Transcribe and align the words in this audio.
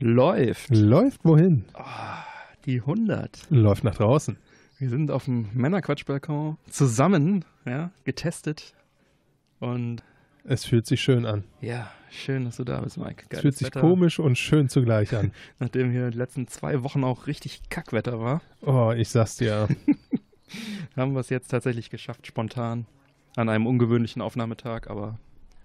Läuft. 0.00 0.70
Läuft 0.70 1.24
wohin? 1.24 1.64
Die 2.66 2.80
100. 2.80 3.46
Läuft 3.50 3.84
nach 3.84 3.94
draußen. 3.96 4.36
Wir 4.78 4.88
sind 4.90 5.10
auf 5.10 5.24
dem 5.24 5.48
Männerquatschbalkon 5.54 6.56
zusammen, 6.70 7.44
ja, 7.66 7.90
getestet. 8.04 8.74
Und 9.58 10.04
Es 10.44 10.64
fühlt 10.64 10.86
sich 10.86 11.00
schön 11.00 11.26
an. 11.26 11.42
ja, 11.60 11.90
schön, 12.10 12.44
dass 12.44 12.56
du 12.58 12.64
da 12.64 12.80
bist, 12.80 12.96
Mike. 12.96 13.22
Es 13.24 13.28
Geiles 13.28 13.42
fühlt 13.42 13.56
sich 13.56 13.66
Wetter. 13.68 13.80
komisch 13.80 14.20
und 14.20 14.38
schön 14.38 14.68
zugleich 14.68 15.14
an. 15.16 15.32
Nachdem 15.58 15.90
hier 15.90 16.10
die 16.10 16.18
letzten 16.18 16.46
zwei 16.46 16.84
Wochen 16.84 17.02
auch 17.02 17.26
richtig 17.26 17.68
Kackwetter 17.70 18.20
war, 18.20 18.40
Oh, 18.62 18.92
ich 18.96 19.08
sag's 19.08 19.36
dir. 19.36 19.66
haben 20.96 21.12
wir 21.12 21.20
es 21.20 21.28
jetzt 21.28 21.48
tatsächlich 21.48 21.90
geschafft, 21.90 22.26
spontan. 22.26 22.86
An 23.36 23.48
einem 23.48 23.66
ungewöhnlichen 23.66 24.22
Aufnahmetag, 24.22 24.88
aber 24.88 25.18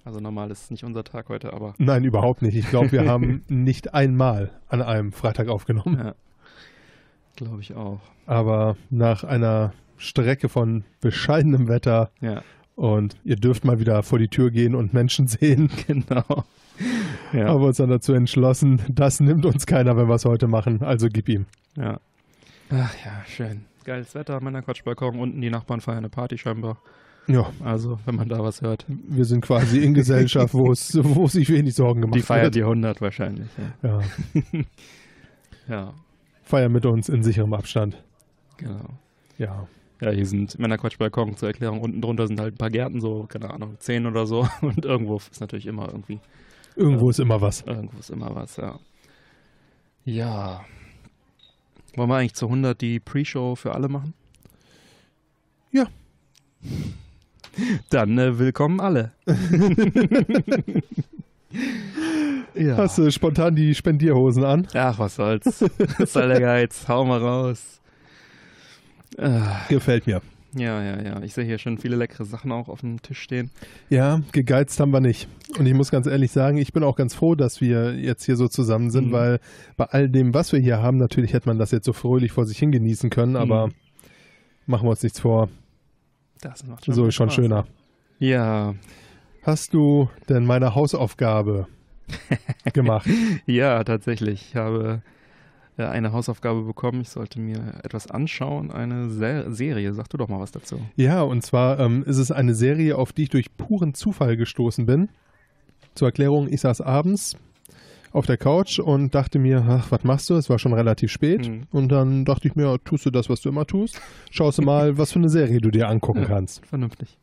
also 0.06 0.20
normal 0.20 0.52
ist 0.52 0.64
es 0.64 0.72
nicht 0.72 0.84
unser 0.84 1.04
Tag 1.04 1.30
heute, 1.30 1.54
aber 1.54 1.74
Nein, 1.78 2.04
überhaupt 2.04 2.42
nicht. 2.42 2.56
Ich 2.56 2.70
glaube, 2.70 2.92
wir 2.92 3.06
haben 3.10 3.44
nicht 3.48 3.94
einmal 3.94 4.52
an 4.68 4.82
einem 4.82 5.12
Freitag 5.12 5.48
aufgenommen. 5.48 5.98
ja, 5.98 6.16
glaube 7.36 7.62
ich 7.62 7.74
auch. 7.76 8.00
Aber 8.26 8.76
nach 8.90 9.24
einer 9.24 9.74
Strecke 9.98 10.50
von 10.50 10.84
bescheidenem 11.02 11.68
Wetter 11.68 12.12
Ja, 12.22 12.44
und 12.76 13.16
ihr 13.24 13.36
dürft 13.36 13.66
mal 13.66 13.80
wieder 13.80 14.02
vor 14.04 14.20
die 14.20 14.28
Tür 14.30 14.50
gehen 14.52 14.76
und 14.76 14.94
Menschen 14.94 15.28
sehen, 15.28 15.70
genau. 15.88 16.44
Ja, 17.32 17.48
haben 17.50 17.62
wir 17.62 17.68
uns 17.68 17.78
dann 17.78 17.90
dazu 17.90 18.14
entschlossen, 18.14 18.82
das 18.90 19.20
nimmt 19.20 19.46
uns 19.46 19.66
keiner, 19.68 19.96
wenn 19.96 20.08
wir 20.08 20.16
es 20.16 20.26
heute 20.26 20.48
machen. 20.48 20.82
Also 20.82 21.08
gib 21.10 21.30
ihm. 21.30 21.46
ja. 21.78 22.00
Ach 22.72 22.96
ja, 23.06 23.24
schön. 23.28 23.66
Geiles 23.84 24.16
Wetter, 24.16 24.40
Männerquatschbalkon. 24.42 25.20
Unten 25.20 25.42
die 25.42 25.52
Nachbarn 25.52 25.80
feiern 25.82 26.00
eine 26.00 26.10
Party 26.10 26.38
scheinbar. 26.40 26.78
Ja, 27.28 27.50
Also, 27.64 28.00
wenn 28.06 28.16
man 28.16 28.28
da 28.28 28.40
was 28.40 28.62
hört. 28.62 28.86
wir 28.88 29.24
sind 29.26 29.42
quasi 29.42 29.80
in 29.84 29.94
Gesellschaft, 29.94 30.54
wo 30.54 30.72
es, 30.72 30.94
wo 31.02 31.28
sich 31.28 31.50
wenig 31.50 31.74
Sorgen 31.76 32.02
gemacht 32.02 32.16
Die 32.18 32.22
feiert 32.22 32.46
wird. 32.46 32.56
die 32.56 32.64
100 32.64 33.00
wahrscheinlich. 33.02 33.48
Ja. 33.82 34.00
Ja, 34.00 34.64
ja, 35.70 35.94
feiern 36.44 36.72
mit 36.72 36.86
uns 36.86 37.08
in 37.10 37.24
sicherem 37.24 37.54
Abstand. 37.54 38.04
genau. 38.58 38.86
Ja, 39.38 39.68
Ja, 40.02 40.12
hier 40.12 40.26
sind 40.26 40.60
Männerquatschbalkon 40.60 41.38
zur 41.38 41.48
Erklärung. 41.48 41.80
Unten 41.82 42.02
drunter 42.02 42.28
sind 42.28 42.40
halt 42.42 42.56
ein 42.56 42.58
paar 42.58 42.70
Gärten, 42.70 43.00
so, 43.00 43.24
keine 43.30 43.50
Ahnung, 43.50 43.78
10 43.80 44.06
oder 44.06 44.26
so. 44.28 44.46
Und 44.62 44.84
irgendwo 44.86 45.16
ist 45.16 45.40
natürlich 45.40 45.66
immer 45.66 45.88
irgendwie, 45.88 46.20
irgendwo 46.76 47.10
ist 47.10 47.20
immer 47.20 47.40
was. 47.42 47.62
irgendwo 47.62 47.98
ist 48.00 48.10
immer 48.10 48.36
was, 48.36 48.58
ja. 48.58 48.78
Ja. 50.04 50.62
Wollen 51.96 52.10
wir 52.10 52.16
eigentlich 52.18 52.34
zu 52.36 52.48
100 52.48 52.80
die 52.82 53.00
Pre-Show 53.00 53.56
für 53.56 53.74
alle 53.74 53.88
machen? 53.88 54.14
Ja. 55.72 55.86
Dann 57.90 58.18
äh, 58.18 58.40
willkommen 58.40 58.80
alle. 58.80 59.12
ja. 62.56 62.78
Hast 62.78 62.98
du 62.98 63.12
spontan 63.12 63.56
die 63.56 63.76
Spendierhosen 63.76 64.44
an? 64.44 64.68
Ach, 64.74 64.98
was 65.00 65.16
soll's. 65.16 65.46
Was 65.98 66.14
soll 66.14 66.28
der 66.30 66.40
Geiz? 66.42 66.88
Hau 66.88 67.06
mal 67.06 67.20
raus. 67.20 67.80
Ah, 69.18 69.62
Gefällt 69.70 70.08
mir. 70.08 70.22
Ja, 70.56 70.84
ja, 70.84 71.02
ja. 71.02 71.22
Ich 71.24 71.34
sehe 71.34 71.46
hier 71.46 71.58
schon 71.58 71.80
viele 71.80 71.96
leckere 71.96 72.26
Sachen 72.26 72.52
auch 72.52 72.70
auf 72.70 72.82
dem 72.82 73.02
Tisch 73.02 73.20
stehen. 73.22 73.50
Ja, 73.90 74.22
gegeizt 74.32 74.80
haben 74.80 74.92
wir 74.92 75.00
nicht. 75.02 75.28
Und 75.58 75.66
ich 75.66 75.74
muss 75.74 75.90
ganz 75.90 76.06
ehrlich 76.06 76.32
sagen, 76.32 76.58
ich 76.58 76.74
bin 76.74 76.84
auch 76.84 76.96
ganz 76.96 77.16
froh, 77.16 77.34
dass 77.34 77.60
wir 77.60 77.96
jetzt 77.96 78.24
hier 78.26 78.36
so 78.36 78.48
zusammen 78.48 78.92
sind, 78.92 79.08
Mhm. 79.08 79.12
weil 79.14 79.40
bei 79.78 79.86
all 79.86 80.10
dem, 80.10 80.34
was 80.36 80.52
wir 80.54 80.60
hier 80.60 80.80
haben, 80.82 80.98
natürlich 80.98 81.34
hätte 81.34 81.48
man 81.50 81.58
das 81.58 81.72
jetzt 81.72 81.86
so 81.86 81.94
fröhlich 81.94 82.32
vor 82.32 82.46
sich 82.46 82.58
hin 82.60 82.72
genießen 82.72 83.10
können, 83.10 83.36
aber 83.36 83.68
Mhm. 83.68 83.74
machen 84.68 84.86
wir 84.86 84.92
uns 84.92 85.02
nichts 85.04 85.20
vor. 85.20 85.50
Das 86.44 86.66
macht 86.66 86.84
so 86.86 87.06
ist 87.08 87.16
schon 87.16 87.30
Spaß. 87.30 87.36
schöner. 87.36 87.66
Ja, 88.20 88.76
Hast 89.46 89.74
du 89.74 90.10
denn 90.30 90.46
meine 90.46 90.74
Hausaufgabe 90.74 91.68
gemacht? 92.74 93.10
ja, 93.46 93.84
tatsächlich. 93.84 94.42
Ich 94.50 94.56
habe 94.56 95.02
äh, 95.78 95.84
eine 95.84 96.14
Hausaufgabe 96.14 96.62
bekommen. 96.64 97.02
Ich 97.02 97.10
sollte 97.10 97.42
mir 97.42 97.74
etwas 97.84 98.10
anschauen. 98.10 98.72
Eine 98.72 99.10
Se 99.10 99.48
Serie. 99.50 99.94
Sag 99.94 100.08
du 100.10 100.16
doch 100.18 100.30
mal 100.30 100.40
was 100.40 100.52
dazu. 100.52 100.80
Ja, 100.96 101.24
und 101.24 101.44
zwar 101.44 101.78
ähm, 101.82 102.04
ist 102.06 102.20
es 102.20 102.32
eine 102.32 102.56
Serie, 102.56 102.98
auf 102.98 103.12
die 103.12 103.24
ich 103.24 103.30
durch 103.32 103.58
puren 103.58 103.94
Zufall 103.94 104.38
gestoßen 104.38 104.86
bin. 104.86 105.10
Zur 105.94 106.08
Erklärung, 106.08 106.48
ich 106.48 106.62
saß 106.62 106.80
abends 106.80 107.36
auf 108.14 108.26
der 108.28 108.38
Couch 108.38 108.80
und 108.80 109.14
dachte 109.16 109.40
mir, 109.40 109.66
ach, 109.68 109.92
was 109.92 110.04
machst 110.04 110.30
du? 110.30 110.36
Es 110.36 110.50
war 110.50 110.60
schon 110.60 110.74
relativ 110.74 111.12
spät. 111.12 111.50
Mhm. 111.50 111.64
Und 111.72 111.90
dann 111.92 112.24
dachte 112.26 112.48
ich 112.48 112.56
mir, 112.56 112.78
tust 112.86 113.06
du 113.06 113.10
das, 113.10 113.28
was 113.30 113.42
du 113.42 113.50
immer 113.50 113.66
tust? 113.66 114.00
Schaust 114.32 114.60
du 114.60 114.62
mal, 114.62 114.98
was 114.98 115.12
für 115.12 115.20
eine 115.20 115.30
Serie 115.30 115.60
du 115.60 115.72
dir 115.72 115.90
angucken 115.90 116.22
Ja. 116.22 116.28
kannst. 116.28 116.66
Vernünftig. 116.66 117.18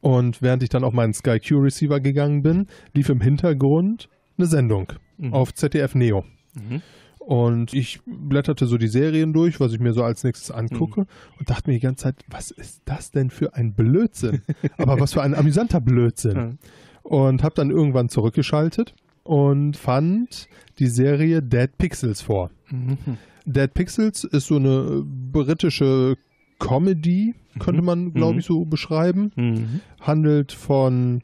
Und 0.00 0.42
während 0.42 0.62
ich 0.62 0.68
dann 0.68 0.84
auf 0.84 0.92
meinen 0.92 1.14
Sky 1.14 1.40
Q 1.40 1.58
Receiver 1.60 2.00
gegangen 2.00 2.42
bin, 2.42 2.66
lief 2.92 3.08
im 3.08 3.20
Hintergrund 3.20 4.08
eine 4.38 4.46
Sendung 4.46 4.92
Mhm. 5.18 5.32
auf 5.32 5.54
ZDF 5.54 5.94
Neo. 5.94 6.24
Mhm. 6.54 6.82
Und 7.18 7.72
ich 7.72 8.00
blätterte 8.06 8.66
so 8.66 8.76
die 8.78 8.86
Serien 8.88 9.32
durch, 9.32 9.58
was 9.58 9.72
ich 9.72 9.80
mir 9.80 9.92
so 9.92 10.04
als 10.04 10.22
nächstes 10.22 10.50
angucke 10.50 11.00
Mhm. 11.02 11.06
und 11.38 11.50
dachte 11.50 11.70
mir 11.70 11.74
die 11.74 11.80
ganze 11.80 12.04
Zeit, 12.04 12.16
was 12.28 12.50
ist 12.50 12.82
das 12.84 13.10
denn 13.10 13.30
für 13.30 13.54
ein 13.54 13.72
Blödsinn? 13.72 14.42
Aber 14.78 15.00
was 15.00 15.14
für 15.14 15.22
ein 15.22 15.34
amüsanter 15.34 15.80
Blödsinn. 15.80 16.58
Und 17.02 17.42
habe 17.42 17.54
dann 17.54 17.70
irgendwann 17.70 18.08
zurückgeschaltet 18.08 18.94
und 19.26 19.76
fand 19.76 20.48
die 20.78 20.86
Serie 20.88 21.42
Dead 21.42 21.70
Pixels 21.78 22.20
vor. 22.22 22.50
Mhm. 22.70 22.98
Dead 23.44 23.72
Pixels 23.72 24.24
ist 24.24 24.46
so 24.46 24.56
eine 24.56 25.04
britische 25.32 26.16
Comedy, 26.58 27.34
könnte 27.58 27.82
man, 27.82 28.12
glaube 28.14 28.34
Mhm. 28.34 28.38
ich, 28.40 28.46
so 28.46 28.64
beschreiben. 28.64 29.30
Mhm. 29.36 29.80
Handelt 30.00 30.52
von 30.52 31.22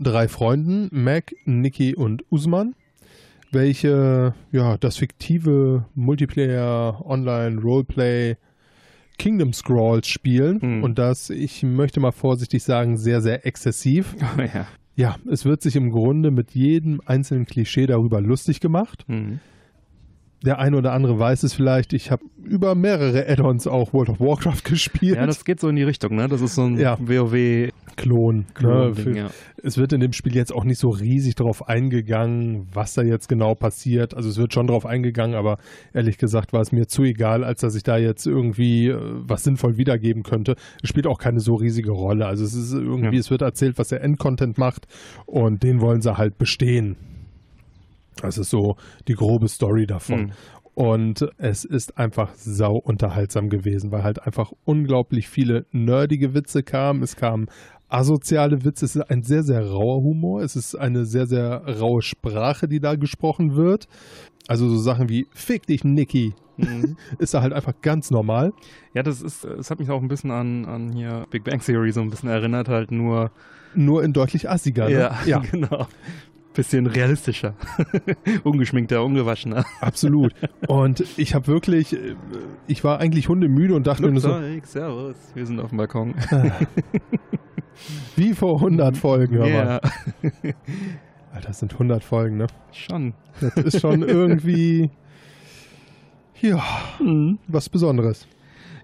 drei 0.00 0.28
Freunden, 0.28 0.88
Mac, 0.92 1.32
Nikki 1.46 1.94
und 1.94 2.24
Usman, 2.30 2.74
welche 3.52 4.34
ja 4.52 4.76
das 4.76 4.96
fiktive 4.98 5.86
Multiplayer 5.94 7.02
Online 7.06 7.60
Roleplay 7.60 8.36
Kingdom 9.18 9.52
Scrolls 9.54 10.08
spielen 10.08 10.58
Mhm. 10.60 10.82
und 10.84 10.98
das, 10.98 11.30
ich 11.30 11.62
möchte 11.62 12.00
mal 12.00 12.12
vorsichtig 12.12 12.62
sagen, 12.62 12.98
sehr, 12.98 13.22
sehr 13.22 13.46
exzessiv. 13.46 14.14
Oh, 14.20 14.40
ja. 14.54 14.66
Ja, 14.96 15.16
es 15.30 15.44
wird 15.44 15.60
sich 15.60 15.76
im 15.76 15.90
Grunde 15.90 16.30
mit 16.30 16.52
jedem 16.52 17.02
einzelnen 17.04 17.44
Klischee 17.44 17.86
darüber 17.86 18.20
lustig 18.22 18.60
gemacht. 18.60 19.04
Mhm. 19.08 19.40
Der 20.44 20.58
eine 20.58 20.76
oder 20.76 20.92
andere 20.92 21.18
weiß 21.18 21.42
es 21.44 21.54
vielleicht, 21.54 21.92
ich 21.94 22.10
habe 22.10 22.22
über 22.44 22.74
mehrere 22.74 23.26
Add-ons 23.28 23.66
auch 23.66 23.92
World 23.94 24.10
of 24.10 24.20
Warcraft 24.20 24.62
gespielt. 24.64 25.16
ja, 25.16 25.26
das 25.26 25.44
geht 25.44 25.58
so 25.60 25.68
in 25.68 25.76
die 25.76 25.82
Richtung, 25.82 26.14
ne? 26.14 26.28
Das 26.28 26.40
ist 26.42 26.54
so 26.54 26.62
ein 26.64 26.78
Ja. 26.78 26.98
WoW. 27.00 27.70
Klon. 27.96 28.44
Ne? 28.60 28.94
Für- 28.94 29.16
ja. 29.16 29.30
Es 29.62 29.78
wird 29.78 29.94
in 29.94 30.00
dem 30.00 30.12
Spiel 30.12 30.34
jetzt 30.36 30.52
auch 30.54 30.64
nicht 30.64 30.78
so 30.78 30.90
riesig 30.90 31.34
darauf 31.34 31.66
eingegangen, 31.66 32.68
was 32.74 32.92
da 32.92 33.00
jetzt 33.02 33.26
genau 33.28 33.54
passiert. 33.54 34.12
Also 34.14 34.28
es 34.28 34.36
wird 34.36 34.52
schon 34.52 34.66
darauf 34.66 34.84
eingegangen, 34.84 35.34
aber 35.34 35.56
ehrlich 35.94 36.18
gesagt 36.18 36.52
war 36.52 36.60
es 36.60 36.72
mir 36.72 36.86
zu 36.86 37.04
egal, 37.04 37.42
als 37.42 37.62
dass 37.62 37.74
ich 37.74 37.82
da 37.82 37.96
jetzt 37.96 38.26
irgendwie 38.26 38.88
äh, 38.88 38.98
was 39.00 39.44
sinnvoll 39.44 39.78
wiedergeben 39.78 40.22
könnte. 40.24 40.56
Es 40.82 40.90
spielt 40.90 41.06
auch 41.06 41.18
keine 41.18 41.40
so 41.40 41.54
riesige 41.54 41.90
Rolle. 41.92 42.26
Also 42.26 42.44
es 42.44 42.52
ist 42.52 42.74
irgendwie, 42.74 43.14
Ja. 43.16 43.20
es 43.20 43.30
wird 43.30 43.40
erzählt, 43.40 43.78
was 43.78 43.88
der 43.88 44.02
Endcontent 44.02 44.58
macht 44.58 44.86
und 45.24 45.62
den 45.62 45.80
wollen 45.80 46.02
sie 46.02 46.18
halt 46.18 46.36
bestehen. 46.36 46.96
Das 48.20 48.38
ist 48.38 48.50
so 48.50 48.76
die 49.08 49.14
grobe 49.14 49.48
Story 49.48 49.86
davon. 49.86 50.20
Mhm. 50.20 50.32
Und 50.74 51.28
es 51.38 51.64
ist 51.64 51.96
einfach 51.96 52.34
sau 52.34 52.76
unterhaltsam 52.76 53.48
gewesen, 53.48 53.92
weil 53.92 54.02
halt 54.02 54.26
einfach 54.26 54.52
unglaublich 54.64 55.28
viele 55.28 55.64
nerdige 55.72 56.34
Witze 56.34 56.62
kamen. 56.62 57.02
Es 57.02 57.16
kamen 57.16 57.46
asoziale 57.88 58.64
Witze. 58.64 58.84
Es 58.84 58.96
ist 58.96 59.10
ein 59.10 59.22
sehr, 59.22 59.42
sehr 59.42 59.66
rauer 59.66 60.02
Humor. 60.02 60.42
Es 60.42 60.54
ist 60.54 60.74
eine 60.74 61.06
sehr, 61.06 61.26
sehr 61.26 61.62
raue 61.80 62.02
Sprache, 62.02 62.68
die 62.68 62.80
da 62.80 62.96
gesprochen 62.96 63.56
wird. 63.56 63.88
Also 64.48 64.68
so 64.68 64.76
Sachen 64.76 65.08
wie 65.08 65.26
Fick 65.32 65.66
dich, 65.66 65.82
Nicky, 65.82 66.34
Mhm. 66.56 66.96
ist 67.18 67.34
da 67.34 67.42
halt 67.42 67.52
einfach 67.52 67.74
ganz 67.82 68.10
normal. 68.10 68.52
Ja, 68.94 69.02
das 69.02 69.22
ist, 69.22 69.44
es 69.44 69.70
hat 69.70 69.78
mich 69.78 69.90
auch 69.90 70.00
ein 70.00 70.08
bisschen 70.08 70.30
an, 70.30 70.64
an 70.64 70.92
hier 70.92 71.26
Big 71.30 71.44
Bang 71.44 71.60
Theory 71.60 71.92
so 71.92 72.00
ein 72.00 72.10
bisschen 72.10 72.28
erinnert, 72.28 72.68
halt 72.68 72.90
nur. 72.90 73.30
Nur 73.74 74.02
in 74.02 74.12
deutlich 74.12 74.48
assiger. 74.48 74.88
Ne? 74.88 74.98
Ja, 74.98 75.18
ja 75.26 75.38
genau. 75.38 75.86
Bisschen 76.56 76.86
realistischer. 76.86 77.54
Ungeschminkter, 78.44 79.04
ungewaschener. 79.04 79.64
absolut. 79.80 80.32
Und 80.68 81.04
ich 81.18 81.34
habe 81.34 81.46
wirklich, 81.48 81.92
äh, 81.92 82.16
ich 82.66 82.82
war 82.82 82.98
eigentlich 82.98 83.28
hundemüde 83.28 83.74
und 83.74 83.86
dachte 83.86 84.02
mir 84.02 84.12
nur 84.12 84.20
so, 84.20 84.34
servus. 84.64 85.16
Wir 85.34 85.44
sind 85.46 85.60
auf 85.60 85.68
dem 85.68 85.78
Balkon. 85.78 86.14
wie 88.16 88.32
vor 88.32 88.54
100 88.56 88.96
Folgen. 88.96 89.36
hör 89.36 89.48
mal. 89.48 89.80
Ja, 90.42 90.50
Alter, 91.32 91.48
das 91.48 91.58
sind 91.58 91.74
100 91.74 92.02
Folgen, 92.02 92.38
ne? 92.38 92.46
schon. 92.72 93.12
Das 93.40 93.54
ist 93.56 93.80
schon 93.82 94.02
irgendwie, 94.02 94.90
ja, 96.40 96.62
Mhm. 97.00 97.38
was 97.48 97.68
Besonderes. 97.68 98.26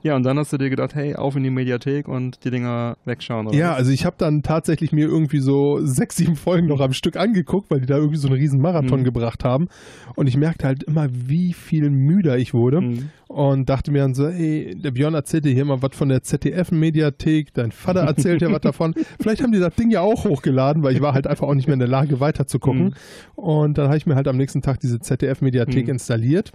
Ja, 0.05 0.17
und 0.17 0.25
dann 0.25 0.37
hast 0.39 0.53
du 0.53 0.59
dir 0.59 0.69
gedacht, 0.69 0.95
hey, 0.97 1.15
auf 1.15 1.37
in 1.37 1.45
die 1.45 1.51
Mediathek 1.51 2.09
und 2.09 2.45
die 2.45 2.51
Dinger 2.51 2.97
wegschauen. 3.05 3.47
Oder 3.47 3.57
Ja, 3.57 3.71
was? 3.71 3.77
also 3.79 3.93
ich 3.93 4.05
habe 4.05 4.17
dann 4.19 4.43
tatsächlich 4.43 4.91
mir 4.93 5.07
irgendwie 5.07 5.39
so 5.39 5.79
sechs, 5.85 6.17
sieben 6.17 6.35
Folgen 6.35 6.67
noch 6.67 6.81
am 6.81 6.93
Stück 6.93 7.17
angeguckt, 7.17 7.71
weil 7.71 7.81
die 7.81 7.87
da 7.87 7.97
irgendwie 7.97 8.17
so 8.17 8.27
einen 8.27 8.37
riesen 8.37 8.61
Marathon 8.61 9.01
Mhm. 9.01 9.05
gebracht 9.05 9.45
haben. 9.45 9.69
Und 10.17 10.27
ich 10.27 10.37
merkte 10.37 10.67
halt 10.67 10.83
immer, 10.83 11.07
wie 11.11 11.53
viel 11.53 11.89
müder 11.91 12.37
ich 12.37 12.53
wurde. 12.53 12.81
Mhm. 12.81 13.11
Und 13.29 13.71
dachte 13.71 13.93
mir 13.93 14.01
dann 14.03 14.13
so, 14.15 14.27
ey, 14.27 14.75
der 14.75 14.91
Björn 14.91 15.15
erzählte 15.15 15.49
hier 15.49 15.65
mal 15.65 15.81
was 15.81 15.95
von 15.97 16.09
der 16.11 16.23
ZDF-Mediathek, 16.23 17.55
dein 17.55 17.71
Vater 17.73 18.01
erzählt 18.01 18.43
ja 18.43 18.51
was 18.53 18.61
davon. 18.61 18.95
Vielleicht 19.21 19.43
haben 19.43 19.53
die 19.53 19.59
das 19.61 19.75
Ding 19.77 19.91
ja 19.91 20.01
auch 20.03 20.25
hochgeladen, 20.25 20.83
weil 20.83 20.95
ich 20.95 21.01
war 21.01 21.15
halt 21.15 21.27
einfach 21.27 21.47
auch 21.47 21.55
nicht 21.55 21.67
mehr 21.67 21.75
in 21.75 21.79
der 21.81 21.89
Lage, 21.89 22.21
weiter 22.21 22.47
zu 22.47 22.59
gucken. 22.59 22.87
Mhm. 22.87 22.93
Und 23.37 23.79
dann 23.79 23.87
habe 23.87 23.97
ich 23.97 24.05
mir 24.07 24.17
halt 24.17 24.29
am 24.29 24.37
nächsten 24.37 24.63
Tag 24.63 24.81
diese 24.81 24.99
ZDF-Mediathek 25.01 25.85
Mhm. 25.85 25.93
installiert 25.93 26.53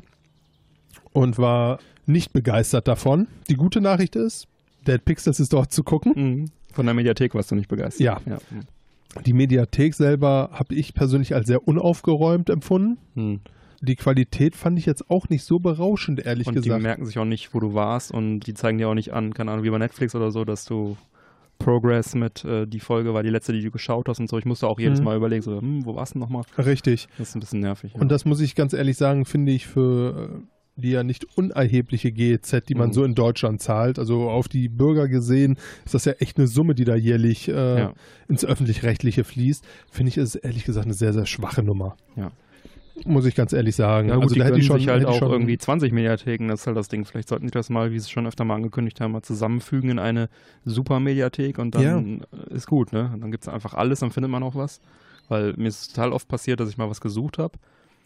und 1.14 1.38
war 1.38 1.80
nicht 2.08 2.34
begeistert 2.34 2.88
davon. 2.88 3.28
Die 3.50 3.56
gute 3.56 3.82
Nachricht 3.82 4.16
ist, 4.16 4.48
Dead 4.88 5.04
Pixels 5.04 5.40
ist 5.40 5.54
dort 5.54 5.72
zu 5.72 5.84
gucken. 5.84 6.14
Mhm. 6.16 6.46
Von 6.74 6.86
der 6.86 6.96
Mediathek 6.96 7.34
warst 7.36 7.52
du 7.52 7.56
nicht 7.56 7.68
begeistert. 7.70 8.02
Ja. 8.02 8.22
ja. 8.26 8.40
Die 9.26 9.34
Mediathek 9.34 9.94
selber 9.94 10.50
habe 10.54 10.76
ich 10.76 10.94
persönlich 10.94 11.34
als 11.34 11.48
sehr 11.48 11.68
unaufgeräumt 11.68 12.50
empfunden. 12.50 12.98
Mhm. 13.16 13.40
Die 13.82 13.96
Qualität 13.96 14.56
fand 14.56 14.80
ich 14.80 14.86
jetzt 14.86 15.10
auch 15.10 15.30
nicht 15.30 15.44
so 15.44 15.60
berauschend, 15.60 16.26
ehrlich 16.26 16.48
Und 16.48 16.56
die 16.56 16.62
gesagt. 16.62 16.82
merken 16.82 17.06
sich 17.06 17.20
auch 17.20 17.26
nicht, 17.26 17.54
wo 17.54 17.60
du 17.60 17.74
warst 17.74 18.12
und 18.12 18.42
die 18.42 18.54
zeigen 18.56 18.78
dir 18.80 18.90
auch 18.90 18.96
nicht 18.96 19.14
an, 19.14 19.34
keine 19.34 19.52
Ahnung, 19.52 19.64
wie 19.64 19.70
bei 19.70 19.78
Netflix 19.78 20.16
oder 20.16 20.32
so, 20.32 20.46
dass 20.46 20.66
du 20.66 20.98
Progress 21.60 22.16
mit 22.16 22.44
äh, 22.46 22.66
die 22.68 22.80
Folge 22.80 23.14
war 23.14 23.24
die 23.24 23.30
letzte, 23.30 23.54
die 23.54 23.62
du 23.64 23.72
geschaut 23.72 24.08
hast 24.10 24.20
und 24.20 24.30
so. 24.30 24.38
Ich 24.38 24.46
musste 24.46 24.68
auch 24.68 24.80
jedes 24.80 25.00
Mhm. 25.00 25.06
Mal 25.06 25.18
überlegen, 25.18 25.42
so, 25.42 25.60
hm, 25.60 25.86
wo 25.86 25.96
warst 25.96 26.16
du 26.16 26.20
nochmal? 26.20 26.44
Richtig. 26.58 27.08
Das 27.18 27.30
ist 27.30 27.36
ein 27.36 27.40
bisschen 27.40 27.60
nervig. 27.60 27.94
Ja. 27.94 28.00
Und 28.02 28.10
das 28.12 28.26
muss 28.26 28.40
ich 28.42 28.56
ganz 28.56 28.74
ehrlich 28.74 28.98
sagen, 28.98 29.26
finde 29.26 29.52
ich 29.52 29.66
für 29.68 30.30
äh, 30.44 30.44
die 30.78 30.92
ja 30.92 31.04
nicht 31.04 31.26
unerhebliche 31.38 32.12
GEZ, 32.12 32.64
die 32.70 32.76
man 32.76 32.90
Mhm. 32.90 32.94
so 32.94 33.04
in 33.04 33.16
Deutschland 33.16 33.62
zahlt. 33.62 34.00
Also 34.00 34.30
auf 34.30 34.48
die 34.48 34.70
Bürger 34.70 35.08
gesehen 35.08 35.58
ist 35.86 35.94
das 35.94 36.06
ja 36.06 36.14
echt 36.14 36.38
eine 36.38 36.48
Summe, 36.48 36.76
die 36.76 36.86
da 36.86 36.96
jährlich 36.96 37.48
äh, 37.50 37.80
Ja. 37.80 37.94
ins 38.30 38.46
Öffentlich-Rechtliche 38.46 39.24
fließt. 39.24 39.66
Finde 39.92 40.10
ich, 40.10 40.18
ist 40.18 40.36
es 40.36 40.36
ehrlich 40.36 40.64
gesagt 40.66 40.86
eine 40.86 40.94
sehr, 40.94 41.14
sehr 41.14 41.26
schwache 41.26 41.64
Nummer. 41.64 41.98
Ja. 42.16 42.32
Muss 43.06 43.26
ich 43.28 43.36
ganz 43.36 43.54
ehrlich 43.54 43.76
sagen. 43.76 44.10
Ja, 44.10 44.16
gut, 44.16 44.24
also 44.24 44.34
die 44.34 44.40
da 44.40 44.46
hätte 44.48 44.58
ich 44.58 44.66
schon, 44.66 44.80
sich 44.80 44.88
halt 44.88 45.06
auch 45.06 45.20
schon, 45.20 45.32
irgendwie 45.32 45.58
20 45.60 45.92
Mediatheken, 45.92 46.48
das 46.48 46.62
ist 46.62 46.68
halt 46.68 46.78
das 46.78 46.88
Ding. 46.88 47.06
Vielleicht 47.06 47.30
sollten 47.30 47.46
die 47.46 47.52
das 47.52 47.70
mal, 47.70 47.92
wie 47.92 48.00
sie 48.00 48.06
es 48.06 48.10
schon 48.10 48.26
öfter 48.26 48.44
mal 48.44 48.56
angekündigt 48.56 49.00
haben, 49.02 49.12
mal 49.12 49.22
zusammenfügen 49.22 49.92
in 49.92 50.00
eine 50.00 50.30
Super-Mediathek 50.66 51.60
und 51.60 51.76
dann 51.76 52.22
äh, 52.50 52.54
ist 52.56 52.68
gut, 52.68 52.94
ne? 52.94 53.12
Und 53.14 53.22
dann 53.22 53.32
gibt 53.32 53.44
es 53.44 53.50
einfach 53.50 53.74
alles, 53.74 54.00
dann 54.00 54.12
findet 54.12 54.32
man 54.32 54.42
auch 54.44 54.56
was. 54.56 54.82
Weil 55.30 55.54
mir 55.58 55.68
ist 55.68 55.94
total 55.94 56.12
oft 56.14 56.28
passiert, 56.28 56.60
dass 56.60 56.70
ich 56.70 56.78
mal 56.78 56.90
was 56.90 57.02
gesucht 57.02 57.38
habe. 57.38 57.58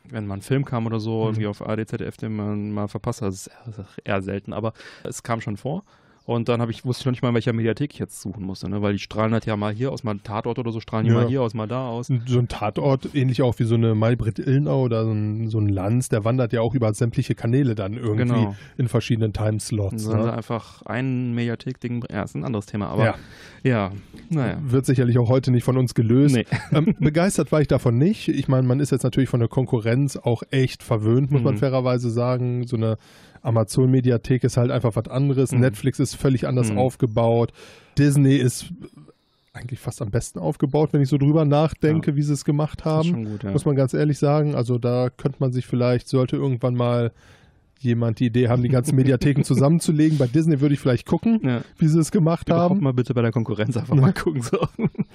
Wenn 0.09 0.25
mal 0.27 0.35
ein 0.35 0.41
Film 0.41 0.65
kam 0.65 0.85
oder 0.85 0.99
so, 0.99 1.19
Mhm. 1.21 1.27
irgendwie 1.27 1.47
auf 1.47 1.61
ADZF, 1.65 2.17
den 2.17 2.35
man 2.35 2.71
mal 2.71 2.87
verpasst 2.87 3.21
hat, 3.21 3.27
das 3.29 3.35
ist 3.35 3.47
eher- 3.47 3.63
das 3.65 3.77
ist 3.77 3.97
eher 4.03 4.21
selten, 4.21 4.53
aber 4.53 4.73
es 5.03 5.23
kam 5.23 5.41
schon 5.41 5.57
vor. 5.57 5.83
Und 6.31 6.47
dann 6.49 6.61
habe 6.61 6.71
ich, 6.71 6.85
wusste 6.85 7.01
ich 7.01 7.05
noch 7.05 7.11
nicht 7.11 7.21
mal, 7.21 7.29
in 7.29 7.35
welcher 7.35 7.51
Mediathek 7.53 7.91
ich 7.93 7.99
jetzt 7.99 8.21
suchen 8.21 8.45
musste, 8.45 8.69
ne? 8.69 8.81
Weil 8.81 8.93
die 8.93 8.99
strahlen 8.99 9.33
halt 9.33 9.45
ja 9.45 9.57
mal 9.57 9.73
hier 9.73 9.91
aus, 9.91 10.03
mal 10.03 10.17
Tatort 10.23 10.59
oder 10.59 10.71
so, 10.71 10.79
strahlen 10.79 11.05
die 11.05 11.11
Ja. 11.11 11.19
mal 11.21 11.27
hier 11.27 11.41
aus, 11.41 11.53
mal 11.53 11.67
da 11.67 11.87
aus. 11.89 12.07
so 12.25 12.39
ein 12.39 12.47
Tatort, 12.47 13.09
ähnlich 13.13 13.41
auch 13.41 13.59
wie 13.59 13.63
so 13.65 13.75
eine 13.75 13.95
Maybrit 13.95 14.39
Illnau 14.39 14.81
oder 14.83 15.03
so 15.03 15.11
ein, 15.11 15.49
so 15.49 15.59
ein 15.59 15.67
Lanz, 15.67 16.09
der 16.09 16.23
wandert 16.23 16.53
ja 16.53 16.61
auch 16.61 16.73
über 16.73 16.93
sämtliche 16.93 17.35
Kanäle 17.35 17.75
dann 17.75 17.93
irgendwie 17.93 18.21
Genau. 18.33 18.55
in 18.77 18.87
verschiedenen 18.87 19.33
Timeslots. 19.33 20.05
dann 20.07 20.21
Ne? 20.25 20.33
einfach 20.33 20.81
ein 20.83 21.33
Mediathek-Ding, 21.33 22.05
ja, 22.11 22.23
ist 22.23 22.35
ein 22.35 22.43
anderes 22.45 22.65
Thema, 22.65 22.87
aber 22.87 23.05
Ja. 23.05 23.15
ja, 23.63 23.91
naja. 24.29 24.57
Wird 24.63 24.85
sicherlich 24.85 25.17
auch 25.19 25.27
heute 25.29 25.51
nicht 25.51 25.63
von 25.63 25.77
uns 25.77 25.93
gelöst. 25.93 26.35
Nee. 26.35 26.45
ähm, 26.71 26.95
begeistert 26.99 27.51
war 27.51 27.61
ich 27.61 27.67
davon 27.67 27.97
nicht. 27.97 28.27
Ich 28.29 28.47
meine, 28.47 28.67
man 28.67 28.79
ist 28.79 28.91
jetzt 28.91 29.03
natürlich 29.03 29.29
von 29.29 29.39
der 29.41 29.49
Konkurrenz 29.49 30.15
auch 30.17 30.43
echt 30.51 30.83
verwöhnt, 30.83 31.31
muss 31.31 31.41
man 31.43 31.55
Mhm. 31.55 31.59
fairerweise 31.59 32.09
sagen. 32.09 32.65
So 32.67 32.77
eine 32.77 32.97
Amazon-Mediathek 33.41 34.43
ist 34.43 34.57
halt 34.57 34.71
einfach 34.71 34.95
was 34.95 35.07
anderes. 35.07 35.51
Mhm. 35.51 35.59
Netflix 35.61 35.99
ist 35.99 36.15
völlig 36.15 36.47
anders 36.47 36.71
Mhm. 36.71 36.77
aufgebaut. 36.77 37.51
Disney 37.97 38.35
ist 38.35 38.65
eigentlich 39.53 39.79
fast 39.79 40.01
am 40.01 40.11
besten 40.11 40.39
aufgebaut, 40.39 40.93
wenn 40.93 41.01
ich 41.01 41.09
so 41.09 41.17
drüber 41.17 41.43
nachdenke, 41.43 42.15
wie 42.15 42.21
sie 42.21 42.33
es 42.33 42.45
gemacht 42.45 42.85
haben. 42.85 43.25
gut, 43.25 43.43
ja. 43.43 43.51
Muss 43.51 43.65
man 43.65 43.75
ganz 43.75 43.93
ehrlich 43.93 44.17
sagen. 44.17 44.55
Also 44.55 44.77
da 44.77 45.09
könnte 45.09 45.37
man 45.39 45.51
sich 45.51 45.65
vielleicht, 45.67 46.07
sollte 46.07 46.37
irgendwann 46.37 46.73
mal 46.75 47.11
jemand 47.79 48.19
die 48.19 48.27
Idee 48.27 48.47
haben, 48.47 48.61
die 48.61 48.69
ganzen 48.69 48.95
Mediatheken 48.95 49.43
zusammenzulegen. 49.43 50.17
Bei 50.19 50.27
Disney 50.27 50.61
würde 50.61 50.75
ich 50.75 50.79
vielleicht 50.79 51.05
gucken, 51.07 51.39
ja. 51.43 51.61
wie 51.79 51.87
sie 51.87 51.99
es 51.99 52.11
gemacht 52.11 52.47
Überhaupt 52.47 52.75
haben. 52.75 52.83
mal 52.83 52.93
bitte 52.93 53.13
bei 53.15 53.23
der 53.23 53.31
Konkurrenz 53.31 53.75
einfach 53.75 53.95
mal 53.95 54.13
gucken. 54.13 54.43
So. 54.43 54.59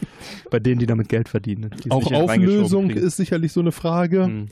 bei 0.51 0.59
denen, 0.59 0.81
die 0.81 0.87
damit 0.87 1.09
Geld 1.09 1.29
verdienen. 1.29 1.71
Auch 1.91 2.11
Auflösung 2.13 2.91
ist 2.91 3.17
sicherlich 3.17 3.53
so 3.53 3.61
eine 3.61 3.73
Frage. 3.73 4.27
Mhm. 4.27 4.47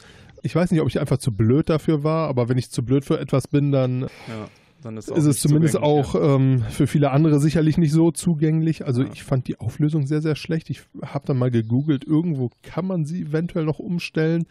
Ich 0.45 0.55
weiß 0.55 0.71
nicht, 0.71 0.81
ob 0.83 0.89
ich 0.89 1.01
einfach 1.01 1.19
zu 1.19 1.33
blöd 1.33 1.71
dafür 1.71 2.05
war, 2.05 2.29
aber 2.29 2.49
wenn 2.51 2.59
ich 2.59 2.71
zu 2.71 2.85
blöd 2.85 3.05
für 3.05 3.19
etwas 3.19 3.49
bin, 3.49 3.73
dann 3.73 4.03
Ja, 4.03 4.49
dann 4.83 4.99
ist, 4.99 5.11
ist 5.11 5.25
es 5.25 5.41
zumindest 5.41 5.79
auch 5.79 6.15
ähm, 6.15 6.63
für 6.69 6.87
viele 6.87 7.11
andere 7.11 7.41
sicherlich 7.41 7.79
nicht 7.79 7.93
so 7.93 8.11
zugänglich. 8.11 8.85
Also 8.85 9.03
Ja. 9.03 9.09
ich 9.11 9.23
fand 9.23 9.49
die 9.49 9.59
Auflösung 9.59 10.07
sehr, 10.07 10.21
sehr 10.21 10.37
schlecht. 10.37 10.69
Ich 10.69 10.83
habe 11.03 11.27
dann 11.27 11.39
mal 11.39 11.51
gegoogelt, 11.51 12.05
irgendwo 12.05 12.51
kann 12.63 12.87
man 12.87 13.07
sie 13.07 13.23
eventuell 13.23 13.65
noch 13.65 13.79
umstellen. 13.79 14.45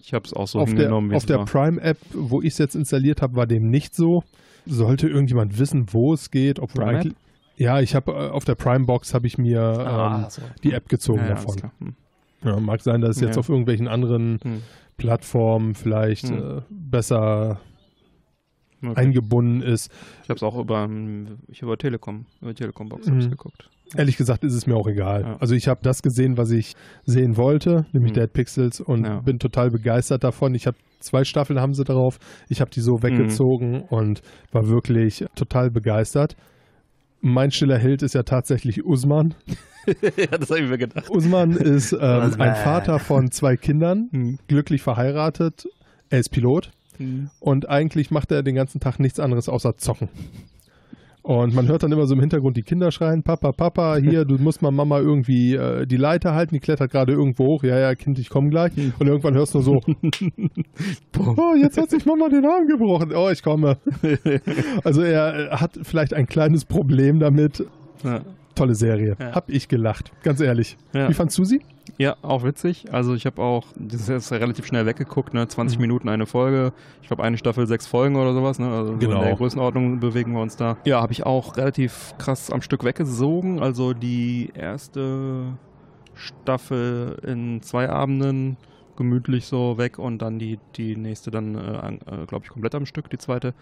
Ich 0.00 0.14
habe 0.14 0.24
es 0.24 0.32
auch 0.32 0.46
so 0.46 0.60
auf 0.60 0.70
der, 0.70 0.78
hingenommen, 0.78 1.10
wie 1.10 1.16
auf 1.16 1.26
der. 1.26 1.38
Prime-App, 1.38 1.98
wo 2.14 2.40
ich 2.40 2.52
es 2.52 2.58
jetzt 2.58 2.76
installiert 2.76 3.20
habe, 3.20 3.34
war 3.34 3.46
dem 3.46 3.68
nicht 3.68 3.96
so. 3.96 4.22
Sollte 4.64 5.08
irgendjemand 5.08 5.58
wissen, 5.58 5.86
wo 5.90 6.14
es 6.14 6.30
geht, 6.30 6.60
ob 6.60 6.72
Prime 6.72 7.12
Ja, 7.56 7.80
ich 7.80 7.96
habe 7.96 8.12
äh, 8.12 8.28
auf 8.30 8.44
der 8.44 8.54
Prime-Box 8.54 9.12
habe 9.12 9.26
ich 9.26 9.36
mir 9.36 10.20
ähm, 10.20 10.26
so. 10.30 10.42
die 10.62 10.72
App 10.72 10.88
gezogen 10.88 11.22
ja, 11.22 11.30
davon. 11.30 11.56
Hm. 11.80 11.94
Ja, 12.44 12.60
mag 12.60 12.80
sein, 12.80 13.00
dass 13.00 13.16
es 13.16 13.22
jetzt 13.22 13.38
auf 13.38 13.48
irgendwelchen 13.48 13.88
anderen 13.88 14.38
Hm. 14.42 14.62
Plattformen 15.02 15.74
vielleicht 15.74 16.28
Hm. 16.28 16.38
äh, 16.38 16.60
besser 16.70 17.60
Okay. 18.84 19.00
eingebunden 19.00 19.62
ist. 19.62 19.92
Ich 20.24 20.28
habe 20.28 20.36
es 20.36 20.42
auch 20.42 20.58
über, 20.58 20.82
ähm, 20.84 21.38
ich 21.48 21.62
über 21.62 21.76
Telekom, 21.76 22.26
über 22.40 22.52
Telekom-Box 22.54 23.08
hab's 23.10 23.28
geguckt. 23.28 23.68
Ehrlich 23.96 24.16
gesagt 24.16 24.42
ist 24.42 24.54
es 24.54 24.66
mir 24.66 24.74
auch 24.76 24.88
egal. 24.88 25.22
Ja. 25.22 25.36
Also 25.38 25.54
ich 25.54 25.68
habe 25.68 25.80
das 25.82 26.02
gesehen, 26.02 26.36
was 26.36 26.50
ich 26.50 26.72
sehen 27.04 27.36
wollte, 27.36 27.86
nämlich 27.92 28.12
Mhm. 28.12 28.20
Dead 28.20 28.32
Pixels 28.32 28.80
und 28.80 29.04
Ja. 29.04 29.20
bin 29.20 29.38
total 29.38 29.70
begeistert 29.70 30.24
davon. 30.24 30.54
Ich 30.54 30.66
habe 30.66 30.76
zwei 30.98 31.22
Staffeln 31.24 31.60
haben 31.60 31.74
sie 31.74 31.84
drauf. 31.84 32.18
Ich 32.48 32.60
habe 32.60 32.70
die 32.70 32.80
so 32.80 32.94
Mhm. 32.96 33.02
weggezogen 33.04 33.82
und 33.82 34.20
war 34.50 34.66
wirklich 34.68 35.24
total 35.36 35.70
begeistert. 35.70 36.36
Mein 37.22 37.52
stiller 37.52 37.78
Held 37.78 38.02
ist 38.02 38.14
ja 38.14 38.24
tatsächlich 38.24 38.84
Usman. 38.84 39.34
ja, 40.16 40.26
das 40.26 40.50
habe 40.50 40.60
ich 40.60 40.68
mir 40.68 40.76
gedacht. 40.78 41.08
Usman 41.08 41.52
ist 41.52 41.92
ähm, 42.00 42.34
ein 42.38 42.56
Vater 42.56 42.98
von 42.98 43.30
zwei 43.30 43.56
Kindern, 43.56 44.08
Hm. 44.12 44.38
glücklich 44.48 44.82
verheiratet. 44.82 45.66
Er 46.10 46.18
ist 46.18 46.28
Pilot. 46.30 46.70
Hm. 46.98 47.30
und 47.40 47.70
eigentlich 47.70 48.10
macht 48.10 48.30
er 48.32 48.42
den 48.42 48.54
ganzen 48.54 48.78
Tag 48.78 48.98
nichts 49.00 49.18
anderes 49.18 49.48
außer 49.48 49.78
zocken. 49.78 50.10
Und 51.22 51.54
man 51.54 51.68
hört 51.68 51.84
dann 51.84 51.92
immer 51.92 52.06
so 52.06 52.14
im 52.14 52.20
Hintergrund 52.20 52.56
die 52.56 52.62
Kinder 52.62 52.90
schreien, 52.90 53.22
Papa, 53.22 53.52
Papa, 53.52 53.96
hier, 53.96 54.24
du 54.24 54.38
musst 54.38 54.60
mal 54.60 54.72
Mama 54.72 54.98
irgendwie 54.98 55.54
äh, 55.54 55.86
die 55.86 55.96
Leiter 55.96 56.34
halten, 56.34 56.54
die 56.54 56.60
klettert 56.60 56.90
gerade 56.90 57.12
irgendwo 57.12 57.46
hoch, 57.46 57.62
ja, 57.62 57.78
ja, 57.78 57.94
Kind, 57.94 58.18
ich 58.18 58.28
komme 58.28 58.50
gleich. 58.50 58.72
Und 58.98 59.06
irgendwann 59.06 59.34
hörst 59.34 59.54
du 59.54 59.60
so, 59.60 59.80
oh, 61.18 61.54
jetzt 61.56 61.78
hat 61.78 61.90
sich 61.90 62.04
Mama 62.06 62.28
den 62.28 62.44
Arm 62.44 62.66
gebrochen, 62.66 63.12
oh, 63.14 63.30
ich 63.30 63.42
komme. 63.42 63.78
Also 64.84 65.02
er 65.02 65.52
äh, 65.52 65.56
hat 65.56 65.78
vielleicht 65.82 66.14
ein 66.14 66.26
kleines 66.26 66.64
Problem 66.64 67.20
damit. 67.20 67.64
Ja. 68.02 68.22
Tolle 68.54 68.74
Serie, 68.74 69.16
Ja. 69.18 69.32
hab 69.34 69.48
ich 69.48 69.68
gelacht, 69.68 70.12
ganz 70.22 70.40
ehrlich. 70.40 70.76
Ja. 70.92 71.08
Wie 71.08 71.14
fandst 71.14 71.38
du 71.38 71.44
sie? 71.44 71.62
Ja, 71.98 72.16
auch 72.22 72.44
witzig. 72.44 72.92
Also 72.92 73.14
ich 73.14 73.26
habe 73.26 73.42
auch, 73.42 73.66
das 73.76 74.02
ist 74.02 74.08
jetzt 74.08 74.30
relativ 74.32 74.66
schnell 74.66 74.86
weggeguckt, 74.86 75.34
ne? 75.34 75.48
20 75.48 75.78
Mhm. 75.78 75.82
Minuten 75.82 76.08
eine 76.08 76.26
Folge. 76.26 76.72
Ich 77.02 77.08
glaube 77.08 77.22
eine 77.24 77.36
Staffel 77.38 77.66
sechs 77.66 77.86
Folgen 77.86 78.16
oder 78.16 78.32
sowas, 78.34 78.58
ne? 78.58 78.68
Also 78.70 78.92
so 78.92 78.98
Genau. 78.98 79.18
in 79.20 79.26
der 79.26 79.36
Größenordnung 79.36 79.98
bewegen 80.00 80.32
wir 80.32 80.40
uns 80.40 80.56
da. 80.56 80.76
Ja, 80.84 81.00
habe 81.02 81.12
ich 81.12 81.24
auch 81.26 81.56
relativ 81.56 82.14
krass 82.18 82.50
am 82.50 82.62
Stück 82.62 82.84
weggesogen. 82.84 83.60
Also 83.60 83.94
die 83.94 84.50
erste 84.54 85.54
Staffel 86.14 87.18
in 87.26 87.62
zwei 87.62 87.88
Abenden 87.88 88.56
gemütlich 88.96 89.46
so 89.46 89.78
weg 89.78 89.98
und 89.98 90.20
dann 90.20 90.38
die, 90.38 90.58
die 90.76 90.96
nächste 90.96 91.30
dann, 91.30 91.54
äh, 91.56 92.22
äh, 92.22 92.26
glaube 92.26 92.44
ich, 92.44 92.50
komplett 92.50 92.74
am 92.74 92.86
Stück, 92.86 93.08
die 93.10 93.18
zweite. 93.18 93.54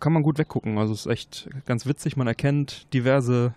Kann 0.00 0.12
man 0.12 0.22
gut 0.22 0.38
weggucken. 0.38 0.78
Also 0.78 0.92
es 0.94 1.00
ist 1.00 1.12
echt 1.12 1.50
ganz 1.66 1.86
witzig. 1.86 2.16
Man 2.16 2.26
erkennt 2.26 2.92
diverse 2.94 3.54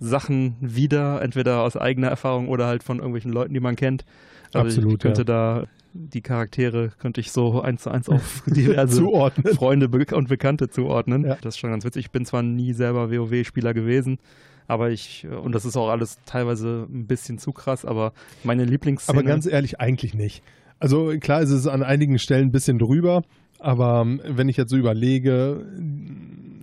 Sachen 0.00 0.56
wieder, 0.60 1.22
entweder 1.22 1.62
aus 1.62 1.76
eigener 1.76 2.08
Erfahrung 2.08 2.48
oder 2.48 2.66
halt 2.66 2.82
von 2.82 2.98
irgendwelchen 2.98 3.32
Leuten, 3.32 3.54
die 3.54 3.60
man 3.60 3.76
kennt. 3.76 4.04
Also 4.52 4.66
Absolut, 4.66 4.92
ich 4.94 4.98
könnte 5.00 5.22
ja. 5.22 5.24
da 5.24 5.64
die 5.94 6.20
Charaktere 6.20 6.90
könnte 6.98 7.20
ich 7.20 7.32
so 7.32 7.60
eins 7.60 7.82
zu 7.82 7.90
eins 7.90 8.08
auf 8.08 8.42
diverse 8.46 8.96
Zuordnen. 8.98 9.54
Freunde 9.54 9.88
und 10.14 10.28
Bekannte 10.28 10.68
zuordnen. 10.68 11.24
Ja. 11.24 11.38
Das 11.40 11.54
ist 11.54 11.58
schon 11.58 11.70
ganz 11.70 11.84
witzig. 11.84 12.06
Ich 12.06 12.10
bin 12.10 12.24
zwar 12.24 12.42
nie 12.42 12.72
selber 12.72 13.10
WoW-Spieler 13.10 13.74
gewesen, 13.74 14.18
aber 14.66 14.90
ich, 14.90 15.26
und 15.26 15.52
das 15.52 15.64
ist 15.64 15.76
auch 15.76 15.88
alles 15.88 16.18
teilweise 16.26 16.86
ein 16.90 17.06
bisschen 17.06 17.38
zu 17.38 17.52
krass, 17.52 17.84
aber 17.84 18.12
meine 18.44 18.64
Lieblingsszene. 18.64 19.18
Aber 19.18 19.26
ganz 19.26 19.46
ehrlich, 19.46 19.80
eigentlich 19.80 20.14
nicht. 20.14 20.42
Also 20.78 21.12
klar 21.18 21.40
ist 21.40 21.50
es 21.50 21.66
an 21.66 21.82
einigen 21.82 22.18
Stellen 22.18 22.48
ein 22.48 22.52
bisschen 22.52 22.78
drüber, 22.78 23.22
aber 23.58 24.02
ähm, 24.02 24.20
wenn 24.26 24.48
ich 24.48 24.56
jetzt 24.56 24.70
so 24.70 24.76
überlege, 24.76 25.64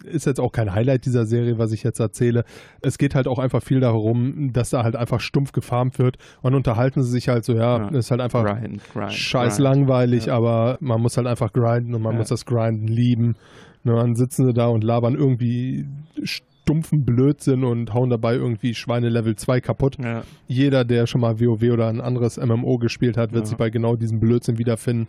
ist 0.03 0.25
jetzt 0.27 0.39
auch 0.39 0.51
kein 0.51 0.73
Highlight 0.73 1.05
dieser 1.05 1.25
Serie, 1.25 1.57
was 1.57 1.71
ich 1.71 1.81
jetzt 1.83 1.99
erzähle. 1.99 2.43
Es 2.81 2.97
geht 2.99 3.15
halt 3.15 3.27
auch 3.27 3.39
einfach 3.39 3.63
viel 3.63 3.79
darum, 3.79 4.53
dass 4.53 4.69
da 4.69 4.83
halt 4.83 4.95
einfach 4.95 5.19
stumpf 5.19 5.51
gefarmt 5.51 5.97
wird 5.97 6.17
und 6.43 6.53
unterhalten 6.53 7.01
sie 7.01 7.09
sich 7.09 7.27
halt 7.27 7.43
so, 7.43 7.53
ja, 7.53 7.77
Ja. 7.79 7.87
ist 7.89 8.11
halt 8.11 8.21
einfach 8.21 8.45
Grind, 8.45 8.81
grind, 8.93 9.11
scheiß 9.13 9.55
grind. 9.55 9.63
langweilig, 9.63 10.27
Ja. 10.27 10.35
aber 10.37 10.77
man 10.79 11.01
muss 11.01 11.17
halt 11.17 11.25
einfach 11.27 11.51
grinden 11.53 11.95
und 11.95 12.01
man 12.03 12.13
Ja. 12.13 12.19
muss 12.19 12.29
das 12.29 12.45
Grinden 12.45 12.87
lieben. 12.87 13.35
Ne, 13.83 13.93
dann 13.95 14.15
sitzen 14.15 14.45
sie 14.45 14.53
da 14.53 14.67
und 14.67 14.83
labern 14.83 15.15
irgendwie 15.15 15.85
stumpfen 16.23 17.05
Blödsinn 17.05 17.63
und 17.63 17.93
hauen 17.93 18.09
dabei 18.09 18.33
irgendwie 18.35 18.73
Schweine 18.73 19.09
Level 19.09 19.35
2 19.35 19.59
kaputt. 19.61 19.97
Ja, 20.03 20.23
Jeder, 20.47 20.83
der 20.85 21.05
schon 21.07 21.21
mal 21.21 21.39
WoW 21.39 21.61
oder 21.71 21.87
ein 21.87 22.01
anderes 22.01 22.37
MMO 22.37 22.77
gespielt 22.79 23.17
hat, 23.17 23.33
wird 23.33 23.45
sich 23.47 23.57
bei 23.57 23.69
genau 23.69 23.95
diesem 23.95 24.19
Blödsinn 24.19 24.57
wiederfinden. 24.57 25.07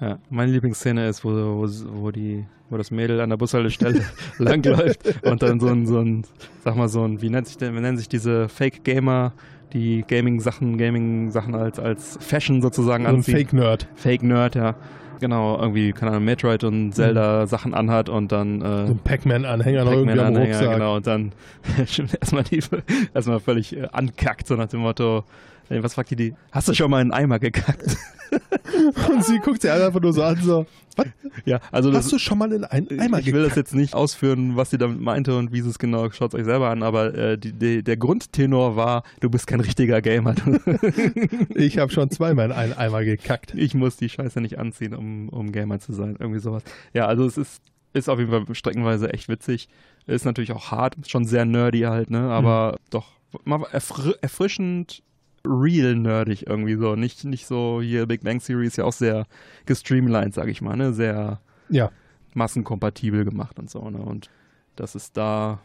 Ja. 0.00 0.18
Meine 0.30 0.52
Lieblingsszene 0.52 1.08
ist, 1.08 1.24
wo, 1.24 1.30
wo, 1.30 1.68
wo, 2.02 2.10
die, 2.10 2.44
wo 2.70 2.76
das 2.76 2.90
Mädel 2.90 3.20
an 3.20 3.30
der 3.30 3.36
Bushaltestelle 3.36 4.02
langläuft 4.38 5.00
und 5.24 5.42
dann 5.42 5.60
so 5.60 5.68
ein, 5.68 5.86
so 5.86 5.98
ein, 6.00 6.24
sag 6.64 6.76
mal 6.76 6.88
so 6.88 7.04
ein, 7.04 7.20
wie 7.22 7.30
nennt 7.30 7.46
sich 7.46 7.56
denn, 7.58 7.74
wie 7.76 7.80
nennen 7.80 7.98
sich 7.98 8.08
diese 8.08 8.48
Fake-Gamer, 8.48 9.32
die 9.72 10.04
Gaming-Sachen, 10.06 10.78
Gaming-Sachen 10.78 11.54
als, 11.54 11.78
als 11.78 12.18
Fashion 12.20 12.62
sozusagen 12.62 13.04
So 13.04 13.08
ein 13.10 13.16
anziehen. 13.16 13.36
Fake-Nerd. 13.36 13.88
Fake-Nerd, 13.96 14.54
ja. 14.54 14.74
Genau, 15.20 15.58
irgendwie, 15.60 15.92
keine 15.92 16.12
Ahnung, 16.12 16.24
Metroid 16.26 16.62
und 16.62 16.92
Zelda 16.92 17.46
Sachen 17.48 17.74
anhat 17.74 18.08
und 18.08 18.30
dann 18.30 18.60
äh, 18.62 18.86
So 18.86 18.92
ein 18.92 19.00
Pac-Man-Anhänger 19.02 19.84
noch 19.84 19.92
irgendwie 19.92 20.20
am 20.20 20.36
Rucksack. 20.36 20.72
genau, 20.74 20.96
und 20.96 21.06
dann 21.06 21.32
erstmal, 21.76 22.44
die, 22.44 22.60
erstmal 23.14 23.40
völlig 23.40 23.76
äh, 23.76 23.88
ankackt, 23.92 24.46
so 24.46 24.54
nach 24.54 24.68
dem 24.68 24.80
Motto, 24.80 25.24
was 25.70 25.94
fragt 25.94 26.10
die 26.10 26.16
die? 26.16 26.34
Hast 26.52 26.68
du 26.68 26.74
schon 26.74 26.90
mal 26.90 27.00
in 27.00 27.12
einen 27.12 27.24
Eimer 27.24 27.38
gekackt? 27.38 27.96
Und 29.10 29.24
sie 29.24 29.38
guckt 29.38 29.62
sie 29.62 29.70
einfach 29.70 30.00
nur 30.00 30.12
so 30.12 30.22
an, 30.22 30.36
so, 30.36 30.66
was? 30.96 31.06
ja, 31.44 31.60
also 31.70 31.90
das, 31.90 32.04
Hast 32.04 32.12
du 32.12 32.18
schon 32.18 32.38
mal 32.38 32.52
in 32.52 32.64
einen 32.64 33.00
Eimer 33.00 33.18
ich 33.20 33.32
will 33.32 33.42
das 33.42 33.54
jetzt 33.54 33.74
nicht 33.74 33.94
ausführen, 33.94 34.56
was 34.56 34.70
sie 34.70 34.78
damit 34.78 35.00
meinte 35.00 35.36
und 35.36 35.52
wie 35.52 35.60
sie 35.60 35.70
es 35.70 35.78
genau, 35.78 36.10
schaut 36.10 36.34
euch 36.34 36.44
selber 36.44 36.70
an, 36.70 36.82
aber 36.82 37.14
äh, 37.14 37.38
die, 37.38 37.52
die, 37.52 37.82
der 37.82 37.96
Grundtenor 37.96 38.76
war, 38.76 39.02
du 39.20 39.30
bist 39.30 39.46
kein 39.46 39.60
richtiger 39.60 40.00
Gamer. 40.00 40.34
Ich 41.54 41.78
habe 41.78 41.92
schon 41.92 42.10
zweimal 42.10 42.46
in 42.46 42.52
einen 42.52 42.72
Eimer 42.72 43.04
gekackt. 43.04 43.54
ich 43.54 43.74
muss 43.74 43.96
die 43.96 44.08
Scheiße 44.08 44.40
nicht 44.40 44.58
anziehen, 44.58 44.94
um, 44.94 45.28
um 45.28 45.52
Gamer 45.52 45.80
zu 45.80 45.92
sein. 45.92 46.16
Irgendwie 46.18 46.40
sowas. 46.40 46.62
Ja, 46.92 47.06
also 47.06 47.24
es 47.24 47.36
ist, 47.36 47.62
ist 47.92 48.08
auf 48.08 48.18
jeden 48.18 48.30
Fall 48.30 48.54
streckenweise 48.54 49.12
echt 49.12 49.28
witzig. 49.28 49.68
Ist 50.06 50.24
natürlich 50.24 50.52
auch 50.52 50.70
hart, 50.70 50.96
schon 51.06 51.24
sehr 51.24 51.44
nerdy 51.44 51.80
halt, 51.80 52.10
ne? 52.10 52.30
Aber 52.30 52.76
doch 52.90 53.06
mal 53.44 53.62
erfr 53.72 54.14
erfrischend 54.20 55.02
real 55.46 55.94
nerdig 55.96 56.46
irgendwie 56.46 56.74
so. 56.76 56.96
Nicht, 56.96 57.24
nicht 57.24 57.46
so 57.46 57.80
hier 57.82 58.06
Big 58.06 58.22
Bang 58.22 58.40
Theory 58.40 58.66
ist 58.66 58.76
ja 58.76 58.84
auch 58.84 58.92
sehr 58.92 59.26
gestreamlined, 59.66 60.34
sag 60.34 60.48
ich 60.48 60.60
mal, 60.62 60.76
ne? 60.76 60.92
Sehr 60.92 61.40
Ja, 61.68 61.90
massenkompatibel 62.34 63.24
gemacht 63.24 63.58
und 63.58 63.70
so, 63.70 63.88
ne? 63.90 63.98
Und 63.98 64.28
das 64.76 64.94
ist 64.94 65.16
da 65.16 65.60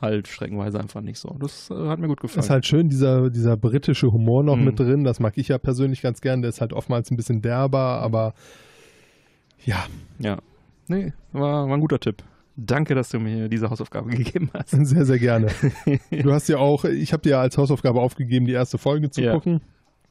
halt 0.00 0.28
streckenweise 0.28 0.78
einfach 0.78 1.00
nicht 1.00 1.18
so. 1.18 1.34
Das 1.40 1.70
äh, 1.70 1.88
hat 1.88 1.98
mir 1.98 2.08
gut 2.08 2.20
gefallen. 2.20 2.40
ist 2.44 2.50
halt 2.50 2.66
schön, 2.66 2.88
dieser, 2.90 3.30
dieser 3.30 3.56
britische 3.56 4.12
Humor 4.12 4.42
noch 4.44 4.56
Mhm. 4.56 4.64
mit 4.64 4.78
drin. 4.78 5.04
Das 5.04 5.20
mag 5.20 5.32
ich 5.36 5.48
ja 5.48 5.58
persönlich 5.58 6.02
ganz 6.02 6.20
gern. 6.20 6.42
Der 6.42 6.50
ist 6.50 6.60
halt 6.60 6.72
oftmals 6.72 7.10
ein 7.10 7.16
bisschen 7.16 7.40
derber, 7.42 8.00
aber 8.02 8.34
ja, 9.64 9.86
ja. 10.18 10.38
Nee, 10.88 11.12
war, 11.32 11.66
war 11.68 11.74
ein 11.76 11.80
guter 11.80 11.98
Tipp. 11.98 12.22
Danke, 12.56 12.94
dass 12.94 13.10
du 13.10 13.18
mir 13.20 13.48
diese 13.48 13.68
Hausaufgabe 13.70 14.10
gegeben 14.16 14.50
hast. 14.54 14.70
sehr, 14.70 15.04
sehr 15.04 15.18
gerne. 15.18 15.48
Du 16.10 16.32
hast 16.32 16.48
ja 16.48 16.56
auch, 16.58 16.84
ich 16.84 17.12
habe 17.12 17.22
dir 17.22 17.30
ja 17.30 17.40
als 17.40 17.58
Hausaufgabe 17.58 18.00
aufgegeben, 18.00 18.46
die 18.46 18.52
erste 18.52 18.78
Folge 18.78 19.10
zu 19.10 19.22
Ja. 19.22 19.34
gucken. 19.34 19.60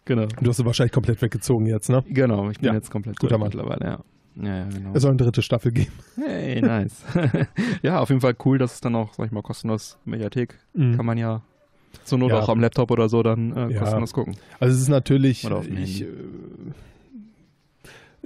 Genau. 0.05 0.27
Du 0.39 0.49
hast 0.49 0.57
sie 0.57 0.65
wahrscheinlich 0.65 0.91
komplett 0.91 1.19
weggezogen 1.23 1.65
jetzt, 1.65 1.89
ne? 1.89 2.03
Genau, 2.07 2.51
ich 2.51 2.59
bin 2.59 2.67
Ja, 2.67 2.73
jetzt 2.75 2.91
komplett 2.91 3.19
guter 3.19 3.39
Mann. 3.39 3.47
mittlerweile, 3.47 3.83
ja. 3.85 3.99
Ja, 4.43 4.57
ja, 4.57 4.65
genau. 4.65 4.91
Es 4.93 5.01
soll 5.01 5.11
eine 5.11 5.17
dritte 5.17 5.41
Staffel 5.41 5.71
geben. 5.71 5.91
Hey, 6.23 6.61
nice. 6.61 7.03
ja, 7.81 7.99
auf 7.99 8.09
jeden 8.09 8.21
Fall 8.21 8.35
cool, 8.45 8.57
dass 8.59 8.73
es 8.75 8.81
dann 8.81 8.93
auch, 8.95 9.13
sag 9.13 9.25
ich 9.27 9.31
mal, 9.31 9.41
kostenlos 9.41 9.97
Mediathek 10.05 10.59
kann 10.75 11.05
man 11.05 11.17
ja 11.17 11.41
zur 12.03 12.19
Not 12.19 12.31
Ja. 12.31 12.39
auch 12.41 12.49
am 12.49 12.59
Laptop 12.59 12.91
oder 12.91 13.07
so 13.09 13.23
dann 13.23 13.55
äh, 13.55 13.73
kostenlos 13.73 14.13
gucken. 14.13 14.35
Also 14.59 14.75
es 14.75 14.81
ist 14.81 14.89
natürlich, 14.89 15.45
ich, 15.79 16.01
äh, 16.01 16.05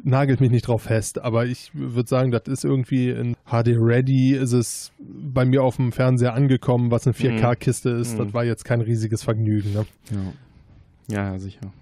nagelt 0.04 0.42
mich 0.42 0.52
nicht 0.52 0.68
drauf 0.68 0.84
fest, 0.84 1.20
aber 1.20 1.46
ich 1.46 1.72
würde 1.74 2.08
sagen, 2.08 2.32
das 2.32 2.44
ist 2.48 2.64
irgendwie 2.64 3.10
in 3.10 3.36
HD 3.46 3.70
Ready, 3.78 4.34
ist 4.34 4.54
es 4.54 4.92
bei 5.00 5.46
mir 5.46 5.64
auf 5.64 5.78
dem 5.78 5.92
Fernseher 5.92 6.34
angekommen, 6.34 6.92
was 6.92 7.06
eine 7.06 7.16
4K-Kiste 7.16 7.90
ist. 7.90 8.14
Mhm. 8.14 8.18
Das 8.20 8.34
war 8.34 8.46
jetzt 8.46 8.66
kein 8.66 8.82
riesiges 8.82 9.24
Vergnügen. 9.24 9.74
Ne? 9.74 9.86
Ja. 10.12 10.18
Ja, 11.08 11.32
ja, 11.32 11.40
sicher. 11.40 11.74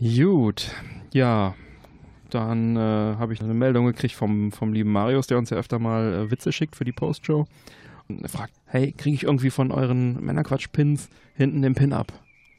Gut, 0.00 0.72
ja. 1.12 1.54
Dann 2.30 2.76
äh, 2.76 2.78
habe 2.78 3.32
ich 3.32 3.42
eine 3.42 3.54
Meldung 3.54 3.86
gekriegt 3.86 4.14
vom, 4.14 4.52
vom 4.52 4.72
lieben 4.72 4.92
Marius, 4.92 5.26
der 5.26 5.36
uns 5.36 5.50
ja 5.50 5.56
öfter 5.56 5.80
mal 5.80 6.14
äh, 6.14 6.30
Witze 6.30 6.52
schickt 6.52 6.76
für 6.76 6.84
die 6.84 6.92
Postshow. 6.92 7.46
Und 8.08 8.22
er 8.22 8.28
fragt, 8.28 8.54
hey, 8.66 8.92
kriege 8.92 9.16
ich 9.16 9.24
irgendwie 9.24 9.50
von 9.50 9.72
euren 9.72 10.24
Männerquatsch-Pins 10.24 11.08
hinten 11.34 11.62
den 11.62 11.74
Pin 11.74 11.92
ab? 11.92 12.12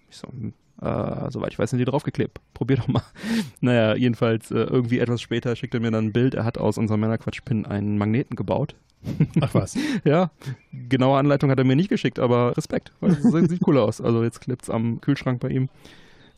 Ich 0.10 0.18
so, 0.18 0.28
hm, 0.28 0.54
äh, 0.82 1.30
soweit 1.30 1.54
ich 1.54 1.60
weiß, 1.60 1.70
sind 1.70 1.80
die 1.80 1.86
draufgeklebt. 1.86 2.40
Probier 2.54 2.78
doch 2.78 2.88
mal. 2.88 3.04
naja, 3.62 3.96
jedenfalls 3.96 4.52
äh, 4.52 4.56
irgendwie 4.56 5.00
etwas 5.00 5.22
später 5.22 5.56
schickt 5.56 5.74
er 5.74 5.80
mir 5.80 5.92
dann 5.92 6.08
ein 6.08 6.14
Bild. 6.14 6.34
Er 6.34 6.44
hat 6.44 6.58
aus 6.58 6.78
unserem 6.78 7.02
Männerquatsch-Pin 7.02 7.66
einen 7.66 7.98
Magneten 7.98 8.36
gebaut. 8.36 8.76
Ach 9.42 9.54
was. 9.54 9.78
Ja, 10.04 10.32
genaue 10.72 11.18
Anleitung 11.18 11.50
hat 11.50 11.60
er 11.60 11.66
mir 11.66 11.76
nicht 11.76 11.90
geschickt, 11.90 12.20
aber 12.20 12.56
Respekt, 12.58 12.92
weil 13.00 13.12
es 13.12 13.22
sieht 13.50 13.68
cool 13.68 13.78
aus. 13.78 14.02
Also 14.02 14.24
jetzt 14.24 14.42
klebt's 14.42 14.70
am 14.70 15.02
Kühlschrank 15.02 15.40
bei 15.40 15.50
ihm. 15.50 15.70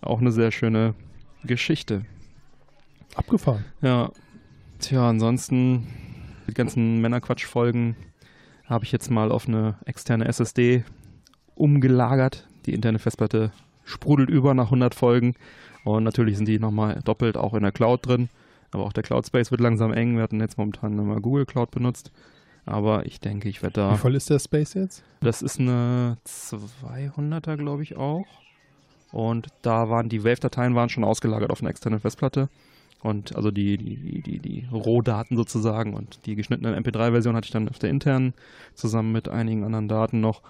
Auch 0.01 0.19
eine 0.19 0.31
sehr 0.31 0.51
schöne 0.51 0.93
Geschichte. 1.43 2.05
Abgefahren. 3.15 3.63
Ja, 3.81 4.11
tja, 4.79 5.09
ansonsten 5.09 5.87
die 6.47 6.53
ganzen 6.53 6.99
Männerquatsch-Folgen 6.99 7.95
habe 8.65 8.85
ich 8.85 8.91
jetzt 8.91 9.09
mal 9.09 9.31
auf 9.31 9.47
eine 9.47 9.75
externe 9.85 10.25
SSD 10.25 10.83
umgelagert. 11.55 12.47
Die 12.65 12.73
interne 12.73 12.99
Festplatte 12.99 13.51
sprudelt 13.85 14.29
über 14.29 14.53
nach 14.53 14.65
100 14.65 14.95
Folgen 14.95 15.35
und 15.83 16.03
natürlich 16.03 16.37
sind 16.37 16.47
die 16.47 16.59
nochmal 16.59 17.01
doppelt 17.03 17.37
auch 17.37 17.53
in 17.53 17.63
der 17.63 17.71
Cloud 17.71 18.05
drin. 18.07 18.29
Aber 18.71 18.85
auch 18.85 18.93
der 18.93 19.03
Cloud 19.03 19.27
Space 19.27 19.51
wird 19.51 19.61
langsam 19.61 19.93
eng. 19.93 20.15
Wir 20.15 20.23
hatten 20.23 20.39
jetzt 20.39 20.57
momentan 20.57 20.97
immer 20.97 21.21
Google 21.21 21.45
Cloud 21.45 21.71
benutzt. 21.71 22.11
Aber 22.65 23.05
ich 23.05 23.19
denke, 23.19 23.49
ich 23.49 23.61
werde 23.61 23.81
da. 23.81 23.93
Wie 23.93 23.97
voll 23.97 24.15
ist 24.15 24.29
der 24.29 24.39
Space 24.39 24.73
jetzt? 24.73 25.03
Das 25.19 25.41
ist 25.41 25.59
eine 25.59 26.17
200er, 26.25 27.57
glaube 27.57 27.83
ich 27.83 27.97
auch. 27.97 28.25
Und 29.11 29.47
da 29.61 29.89
waren 29.89 30.09
die 30.09 30.23
Wave-Dateien 30.23 30.73
waren 30.73 30.89
schon 30.89 31.03
ausgelagert 31.03 31.51
auf 31.51 31.61
einer 31.61 31.69
externen 31.69 31.99
Festplatte. 31.99 32.49
Und 33.01 33.35
also 33.35 33.51
die, 33.51 33.77
die, 33.77 33.97
die, 33.97 34.21
die, 34.21 34.39
die 34.39 34.67
Rohdaten 34.71 35.35
sozusagen 35.35 35.93
und 35.93 36.25
die 36.25 36.35
geschnittene 36.35 36.75
MP3-Version 36.79 37.35
hatte 37.35 37.45
ich 37.45 37.51
dann 37.51 37.67
auf 37.67 37.77
der 37.77 37.89
internen 37.89 38.33
zusammen 38.73 39.11
mit 39.11 39.27
einigen 39.27 39.65
anderen 39.65 39.89
Daten 39.89 40.21
noch. 40.21 40.41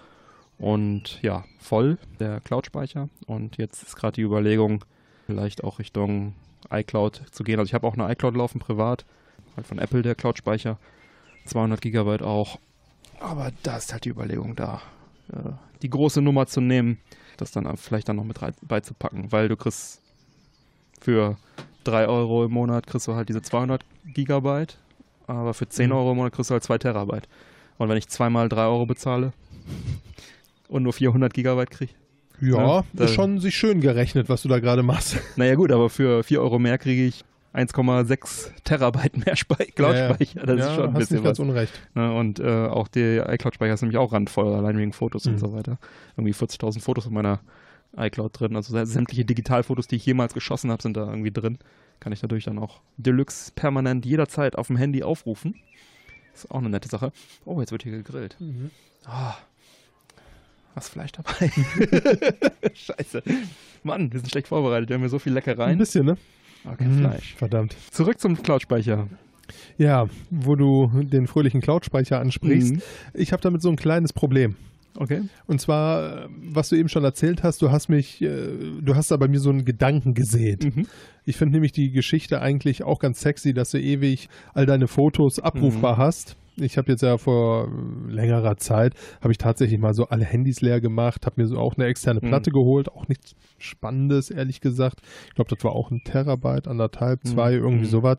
Und 0.58 1.20
ja, 1.22 1.44
voll 1.58 1.98
der 2.20 2.40
Cloud-Speicher. 2.40 3.08
Und 3.26 3.56
jetzt 3.56 3.82
ist 3.82 3.96
gerade 3.96 4.14
die 4.14 4.22
Überlegung, 4.22 4.84
vielleicht 5.26 5.64
auch 5.64 5.78
Richtung 5.78 6.34
iCloud 6.70 7.22
zu 7.30 7.44
gehen. 7.44 7.58
Also 7.58 7.68
ich 7.68 7.74
habe 7.74 7.86
auch 7.86 7.94
eine 7.94 8.10
iCloud 8.12 8.36
laufen 8.36 8.58
privat, 8.60 9.04
halt 9.56 9.66
von 9.66 9.78
Apple 9.78 10.02
der 10.02 10.14
Cloud-Speicher. 10.14 10.78
200 11.46 11.80
Gigabyte 11.80 12.22
auch. 12.22 12.58
Aber 13.20 13.52
da 13.62 13.76
ist 13.76 13.92
halt 13.92 14.04
die 14.04 14.10
Überlegung 14.10 14.56
da, 14.56 14.80
äh, 15.32 15.50
die 15.82 15.90
große 15.90 16.22
Nummer 16.22 16.46
zu 16.46 16.60
nehmen, 16.60 16.98
das 17.36 17.52
dann 17.52 17.76
vielleicht 17.76 18.08
dann 18.08 18.16
noch 18.16 18.24
mit 18.24 18.38
beizupacken, 18.62 19.30
weil 19.32 19.48
du 19.48 19.56
kriegst 19.56 20.00
für 21.00 21.36
3 21.84 22.06
Euro 22.08 22.44
im 22.44 22.52
Monat 22.52 22.86
kriegst 22.86 23.06
du 23.08 23.14
halt 23.14 23.28
diese 23.28 23.42
200 23.42 23.84
Gigabyte, 24.06 24.78
aber 25.26 25.52
für 25.52 25.68
10 25.68 25.90
Mhm. 25.90 25.96
Euro 25.96 26.10
im 26.12 26.16
Monat 26.16 26.32
kriegst 26.32 26.50
du 26.50 26.52
halt 26.54 26.64
2 26.64 26.78
Terabyte. 26.78 27.28
Und 27.76 27.88
wenn 27.88 27.98
ich 27.98 28.08
zweimal 28.08 28.48
3 28.48 28.62
Euro 28.66 28.86
bezahle 28.86 29.32
und 30.68 30.82
nur 30.82 30.92
400 30.92 31.32
Gigabyte 31.34 31.70
kriege, 31.70 31.92
Ja, 32.40 32.56
Ja, 32.78 32.84
da- 32.92 33.04
ist 33.04 33.14
schon 33.14 33.38
sich 33.40 33.54
schön 33.56 33.80
gerechnet, 33.80 34.28
was 34.28 34.42
du 34.42 34.48
da 34.48 34.58
gerade 34.60 34.82
machst. 34.82 35.16
naja 35.36 35.54
gut, 35.54 35.70
aber 35.72 35.88
für 35.90 36.22
4 36.24 36.40
Euro 36.42 36.58
mehr 36.58 36.78
kriege 36.78 37.04
ich 37.04 37.24
1,6 37.54 38.50
Terabyte 38.64 39.16
mehr 39.24 39.36
Spei- 39.36 39.66
Cloud-Speicher. 39.76 40.40
Das 40.46 40.58
ja, 40.58 40.66
ist 40.68 40.74
schon 40.74 40.84
ein 40.88 40.92
hast 40.94 40.98
bisschen 40.98 41.16
nicht 41.18 41.24
ganz 41.24 41.38
was. 41.38 41.46
unrecht. 41.46 41.72
Ne, 41.94 42.12
und 42.14 42.40
äh, 42.40 42.66
auch 42.66 42.88
der 42.88 43.32
iCloud-Speicher 43.32 43.74
ist 43.74 43.82
nämlich 43.82 43.98
auch 43.98 44.12
randvoll, 44.12 44.54
allein 44.54 44.76
wegen 44.76 44.92
Fotos 44.92 45.24
Mhm. 45.26 45.32
und 45.34 45.38
so 45.38 45.52
weiter. 45.52 45.78
Irgendwie 46.16 46.32
40.000 46.34 46.80
Fotos 46.80 47.06
in 47.06 47.14
meiner 47.14 47.40
iCloud 47.96 48.40
drin. 48.40 48.56
Also 48.56 48.76
sä- 48.76 48.86
sämtliche 48.86 49.24
Digitalfotos, 49.24 49.86
die 49.86 49.96
ich 49.96 50.06
jemals 50.06 50.34
geschossen 50.34 50.70
habe, 50.72 50.82
sind 50.82 50.96
da 50.96 51.06
irgendwie 51.08 51.30
drin. 51.30 51.58
Kann 52.00 52.12
ich 52.12 52.20
dadurch 52.20 52.44
dann 52.44 52.58
auch 52.58 52.80
Deluxe 52.96 53.52
permanent 53.54 54.04
jederzeit 54.04 54.56
auf 54.58 54.66
dem 54.66 54.76
Handy 54.76 55.04
aufrufen. 55.04 55.54
Ist 56.34 56.50
auch 56.50 56.58
eine 56.58 56.70
nette 56.70 56.88
Sache. 56.88 57.12
Oh, 57.44 57.60
jetzt 57.60 57.70
wird 57.70 57.84
hier 57.84 57.92
gegrillt. 57.92 58.36
Ah, 59.06 59.34
hast 60.74 60.88
Fleisch 60.88 61.12
dabei? 61.12 61.50
Scheiße. 62.74 63.22
Mann, 63.82 64.12
wir 64.12 64.20
sind 64.20 64.30
schlecht 64.30 64.48
vorbereitet. 64.48 64.88
Wir 64.88 64.94
haben 64.94 65.02
hier 65.02 65.08
so 65.10 65.18
viel 65.18 65.32
Ein 65.32 65.34
Leckereien. 65.34 65.78
bisschen, 65.78 66.06
ne? 66.06 66.16
Okay, 66.70 66.84
Mhm. 66.86 66.98
Fleisch. 67.00 67.34
Verdammt. 67.34 67.76
Zurück 67.90 68.18
zum 68.18 68.42
Cloud-Speicher. 68.42 69.08
Ja, 69.76 70.06
wo 70.30 70.54
du 70.56 70.90
den 71.02 71.26
fröhlichen 71.26 71.60
Cloud-Speicher 71.60 72.18
ansprichst. 72.18 72.74
Mhm. 72.76 72.82
Ich 73.12 73.32
habe 73.32 73.42
damit 73.42 73.60
so 73.62 73.68
ein 73.68 73.76
kleines 73.76 74.12
Problem. 74.12 74.56
Okay. 74.96 75.22
Und 75.46 75.60
zwar, 75.60 76.28
was 76.52 76.68
du 76.68 76.76
eben 76.76 76.88
schon 76.88 77.02
erzählt 77.04 77.42
hast, 77.42 77.60
du 77.60 77.70
hast 77.72 77.88
mich, 77.88 78.22
äh, 78.22 78.46
du 78.80 78.94
hast 78.94 79.10
da 79.10 79.16
bei 79.16 79.26
mir 79.28 79.40
so 79.40 79.50
einen 79.50 79.64
Gedanken 79.64 80.14
gesät. 80.14 80.64
Mhm. 80.64 80.86
Ich 81.24 81.36
finde 81.36 81.54
nämlich 81.54 81.72
die 81.72 81.90
Geschichte 81.90 82.40
eigentlich 82.40 82.84
auch 82.84 83.00
ganz 83.00 83.20
sexy, 83.20 83.52
dass 83.52 83.70
du 83.72 83.78
ewig 83.80 84.28
all 84.54 84.66
deine 84.66 84.86
Fotos 84.86 85.40
abrufbar 85.40 85.96
hast. 85.98 86.36
Ich 86.56 86.78
habe 86.78 86.92
jetzt 86.92 87.02
ja 87.02 87.18
vor 87.18 87.68
längerer 88.08 88.56
Zeit, 88.56 88.94
habe 89.20 89.32
ich 89.32 89.38
tatsächlich 89.38 89.78
mal 89.80 89.92
so 89.94 90.06
alle 90.06 90.24
Handys 90.24 90.60
leer 90.60 90.80
gemacht, 90.80 91.26
habe 91.26 91.42
mir 91.42 91.48
so 91.48 91.58
auch 91.58 91.74
eine 91.76 91.86
externe 91.86 92.20
Mhm. 92.22 92.28
Platte 92.28 92.50
geholt, 92.50 92.88
auch 92.92 93.08
nichts 93.08 93.34
Spannendes, 93.58 94.30
ehrlich 94.30 94.60
gesagt. 94.60 95.00
Ich 95.28 95.34
glaube, 95.34 95.54
das 95.54 95.64
war 95.64 95.72
auch 95.72 95.90
ein 95.90 96.02
Terabyte, 96.04 96.68
anderthalb, 96.68 97.24
zwei, 97.26 97.54
irgendwie 97.54 97.86
Mhm. 97.86 97.90
sowas. 97.90 98.18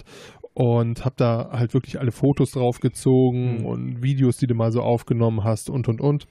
Und 0.54 1.04
habe 1.06 1.16
da 1.18 1.50
halt 1.52 1.74
wirklich 1.74 2.00
alle 2.00 2.12
Fotos 2.12 2.52
draufgezogen 2.52 3.60
Mhm. 3.60 3.66
und 3.66 4.04
Videos, 4.04 4.38
die 4.38 4.48
du 4.48 4.56
mal 4.56 4.72
so 4.72 4.82
aufgenommen 4.82 5.44
hast 5.44 5.70
und, 5.70 5.88
und, 5.88 6.02
und. 6.02 6.28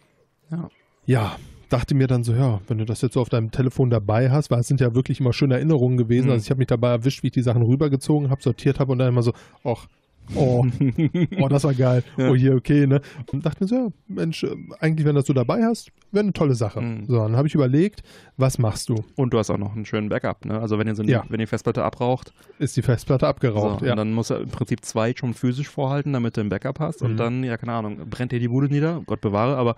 Ja. 0.50 0.68
Ja, 1.06 1.36
dachte 1.68 1.94
mir 1.94 2.06
dann 2.06 2.22
so, 2.24 2.34
ja, 2.34 2.60
wenn 2.68 2.78
du 2.78 2.84
das 2.84 3.02
jetzt 3.02 3.14
so 3.14 3.20
auf 3.20 3.28
deinem 3.28 3.50
Telefon 3.50 3.90
dabei 3.90 4.30
hast, 4.30 4.50
weil 4.50 4.60
es 4.60 4.68
sind 4.68 4.80
ja 4.80 4.94
wirklich 4.94 5.20
immer 5.20 5.32
schöne 5.32 5.54
Erinnerungen 5.54 5.96
gewesen. 5.98 6.26
Mhm. 6.26 6.32
Also 6.32 6.44
ich 6.44 6.50
habe 6.50 6.58
mich 6.58 6.68
dabei 6.68 6.90
erwischt, 6.90 7.22
wie 7.22 7.26
ich 7.28 7.32
die 7.32 7.42
Sachen 7.42 7.62
rübergezogen 7.62 8.30
habe, 8.30 8.42
sortiert 8.42 8.78
habe 8.80 8.92
und 8.92 8.98
dann 8.98 9.08
immer 9.08 9.22
so, 9.22 9.32
ach, 9.64 9.86
oh, 10.34 10.64
oh, 11.40 11.48
das 11.48 11.64
war 11.64 11.74
geil. 11.74 12.02
Ja. 12.16 12.30
Oh 12.30 12.34
hier, 12.34 12.54
okay, 12.54 12.86
ne? 12.86 13.00
Und 13.32 13.44
dachte 13.44 13.64
mir 13.64 13.68
so, 13.68 13.74
ja, 13.74 13.88
Mensch, 14.08 14.42
äh, 14.44 14.54
eigentlich, 14.80 15.06
wenn 15.06 15.14
du 15.14 15.20
das 15.20 15.26
so 15.26 15.32
dabei 15.32 15.62
hast, 15.64 15.90
wäre 16.12 16.22
eine 16.24 16.32
tolle 16.32 16.54
Sache. 16.54 16.80
Mhm. 16.80 17.06
So, 17.06 17.18
dann 17.18 17.36
habe 17.36 17.46
ich 17.48 17.54
überlegt, 17.54 18.02
was 18.36 18.58
machst 18.58 18.88
du? 18.88 19.04
Und 19.16 19.32
du 19.34 19.38
hast 19.38 19.50
auch 19.50 19.58
noch 19.58 19.74
einen 19.74 19.84
schönen 19.84 20.08
Backup, 20.08 20.44
ne? 20.44 20.58
Also 20.60 20.78
wenn 20.78 20.86
ihr 20.86 20.94
so 20.94 21.02
Ja. 21.02 21.24
wenn 21.28 21.38
die 21.40 21.46
Festplatte 21.46 21.82
abraucht, 21.84 22.32
Ist 22.58 22.76
die 22.76 22.82
Festplatte 22.82 23.26
abgeraucht? 23.26 23.80
so, 23.80 23.86
ja. 23.86 23.92
und 23.92 23.98
dann 23.98 24.12
musst 24.12 24.30
du 24.30 24.34
im 24.34 24.48
Prinzip 24.48 24.84
zwei 24.84 25.12
schon 25.16 25.34
physisch 25.34 25.68
vorhalten, 25.68 26.12
damit 26.12 26.36
du 26.36 26.40
ein 26.40 26.48
Backup 26.48 26.80
hast. 26.80 27.02
Mhm. 27.02 27.06
Und 27.10 27.16
dann, 27.18 27.44
ja, 27.44 27.56
keine 27.56 27.72
Ahnung, 27.72 27.98
brennt 28.08 28.32
dir 28.32 28.40
die 28.40 28.48
Bude 28.48 28.68
nieder, 28.68 29.02
Gott 29.06 29.20
bewahre, 29.20 29.56
aber 29.56 29.76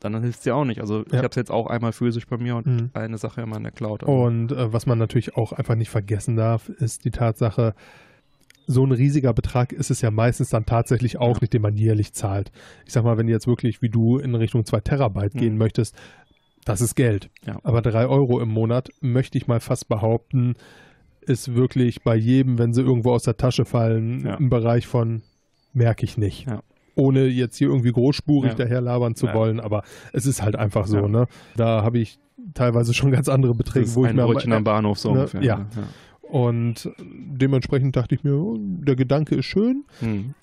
dann 0.00 0.18
hilft 0.22 0.38
es 0.38 0.44
dir 0.44 0.56
auch 0.56 0.64
nicht. 0.64 0.80
Also 0.80 1.02
ich 1.06 1.12
Ja. 1.12 1.18
habe 1.18 1.28
es 1.28 1.36
jetzt 1.36 1.50
auch 1.50 1.66
einmal 1.66 1.92
physisch 1.92 2.26
bei 2.26 2.38
mir 2.38 2.56
und 2.56 2.66
Mhm. 2.66 2.90
eine 2.94 3.18
Sache 3.18 3.42
immer 3.42 3.56
in 3.58 3.64
der 3.64 3.72
Cloud. 3.72 4.02
Und 4.04 4.50
äh, 4.52 4.72
was 4.72 4.86
man 4.86 4.96
natürlich 4.98 5.36
auch 5.36 5.52
einfach 5.52 5.74
nicht 5.74 5.90
vergessen 5.90 6.36
darf, 6.36 6.70
ist 6.70 7.04
die 7.04 7.10
Tatsache, 7.10 7.74
so 8.66 8.84
ein 8.84 8.92
riesiger 8.92 9.32
Betrag 9.34 9.72
ist 9.72 9.90
es 9.90 10.00
ja 10.00 10.10
meistens 10.10 10.48
dann 10.50 10.64
tatsächlich 10.66 11.18
auch 11.18 11.40
nicht, 11.40 11.52
den 11.52 11.62
man 11.62 11.76
jährlich 11.76 12.12
zahlt. 12.14 12.50
Ich 12.86 12.92
sag 12.92 13.04
mal, 13.04 13.18
wenn 13.18 13.26
du 13.26 13.32
jetzt 13.32 13.46
wirklich 13.46 13.82
wie 13.82 13.90
du 13.90 14.18
in 14.18 14.34
Richtung 14.34 14.64
2 14.64 14.80
Terabyte 14.80 15.34
Mhm. 15.34 15.38
gehen 15.38 15.58
möchtest, 15.58 15.94
das 16.64 16.80
ist 16.80 16.94
Geld. 16.94 17.28
Ja. 17.46 17.58
Aber 17.62 17.82
3 17.82 18.06
Euro 18.06 18.40
im 18.40 18.48
Monat, 18.48 18.88
möchte 19.00 19.36
ich 19.36 19.46
mal 19.46 19.60
fast 19.60 19.88
behaupten, 19.88 20.54
ist 21.20 21.54
wirklich 21.54 22.02
bei 22.02 22.16
jedem, 22.16 22.58
wenn 22.58 22.72
sie 22.72 22.82
irgendwo 22.82 23.12
aus 23.12 23.22
der 23.24 23.36
Tasche 23.36 23.64
fallen, 23.64 24.24
Ja. 24.24 24.34
im 24.36 24.48
Bereich 24.48 24.86
von 24.86 25.22
merke 25.72 26.04
ich 26.04 26.16
nicht. 26.16 26.46
Ja. 26.46 26.62
Ohne 26.96 27.26
jetzt 27.26 27.56
hier 27.56 27.68
irgendwie 27.68 27.92
großspurig 27.92 28.52
Ja. 28.52 28.56
daherlabern 28.56 29.14
zu 29.14 29.26
Ja. 29.26 29.34
wollen, 29.34 29.58
aber 29.60 29.82
es 30.12 30.26
ist 30.26 30.42
halt 30.42 30.56
einfach 30.56 30.86
so, 30.86 31.08
ne? 31.08 31.26
Da 31.56 31.82
habe 31.82 31.98
ich 31.98 32.18
teilweise 32.54 32.94
schon 32.94 33.10
ganz 33.10 33.28
andere 33.28 33.54
Beträge, 33.54 33.94
wo 33.94 34.06
ich 34.06 34.12
mir 34.12 34.24
Brötchen 34.24 34.52
am 34.52 34.64
Bahnhof 34.64 34.98
so 34.98 35.12
ne, 35.12 35.20
ungefähr. 35.20 35.42
ja. 35.42 35.66
Und 36.34 36.90
dementsprechend 36.98 37.94
dachte 37.94 38.16
ich 38.16 38.24
mir, 38.24 38.34
oh, 38.34 38.58
der 38.58 38.96
Gedanke 38.96 39.36
ist 39.36 39.46
schön. 39.46 39.84
Mhm. 40.00 40.34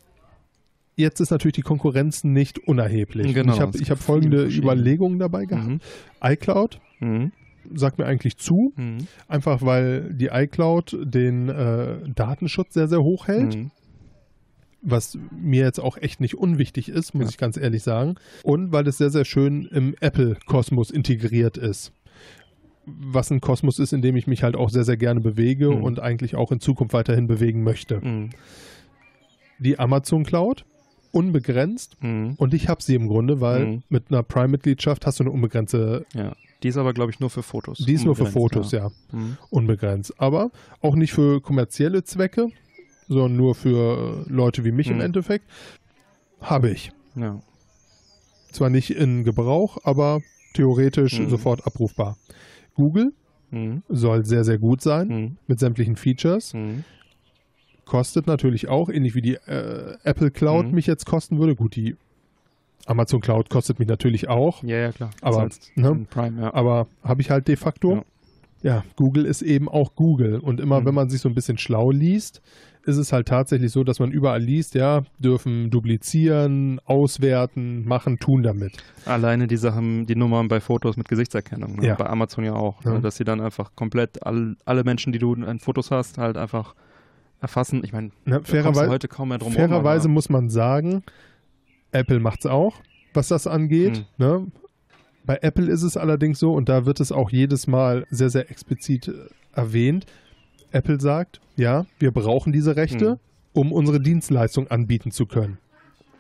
Jetzt 0.96 1.20
ist 1.20 1.32
natürlich 1.32 1.56
die 1.56 1.64
Konkurrenz 1.64 2.24
nicht 2.24 2.60
unerheblich. 2.60 3.34
Genau, 3.34 3.54
ich 3.54 3.60
habe 3.60 3.78
hab 3.78 4.00
folgende. 4.00 4.46
Überlegungen 4.46 5.20
dabei 5.20 5.44
gehabt. 5.46 5.68
Mhm. 5.68 5.80
iCloud 6.24 6.80
Mhm. 7.02 7.32
sagt 7.74 7.98
mir 7.98 8.06
eigentlich 8.06 8.38
zu, 8.38 8.72
Mhm. 8.78 9.00
einfach 9.28 9.62
weil 9.64 10.14
die 10.14 10.28
iCloud 10.32 10.98
den 11.04 11.50
äh, 11.50 11.98
Datenschutz 12.16 12.74
sehr, 12.74 12.88
sehr 12.88 13.00
hoch 13.02 13.28
hält, 13.28 13.56
Mhm. 13.58 13.72
was 14.82 15.18
mir 15.32 15.66
jetzt 15.66 15.80
auch 15.80 15.98
echt 15.98 16.22
nicht 16.22 16.36
unwichtig 16.36 16.88
ist, 16.88 17.14
muss 17.14 17.24
Ja. 17.26 17.30
ich 17.32 17.38
ganz 17.38 17.58
ehrlich 17.58 17.84
sagen. 17.84 18.16
Und 18.44 18.72
weil 18.72 18.88
es 18.88 18.98
sehr, 18.98 19.10
sehr 19.10 19.26
schön 19.26 19.66
im 19.72 19.94
Apple-Kosmos 20.00 20.90
integriert 20.90 21.58
ist. 21.58 21.92
Was 22.86 23.30
ein 23.32 23.42
Kosmos 23.42 23.78
ist, 23.80 23.94
in 23.94 24.02
dem 24.02 24.16
ich 24.18 24.26
mich 24.28 24.42
halt 24.44 24.56
auch 24.56 24.70
sehr, 24.70 24.84
sehr 24.84 24.98
gerne 24.98 25.20
bewege 25.22 25.70
Mhm. 25.70 25.84
und 25.84 26.00
eigentlich 26.00 26.36
auch 26.36 26.52
in 26.52 26.60
Zukunft 26.60 26.94
weiterhin 26.94 27.28
bewegen 27.28 27.64
möchte. 27.64 28.00
Mhm. 28.00 28.30
die 29.60 29.78
Amazon 29.78 30.24
Cloud 30.24 30.66
unbegrenzt 31.12 31.96
Mhm. 32.02 32.34
und 32.38 32.54
ich 32.56 32.68
habe 32.68 32.82
sie 32.82 32.96
im 32.96 33.08
Grunde, 33.08 33.42
weil 33.42 33.66
Mhm. 33.66 33.84
mit 33.90 34.06
einer 34.10 34.24
Prime-Mitgliedschaft 34.24 35.06
hast 35.06 35.20
du 35.20 35.24
eine 35.26 35.32
unbegrenzte, 35.32 36.06
Ja. 36.16 36.34
Die 36.64 36.68
ist 36.68 36.78
aber, 36.78 36.94
glaube 36.94 37.12
ich, 37.12 37.20
nur 37.20 37.30
für 37.32 37.44
Fotos. 37.44 37.78
die 37.80 37.94
ist 37.94 38.06
nur 38.06 38.16
für 38.16 38.26
Fotos, 38.28 38.72
ja, 38.72 38.90
Mhm. 39.12 39.38
unbegrenzt. 39.52 40.20
Aber 40.20 40.50
auch 40.82 40.96
nicht 40.96 41.12
für 41.14 41.42
kommerzielle 41.42 42.04
Zwecke, 42.04 42.48
sondern 43.08 43.36
nur 43.36 43.54
für 43.56 44.26
äh, 44.28 44.32
Leute 44.32 44.64
wie 44.64 44.72
mich 44.72 44.88
im 44.90 44.96
Mhm. 44.96 45.02
Endeffekt. 45.02 45.46
Habe 46.40 46.72
ich. 46.72 46.92
Ja. 47.16 47.40
Zwar 48.52 48.70
nicht 48.72 48.90
in 48.92 49.24
Gebrauch, 49.24 49.78
aber 49.84 50.22
theoretisch 50.56 51.22
sofort 51.28 51.66
abrufbar. 51.68 52.18
Google 52.82 53.14
Mhm. 53.52 53.84
soll 53.90 54.26
sehr, 54.26 54.44
sehr 54.44 54.58
gut 54.58 54.82
sein 54.82 55.08
Mhm. 55.08 55.38
mit 55.48 55.60
sämtlichen 55.60 55.96
Features. 55.98 56.54
Mhm. 56.54 56.84
Kostet 57.86 58.26
natürlich 58.28 58.70
auch, 58.70 58.90
ähnlich 58.90 59.16
wie 59.16 59.22
die 59.22 59.36
äh, 59.36 59.98
Apple 60.04 60.32
Cloud 60.32 60.68
Mhm. 60.68 60.72
mich 60.76 60.88
jetzt 60.88 61.06
kosten 61.06 61.38
würde. 61.40 61.56
Gut, 61.56 61.76
die 61.76 61.96
Amazon 62.86 63.20
Cloud 63.22 63.50
kostet 63.50 63.80
mich 63.80 63.88
natürlich 63.88 64.30
auch. 64.30 64.64
Ja, 64.64 64.78
ja, 64.78 64.92
klar. 64.92 65.12
Aber, 65.22 65.50
ne? 65.76 66.06
Prime, 66.10 66.42
ja. 66.42 66.54
aber 66.54 66.88
habe 67.04 67.22
ich 67.22 67.30
halt 67.30 67.48
de 67.48 67.56
facto. 67.56 67.96
Ja. 67.96 68.04
Ja. 68.64 68.84
Google 68.96 69.26
ist 69.26 69.42
eben 69.42 69.68
auch 69.68 69.96
Google. 69.96 70.40
Und 70.40 70.60
immer, 70.60 70.82
Mhm. 70.82 70.86
wenn 70.86 70.96
man 70.96 71.10
sich 71.10 71.20
so 71.22 71.28
ein 71.30 71.36
bisschen 71.36 71.58
schlau 71.58 71.92
liest, 71.92 72.42
ist 72.86 72.98
es 72.98 73.14
halt 73.14 73.28
tatsächlich 73.28 73.72
so, 73.72 73.84
dass 73.84 74.00
man 74.00 74.12
überall 74.12 74.42
liest, 74.42 74.76
ja, 74.76 75.04
dürfen 75.20 75.70
duplizieren, 75.70 76.80
auswerten, 76.86 77.86
machen, 77.88 78.20
tun 78.20 78.44
damit. 78.44 78.78
Alleine 79.06 79.48
die 79.48 79.58
Sachen, 79.58 80.06
die 80.06 80.16
Nummern 80.16 80.48
bei 80.48 80.60
Fotos 80.60 80.98
mit 80.98 81.08
Gesichtserkennung. 81.08 81.78
Ne? 81.78 81.88
Ja. 81.88 81.96
Bei 81.96 82.08
Amazon 82.08 82.44
ja 82.44 82.54
auch. 82.54 82.84
Ja. 82.84 82.94
Ne? 82.94 83.02
Dass 83.02 83.18
sie 83.18 83.24
dann 83.24 83.42
einfach 83.42 83.76
komplett 83.76 84.24
all, 84.26 84.56
alle 84.66 84.84
Menschen, 84.84 85.14
die 85.14 85.20
du 85.20 85.34
in 85.34 85.60
Fotos 85.60 85.92
hast, 85.92 86.18
halt 86.18 86.38
einfach 86.38 86.76
erfassen. 87.40 87.82
Ich 87.84 87.94
meine, 87.94 88.12
Ne, 88.26 88.42
fairerweise 88.44 88.90
heute 88.90 89.08
kaum 89.08 89.30
mehr 89.30 89.40
drum 89.40 89.54
fairerweise 89.54 90.08
muss 90.08 90.30
man 90.30 90.50
sagen, 90.50 91.04
Apple 91.92 92.20
macht 92.20 92.40
es 92.42 92.46
auch, 92.46 92.76
was 93.14 93.28
das 93.28 93.48
angeht. 93.48 94.06
Mhm. 94.18 94.26
Ne? 94.26 94.48
Bei 95.26 95.40
Apple 95.42 95.70
ist 95.70 95.84
es 95.84 95.98
allerdings 95.98 96.40
so, 96.40 96.54
und 96.54 96.70
da 96.70 96.86
wird 96.86 97.00
es 97.00 97.12
auch 97.12 97.30
jedes 97.30 97.68
Mal 97.68 98.06
sehr, 98.10 98.30
sehr 98.30 98.50
explizit 98.50 99.08
äh, 99.08 99.14
erwähnt. 99.54 100.06
Apple 100.72 101.00
sagt, 101.00 101.42
ja, 101.58 101.86
wir 102.00 102.12
brauchen 102.12 102.52
diese 102.54 102.76
Rechte, 102.76 103.12
Mhm. 103.14 103.20
um 103.54 103.72
unsere 103.72 104.00
Dienstleistung 104.00 104.68
anbieten 104.68 105.12
zu 105.12 105.26
können. 105.26 105.58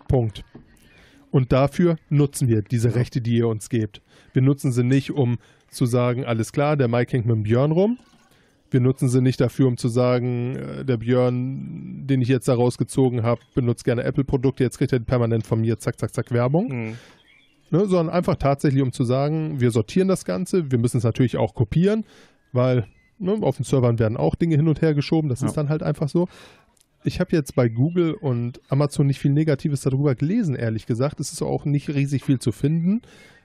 Punkt. 0.08 0.44
Und 1.32 1.52
dafür 1.54 1.96
nutzen 2.10 2.48
wir 2.50 2.62
diese 2.62 2.96
Rechte, 2.96 3.22
die 3.22 3.38
ihr 3.38 3.48
uns 3.48 3.70
gebt. 3.70 4.02
Wir 4.34 4.42
nutzen 4.42 4.72
sie 4.72 4.84
nicht, 4.84 5.12
um 5.12 5.38
zu 5.70 5.86
sagen, 5.86 6.26
alles 6.26 6.52
klar, 6.52 6.76
der 6.76 6.90
Mike 6.90 7.14
hängt 7.14 7.26
mit 7.26 7.36
dem 7.36 7.44
Björn 7.44 7.72
rum. 7.72 7.98
Wir 8.70 8.82
nutzen 8.82 9.08
sie 9.10 9.22
nicht 9.22 9.40
dafür, 9.40 9.68
um 9.68 9.78
zu 9.78 9.88
sagen, 9.88 10.56
äh, 10.56 10.86
der 10.86 10.98
Björn, 10.98 12.06
den 12.08 12.22
ich 12.22 12.28
jetzt 12.28 12.48
da 12.48 12.54
rausgezogen 12.54 13.24
habe, 13.24 13.42
benutzt 13.54 13.84
gerne 13.86 14.04
Apple-Produkte, 14.04 14.64
jetzt 14.64 14.78
kriegt 14.78 14.92
er 14.94 15.00
permanent 15.00 15.46
von 15.46 15.62
mir 15.62 15.78
zack, 15.80 16.00
zack, 16.00 16.14
zack 16.14 16.32
Werbung. 16.32 16.68
Mhm. 16.68 16.98
Ne, 17.70 17.86
sondern 17.86 18.14
einfach 18.14 18.36
tatsächlich, 18.36 18.82
um 18.84 18.92
zu 18.92 19.06
sagen, 19.06 19.62
wir 19.62 19.72
sortieren 19.72 20.10
das 20.10 20.26
Ganze, 20.26 20.72
wir 20.72 20.78
müssen 20.78 20.98
es 20.98 21.06
natürlich 21.06 21.38
auch 21.38 21.54
kopieren, 21.54 22.04
weil 22.52 22.86
ne, 23.22 23.38
auf 23.42 23.56
den 23.58 23.64
Servern 23.66 24.00
werden 24.00 24.18
auch 24.18 24.36
Dinge 24.36 24.56
hin 24.56 24.68
und 24.68 24.82
her 24.82 24.94
geschoben, 24.94 25.30
das 25.30 25.42
Ja. 25.42 25.48
ist 25.48 25.56
dann 25.58 25.70
halt 25.70 25.84
einfach 25.84 26.10
so. 26.10 26.28
Ich 27.04 27.20
habe 27.20 27.36
jetzt 27.36 27.56
bei 27.56 27.68
Google 27.68 28.14
und 28.14 28.62
Amazon 28.70 29.08
nicht 29.08 29.20
viel 29.20 29.32
Negatives 29.32 29.82
darüber 29.82 30.14
gelesen, 30.14 30.56
ehrlich 30.56 30.86
gesagt. 30.86 31.20
Es 31.20 31.32
ist 31.32 31.42
auch 31.42 31.66
nicht 31.66 31.90
riesig 31.90 32.24
viel 32.24 32.38
zu 32.40 32.52
finden. 32.52 33.02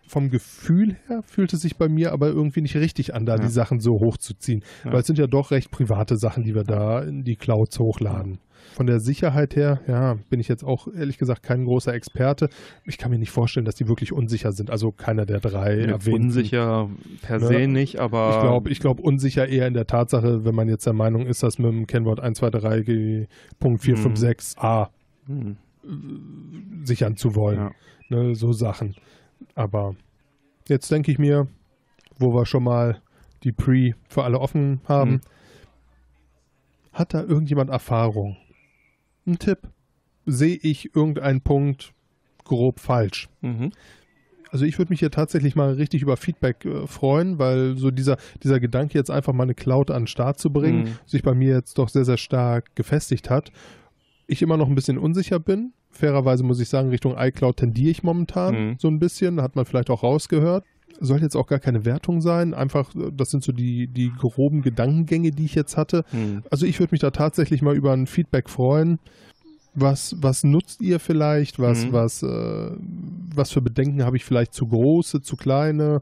Vom 0.09 0.29
Gefühl 0.31 0.97
her 1.09 1.23
fühlt 1.25 1.53
es 1.53 1.63
sich 1.63 1.77
bei 1.77 1.89
mir 1.89 2.13
aber 2.13 2.29
irgendwie 2.29 2.61
nicht 2.61 2.77
richtig 2.77 3.15
an, 3.15 3.25
da 3.27 3.37
Ja. 3.37 3.43
die 3.43 3.49
Sachen 3.49 3.81
so 3.81 3.95
hochzuziehen. 3.99 4.63
Ja. 4.85 4.93
Weil 4.93 5.01
es 5.01 5.07
sind 5.07 5.19
ja 5.19 5.27
doch 5.27 5.51
recht 5.53 5.71
private 5.71 6.17
Sachen, 6.17 6.45
die 6.45 6.55
wir 6.55 6.65
da 6.65 7.01
in 7.03 7.25
die 7.25 7.37
Clouds 7.37 7.79
hochladen. 7.79 8.39
Von 8.75 8.87
der 8.87 9.01
Sicherheit 9.01 9.57
her, 9.57 9.81
ja, 9.87 10.19
bin 10.29 10.41
ich 10.41 10.49
jetzt 10.49 10.65
auch 10.65 10.89
ehrlich 10.89 11.19
gesagt 11.19 11.43
kein 11.43 11.65
großer 11.65 11.95
Experte. 11.95 12.49
Ich 12.85 12.99
kann 12.99 13.11
mir 13.11 13.19
nicht 13.19 13.31
vorstellen, 13.31 13.65
dass 13.65 13.75
die 13.75 13.89
wirklich 13.89 14.13
unsicher 14.13 14.53
sind. 14.53 14.71
Also 14.71 14.93
keiner 14.93 15.25
der 15.27 15.41
drei 15.41 15.81
Ja, 15.81 15.87
erwähnten. 15.93 16.25
Unsicher 16.27 16.91
per 17.23 17.39
Ne? 17.39 17.47
se 17.47 17.67
nicht, 17.69 17.99
aber 18.01 18.31
Ich 18.35 18.41
glaube, 18.41 18.71
ich 18.71 18.81
glaub 18.81 19.01
unsicher 19.01 19.49
eher 19.49 19.67
in 19.67 19.75
der 19.75 19.87
Tatsache, 19.87 20.45
wenn 20.45 20.55
man 20.55 20.69
jetzt 20.69 20.87
der 20.87 20.93
Meinung 20.93 21.27
ist, 21.27 21.43
dass 21.43 21.59
mit 21.59 21.71
dem 21.73 21.87
Kennwort 21.87 22.23
123G.456a 22.23 24.89
Mhm. 25.29 25.57
sichern 26.85 27.17
zu 27.17 27.35
wollen. 27.35 27.59
Ja. 27.59 27.71
Ne, 28.09 28.35
so 28.35 28.53
Sachen. 28.53 28.95
Aber 29.55 29.95
jetzt 30.69 30.91
denke 30.91 31.11
ich 31.11 31.19
mir, 31.19 31.47
wo 32.19 32.35
wir 32.35 32.47
schon 32.47 32.65
mal 32.65 33.01
die 33.43 33.53
Pre 33.53 33.93
für 34.09 34.25
alle 34.25 34.41
offen 34.41 34.81
haben, 34.89 35.11
Mhm. 35.13 35.21
hat 36.93 37.15
da 37.15 37.23
irgendjemand 37.23 37.71
Erfahrung? 37.71 38.37
Ein 39.27 39.39
Tipp. 39.39 39.59
Sehe 40.27 40.57
ich 40.61 40.95
irgendeinen 40.95 41.41
Punkt 41.41 41.93
grob 42.45 42.81
falsch? 42.81 43.29
Mhm. 43.41 43.73
Also 44.51 44.65
ich 44.65 44.79
würde 44.79 44.91
mich 44.91 45.01
hier 45.01 45.11
tatsächlich 45.11 45.57
mal 45.57 45.73
richtig 45.75 46.03
über 46.03 46.17
Feedback 46.17 46.65
äh, 46.65 46.87
freuen, 46.87 47.39
weil 47.39 47.77
so 47.77 47.91
dieser, 47.91 48.17
dieser 48.43 48.61
Gedanke 48.61 48.95
jetzt 48.97 49.11
einfach 49.11 49.33
mal 49.33 49.43
eine 49.43 49.55
Cloud 49.55 49.91
an 49.91 50.03
den 50.03 50.07
Start 50.07 50.39
zu 50.39 50.53
bringen, 50.53 50.85
Mhm. 50.85 50.99
sich 51.05 51.23
bei 51.23 51.35
mir 51.35 51.55
jetzt 51.55 51.77
doch 51.79 51.89
sehr, 51.89 52.05
sehr 52.05 52.17
stark 52.17 52.75
gefestigt 52.77 53.29
hat. 53.29 53.51
Ich 54.29 54.43
immer 54.43 54.57
noch 54.57 54.69
ein 54.69 54.75
bisschen 54.75 54.99
unsicher 54.99 55.39
bin. 55.41 55.73
fairerweise 55.91 56.43
muss 56.45 56.61
ich 56.61 56.69
sagen, 56.69 56.91
Richtung 56.91 57.15
iCloud 57.17 57.57
tendiere 57.57 57.91
ich 57.91 58.03
momentan 58.03 58.55
Mhm. 58.55 58.77
so 58.79 58.89
ein 58.89 58.99
bisschen. 58.99 59.41
Hat 59.41 59.57
man 59.57 59.65
vielleicht 59.65 59.89
auch 59.89 60.03
rausgehört. 60.03 60.65
Soll 61.01 61.21
jetzt 61.23 61.37
auch 61.37 61.47
gar 61.47 61.59
keine 61.59 61.85
Wertung 61.85 62.21
sein. 62.21 62.55
Einfach, 62.55 62.95
äh, 62.95 63.11
das 63.13 63.31
sind 63.31 63.43
so 63.43 63.53
die, 63.53 63.87
die 63.89 64.13
groben 64.17 64.63
Gedankengänge, 64.63 65.31
die 65.31 65.45
ich 65.45 65.55
jetzt 65.55 65.77
hatte. 65.77 66.05
Hm. 66.11 66.43
Also 66.51 66.67
ich 66.67 66.79
würde 66.79 66.93
mich 66.93 67.01
da 67.01 67.11
tatsächlich 67.11 67.63
mal 67.63 67.77
über 67.77 67.93
ein 67.93 68.07
Feedback 68.07 68.49
freuen. 68.49 68.99
Was, 69.75 70.17
was 70.21 70.43
nutzt 70.43 70.81
ihr 70.81 70.99
vielleicht? 71.01 71.59
Was, 71.59 71.85
Mhm. 71.85 71.93
was, 71.93 72.23
äh, 72.23 72.71
was 73.35 73.53
für 73.53 73.61
Bedenken 73.61 74.05
habe 74.05 74.17
ich 74.17 74.25
vielleicht 74.25 74.55
zu 74.55 74.67
große, 74.67 75.21
zu 75.21 75.37
kleine? 75.37 76.01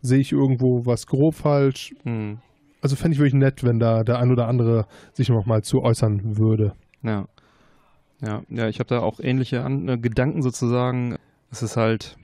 Sehe 0.00 0.20
ich 0.20 0.32
irgendwo 0.32 0.86
was 0.86 1.06
grob 1.06 1.34
falsch? 1.34 1.92
Hm. 2.04 2.38
Also 2.80 2.96
fände 2.96 3.14
ich 3.14 3.18
wirklich 3.18 3.34
nett, 3.34 3.64
wenn 3.64 3.78
da 3.78 4.04
der 4.04 4.18
ein 4.20 4.30
oder 4.30 4.46
andere 4.48 4.86
sich 5.12 5.28
noch 5.28 5.44
mal 5.44 5.62
zu 5.62 5.82
äußern 5.82 6.38
würde. 6.38 6.72
Ja. 7.02 7.26
Ja, 8.22 8.42
ja 8.48 8.68
ich 8.68 8.78
habe 8.78 8.88
da 8.88 9.00
auch 9.00 9.18
ähnliche 9.20 9.62
An 9.64 9.88
äh, 9.88 9.98
Gedanken 9.98 10.42
sozusagen. 10.42 11.16
Es 11.50 11.62
ist 11.62 11.76
halt 11.76 12.16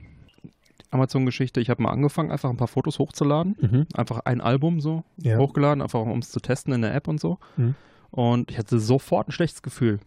Amazon-Geschichte. 0.91 1.59
Ich 1.59 1.69
habe 1.69 1.83
mal 1.83 1.91
angefangen, 1.91 2.31
einfach 2.31 2.49
ein 2.49 2.57
paar 2.57 2.67
Fotos 2.67 2.99
hochzuladen. 2.99 3.87
Einfach 3.93 4.19
ein 4.25 4.41
Album 4.41 4.79
so 4.81 5.03
Ja. 5.17 5.37
hochgeladen, 5.37 5.81
einfach 5.81 5.99
um 6.01 6.19
es 6.19 6.31
zu 6.31 6.39
testen 6.39 6.73
in 6.73 6.81
der 6.81 6.93
App 6.95 7.07
und 7.07 7.19
so. 7.19 7.37
Mhm. 7.57 7.75
Und 8.11 8.51
ich 8.51 8.57
hatte 8.57 8.79
sofort 8.79 9.27
ein 9.27 9.31
schlechtes 9.31 9.61
Gefühl 9.61 9.99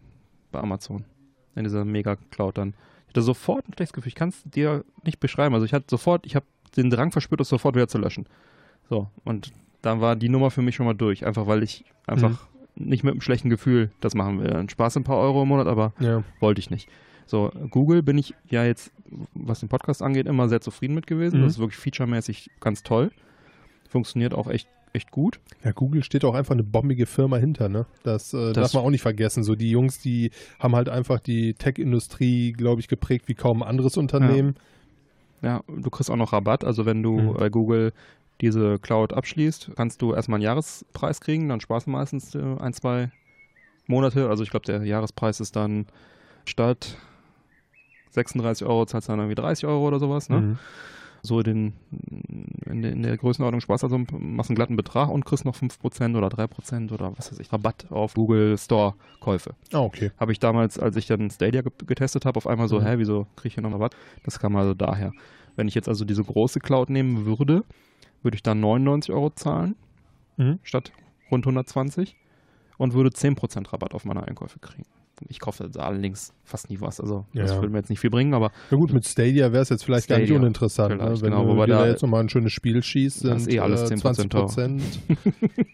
bei 0.51 0.59
Amazon. 0.59 1.05
In 1.55 1.63
dieser 1.65 1.85
Mega-Cloud 1.85 2.57
dann. 2.57 2.73
Ich 3.03 3.09
hatte 3.09 3.21
sofort 3.21 3.67
ein 3.67 3.73
schlechtes 3.73 3.93
Gefühl. 3.93 4.07
Ich 4.09 4.15
kann 4.15 4.29
es 4.29 4.41
dir 4.43 4.83
nicht 5.03 5.19
beschreiben. 5.19 5.53
Also 5.53 5.65
ich 5.65 5.73
hatte 5.73 5.85
sofort, 5.89 6.25
ich 6.25 6.35
habe 6.35 6.45
den 6.77 6.89
Drang 6.89 7.11
verspürt, 7.11 7.41
das 7.41 7.49
sofort 7.49 7.75
wieder 7.75 7.87
zu 7.89 7.97
löschen. 7.97 8.25
So, 8.89 9.09
und 9.25 9.51
dann 9.81 9.99
war 10.01 10.15
die 10.15 10.29
Nummer 10.29 10.49
für 10.51 10.61
mich 10.61 10.75
schon 10.75 10.85
mal 10.85 10.93
durch. 10.93 11.25
Einfach 11.25 11.45
weil 11.47 11.61
ich 11.63 11.83
einfach 12.07 12.47
nicht 12.75 13.03
mit 13.03 13.11
einem 13.11 13.21
schlechten 13.21 13.49
Gefühl 13.49 13.91
das 13.99 14.15
machen 14.15 14.39
will. 14.41 14.51
Ein 14.53 14.69
Spaß 14.69 14.95
ein 14.97 15.03
paar 15.03 15.17
Euro 15.17 15.43
im 15.43 15.49
Monat, 15.49 15.67
aber 15.67 15.93
Ja. 15.99 16.23
wollte 16.39 16.59
ich 16.59 16.69
nicht. 16.69 16.87
So, 17.25 17.51
Google 17.69 18.01
bin 18.01 18.17
ich 18.17 18.33
ja 18.49 18.63
jetzt, 18.63 18.91
was 19.33 19.59
den 19.59 19.69
Podcast 19.69 20.01
angeht, 20.01 20.27
immer 20.27 20.47
sehr 20.49 20.61
zufrieden 20.61 20.95
mit 20.95 21.07
gewesen. 21.07 21.39
Mhm. 21.39 21.43
Das 21.43 21.53
ist 21.53 21.59
wirklich 21.59 21.77
featuremäßig 21.79 22.49
ganz 22.59 22.83
toll. 22.83 23.11
Funktioniert 23.89 24.33
auch 24.33 24.47
echt, 24.47 24.67
echt 24.93 25.11
gut. 25.11 25.39
Ja, 25.63 25.71
Google 25.71 26.03
steht 26.03 26.23
auch 26.25 26.33
einfach 26.33 26.53
eine 26.53 26.63
bombige 26.63 27.05
Firma 27.05 27.37
hinter, 27.37 27.67
ne? 27.69 27.85
Das, 28.03 28.33
äh, 28.33 28.53
Das- 28.53 28.71
darf 28.71 28.73
man 28.73 28.83
auch 28.83 28.89
nicht 28.89 29.01
vergessen. 29.01 29.43
So 29.43 29.55
die 29.55 29.69
Jungs, 29.71 29.99
die 29.99 30.31
haben 30.59 30.75
halt 30.75 30.89
einfach 30.89 31.19
die 31.19 31.53
Tech-Industrie, 31.53 32.53
glaube 32.53 32.81
ich, 32.81 32.87
geprägt 32.87 33.27
wie 33.27 33.33
kaum 33.35 33.61
ein 33.63 33.67
anderes 33.69 33.97
Unternehmen. 33.97 34.55
Ja, 35.41 35.61
du 35.67 35.89
kriegst 35.89 36.09
auch 36.11 36.15
noch 36.17 36.33
Rabatt. 36.33 36.63
Also 36.63 36.85
wenn 36.85 37.01
du 37.03 37.19
Mhm. 37.19 37.33
bei 37.33 37.49
Google 37.49 37.93
diese 38.41 38.77
Cloud 38.79 39.13
abschließt, 39.13 39.71
kannst 39.75 40.01
du 40.01 40.13
erstmal 40.13 40.37
einen 40.37 40.43
Jahrespreis 40.43 41.19
kriegen. 41.21 41.49
Dann 41.49 41.59
sparst 41.61 41.87
du 41.87 41.91
meistens 41.91 42.33
äh, 42.35 42.41
ein, 42.59 42.73
zwei 42.73 43.11
Monate. 43.87 44.29
Also 44.29 44.43
ich 44.43 44.49
glaube, 44.51 44.65
der 44.65 44.83
Jahrespreis 44.83 45.39
ist 45.39 45.55
dann 45.55 45.85
statt 46.45 46.97
36 48.11 48.65
Euro, 48.67 48.85
zahlst 48.85 49.07
du 49.07 49.13
dann 49.13 49.19
irgendwie 49.19 49.35
30 49.35 49.65
Euro 49.65 49.87
oder 49.87 49.99
sowas. 49.99 50.29
Ne? 50.29 50.41
Mhm. 50.41 50.57
so 51.23 51.41
den, 51.43 51.73
in, 52.65 52.81
der, 52.81 52.91
in 52.93 53.03
der 53.03 53.15
Größenordnung 53.15 53.61
Spaß, 53.61 53.83
also 53.83 53.99
machst 54.17 54.49
einen 54.49 54.55
glatten 54.55 54.75
Betrag 54.75 55.09
und 55.09 55.23
kriegst 55.23 55.45
noch 55.45 55.55
5% 55.55 56.17
oder 56.17 56.29
3% 56.29 56.91
oder 56.91 57.15
was 57.15 57.31
weiß 57.31 57.39
ich, 57.39 57.53
Rabatt 57.53 57.85
auf 57.91 58.15
Google 58.15 58.57
Store 58.57 58.95
Käufe. 59.19 59.53
Ah, 59.71 59.81
okay. 59.81 60.09
Habe 60.17 60.31
ich 60.31 60.39
damals, 60.39 60.79
als 60.79 60.95
ich 60.95 61.05
dann 61.05 61.29
Stadia 61.29 61.61
ge 61.61 61.71
getestet 61.85 62.25
habe, 62.25 62.37
auf 62.37 62.47
einmal 62.47 62.67
so, 62.67 62.79
Mhm. 62.79 62.85
hä, 62.85 62.93
wieso 62.97 63.27
kriege 63.35 63.49
ich 63.49 63.53
hier 63.53 63.61
noch 63.63 63.71
Rabatt? 63.71 63.95
Das 64.23 64.39
kam 64.39 64.55
also 64.55 64.73
daher. 64.73 65.11
Wenn 65.55 65.67
ich 65.67 65.75
jetzt 65.75 65.87
also 65.87 66.05
diese 66.05 66.23
große 66.23 66.59
Cloud 66.59 66.89
nehmen 66.89 67.25
würde, 67.25 67.63
würde 68.23 68.35
ich 68.35 68.41
dann 68.43 68.59
99 68.59 69.13
Euro 69.13 69.29
zahlen 69.29 69.75
Mhm. 70.37 70.57
statt 70.63 70.91
rund 71.29 71.45
120 71.45 72.15
und 72.79 72.93
würde 72.93 73.11
10% 73.11 73.71
Rabatt 73.73 73.93
auf 73.93 74.05
meine 74.05 74.27
Einkäufe 74.27 74.57
kriegen. 74.57 74.85
Ich 75.29 75.39
kaufe 75.39 75.69
da 75.69 75.81
allerdings 75.81 76.33
fast 76.43 76.69
nie 76.69 76.81
was, 76.81 76.99
also 76.99 77.25
das 77.33 77.51
Ja. 77.51 77.55
würde 77.57 77.69
mir 77.69 77.77
jetzt 77.79 77.89
nicht 77.89 77.99
viel 77.99 78.09
bringen, 78.09 78.33
aber 78.33 78.51
Ja 78.69 78.77
gut, 78.77 78.91
mit 78.93 79.05
Stadia 79.05 79.51
wäre 79.51 79.61
es 79.63 79.69
jetzt 79.69 79.83
vielleicht 79.85 80.07
gar 80.09 80.17
nicht 80.17 80.27
Stadia, 80.27 80.41
uninteressant, 80.41 80.97
ne? 80.97 81.11
wenn 81.11 81.19
genau, 81.31 81.43
du 81.43 81.49
wobei 81.49 81.65
da 81.67 81.87
jetzt 81.87 82.01
nochmal 82.01 82.21
ein 82.21 82.29
schönes 82.29 82.51
Spiel 82.51 82.83
schießt, 82.83 83.19
sind 83.21 83.47
eh 83.49 83.59
alles 83.59 83.89
äh, 83.89 83.95
10% 83.95 84.31
20% 84.31 84.81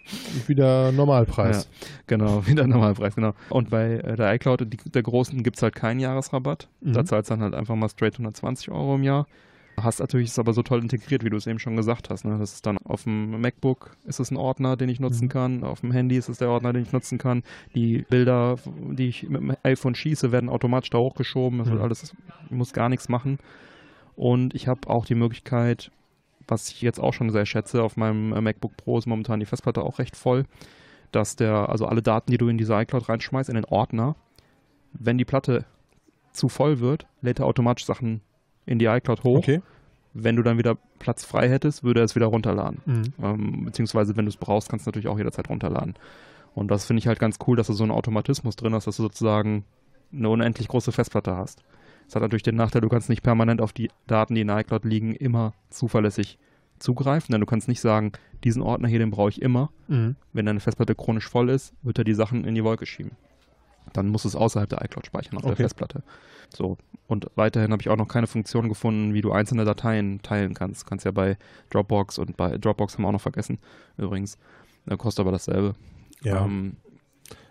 wieder 0.47 0.91
Normalpreis. 0.91 1.67
Genau, 2.07 2.45
wieder 2.47 2.67
Normalpreis, 2.67 3.15
genau. 3.15 3.33
Und 3.49 3.69
bei 3.69 3.95
äh, 3.95 4.15
der 4.15 4.33
iCloud, 4.36 4.62
die, 4.71 4.77
der 4.89 5.03
großen, 5.03 5.41
gibt 5.43 5.57
es 5.57 5.63
halt 5.63 5.75
keinen 5.75 5.99
Jahresrabatt. 5.99 6.69
Mhm. 6.81 6.93
Da 6.93 7.05
zahlst 7.05 7.29
du 7.29 7.33
dann 7.36 7.43
halt 7.43 7.55
einfach 7.55 7.75
mal 7.75 7.89
straight 7.89 8.13
120 8.13 8.69
Euro 8.71 8.95
im 8.95 9.03
Jahr. 9.03 9.27
Hast 9.79 9.99
natürlich 9.99 10.27
ist 10.29 10.39
aber 10.39 10.53
so 10.53 10.63
toll 10.63 10.81
integriert, 10.81 11.23
wie 11.23 11.29
du 11.29 11.37
es 11.37 11.45
eben 11.45 11.59
schon 11.59 11.75
gesagt 11.75 12.09
hast. 12.09 12.25
Ne? 12.25 12.35
Das 12.39 12.53
ist 12.53 12.65
dann 12.65 12.79
auf 12.79 13.03
dem 13.03 13.39
MacBook 13.39 13.91
ist 14.05 14.19
es 14.19 14.31
ein 14.31 14.37
Ordner, 14.37 14.75
den 14.75 14.89
ich 14.89 14.99
nutzen 14.99 15.25
Mhm. 15.25 15.29
kann. 15.29 15.63
Auf 15.63 15.81
dem 15.81 15.91
Handy 15.91 16.17
ist 16.17 16.29
es 16.29 16.39
der 16.39 16.49
Ordner, 16.49 16.73
den 16.73 16.81
ich 16.81 16.91
nutzen 16.93 17.19
kann. 17.19 17.43
Die 17.75 18.03
Bilder, 18.09 18.55
die 18.91 19.07
ich 19.07 19.29
mit 19.29 19.41
dem 19.41 19.55
iPhone 19.63 19.93
schieße, 19.93 20.31
werden 20.31 20.49
automatisch 20.49 20.89
da 20.89 20.97
hochgeschoben. 20.97 21.59
Das 21.59 21.69
Mhm. 21.69 21.77
alles, 21.81 22.15
ich 22.45 22.51
muss 22.55 22.73
gar 22.73 22.89
nichts 22.89 23.07
machen. 23.07 23.37
Und 24.15 24.55
ich 24.55 24.67
habe 24.67 24.89
auch 24.89 25.05
die 25.05 25.13
Möglichkeit, 25.13 25.91
was 26.47 26.69
ich 26.69 26.81
jetzt 26.81 26.99
auch 26.99 27.13
schon 27.13 27.29
sehr 27.29 27.45
schätze, 27.45 27.83
auf 27.83 27.97
meinem 27.97 28.33
äh, 28.33 28.41
MacBook 28.41 28.75
Pro 28.77 28.97
ist 28.97 29.05
momentan 29.05 29.39
die 29.39 29.45
Festplatte 29.45 29.83
auch 29.83 29.99
recht 29.99 30.15
voll, 30.15 30.45
dass 31.11 31.35
der, 31.35 31.69
also 31.69 31.85
alle 31.85 32.01
Daten, 32.01 32.31
die 32.31 32.37
du 32.37 32.47
in 32.47 32.57
diese 32.57 32.73
iCloud 32.73 33.07
reinschmeißt, 33.09 33.49
in 33.49 33.55
den 33.55 33.65
Ordner, 33.65 34.15
wenn 34.93 35.19
die 35.19 35.25
Platte 35.25 35.65
zu 36.31 36.49
voll 36.49 36.79
wird, 36.79 37.05
lädt 37.21 37.39
er 37.39 37.45
automatisch 37.45 37.85
Sachen 37.85 38.21
in 38.67 38.77
die 38.77 38.86
iCloud 38.86 39.23
hoch. 39.23 39.39
Okay. 39.39 39.62
Wenn 40.13 40.36
du 40.36 40.43
dann 40.43 40.58
wieder 40.58 40.77
Platz 40.99 41.25
frei 41.25 41.49
hättest, 41.49 41.84
würde 41.84 42.01
er 42.01 42.03
es 42.03 42.15
wieder 42.15 42.27
runterladen. 42.27 42.82
Mhm. 42.86 43.13
Ähm, 43.21 43.65
beziehungsweise, 43.65 44.15
wenn 44.15 44.25
du 44.25 44.30
es 44.30 44.38
brauchst, 44.38 44.69
kannst 44.69 44.86
du 44.86 44.89
natürlich 44.89 45.08
auch 45.08 45.17
jederzeit 45.17 45.49
runterladen. 45.49 45.95
Und 46.53 46.69
das 46.69 46.86
finde 46.86 46.99
ich 46.99 47.08
halt 47.08 47.19
ganz 47.19 47.38
cool, 47.47 47.56
dass 47.56 47.67
du 47.67 47.73
so 47.73 47.84
einen 47.84 47.91
Automatismus 47.91 48.56
drin 48.56 48.73
hast, 48.73 48.88
dass 48.88 48.97
du 48.97 49.03
sozusagen 49.03 49.63
eine 50.12 50.30
unendlich 50.30 50.67
große 50.67 50.91
Festplatte 50.91 51.36
hast. 51.36 51.63
Das 52.06 52.15
hat 52.15 52.21
natürlich 52.21 52.43
den 52.43 52.56
Nachteil, 52.56 52.82
du 52.82 52.89
kannst 52.89 53.10
nicht 53.10 53.21
permanent 53.21 53.62
auf 53.62 53.73
die 53.73 53.89
Daten, 54.08 54.34
die 54.34 54.41
in 54.41 54.47
der 54.47 54.60
iCloud 54.60 54.86
liegen, 54.86 55.13
immer 55.13 55.53
zuverlässig 55.69 56.39
zugreifen, 56.80 57.32
denn 57.32 57.41
du 57.41 57.45
kannst 57.45 57.67
nicht 57.67 57.82
sagen, 57.82 58.12
diesen 58.43 58.62
Ordner 58.62 58.88
hier, 58.88 58.99
den 58.99 59.12
brauche 59.12 59.30
ich 59.30 59.41
immer. 59.41 59.71
Mhm. 59.88 60.15
Wenn 60.34 60.45
deine 60.45 60.60
Festplatte 60.60 60.95
chronisch 60.95 61.27
voll 61.27 61.49
ist, 61.49 61.73
wird 61.84 61.97
er 61.97 62.03
die 62.03 62.13
Sachen 62.13 62.45
in 62.45 62.56
die 62.56 62.63
Wolke 62.63 62.86
schieben. 62.86 63.12
Dann 63.93 64.10
muss 64.10 64.26
es 64.26 64.36
außerhalb 64.36 64.69
der 64.69 64.84
iCloud 64.84 65.06
speichern 65.06 65.38
auf 65.38 65.43
der 65.43 65.54
Okay. 65.54 65.63
Festplatte. 65.63 66.04
So. 66.56 66.78
Und 67.08 67.28
weiterhin 67.36 67.71
habe 67.71 67.82
ich 67.82 67.89
auch 67.89 67.97
noch 67.97 68.08
keine 68.08 68.28
Funktion 68.28 68.69
gefunden, 68.69 69.13
wie 69.13 69.21
du 69.21 69.32
einzelne 69.32 69.65
Dateien 69.65 70.21
teilen 70.21 70.54
kannst. 70.54 70.86
Kannst 70.86 71.06
ja 71.06 71.12
bei 71.12 71.38
Dropbox 71.69 72.17
und 72.17 72.38
bei 72.38 72.58
Dropbox 72.58 72.93
haben 72.95 73.04
wir 73.04 73.08
auch 73.10 73.13
noch 73.13 73.21
vergessen, 73.21 73.60
übrigens. 73.97 74.38
Äh, 74.88 74.97
kostet 74.97 75.21
aber 75.21 75.32
dasselbe. 75.32 75.76
Ja. 76.21 76.45
Ähm, 76.45 76.78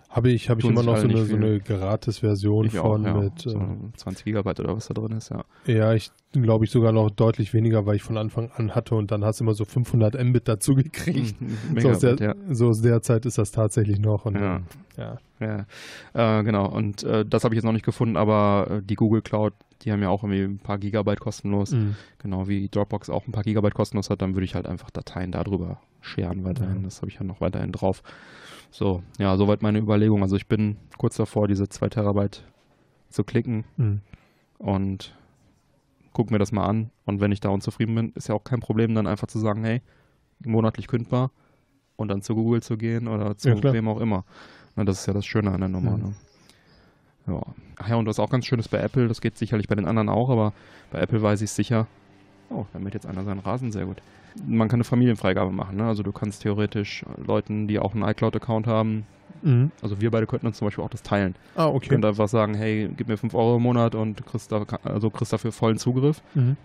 Habe 0.09 0.31
ich, 0.31 0.49
hab 0.49 0.59
ich 0.59 0.65
immer 0.65 0.83
noch 0.83 0.97
so 0.97 1.09
eine, 1.09 1.25
so 1.25 1.37
eine 1.37 1.61
Gratis-Version 1.61 2.67
ich 2.67 2.79
auch, 2.79 2.93
von 2.93 3.05
ja. 3.05 3.15
mit, 3.15 3.41
so 3.41 3.59
äh, 3.59 3.97
20 3.97 4.25
Gigabyte 4.25 4.61
oder 4.61 4.77
was 4.77 4.89
da 4.89 4.95
drin 4.95 5.13
ist, 5.13 5.31
ja. 5.31 5.45
ja, 5.67 5.93
ich 5.95 6.11
glaube 6.33 6.65
ich 6.65 6.71
sogar 6.71 6.93
noch 6.93 7.11
deutlich 7.11 7.53
weniger, 7.53 7.87
weil 7.87 7.97
ich 7.97 8.03
von 8.03 8.17
Anfang 8.17 8.51
an 8.53 8.75
hatte 8.75 8.95
und 8.95 9.11
dann 9.11 9.25
hast 9.25 9.41
du 9.41 9.45
immer 9.45 9.55
so 9.55 9.65
500 9.65 10.23
Mbit 10.23 10.49
dazu 10.49 10.75
gekriegt. 10.75 11.41
Mhm, 11.41 11.81
So 11.81 11.91
aus, 11.91 11.99
der, 12.01 12.17
ja. 12.17 12.35
so 12.51 12.69
aus 12.69 12.83
der 12.83 13.03
Zeit 13.03 13.27
ist 13.27 13.39
das 13.39 13.51
tatsächlich 13.51 13.99
noch. 13.99 14.25
Und, 14.25 14.37
Ja. 14.37 14.63
ja. 14.97 15.19
Ja, 15.39 15.67
äh, 16.15 16.43
genau. 16.45 16.67
Und 16.67 17.03
äh, 17.03 17.27
das 17.27 17.45
habe 17.45 17.55
ich 17.55 17.57
jetzt 17.57 17.67
noch 17.67 17.73
nicht 17.73 17.85
gefunden, 17.85 18.17
aber 18.17 18.69
äh, 18.71 18.83
die 18.83 18.95
Google 18.95 19.21
Cloud, 19.21 19.53
die 19.83 19.93
haben 19.93 20.01
ja 20.01 20.09
auch 20.09 20.23
irgendwie 20.23 20.43
ein 20.43 20.59
paar 20.59 20.79
Gigabyte 20.79 21.21
kostenlos. 21.21 21.73
Mhm. 21.73 21.95
Genau 22.19 22.49
wie 22.49 22.69
Dropbox 22.69 23.11
auch 23.11 23.27
ein 23.27 23.33
paar 23.33 23.43
Gigabyte 23.43 23.75
kostenlos 23.75 24.09
hat, 24.09 24.23
dann 24.23 24.35
würde 24.35 24.47
ich 24.47 24.55
halt 24.55 24.67
einfach 24.67 24.91
Dateien 24.91 25.33
darüber 25.33 25.81
scheren 26.07 26.45
weiterhin. 26.45 26.83
Das 26.85 27.01
habe 27.03 27.11
ich 27.11 27.17
ja 27.17 27.25
noch 27.25 27.41
weiterhin 27.41 27.73
drauf. 27.73 28.03
So, 28.71 29.03
ja, 29.19 29.37
soweit 29.37 29.63
meine 29.63 29.79
Überlegung. 29.79 30.23
Also 30.23 30.37
ich 30.37 30.47
bin 30.47 30.77
kurz 30.99 31.17
davor, 31.17 31.49
diese 31.49 31.69
2 31.69 31.89
Terabyte 31.89 32.45
zu 33.11 33.25
klicken 33.25 33.65
Mhm. 33.77 34.01
und 34.59 35.15
guck 36.13 36.31
mir 36.31 36.39
das 36.39 36.53
mal 36.53 36.67
an. 36.67 36.91
Und 37.05 37.21
wenn 37.21 37.33
ich 37.33 37.41
da 37.41 37.49
unzufrieden 37.51 37.95
bin, 37.95 38.13
ist 38.15 38.29
ja 38.29 38.35
auch 38.35 38.45
kein 38.45 38.61
Problem, 38.61 38.95
dann 38.95 39.07
einfach 39.07 39.27
zu 39.29 39.39
sagen, 39.39 39.65
hey, 39.65 39.83
monatlich 40.45 40.87
kündbar 40.89 41.31
und 41.97 42.09
dann 42.09 42.23
zu 42.23 42.35
Google 42.35 42.63
zu 42.63 42.77
gehen 42.77 43.09
oder 43.09 43.37
zu 43.37 43.49
Ja, 43.51 43.73
wem 43.73 43.89
auch 43.89 44.01
immer. 44.01 44.25
Na, 44.75 44.85
das 44.85 45.01
ist 45.01 45.07
ja 45.07 45.13
das 45.15 45.25
Schöne 45.27 45.51
an 45.53 45.61
der 45.61 45.69
Nummer. 45.69 45.97
Mhm. 45.97 46.03
Ne? 46.03 46.15
Ja. 47.29 47.43
Ach 47.79 47.89
ja, 47.89 47.97
und 47.97 48.07
was 48.07 48.19
auch 48.19 48.31
ganz 48.31 48.47
schön 48.47 48.59
ist 48.59 48.69
bei 48.69 48.79
Apple, 48.79 49.09
das 49.09 49.21
geht 49.21 49.37
sicherlich 49.37 49.69
bei 49.69 49.75
den 49.75 49.87
anderen 49.87 50.09
auch, 50.09 50.31
aber 50.31 50.53
bei 50.91 51.01
Apple 51.01 51.21
weiß 51.23 51.41
ich 51.43 51.51
sicher. 51.51 51.87
Oh, 52.51 52.65
da 52.73 52.79
mäht 52.79 52.95
jetzt 52.95 53.07
einer 53.07 53.25
seinen 53.25 53.41
Rasen, 53.41 53.73
sehr 53.73 53.87
gut. 53.87 54.01
Man 54.47 54.69
kann 54.69 54.77
eine 54.79 54.85
Familienfreigabe 54.85 55.51
machen, 55.53 55.77
ne? 55.77 55.85
Also 55.87 56.03
du 56.03 56.13
kannst 56.13 56.43
theoretisch 56.43 57.05
Leuten, 57.25 57.69
die 57.69 57.79
auch 57.79 57.95
einen 57.95 58.03
iCloud-Account 58.05 58.67
haben, 58.67 59.07
Mhm. 59.43 59.71
also 59.83 60.01
wir 60.01 60.11
beide 60.11 60.27
könnten 60.27 60.47
uns 60.47 60.57
zum 60.57 60.67
Beispiel 60.67 60.83
auch 60.83 60.89
das 60.89 61.03
teilen. 61.03 61.35
Ah, 61.57 61.67
Wir 61.67 61.75
okay. 61.75 61.89
können 61.89 62.05
einfach 62.05 62.27
sagen, 62.29 62.55
hey, 62.55 62.89
gib 62.97 63.09
mir 63.09 63.19
5 63.19 63.35
Euro 63.35 63.57
im 63.57 63.63
Monat 63.63 63.95
und 63.95 64.25
kriegst, 64.27 64.51
da, 64.51 64.65
also 64.83 65.11
kriegst 65.11 65.33
dafür 65.33 65.53
vollen 65.53 65.77
Zugriff 65.77 66.23
Mhm. 66.35 66.57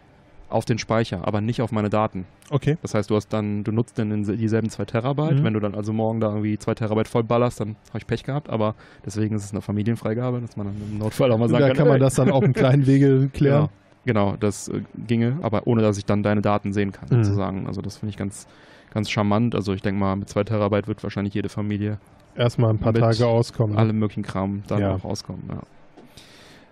auf 0.50 0.64
den 0.66 0.78
Speicher, 0.78 1.28
aber 1.28 1.42
nicht 1.42 1.62
auf 1.62 1.72
meine 1.74 1.90
Daten. 1.90 2.26
Okay. 2.50 2.78
Das 2.82 2.94
heißt, 2.94 3.10
du 3.10 3.16
hast 3.16 3.28
dann, 3.34 3.64
du 3.66 3.72
nutzt 3.74 4.00
dann 4.00 4.24
dieselben 4.24 4.70
2 4.70 4.86
Terabyte. 4.86 5.40
Mhm. 5.40 5.44
Wenn 5.44 5.54
du 5.54 5.60
dann 5.60 5.76
also 5.76 5.92
morgen 5.92 6.22
da 6.22 6.30
irgendwie 6.30 6.58
2 6.58 6.74
Terabyte 6.76 7.08
voll 7.10 7.24
ballerst, 7.24 7.60
dann 7.60 7.76
habe 7.90 8.00
ich 8.00 8.08
Pech 8.08 8.24
gehabt, 8.24 8.50
aber 8.50 8.76
deswegen 9.06 9.36
ist 9.36 9.44
es 9.44 9.52
eine 9.52 9.62
Familienfreigabe, 9.62 10.40
dass 10.40 10.56
man 10.56 10.68
dann 10.68 10.76
im 10.92 10.98
Notfall 10.98 11.32
auch 11.32 11.38
mal 11.38 11.50
sagen 11.50 11.62
Da 11.62 11.68
kann, 11.68 11.78
kann 11.78 11.88
man 11.88 11.96
hey, 11.96 12.00
das 12.02 12.16
dann 12.16 12.32
auf 12.32 12.44
einem 12.44 12.54
kleinen 12.54 12.88
Wege 12.88 13.30
klären. 13.34 13.68
Genau, 13.68 13.70
genau 14.06 14.36
das 14.40 14.68
äh, 14.68 14.82
ginge, 15.08 15.38
aber 15.42 15.68
ohne 15.68 15.82
dass 15.82 15.98
ich 15.98 16.06
dann 16.06 16.24
deine 16.24 16.42
Daten 16.42 16.74
sehen 16.74 16.92
kann, 16.92 17.08
Mhm. 17.12 17.24
sozusagen. 17.24 17.68
Also 17.68 17.82
das 17.82 17.98
finde 17.98 18.12
ich 18.12 18.18
ganz, 18.18 18.48
ganz 18.94 19.10
charmant. 19.10 19.56
Also 19.56 19.74
ich 19.74 19.82
denke 19.82 20.00
mal, 20.00 20.16
mit 20.16 20.30
2 20.30 20.44
Terabyte 20.44 20.88
wird 20.88 21.04
wahrscheinlich 21.04 21.34
jede 21.34 21.50
Familie 21.50 22.00
Erstmal 22.36 22.70
ein 22.72 22.80
paar 22.80 22.94
Tage 22.94 23.28
auskommen. 23.28 23.74
ne? 23.76 23.80
allem 23.82 24.00
möglichen 24.00 24.24
Kram 24.24 24.64
dann 24.68 24.80
Ja. 24.80 24.96
auch 24.96 25.04
rauskommen. 25.04 25.44
Ja. 25.50 25.62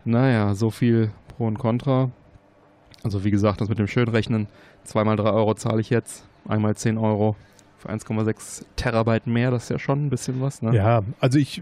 Naja, 0.06 0.56
so 0.56 0.70
viel 0.70 1.12
Pro 1.28 1.48
und 1.48 1.60
Contra. 1.60 2.10
Also 3.04 3.24
wie 3.24 3.32
gesagt, 3.32 3.62
das 3.62 3.70
mit 3.70 3.80
dem 3.80 3.88
Schönrechnen. 3.88 4.48
Zweimal 4.84 5.16
3 5.16 5.30
Euro 5.32 5.54
zahle 5.56 5.82
ich 5.82 5.90
jetzt, 5.90 6.26
einmal 6.48 6.76
10 6.76 6.98
Euro 6.98 7.36
für 7.78 7.90
1,6 7.90 8.66
Terabyte 8.76 9.28
mehr. 9.28 9.52
Das 9.52 9.64
ist 9.64 9.70
ja 9.70 9.80
schon 9.80 10.06
ein 10.06 10.10
bisschen 10.10 10.42
was, 10.42 10.62
ne? 10.62 10.76
Ja, 10.76 11.04
also 11.20 11.38
ich, 11.40 11.62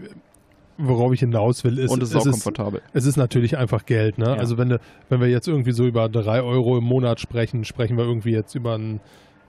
worauf 0.78 1.12
ich 1.12 1.20
hinaus 1.20 1.64
will, 1.64 1.78
ist, 1.78 1.90
Und 1.90 2.02
es 2.02 2.10
ist 2.10 2.14
es 2.14 2.22
auch 2.22 2.26
ist, 2.26 2.32
komfortabel. 2.44 2.82
es 2.92 3.04
ist 3.04 3.16
natürlich 3.16 3.58
einfach 3.58 3.84
Geld. 3.84 4.16
Ne? 4.18 4.26
Ja. 4.26 4.34
Also 4.34 4.56
wenn, 4.58 4.78
wenn 5.08 5.20
wir 5.20 5.28
jetzt 5.28 5.48
irgendwie 5.48 5.72
so 5.72 5.84
über 5.86 6.08
3 6.08 6.40
Euro 6.42 6.78
im 6.78 6.84
Monat 6.84 7.20
sprechen, 7.20 7.64
sprechen 7.64 7.96
wir 7.96 8.04
irgendwie 8.04 8.30
jetzt 8.30 8.54
über 8.54 8.74
einen 8.74 9.00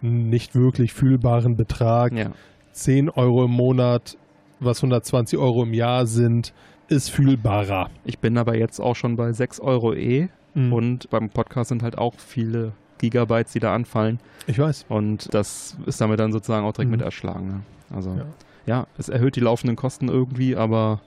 nicht 0.02 0.56
wirklich 0.56 0.94
fühlbaren 0.94 1.56
Betrag. 1.56 2.14
Ja. 2.14 2.32
10 2.72 3.10
Euro 3.10 3.46
im 3.46 3.52
Monat, 3.52 4.18
was 4.60 4.80
120 4.80 5.38
Euro 5.40 5.64
im 5.64 5.74
Jahr 5.74 6.06
sind, 6.08 6.54
ist 6.88 7.10
fühlbarer. 7.12 7.90
Ich 8.06 8.20
bin 8.20 8.38
aber 8.38 8.58
jetzt 8.58 8.80
auch 8.80 8.96
schon 8.96 9.16
bei 9.16 9.32
6 9.32 9.60
Euro 9.60 9.94
eh. 9.94 10.30
Mhm. 10.56 10.74
Und 10.74 11.10
beim 11.12 11.30
Podcast 11.30 11.70
sind 11.70 11.84
halt 11.84 11.98
auch 11.98 12.16
viele 12.18 12.72
Gigabytes, 12.98 13.54
die 13.54 13.60
da 13.60 13.74
anfallen. 13.76 14.20
ich 14.48 14.58
weiß. 14.58 14.86
Und 14.90 15.34
das 15.34 15.78
ist 15.86 16.02
damit 16.02 16.20
dann 16.20 16.32
sozusagen 16.32 16.66
auch 16.66 16.74
direkt 16.74 16.90
Mhm. 16.90 16.98
mit 16.98 17.02
erschlagen. 17.06 17.48
Ne? 17.48 17.62
Also 17.96 18.10
Ja. 18.12 18.26
ja. 18.66 18.88
es 18.98 19.10
erhöht 19.10 19.36
die 19.36 19.40
laufenden 19.42 19.76
Kosten 19.76 20.08
irgendwie, 20.10 20.56
aber 20.56 21.02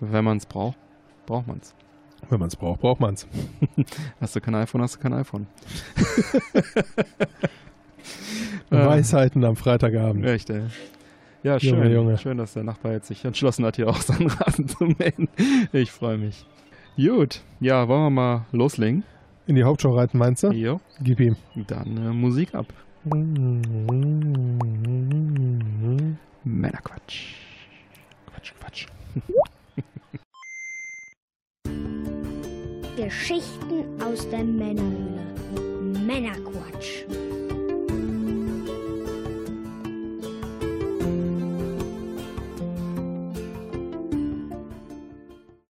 wenn 0.00 0.24
man 0.24 0.38
es 0.38 0.46
braucht, 0.46 0.78
braucht 1.26 1.46
man 1.46 1.58
es. 1.58 1.74
Wenn 2.28 2.40
man 2.40 2.48
es 2.48 2.56
braucht, 2.56 2.80
braucht 2.80 3.00
man 3.00 3.14
es. 3.14 3.26
Hast 4.20 4.34
du 4.36 4.40
kein 4.40 4.54
iPhone, 4.56 4.82
hast 4.82 4.96
du 4.96 5.00
kein 5.00 5.12
iPhone. 5.12 5.46
Weisheiten 8.70 9.44
am 9.44 9.56
Freitagabend. 9.56 10.24
Echt, 10.26 10.50
ey. 10.50 10.62
Ja, 11.42 11.58
schön. 11.60 11.74
Junge, 11.74 11.92
Junge. 11.92 12.18
Schön, 12.18 12.38
dass 12.38 12.54
der 12.54 12.64
Nachbar 12.64 12.92
jetzt 12.92 13.08
sich 13.08 13.24
entschlossen 13.24 13.64
hat, 13.64 13.76
hier 13.76 13.88
auch 13.88 14.00
seinen 14.00 14.28
Rasen 14.28 14.68
zu 14.68 14.84
mähen. 14.84 15.28
Ich 15.72 15.92
freue 15.92 16.18
mich. 16.18 16.44
Gut, 16.96 17.42
ja, 17.60 17.86
wollen 17.86 18.02
wir 18.02 18.10
mal 18.10 18.46
loslegen? 18.50 19.04
In 19.46 19.54
die 19.54 19.64
Hauptshow 19.64 19.94
reiten, 19.94 20.18
meinst 20.18 20.42
du? 20.42 20.50
Jo, 20.50 20.80
Gib 21.00 21.20
ihm. 21.20 21.36
dann 21.68 21.96
äh, 21.96 22.12
Musik 22.12 22.54
ab. 22.54 22.66
Männerquatsch. 23.04 24.27
Aus 34.28 34.30
der 34.30 34.44
Männerhöhle. 34.44 35.34
Männerquatsch. 36.06 37.04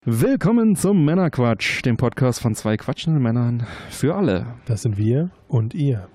Willkommen 0.05 0.75
zum 0.75 1.05
Männerquatsch, 1.05 1.85
dem 1.85 1.97
Podcast 1.97 2.41
von 2.41 2.55
zwei 2.55 2.77
quatschenden 2.77 3.23
Männern 3.23 3.67
für 3.91 4.15
alle. 4.15 4.47
Das 4.67 4.83
sind 4.83 4.97
wir 4.97 5.31
und 5.49 5.75
ihr. 5.75 6.09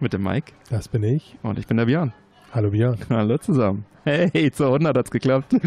Mit 0.00 0.12
dem 0.12 0.22
Mike 0.22 0.52
Das 0.70 0.88
bin 0.88 1.02
ich. 1.02 1.36
und 1.42 1.58
ich 1.58 1.66
bin 1.66 1.76
der 1.76 1.86
Björn. 1.86 2.12
Hallo 2.54 2.70
Björn. 2.70 2.96
Hallo 3.10 3.36
zusammen. 3.38 3.84
Hey, 4.04 4.52
zur 4.52 4.66
100 4.66 4.96
hat's 4.96 5.10
geklappt. 5.10 5.54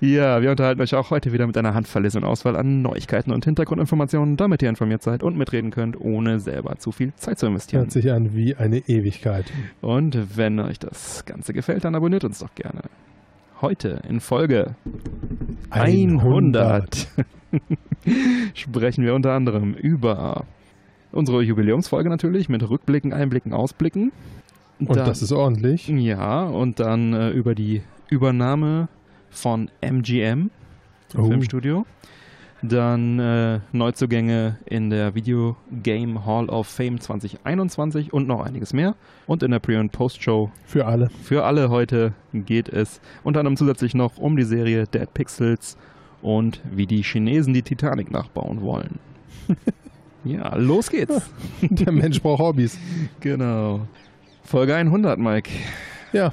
ja, 0.00 0.40
wir 0.40 0.50
unterhalten 0.50 0.80
euch 0.80 0.94
auch 0.94 1.10
heute 1.10 1.34
wieder 1.34 1.46
mit 1.46 1.58
einer 1.58 1.74
handverlesenen 1.74 2.24
Auswahl 2.24 2.56
an 2.56 2.80
Neuigkeiten 2.80 3.30
und 3.30 3.44
Hintergrundinformationen, 3.44 4.38
damit 4.38 4.62
ihr 4.62 4.70
informiert 4.70 5.02
seid 5.02 5.22
und 5.22 5.36
mitreden 5.36 5.70
könnt, 5.70 6.00
ohne 6.00 6.40
selber 6.40 6.78
zu 6.78 6.92
viel 6.92 7.12
Zeit 7.16 7.38
zu 7.38 7.46
investieren. 7.46 7.82
Hört 7.82 7.92
sich 7.92 8.10
an 8.10 8.34
wie 8.34 8.56
eine 8.56 8.78
Ewigkeit. 8.78 9.52
Und 9.82 10.38
wenn 10.38 10.60
euch 10.60 10.78
das 10.78 11.26
Ganze 11.26 11.52
gefällt, 11.52 11.84
dann 11.84 11.94
abonniert 11.94 12.24
uns 12.24 12.38
doch 12.38 12.54
gerne. 12.54 12.84
Heute 13.60 14.00
in 14.08 14.20
Folge 14.20 14.76
100 15.68 17.06
sprechen 18.54 19.04
wir 19.04 19.14
unter 19.14 19.32
anderem 19.32 19.74
über 19.74 20.46
unsere 21.12 21.42
Jubiläumsfolge 21.42 22.08
natürlich 22.08 22.48
mit 22.48 22.68
Rückblicken, 22.68 23.12
Einblicken, 23.12 23.52
Ausblicken. 23.52 24.12
Und 24.80 24.96
Dann- 24.96 25.06
das 25.06 25.22
ist 25.22 25.32
ordentlich. 25.32 25.86
ja, 25.88 26.44
und 26.44 26.80
dann 26.80 27.12
äh, 27.12 27.30
über 27.30 27.54
die 27.54 27.82
Übernahme 28.08 28.88
von 29.30 29.70
MGM 29.80 30.50
Oh. 31.16 31.24
Filmstudio. 31.24 31.84
Dann 32.62 33.18
äh, 33.18 33.58
Neuzugänge 33.72 34.56
in 34.66 34.88
der 34.88 35.14
Video 35.14 35.56
Game 35.82 36.24
Hall 36.24 36.48
of 36.48 36.68
Fame 36.68 37.00
2021 37.00 38.12
und 38.12 38.26
noch 38.28 38.40
einiges 38.40 38.72
mehr. 38.72 38.94
Und 39.26 39.42
in 39.42 39.50
der 39.50 39.58
Pre- 39.58 39.78
und 39.80 39.90
Post-Show 39.92 40.50
Für 40.64 40.86
alle. 40.86 41.10
für 41.22 41.44
alle 41.44 41.70
heute 41.70 42.14
geht 42.32 42.68
es 42.68 43.00
unter 43.24 43.40
anderem 43.40 43.56
zusätzlich 43.56 43.94
noch 43.94 44.16
um 44.16 44.36
die 44.36 44.44
Serie 44.44 44.86
Dead 44.86 45.12
Pixels 45.12 45.76
und 46.22 46.60
wie 46.70 46.86
die 46.86 47.02
Chinesen 47.02 47.52
die 47.52 47.62
Titanic 47.62 48.10
nachbauen 48.12 48.62
wollen. 48.62 48.98
ja, 50.24 50.54
los 50.56 50.90
geht's. 50.90 51.30
Der 51.62 51.92
Mensch 51.92 52.20
braucht 52.20 52.40
Hobbys. 52.40 52.78
Genau. 53.20 53.86
Folge 54.42 54.74
100, 54.74 55.18
Mike. 55.18 55.50
Ja, 56.12 56.30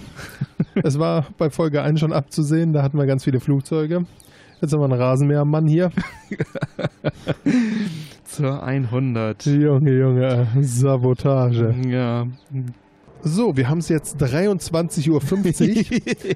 es 0.84 1.00
war 1.00 1.28
bei 1.38 1.50
Folge 1.50 1.82
1 1.82 2.00
schon 2.00 2.12
abzusehen, 2.12 2.74
da 2.74 2.84
hatten 2.84 2.98
wir 2.98 3.06
ganz 3.06 3.24
viele 3.24 3.40
Flugzeuge. 3.40 4.06
Jetzt 4.62 4.74
haben 4.74 4.82
wir 4.82 4.86
einen 4.86 5.02
Rasenmähermann 5.02 5.68
hier. 5.68 5.90
Zur 8.26 8.62
100. 8.62 9.46
Junge, 9.46 9.92
Junge, 9.92 10.48
Sabotage. 10.60 11.74
Ja. 11.88 12.28
So, 13.22 13.56
wir 13.56 13.70
haben 13.70 13.78
es 13.80 13.88
jetzt 13.88 14.22
23.50 14.22 15.10
Uhr. 15.10 15.22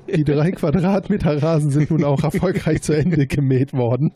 Die 0.16 0.24
drei 0.24 0.52
Quadratmeter 0.52 1.44
Rasen 1.44 1.70
sind 1.70 1.92
nun 1.92 2.06
auch 2.06 2.24
erfolgreich 2.24 2.82
zu 2.82 2.94
Ende 2.94 3.28
gemäht 3.28 3.74
worden. 3.74 4.14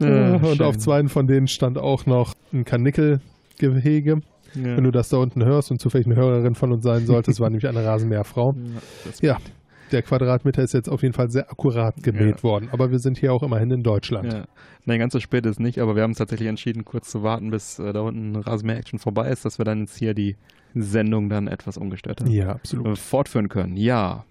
Ja, 0.00 0.34
und 0.36 0.56
schön. 0.56 0.62
auf 0.62 0.78
zwei 0.78 1.02
von 1.08 1.26
denen 1.26 1.46
stand 1.48 1.78
auch 1.78 2.06
noch 2.06 2.34
ein 2.52 2.64
Karnickelgehege. 2.64 4.20
Ja. 4.54 4.76
Wenn 4.76 4.84
du 4.84 4.90
das 4.90 5.08
da 5.10 5.18
unten 5.18 5.44
hörst 5.44 5.70
und 5.70 5.80
zufällig 5.80 6.06
eine 6.06 6.16
Hörerin 6.16 6.54
von 6.54 6.72
uns 6.72 6.82
sein 6.82 7.04
solltest, 7.06 7.38
war 7.40 7.50
nämlich 7.50 7.68
eine 7.68 7.84
Rasenmäherfrau. 7.84 8.54
Ja, 9.20 9.32
Ja, 9.32 9.38
der 9.92 10.02
Quadratmeter 10.02 10.62
ist 10.62 10.72
jetzt 10.74 10.88
auf 10.88 11.02
jeden 11.02 11.14
Fall 11.14 11.30
sehr 11.30 11.50
akkurat 11.50 12.02
gemäht 12.02 12.42
worden. 12.42 12.68
Aber 12.72 12.90
wir 12.90 12.98
sind 12.98 13.18
hier 13.18 13.32
auch 13.32 13.42
immerhin 13.42 13.70
in 13.70 13.82
Deutschland. 13.82 14.32
Ja. 14.32 14.44
Nein, 14.86 14.98
ganz 15.00 15.12
so 15.12 15.20
spät 15.20 15.44
ist 15.46 15.60
nicht, 15.60 15.78
aber 15.80 15.96
wir 15.96 16.02
haben 16.02 16.12
uns 16.12 16.18
tatsächlich 16.18 16.48
entschieden, 16.48 16.84
kurz 16.84 17.10
zu 17.10 17.22
warten, 17.22 17.50
bis 17.50 17.78
äh, 17.78 17.92
da 17.92 18.00
unten 18.00 18.36
Rasenmäher-Action 18.36 18.98
vorbei 18.98 19.28
ist, 19.28 19.44
dass 19.44 19.58
wir 19.58 19.64
dann 19.64 19.80
jetzt 19.80 19.98
hier 19.98 20.14
die 20.14 20.36
Sendung 20.74 21.28
dann 21.28 21.46
etwas 21.46 21.76
ungestörter 21.76 22.26
Ja, 22.26 22.52
absolut. 22.52 22.86
äh, 22.86 22.96
fortführen 22.96 23.48
können. 23.48 23.76
Ja. 23.76 24.24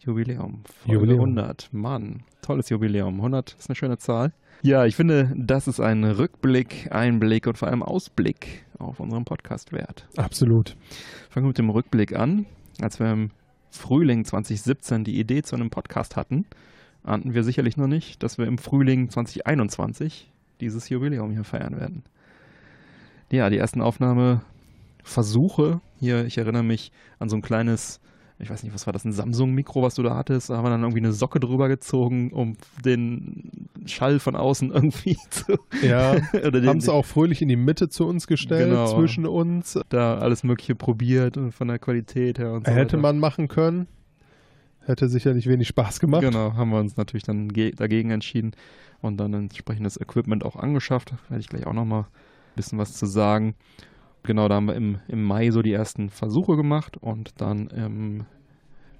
Jubiläum. 0.00 0.62
Folge 0.64 0.94
Jubiläum. 0.94 1.20
100. 1.38 1.68
Mann, 1.72 2.22
tolles 2.42 2.68
Jubiläum. 2.68 3.16
100 3.16 3.56
ist 3.58 3.68
eine 3.68 3.76
schöne 3.76 3.98
Zahl. 3.98 4.32
Ja, 4.62 4.86
ich 4.86 4.96
finde, 4.96 5.32
das 5.36 5.68
ist 5.68 5.78
ein 5.78 6.02
Rückblick, 6.02 6.88
Einblick 6.90 7.46
und 7.46 7.56
vor 7.56 7.68
allem 7.68 7.82
Ausblick 7.82 8.64
auf 8.78 8.98
unseren 8.98 9.24
Podcast 9.24 9.72
wert. 9.72 10.08
Absolut. 10.16 10.76
Fangen 11.30 11.44
wir 11.44 11.48
mit 11.48 11.58
dem 11.58 11.70
Rückblick 11.70 12.16
an. 12.16 12.46
Als 12.80 12.98
wir 12.98 13.10
im 13.10 13.30
Frühling 13.70 14.24
2017 14.24 15.04
die 15.04 15.20
Idee 15.20 15.42
zu 15.42 15.54
einem 15.54 15.70
Podcast 15.70 16.16
hatten, 16.16 16.46
ahnten 17.04 17.34
wir 17.34 17.44
sicherlich 17.44 17.76
noch 17.76 17.86
nicht, 17.86 18.22
dass 18.22 18.38
wir 18.38 18.46
im 18.46 18.58
Frühling 18.58 19.10
2021 19.10 20.32
dieses 20.60 20.88
Jubiläum 20.88 21.30
hier 21.30 21.44
feiern 21.44 21.78
werden. 21.78 22.02
Ja, 23.30 23.50
die 23.50 23.58
ersten 23.58 23.80
Aufnahmeversuche 23.80 25.80
hier, 26.00 26.24
ich 26.24 26.38
erinnere 26.38 26.64
mich 26.64 26.90
an 27.18 27.28
so 27.28 27.36
ein 27.36 27.42
kleines, 27.42 28.00
ich 28.40 28.50
weiß 28.50 28.62
nicht, 28.62 28.72
was 28.72 28.86
war 28.86 28.92
das, 28.92 29.04
ein 29.04 29.12
Samsung-Mikro, 29.12 29.82
was 29.82 29.96
du 29.96 30.02
da 30.04 30.14
hattest, 30.14 30.48
da 30.50 30.56
haben 30.56 30.64
wir 30.64 30.70
dann 30.70 30.82
irgendwie 30.82 31.00
eine 31.00 31.12
Socke 31.12 31.40
drüber 31.40 31.68
gezogen, 31.68 32.30
um 32.32 32.56
den 32.84 33.50
Schall 33.86 34.20
von 34.20 34.36
außen 34.36 34.70
irgendwie 34.74 35.16
zu... 35.30 35.58
Ja, 35.82 36.16
haben 36.32 36.78
es 36.78 36.88
auch 36.88 37.04
fröhlich 37.04 37.42
in 37.42 37.48
die 37.48 37.56
Mitte 37.56 37.88
zu 37.88 38.06
uns 38.06 38.26
gestellt, 38.26 38.68
Genau. 38.70 38.86
zwischen 38.94 39.26
uns. 39.26 39.78
da 39.88 40.18
alles 40.18 40.44
mögliche 40.44 40.74
probiert 40.76 41.36
und 41.36 41.52
von 41.52 41.68
der 41.68 41.78
Qualität 41.80 42.38
her 42.38 42.52
und 42.52 42.66
so 42.66 42.72
Hätte 42.72 42.92
weiter. 42.96 43.02
man 43.02 43.18
machen 43.18 43.48
können. 43.48 43.86
Hätte 44.86 45.08
sicherlich 45.08 45.46
wenig 45.48 45.68
Spaß 45.68 46.00
gemacht. 46.00 46.22
Genau, 46.22 46.54
haben 46.54 46.70
wir 46.70 46.78
uns 46.78 46.96
natürlich 46.96 47.24
dann 47.24 47.48
ge- 47.52 47.72
dagegen 47.74 48.10
entschieden 48.10 48.52
und 49.02 49.18
dann 49.18 49.34
entsprechendes 49.34 50.00
Equipment 50.00 50.44
auch 50.44 50.56
angeschafft. 50.56 51.10
Da 51.12 51.18
werde 51.28 51.40
ich 51.40 51.48
gleich 51.48 51.66
auch 51.66 51.74
nochmal 51.74 52.02
ein 52.02 52.06
bisschen 52.56 52.78
was 52.78 52.94
zu 52.94 53.04
sagen. 53.06 53.54
Genau, 54.28 54.46
da 54.46 54.56
haben 54.56 54.66
wir 54.66 54.76
im, 54.76 54.98
im 55.08 55.22
Mai 55.22 55.50
so 55.50 55.62
die 55.62 55.72
ersten 55.72 56.10
Versuche 56.10 56.54
gemacht 56.54 56.98
und 56.98 57.40
dann 57.40 57.68
im 57.68 58.26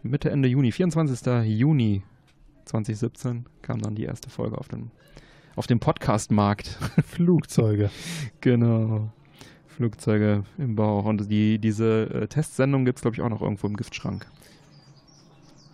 Mitte, 0.02 0.30
Ende 0.30 0.48
Juni, 0.48 0.72
24. 0.72 1.44
Juni 1.44 2.02
2017 2.64 3.44
kam 3.60 3.78
dann 3.78 3.94
die 3.94 4.04
erste 4.04 4.30
Folge 4.30 4.56
auf 4.56 4.68
dem, 4.68 4.90
auf 5.54 5.66
dem 5.66 5.80
Podcast-Markt. 5.80 6.68
Flugzeuge. 7.04 7.90
genau. 8.40 9.12
Flugzeuge 9.66 10.44
im 10.56 10.76
Bauch. 10.76 11.04
Und 11.04 11.30
die, 11.30 11.58
diese 11.58 12.08
äh, 12.08 12.26
Testsendung 12.26 12.86
gibt 12.86 12.96
es, 12.96 13.02
glaube 13.02 13.16
ich, 13.16 13.20
auch 13.20 13.28
noch 13.28 13.42
irgendwo 13.42 13.66
im 13.66 13.76
Giftschrank. 13.76 14.26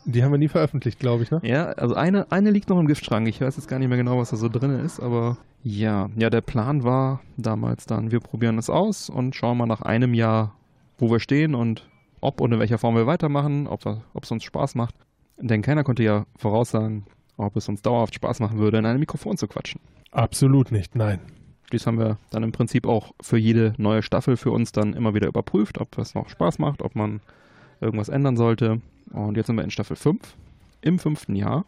Die 0.06 0.22
haben 0.22 0.32
wir 0.32 0.38
nie 0.38 0.48
veröffentlicht, 0.48 0.98
glaube 0.98 1.22
ich, 1.22 1.30
ne? 1.30 1.40
Ja, 1.42 1.66
also 1.66 1.94
eine, 1.94 2.30
eine 2.30 2.50
liegt 2.50 2.68
noch 2.68 2.78
im 2.78 2.86
Giftschrank. 2.86 3.26
Ich 3.28 3.40
weiß 3.40 3.56
jetzt 3.56 3.68
gar 3.68 3.78
nicht 3.78 3.88
mehr 3.88 3.96
genau, 3.96 4.18
was 4.18 4.30
da 4.30 4.36
so 4.36 4.48
drin 4.48 4.78
ist, 4.80 5.00
aber 5.00 5.38
ja, 5.62 6.10
ja, 6.16 6.28
der 6.28 6.42
Plan 6.42 6.84
war 6.84 7.20
damals 7.38 7.86
dann, 7.86 8.10
wir 8.10 8.20
probieren 8.20 8.58
es 8.58 8.68
aus 8.68 9.08
und 9.08 9.34
schauen 9.34 9.56
mal 9.56 9.66
nach 9.66 9.80
einem 9.80 10.12
Jahr, 10.12 10.54
wo 10.98 11.10
wir 11.10 11.20
stehen 11.20 11.54
und 11.54 11.88
ob 12.20 12.40
und 12.40 12.52
in 12.52 12.58
welcher 12.58 12.78
Form 12.78 12.96
wir 12.96 13.06
weitermachen, 13.06 13.66
ob 13.66 13.84
es 14.22 14.30
uns 14.30 14.44
Spaß 14.44 14.74
macht. 14.74 14.94
Denn 15.38 15.62
keiner 15.62 15.84
konnte 15.84 16.02
ja 16.02 16.26
voraussagen, 16.36 17.06
ob 17.36 17.56
es 17.56 17.68
uns 17.68 17.82
dauerhaft 17.82 18.14
Spaß 18.14 18.40
machen 18.40 18.58
würde, 18.58 18.78
in 18.78 18.86
einem 18.86 19.00
Mikrofon 19.00 19.36
zu 19.36 19.48
quatschen. 19.48 19.80
Absolut 20.10 20.70
nicht, 20.70 20.94
nein. 20.94 21.20
Dies 21.72 21.86
haben 21.86 21.98
wir 21.98 22.18
dann 22.30 22.42
im 22.42 22.52
Prinzip 22.52 22.86
auch 22.86 23.12
für 23.20 23.38
jede 23.38 23.74
neue 23.78 24.02
Staffel 24.02 24.36
für 24.36 24.50
uns 24.50 24.70
dann 24.70 24.92
immer 24.92 25.14
wieder 25.14 25.28
überprüft, 25.28 25.80
ob 25.80 25.96
es 25.98 26.14
noch 26.14 26.28
Spaß 26.28 26.58
macht, 26.58 26.82
ob 26.82 26.94
man 26.94 27.20
irgendwas 27.80 28.08
ändern 28.08 28.36
sollte. 28.36 28.80
Und 29.12 29.36
jetzt 29.36 29.46
sind 29.46 29.56
wir 29.56 29.64
in 29.64 29.70
Staffel 29.70 29.96
5, 29.96 30.36
im 30.80 30.98
fünften 30.98 31.36
Jahr. 31.36 31.64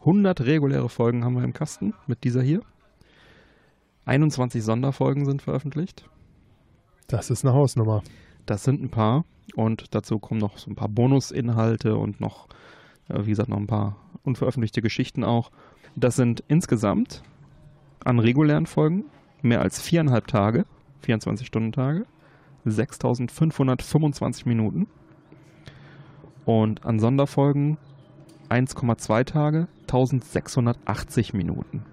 100 0.00 0.40
reguläre 0.42 0.88
Folgen 0.88 1.24
haben 1.24 1.34
wir 1.34 1.44
im 1.44 1.52
Kasten 1.52 1.94
mit 2.06 2.24
dieser 2.24 2.42
hier. 2.42 2.62
21 4.04 4.62
Sonderfolgen 4.64 5.24
sind 5.24 5.42
veröffentlicht. 5.42 6.08
Das 7.06 7.30
ist 7.30 7.44
eine 7.44 7.54
Hausnummer. 7.54 8.02
Das 8.46 8.64
sind 8.64 8.82
ein 8.82 8.90
paar. 8.90 9.24
Und 9.54 9.94
dazu 9.94 10.18
kommen 10.18 10.40
noch 10.40 10.58
so 10.58 10.70
ein 10.70 10.76
paar 10.76 10.88
Bonusinhalte 10.88 11.96
und 11.96 12.20
noch, 12.20 12.48
äh, 13.08 13.24
wie 13.24 13.30
gesagt, 13.30 13.48
noch 13.48 13.58
ein 13.58 13.66
paar 13.66 13.96
unveröffentlichte 14.24 14.82
Geschichten 14.82 15.24
auch. 15.24 15.50
Das 15.94 16.16
sind 16.16 16.42
insgesamt 16.48 17.22
an 18.04 18.18
regulären 18.18 18.66
Folgen 18.66 19.04
mehr 19.42 19.60
als 19.60 19.80
viereinhalb 19.80 20.26
Tage, 20.26 20.64
24-Stunden-Tage, 21.04 22.06
6525 22.64 24.46
Minuten. 24.46 24.86
Und 26.44 26.84
an 26.84 26.98
Sonderfolgen 26.98 27.78
1,2 28.48 29.24
Tage, 29.24 29.68
1680 29.82 31.34
Minuten. 31.34 31.84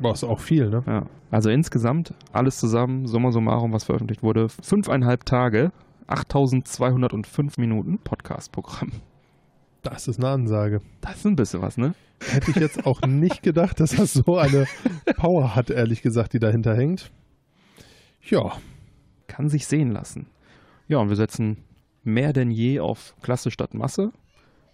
Boah, 0.00 0.12
ist 0.12 0.24
auch 0.24 0.40
viel, 0.40 0.70
ne? 0.70 0.82
Ja. 0.86 1.06
Also 1.30 1.50
insgesamt 1.50 2.14
alles 2.32 2.58
zusammen, 2.58 3.06
summa 3.06 3.32
summarum, 3.32 3.72
was 3.72 3.84
veröffentlicht 3.84 4.22
wurde, 4.22 4.48
fünfeinhalb 4.48 5.26
Tage, 5.26 5.72
8205 6.06 7.58
Minuten 7.58 7.98
Podcast-Programm. 7.98 8.92
Das 9.82 10.08
ist 10.08 10.18
eine 10.18 10.28
Ansage. 10.28 10.80
Das 11.00 11.16
ist 11.16 11.26
ein 11.26 11.36
bisschen 11.36 11.62
was, 11.62 11.76
ne? 11.76 11.94
Hätte 12.20 12.50
ich 12.50 12.56
jetzt 12.56 12.86
auch 12.86 13.02
nicht 13.02 13.42
gedacht, 13.42 13.80
dass 13.80 13.90
das 13.90 14.12
so 14.14 14.36
eine 14.38 14.66
Power 15.16 15.54
hat, 15.54 15.70
ehrlich 15.70 16.02
gesagt, 16.02 16.32
die 16.32 16.38
dahinter 16.38 16.74
hängt. 16.74 17.10
Ja. 18.22 18.52
Kann 19.26 19.48
sich 19.48 19.66
sehen 19.66 19.90
lassen. 19.90 20.26
Ja, 20.88 20.98
und 20.98 21.10
wir 21.10 21.16
setzen 21.16 21.58
mehr 22.04 22.32
denn 22.32 22.50
je 22.50 22.80
auf 22.80 23.14
Klasse 23.22 23.50
statt 23.50 23.74
Masse. 23.74 24.12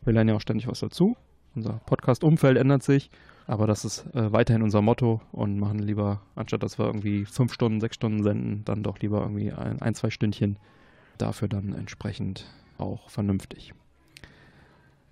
Wir 0.05 0.13
lernen 0.13 0.31
ja 0.31 0.37
auch 0.37 0.41
ständig 0.41 0.67
was 0.67 0.81
dazu. 0.81 1.17
Unser 1.55 1.81
Podcast-Umfeld 1.87 2.59
ändert 2.59 2.83
sich, 2.83 3.11
aber 3.47 3.67
das 3.67 3.85
ist 3.85 4.07
äh, 4.15 4.33
weiterhin 4.33 4.63
unser 4.63 4.83
Motto 4.83 5.21
und 5.33 5.59
machen 5.59 5.79
lieber, 5.79 6.21
anstatt 6.35 6.63
dass 6.63 6.79
wir 6.79 6.87
irgendwie 6.87 7.25
fünf 7.25 7.53
Stunden, 7.53 7.81
sechs 7.81 7.97
Stunden 7.97 8.23
senden, 8.23 8.65
dann 8.65 8.83
doch 8.83 8.99
lieber 8.99 9.21
irgendwie 9.21 9.53
ein, 9.53 9.81
ein 9.81 9.95
zwei 9.95 10.11
Stündchen. 10.11 10.59
Dafür 11.17 11.47
dann 11.47 11.73
entsprechend 11.75 12.47
auch 12.77 13.09
vernünftig. 13.09 13.73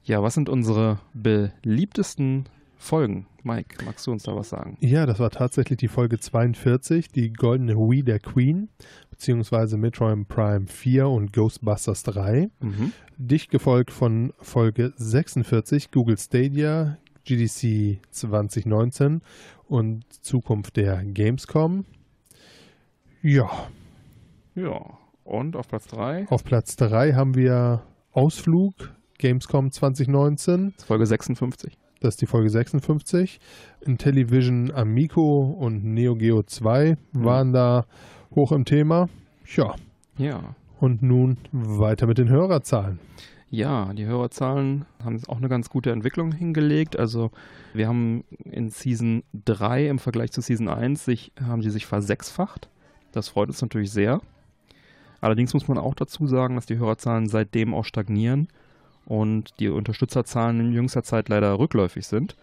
Ja, 0.04 0.20
was 0.22 0.34
sind 0.34 0.48
unsere 0.48 0.98
beliebtesten 1.14 2.46
Folgen? 2.76 3.26
Mike, 3.44 3.84
magst 3.84 4.04
du 4.06 4.10
uns 4.10 4.24
da 4.24 4.34
was 4.34 4.48
sagen? 4.48 4.76
Ja, 4.80 5.06
das 5.06 5.20
war 5.20 5.30
tatsächlich 5.30 5.78
die 5.78 5.86
Folge 5.86 6.18
42, 6.18 7.08
die 7.08 7.32
Goldene 7.32 7.76
Wii 7.76 8.02
der 8.02 8.18
Queen, 8.18 8.68
beziehungsweise 9.22 9.76
Metroid 9.76 10.26
Prime 10.26 10.66
4 10.66 11.06
und 11.06 11.32
Ghostbusters 11.32 12.02
3. 12.02 12.50
Mhm. 12.58 12.92
Dicht 13.18 13.52
gefolgt 13.52 13.92
von 13.92 14.32
Folge 14.40 14.92
46, 14.96 15.92
Google 15.92 16.18
Stadia, 16.18 16.98
GDC 17.24 18.00
2019 18.10 19.22
und 19.68 20.12
Zukunft 20.24 20.76
der 20.76 21.04
Gamescom. 21.04 21.84
Ja, 23.22 23.48
Ja, 24.56 24.98
und 25.22 25.54
auf 25.54 25.68
Platz 25.68 25.86
3, 25.86 26.26
auf 26.28 26.42
Platz 26.42 26.74
3 26.74 27.12
haben 27.12 27.36
wir 27.36 27.84
Ausflug, 28.10 28.74
Gamescom 29.18 29.70
2019. 29.70 30.74
Folge 30.84 31.06
56. 31.06 31.78
Das 32.00 32.14
ist 32.14 32.22
die 32.22 32.26
Folge 32.26 32.50
56. 32.50 33.38
Intellivision 33.82 34.72
Amico 34.72 35.42
und 35.42 35.84
Neo 35.84 36.16
Geo 36.16 36.42
2 36.42 36.96
waren 37.12 37.52
da 37.52 37.86
hoch 38.34 38.52
im 38.52 38.64
Thema. 38.64 39.08
Ja, 39.56 39.74
Ja. 40.18 40.54
und 40.80 41.02
nun 41.02 41.36
weiter 41.52 42.06
mit 42.06 42.18
den 42.18 42.28
Hörerzahlen. 42.28 42.98
Ja, 43.50 43.92
die 43.92 44.06
Hörerzahlen 44.06 44.86
haben 45.04 45.20
auch 45.28 45.36
eine 45.36 45.48
ganz 45.50 45.68
gute 45.68 45.90
Entwicklung 45.92 46.32
hingelegt. 46.32 46.98
Also 46.98 47.30
wir 47.74 47.86
haben 47.86 48.24
in 48.44 48.70
Season 48.70 49.24
3 49.44 49.88
im 49.88 49.98
Vergleich 49.98 50.32
zu 50.32 50.40
Season 50.40 50.68
1 50.68 51.04
sich, 51.04 51.32
haben 51.42 51.60
sie 51.62 51.68
sich 51.70 51.84
versechsfacht. 51.84 52.70
Das 53.12 53.28
freut 53.28 53.48
uns 53.48 53.60
natürlich 53.60 53.90
sehr. 53.90 54.20
Allerdings 55.20 55.52
muss 55.52 55.68
man 55.68 55.76
auch 55.76 55.94
dazu 55.94 56.26
sagen, 56.26 56.54
dass 56.56 56.64
die 56.66 56.78
Hörerzahlen 56.78 57.28
seitdem 57.28 57.74
auch 57.74 57.84
stagnieren 57.84 58.48
und 59.04 59.50
die 59.60 59.68
Unterstützerzahlen 59.68 60.58
in 60.60 60.72
jüngster 60.72 61.02
Zeit 61.02 61.28
leider 61.28 61.58
rückläufig 61.58 62.06
sind. 62.06 62.36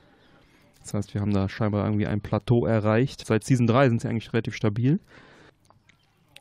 Das 0.82 0.94
heißt, 0.94 1.14
wir 1.16 1.22
haben 1.22 1.34
da 1.34 1.50
scheinbar 1.50 1.86
irgendwie 1.86 2.08
ein 2.08 2.22
Plateau 2.22 2.66
erreicht. 2.68 3.26
Seit 3.26 3.44
Season 3.44 3.66
3 3.68 3.90
sind 3.90 4.02
sie 4.02 4.08
eigentlich 4.08 4.32
relativ 4.32 4.56
stabil. 4.56 5.00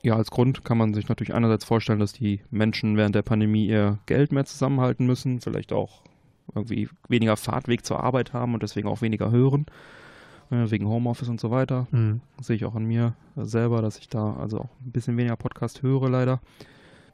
Ja, 0.03 0.15
als 0.17 0.31
Grund 0.31 0.65
kann 0.65 0.79
man 0.79 0.95
sich 0.95 1.09
natürlich 1.09 1.35
einerseits 1.35 1.65
vorstellen, 1.65 1.99
dass 1.99 2.13
die 2.13 2.41
Menschen 2.51 2.97
während 2.97 3.15
der 3.15 3.23
Pandemie 3.23 3.67
ihr 3.67 3.99
Geld 4.07 4.33
mehr 4.33 4.45
zusammenhalten 4.45 5.07
müssen, 5.07 5.41
vielleicht 5.41 5.73
auch 5.73 6.03
irgendwie 6.55 6.89
weniger 7.09 7.37
Fahrtweg 7.37 7.85
zur 7.85 8.03
Arbeit 8.03 8.33
haben 8.33 8.55
und 8.55 8.63
deswegen 8.63 8.89
auch 8.89 9.03
weniger 9.03 9.31
hören, 9.31 9.67
äh, 10.51 10.71
wegen 10.71 10.89
Homeoffice 10.89 11.29
und 11.29 11.41
so 11.41 11.51
weiter. 11.51 11.89
Das 12.37 12.47
sehe 12.47 12.57
ich 12.57 12.65
auch 12.65 12.75
an 12.75 12.85
mir 12.85 13.15
selber, 13.37 13.83
dass 13.83 13.99
ich 13.99 14.09
da 14.09 14.35
also 14.35 14.61
auch 14.61 14.71
ein 14.85 14.93
bisschen 14.93 15.17
weniger 15.17 15.37
Podcast 15.37 15.83
höre 15.83 16.09
leider. 16.09 16.41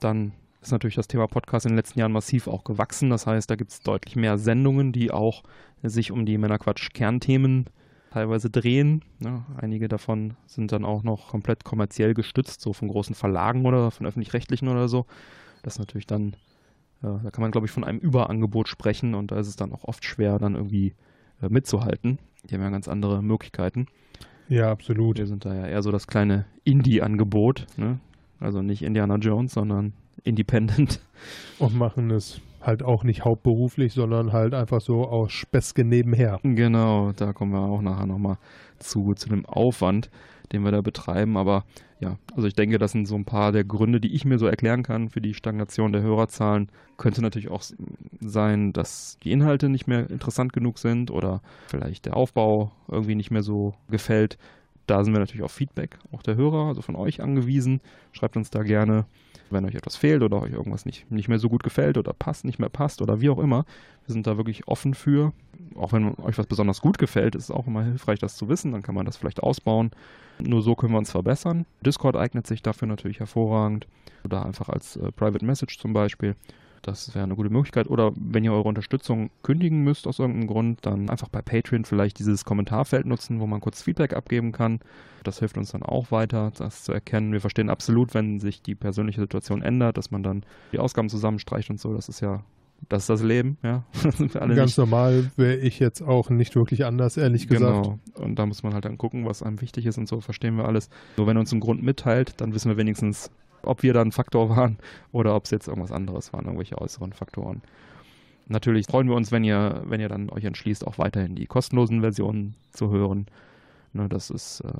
Dann 0.00 0.32
ist 0.60 0.72
natürlich 0.72 0.94
das 0.94 1.08
Thema 1.08 1.26
Podcast 1.26 1.66
in 1.66 1.72
den 1.72 1.76
letzten 1.76 1.98
Jahren 1.98 2.12
massiv 2.12 2.48
auch 2.48 2.64
gewachsen. 2.64 3.10
Das 3.10 3.26
heißt, 3.26 3.50
da 3.50 3.56
gibt 3.56 3.70
es 3.70 3.80
deutlich 3.80 4.16
mehr 4.16 4.38
Sendungen, 4.38 4.92
die 4.92 5.10
auch 5.10 5.42
sich 5.82 6.10
um 6.10 6.24
die 6.26 6.38
Männerquatsch-Kernthemen 6.38 7.66
teilweise 8.14 8.48
drehen. 8.48 9.02
Ja, 9.18 9.44
einige 9.56 9.88
davon 9.88 10.34
sind 10.46 10.70
dann 10.70 10.84
auch 10.84 11.02
noch 11.02 11.28
komplett 11.28 11.64
kommerziell 11.64 12.14
gestützt, 12.14 12.60
so 12.60 12.72
von 12.72 12.86
großen 12.86 13.16
Verlagen 13.16 13.66
oder 13.66 13.90
von 13.90 14.06
öffentlich-rechtlichen 14.06 14.68
oder 14.68 14.86
so. 14.86 15.06
Das 15.64 15.74
ist 15.74 15.78
natürlich 15.80 16.06
dann, 16.06 16.36
ja, 17.02 17.20
da 17.24 17.30
kann 17.32 17.42
man 17.42 17.50
glaube 17.50 17.66
ich 17.66 17.72
von 17.72 17.82
einem 17.82 17.98
Überangebot 17.98 18.68
sprechen 18.68 19.16
und 19.16 19.32
da 19.32 19.40
ist 19.40 19.48
es 19.48 19.56
dann 19.56 19.72
auch 19.72 19.82
oft 19.82 20.04
schwer, 20.04 20.38
dann 20.38 20.54
irgendwie 20.54 20.94
äh, 21.42 21.48
mitzuhalten. 21.48 22.20
Die 22.44 22.54
haben 22.54 22.62
ja 22.62 22.70
ganz 22.70 22.86
andere 22.86 23.20
Möglichkeiten. 23.20 23.86
Ja, 24.48 24.70
absolut. 24.70 25.18
Wir 25.18 25.26
sind 25.26 25.44
da 25.44 25.52
ja 25.52 25.66
eher 25.66 25.82
so 25.82 25.90
das 25.90 26.06
kleine 26.06 26.44
Indie-Angebot. 26.62 27.66
Ne? 27.76 27.98
Also 28.38 28.62
nicht 28.62 28.82
Indiana 28.82 29.16
Jones, 29.16 29.54
sondern 29.54 29.92
Independent. 30.22 31.00
Und 31.58 31.76
machen 31.76 32.12
es 32.12 32.40
halt 32.66 32.82
auch 32.82 33.04
nicht 33.04 33.24
hauptberuflich, 33.24 33.92
sondern 33.92 34.32
halt 34.32 34.54
einfach 34.54 34.80
so 34.80 35.06
aus 35.06 35.32
Späßke 35.32 35.84
nebenher. 35.84 36.40
Genau, 36.42 37.12
da 37.12 37.32
kommen 37.32 37.52
wir 37.52 37.60
auch 37.60 37.82
nachher 37.82 38.06
nochmal 38.06 38.38
zu, 38.78 39.14
zu 39.14 39.28
dem 39.28 39.46
Aufwand, 39.46 40.10
den 40.52 40.62
wir 40.64 40.72
da 40.72 40.80
betreiben. 40.80 41.36
Aber 41.36 41.64
ja, 42.00 42.18
also 42.34 42.46
ich 42.46 42.54
denke, 42.54 42.78
das 42.78 42.92
sind 42.92 43.06
so 43.06 43.14
ein 43.14 43.24
paar 43.24 43.52
der 43.52 43.64
Gründe, 43.64 44.00
die 44.00 44.14
ich 44.14 44.24
mir 44.24 44.38
so 44.38 44.46
erklären 44.46 44.82
kann 44.82 45.08
für 45.08 45.20
die 45.20 45.34
Stagnation 45.34 45.92
der 45.92 46.02
Hörerzahlen. 46.02 46.68
Könnte 46.96 47.22
natürlich 47.22 47.50
auch 47.50 47.62
sein, 48.20 48.72
dass 48.72 49.18
die 49.22 49.32
Inhalte 49.32 49.68
nicht 49.68 49.86
mehr 49.86 50.10
interessant 50.10 50.52
genug 50.52 50.78
sind 50.78 51.10
oder 51.10 51.40
vielleicht 51.66 52.06
der 52.06 52.16
Aufbau 52.16 52.72
irgendwie 52.88 53.14
nicht 53.14 53.30
mehr 53.30 53.42
so 53.42 53.74
gefällt. 53.88 54.38
Da 54.86 55.02
sind 55.02 55.14
wir 55.14 55.20
natürlich 55.20 55.44
auf 55.44 55.52
Feedback, 55.52 55.98
auch 56.12 56.22
der 56.22 56.36
Hörer, 56.36 56.66
also 56.66 56.82
von 56.82 56.94
euch 56.94 57.22
angewiesen. 57.22 57.80
Schreibt 58.12 58.36
uns 58.36 58.50
da 58.50 58.62
gerne, 58.62 59.06
wenn 59.50 59.64
euch 59.64 59.74
etwas 59.74 59.96
fehlt 59.96 60.22
oder 60.22 60.42
euch 60.42 60.52
irgendwas 60.52 60.84
nicht, 60.86 61.10
nicht 61.10 61.28
mehr 61.28 61.38
so 61.38 61.48
gut 61.48 61.62
gefällt 61.62 61.98
oder 61.98 62.12
passt, 62.12 62.44
nicht 62.44 62.58
mehr 62.58 62.68
passt 62.68 63.02
oder 63.02 63.20
wie 63.20 63.30
auch 63.30 63.38
immer. 63.38 63.64
Wir 64.06 64.12
sind 64.12 64.26
da 64.26 64.36
wirklich 64.36 64.68
offen 64.68 64.94
für. 64.94 65.32
Auch 65.76 65.92
wenn 65.92 66.14
euch 66.18 66.38
was 66.38 66.46
besonders 66.46 66.80
gut 66.80 66.98
gefällt, 66.98 67.34
ist 67.34 67.44
es 67.44 67.50
auch 67.50 67.66
immer 67.66 67.82
hilfreich, 67.82 68.18
das 68.18 68.36
zu 68.36 68.48
wissen. 68.48 68.72
Dann 68.72 68.82
kann 68.82 68.94
man 68.94 69.06
das 69.06 69.16
vielleicht 69.16 69.42
ausbauen. 69.42 69.90
Nur 70.38 70.62
so 70.62 70.74
können 70.74 70.92
wir 70.92 70.98
uns 70.98 71.10
verbessern. 71.10 71.66
Discord 71.84 72.16
eignet 72.16 72.46
sich 72.46 72.62
dafür 72.62 72.88
natürlich 72.88 73.20
hervorragend. 73.20 73.86
Oder 74.24 74.44
einfach 74.44 74.68
als 74.68 74.96
äh, 74.96 75.12
Private 75.12 75.44
Message 75.44 75.78
zum 75.78 75.92
Beispiel. 75.92 76.34
Das 76.84 77.14
wäre 77.14 77.24
eine 77.24 77.34
gute 77.34 77.48
Möglichkeit. 77.48 77.88
Oder 77.88 78.12
wenn 78.14 78.44
ihr 78.44 78.52
eure 78.52 78.68
Unterstützung 78.68 79.30
kündigen 79.42 79.82
müsst 79.82 80.06
aus 80.06 80.18
irgendeinem 80.18 80.48
Grund, 80.48 80.80
dann 80.82 81.08
einfach 81.08 81.30
bei 81.30 81.40
Patreon 81.40 81.86
vielleicht 81.86 82.18
dieses 82.18 82.44
Kommentarfeld 82.44 83.06
nutzen, 83.06 83.40
wo 83.40 83.46
man 83.46 83.62
kurz 83.62 83.80
Feedback 83.80 84.12
abgeben 84.12 84.52
kann. 84.52 84.80
Das 85.22 85.38
hilft 85.38 85.56
uns 85.56 85.72
dann 85.72 85.82
auch 85.82 86.10
weiter, 86.10 86.52
das 86.58 86.84
zu 86.84 86.92
erkennen. 86.92 87.32
Wir 87.32 87.40
verstehen 87.40 87.70
absolut, 87.70 88.12
wenn 88.12 88.38
sich 88.38 88.60
die 88.60 88.74
persönliche 88.74 89.22
Situation 89.22 89.62
ändert, 89.62 89.96
dass 89.96 90.10
man 90.10 90.22
dann 90.22 90.44
die 90.72 90.78
Ausgaben 90.78 91.08
zusammenstreicht 91.08 91.70
und 91.70 91.80
so. 91.80 91.94
Das 91.94 92.10
ist 92.10 92.20
ja, 92.20 92.44
das 92.90 93.04
ist 93.04 93.08
das 93.08 93.22
Leben, 93.22 93.56
ja. 93.62 93.84
Ganz 94.02 94.18
nicht. 94.20 94.78
normal 94.78 95.30
wäre 95.36 95.56
ich 95.56 95.78
jetzt 95.78 96.02
auch 96.02 96.28
nicht 96.28 96.54
wirklich 96.54 96.84
anders, 96.84 97.16
ehrlich 97.16 97.48
gesagt. 97.48 97.82
Genau. 97.82 97.98
Und 98.16 98.38
da 98.38 98.44
muss 98.44 98.62
man 98.62 98.74
halt 98.74 98.84
dann 98.84 98.98
gucken, 98.98 99.24
was 99.24 99.42
einem 99.42 99.62
wichtig 99.62 99.86
ist 99.86 99.96
und 99.96 100.06
so, 100.06 100.20
verstehen 100.20 100.56
wir 100.56 100.66
alles. 100.66 100.90
Nur 101.16 101.26
wenn 101.26 101.38
er 101.38 101.40
uns 101.40 101.52
einen 101.52 101.62
Grund 101.62 101.82
mitteilt, 101.82 102.42
dann 102.42 102.52
wissen 102.52 102.68
wir 102.68 102.76
wenigstens, 102.76 103.30
ob 103.66 103.82
wir 103.82 103.92
da 103.92 104.02
ein 104.02 104.12
Faktor 104.12 104.50
waren 104.50 104.78
oder 105.12 105.34
ob 105.34 105.44
es 105.44 105.50
jetzt 105.50 105.68
irgendwas 105.68 105.92
anderes 105.92 106.32
waren, 106.32 106.44
irgendwelche 106.44 106.78
äußeren 106.78 107.12
Faktoren. 107.12 107.62
Natürlich 108.46 108.86
freuen 108.86 109.08
wir 109.08 109.16
uns, 109.16 109.32
wenn 109.32 109.44
ihr, 109.44 109.82
wenn 109.86 110.00
ihr 110.00 110.08
dann 110.08 110.28
euch 110.30 110.44
entschließt, 110.44 110.86
auch 110.86 110.98
weiterhin 110.98 111.34
die 111.34 111.46
kostenlosen 111.46 112.00
Versionen 112.00 112.56
zu 112.72 112.90
hören. 112.90 113.26
Ne, 113.92 114.08
das 114.08 114.30
ist, 114.30 114.60
äh, 114.60 114.72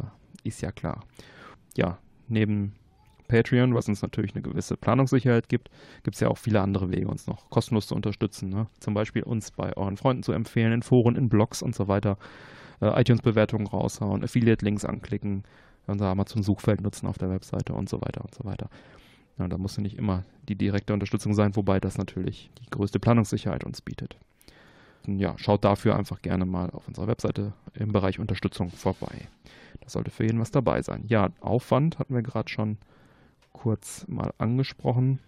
ist 0.43 0.61
ja 0.61 0.71
klar. 0.71 1.05
Ja, 1.77 1.99
neben 2.29 2.75
Patreon, 3.29 3.75
was 3.75 3.89
uns 3.89 4.03
natürlich 4.03 4.35
eine 4.35 4.43
gewisse 4.43 4.77
Planungssicherheit 4.77 5.49
gibt, 5.49 5.71
gibt 6.03 6.15
es 6.17 6.21
ja 6.21 6.29
auch 6.29 6.39
viele 6.39 6.61
andere 6.61 6.91
Wege, 6.91 7.09
uns 7.09 7.27
noch 7.27 7.49
kostenlos 7.51 7.87
zu 7.87 7.95
unterstützen. 7.95 8.51
Ne? 8.51 8.67
Zum 8.81 8.95
Beispiel 8.95 9.23
uns 9.23 9.51
bei 9.51 9.75
euren 9.77 9.97
Freunden 9.97 10.23
zu 10.23 10.33
empfehlen, 10.33 10.73
in 10.73 10.83
Foren, 10.83 11.17
in 11.17 11.29
Blogs 11.29 11.63
und 11.63 11.75
so 11.75 11.89
weiter, 11.89 12.19
äh, 12.81 13.01
iTunes-Bewertungen 13.01 13.67
raushauen, 13.67 14.23
Affiliate-Links 14.23 14.85
anklicken, 14.85 15.45
unser 15.87 16.07
Amazon-Suchfeld 16.07 16.81
nutzen 16.81 17.07
auf 17.07 17.19
der 17.19 17.31
Webseite 17.31 17.73
und 17.75 17.89
so 17.89 18.01
weiter 18.01 18.23
und 18.23 18.35
so 18.35 18.45
weiter. 18.45 18.69
Ja, 19.39 19.49
da 19.49 19.59
muss 19.59 19.77
ja 19.77 19.83
nicht 19.83 19.99
immer 19.99 20.25
die 20.49 20.55
direkte 20.55 20.93
Unterstützung 20.93 21.35
sein, 21.35 21.57
wobei 21.57 21.81
das 21.81 21.99
natürlich 21.99 22.51
die 22.61 22.71
größte 22.71 23.01
Planungssicherheit 23.01 23.65
uns 23.65 23.81
bietet. 23.81 24.17
Und 25.07 25.19
ja, 25.19 25.35
schaut 25.37 25.65
dafür 25.65 25.97
einfach 25.97 26.23
gerne 26.23 26.47
mal 26.47 26.71
auf 26.71 26.87
unserer 26.89 27.09
Webseite 27.09 27.53
im 27.75 27.93
Bereich 27.93 28.19
Unterstützung 28.19 28.71
vorbei. 28.71 29.29
Da 29.81 29.89
sollte 29.89 30.11
für 30.11 30.25
jeden 30.25 30.41
was 30.41 30.51
dabei 30.51 30.83
sein. 30.83 31.05
Ja, 31.09 31.31
Aufwand 31.41 31.99
hatten 31.99 32.15
wir 32.15 32.23
gerade 32.23 32.49
schon 32.49 32.79
kurz 33.53 34.07
mal 34.09 34.33
angesprochen. 34.39 35.19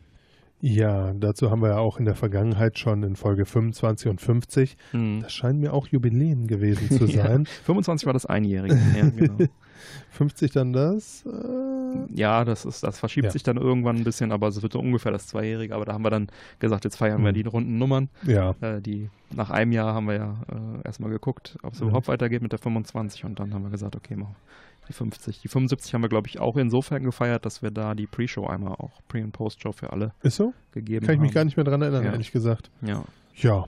Ja, 0.61 1.13
dazu 1.13 1.51
haben 1.51 1.61
wir 1.61 1.71
ja 1.71 1.79
auch 1.79 1.99
in 1.99 2.07
der 2.07 2.15
Vergangenheit 2.15 2.79
schon 2.79 3.03
in 3.03 3.15
Folge 3.17 3.45
25 3.45 4.09
und 4.09 4.21
50. 4.21 4.77
Hm. 4.93 5.21
Das 5.21 5.33
scheinen 5.33 5.61
mir 5.61 5.75
auch 5.75 5.87
Jubiläen 5.89 6.47
gewesen 6.47 6.91
zu 6.99 7.07
sein. 7.07 7.45
Ja, 7.45 7.65
25 7.65 8.07
war 8.07 8.15
das 8.15 8.25
Einjährige. 8.25 8.79
Ja, 8.97 9.11
genau. 9.11 9.37
50 10.11 10.53
dann 10.53 10.73
das? 10.73 11.25
Äh, 11.27 12.15
ja 12.15 12.45
das, 12.45 12.65
ist, 12.65 12.83
das 12.83 12.99
verschiebt 12.99 13.27
Ja. 13.27 13.31
sich 13.31 13.43
dann 13.43 13.57
irgendwann 13.57 13.97
ein 13.97 14.05
bisschen, 14.05 14.33
aber 14.33 14.49
es 14.49 14.61
wird 14.63 14.73
so 14.73 14.81
ungefähr 14.81 15.13
das 15.13 15.27
Zweijährige. 15.27 15.75
Aber 15.75 15.85
da 15.85 15.93
haben 15.93 16.05
wir 16.05 16.11
dann 16.11 16.29
gesagt, 16.59 16.85
jetzt 16.85 16.97
feiern 16.97 17.23
wir 17.23 17.31
Mhm. 17.31 17.35
die 17.35 17.43
runden 17.43 17.79
Nummern. 17.79 18.09
ja, 18.25 18.55
Äh, 18.61 18.81
die, 18.81 19.11
nach 19.35 19.51
einem 19.51 19.73
Jahr 19.73 19.95
haben 19.95 20.07
wir 20.09 20.15
ja 20.17 20.35
äh, 20.51 20.87
erstmal 20.87 21.11
geguckt, 21.11 21.59
ob 21.63 21.73
es 21.75 21.81
Mhm. 21.81 21.89
überhaupt 21.89 22.09
weitergeht 22.09 22.43
mit 22.43 22.53
der 22.53 22.59
25 22.59 23.25
und 23.25 23.39
dann 23.41 23.53
haben 23.55 23.63
wir 23.63 23.71
gesagt, 23.71 23.97
okay, 23.97 24.17
machen 24.17 24.35
wir 24.39 24.87
die 24.89 24.93
50. 24.93 25.41
Die 25.41 25.49
75 25.49 25.95
haben 25.95 26.03
wir, 26.03 26.09
glaube 26.09 26.29
ich, 26.29 26.39
auch 26.39 26.57
insofern 26.57 27.03
gefeiert, 27.03 27.45
dass 27.45 27.61
wir 27.61 27.73
da 27.73 27.95
die 27.95 28.07
Pre-Show 28.07 28.47
einmal 28.47 28.75
auch 28.75 29.01
Pre- 29.09 29.25
und 29.25 29.33
Post-Show 29.33 29.73
für 29.73 29.93
alle 29.93 30.13
ist 30.23 30.37
so? 30.37 30.53
gegeben 30.73 31.05
Kann 31.07 31.17
ich 31.17 31.21
mich 31.21 31.31
haben. 31.31 31.35
gar 31.35 31.45
nicht 31.45 31.57
mehr 31.57 31.65
dran 31.65 31.83
erinnern, 31.83 32.05
Ja. 32.05 32.13
ehrlich 32.13 32.31
gesagt. 32.31 32.71
Ja. 32.83 33.03
Ja. 33.35 33.65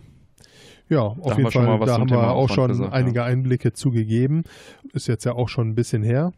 Ja, 0.89 1.01
auf 1.01 1.33
haben 1.33 1.39
jeden 1.39 1.51
Fall, 1.51 1.81
da 1.81 1.99
haben 1.99 2.11
wir 2.11 2.31
auch 2.31 2.49
schon 2.49 2.69
gesagt, 2.69 2.93
einige 2.93 3.23
Einblicke 3.23 3.73
zugegeben. 3.73 4.45
Ist 4.93 5.07
jetzt 5.07 5.25
ja 5.25 5.35
auch 5.35 5.49
schon 5.49 5.69
ein 5.69 5.75
bisschen 5.75 6.03
her. 6.03 6.33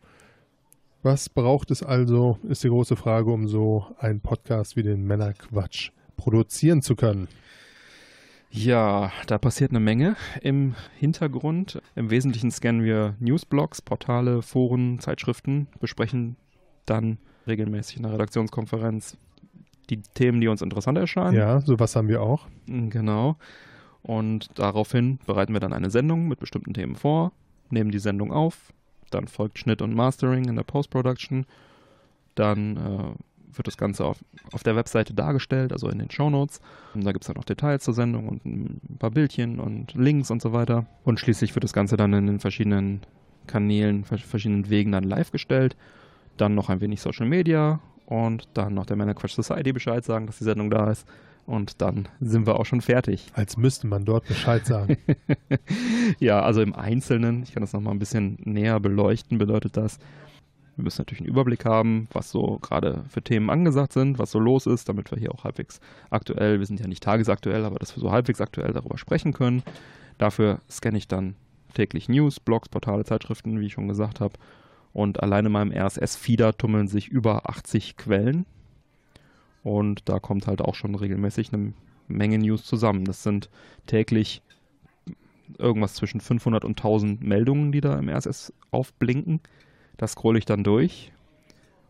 Was 1.02 1.28
braucht 1.28 1.70
es 1.70 1.82
also, 1.82 2.38
ist 2.42 2.62
die 2.64 2.68
große 2.68 2.96
Frage, 2.96 3.30
um 3.30 3.48
so 3.48 3.86
einen 3.98 4.20
Podcast 4.20 4.76
wie 4.76 4.82
den 4.82 5.04
Männerquatsch 5.04 5.92
produzieren 6.16 6.82
zu 6.82 6.96
können. 6.96 7.28
Ja, 8.50 9.10
da 9.26 9.38
passiert 9.38 9.70
eine 9.70 9.80
Menge 9.80 10.16
im 10.42 10.74
Hintergrund. 10.98 11.80
Im 11.94 12.10
Wesentlichen 12.10 12.50
scannen 12.50 12.82
wir 12.82 13.14
Newsblogs, 13.20 13.80
Portale, 13.80 14.42
Foren, 14.42 14.98
Zeitschriften, 14.98 15.68
besprechen 15.78 16.36
dann 16.84 17.18
regelmäßig 17.46 17.96
in 17.98 18.02
der 18.02 18.12
Redaktionskonferenz 18.12 19.16
die 19.88 20.02
Themen, 20.02 20.40
die 20.40 20.48
uns 20.48 20.62
interessant 20.62 20.98
erscheinen. 20.98 21.36
Ja, 21.36 21.60
sowas 21.60 21.96
haben 21.96 22.08
wir 22.08 22.22
auch. 22.22 22.46
Genau. 22.66 23.36
Und 24.02 24.48
daraufhin 24.58 25.18
bereiten 25.26 25.52
wir 25.52 25.60
dann 25.60 25.72
eine 25.72 25.90
Sendung 25.90 26.28
mit 26.28 26.40
bestimmten 26.40 26.74
Themen 26.74 26.96
vor, 26.96 27.32
nehmen 27.68 27.90
die 27.90 27.98
Sendung 27.98 28.32
auf, 28.32 28.72
dann 29.10 29.28
folgt 29.28 29.58
Schnitt 29.58 29.82
und 29.82 29.94
Mastering 29.94 30.48
in 30.48 30.56
der 30.56 30.62
Post-Production, 30.62 31.44
dann 32.34 32.76
äh, 32.76 33.56
wird 33.56 33.66
das 33.66 33.76
Ganze 33.76 34.04
auf, 34.04 34.24
auf 34.52 34.62
der 34.62 34.76
Webseite 34.76 35.12
dargestellt, 35.12 35.72
also 35.72 35.88
in 35.88 35.98
den 35.98 36.10
Shownotes. 36.10 36.60
Und 36.94 37.04
da 37.04 37.12
gibt 37.12 37.24
es 37.24 37.26
dann 37.26 37.36
noch 37.36 37.44
Details 37.44 37.84
zur 37.84 37.94
Sendung 37.94 38.28
und 38.28 38.46
ein 38.46 38.96
paar 38.98 39.10
Bildchen 39.10 39.58
und 39.58 39.94
Links 39.94 40.30
und 40.30 40.40
so 40.40 40.52
weiter. 40.52 40.86
Und 41.04 41.20
schließlich 41.20 41.54
wird 41.54 41.64
das 41.64 41.72
Ganze 41.72 41.96
dann 41.96 42.12
in 42.12 42.26
den 42.26 42.40
verschiedenen 42.40 43.00
Kanälen, 43.46 44.04
vers- 44.04 44.22
verschiedenen 44.22 44.70
Wegen 44.70 44.92
dann 44.92 45.04
live 45.04 45.32
gestellt. 45.32 45.76
Dann 46.36 46.54
noch 46.54 46.70
ein 46.70 46.80
wenig 46.80 47.00
Social 47.00 47.26
Media 47.26 47.80
und 48.10 48.48
dann 48.54 48.74
noch 48.74 48.86
der 48.86 48.96
Männerquatsch 48.96 49.34
Society 49.34 49.72
Bescheid 49.72 50.04
sagen, 50.04 50.26
dass 50.26 50.38
die 50.38 50.44
Sendung 50.44 50.68
da 50.68 50.90
ist. 50.90 51.06
Und 51.46 51.80
dann 51.80 52.08
sind 52.20 52.46
wir 52.46 52.56
auch 52.58 52.66
schon 52.66 52.80
fertig. 52.80 53.30
Als 53.34 53.56
müsste 53.56 53.86
man 53.86 54.04
dort 54.04 54.26
Bescheid 54.26 54.66
sagen. 54.66 54.98
ja, 56.20 56.42
also 56.42 56.60
im 56.60 56.74
Einzelnen, 56.74 57.44
ich 57.44 57.52
kann 57.52 57.62
das 57.62 57.72
nochmal 57.72 57.94
ein 57.94 57.98
bisschen 58.00 58.38
näher 58.44 58.78
beleuchten, 58.80 59.38
bedeutet 59.38 59.76
das, 59.76 59.98
wir 60.76 60.84
müssen 60.84 61.00
natürlich 61.00 61.20
einen 61.20 61.28
Überblick 61.28 61.64
haben, 61.64 62.08
was 62.12 62.30
so 62.30 62.58
gerade 62.60 63.04
für 63.08 63.22
Themen 63.22 63.48
angesagt 63.48 63.92
sind, 63.92 64.18
was 64.18 64.32
so 64.32 64.38
los 64.38 64.66
ist, 64.66 64.88
damit 64.88 65.10
wir 65.12 65.18
hier 65.18 65.32
auch 65.32 65.44
halbwegs 65.44 65.80
aktuell, 66.10 66.58
wir 66.58 66.66
sind 66.66 66.80
ja 66.80 66.88
nicht 66.88 67.02
tagesaktuell, 67.02 67.64
aber 67.64 67.78
dass 67.78 67.96
wir 67.96 68.00
so 68.00 68.10
halbwegs 68.10 68.40
aktuell 68.40 68.72
darüber 68.72 68.98
sprechen 68.98 69.32
können. 69.32 69.62
Dafür 70.18 70.60
scanne 70.68 70.98
ich 70.98 71.06
dann 71.06 71.36
täglich 71.74 72.08
News, 72.08 72.40
Blogs, 72.40 72.68
Portale, 72.68 73.04
Zeitschriften, 73.04 73.60
wie 73.60 73.66
ich 73.66 73.72
schon 73.72 73.88
gesagt 73.88 74.20
habe. 74.20 74.34
Und 74.92 75.22
allein 75.22 75.46
in 75.46 75.52
meinem 75.52 75.72
RSS-Feeder 75.72 76.56
tummeln 76.56 76.88
sich 76.88 77.08
über 77.08 77.48
80 77.48 77.96
Quellen. 77.96 78.46
Und 79.62 80.08
da 80.08 80.18
kommt 80.18 80.46
halt 80.46 80.60
auch 80.60 80.74
schon 80.74 80.94
regelmäßig 80.94 81.52
eine 81.52 81.72
Menge 82.08 82.38
News 82.38 82.64
zusammen. 82.64 83.04
Das 83.04 83.22
sind 83.22 83.50
täglich 83.86 84.42
irgendwas 85.58 85.94
zwischen 85.94 86.20
500 86.20 86.64
und 86.64 86.78
1000 86.78 87.22
Meldungen, 87.22 87.72
die 87.72 87.80
da 87.80 87.98
im 87.98 88.08
RSS 88.08 88.52
aufblinken. 88.70 89.40
Das 89.96 90.12
scrolle 90.12 90.38
ich 90.38 90.44
dann 90.44 90.64
durch 90.64 91.12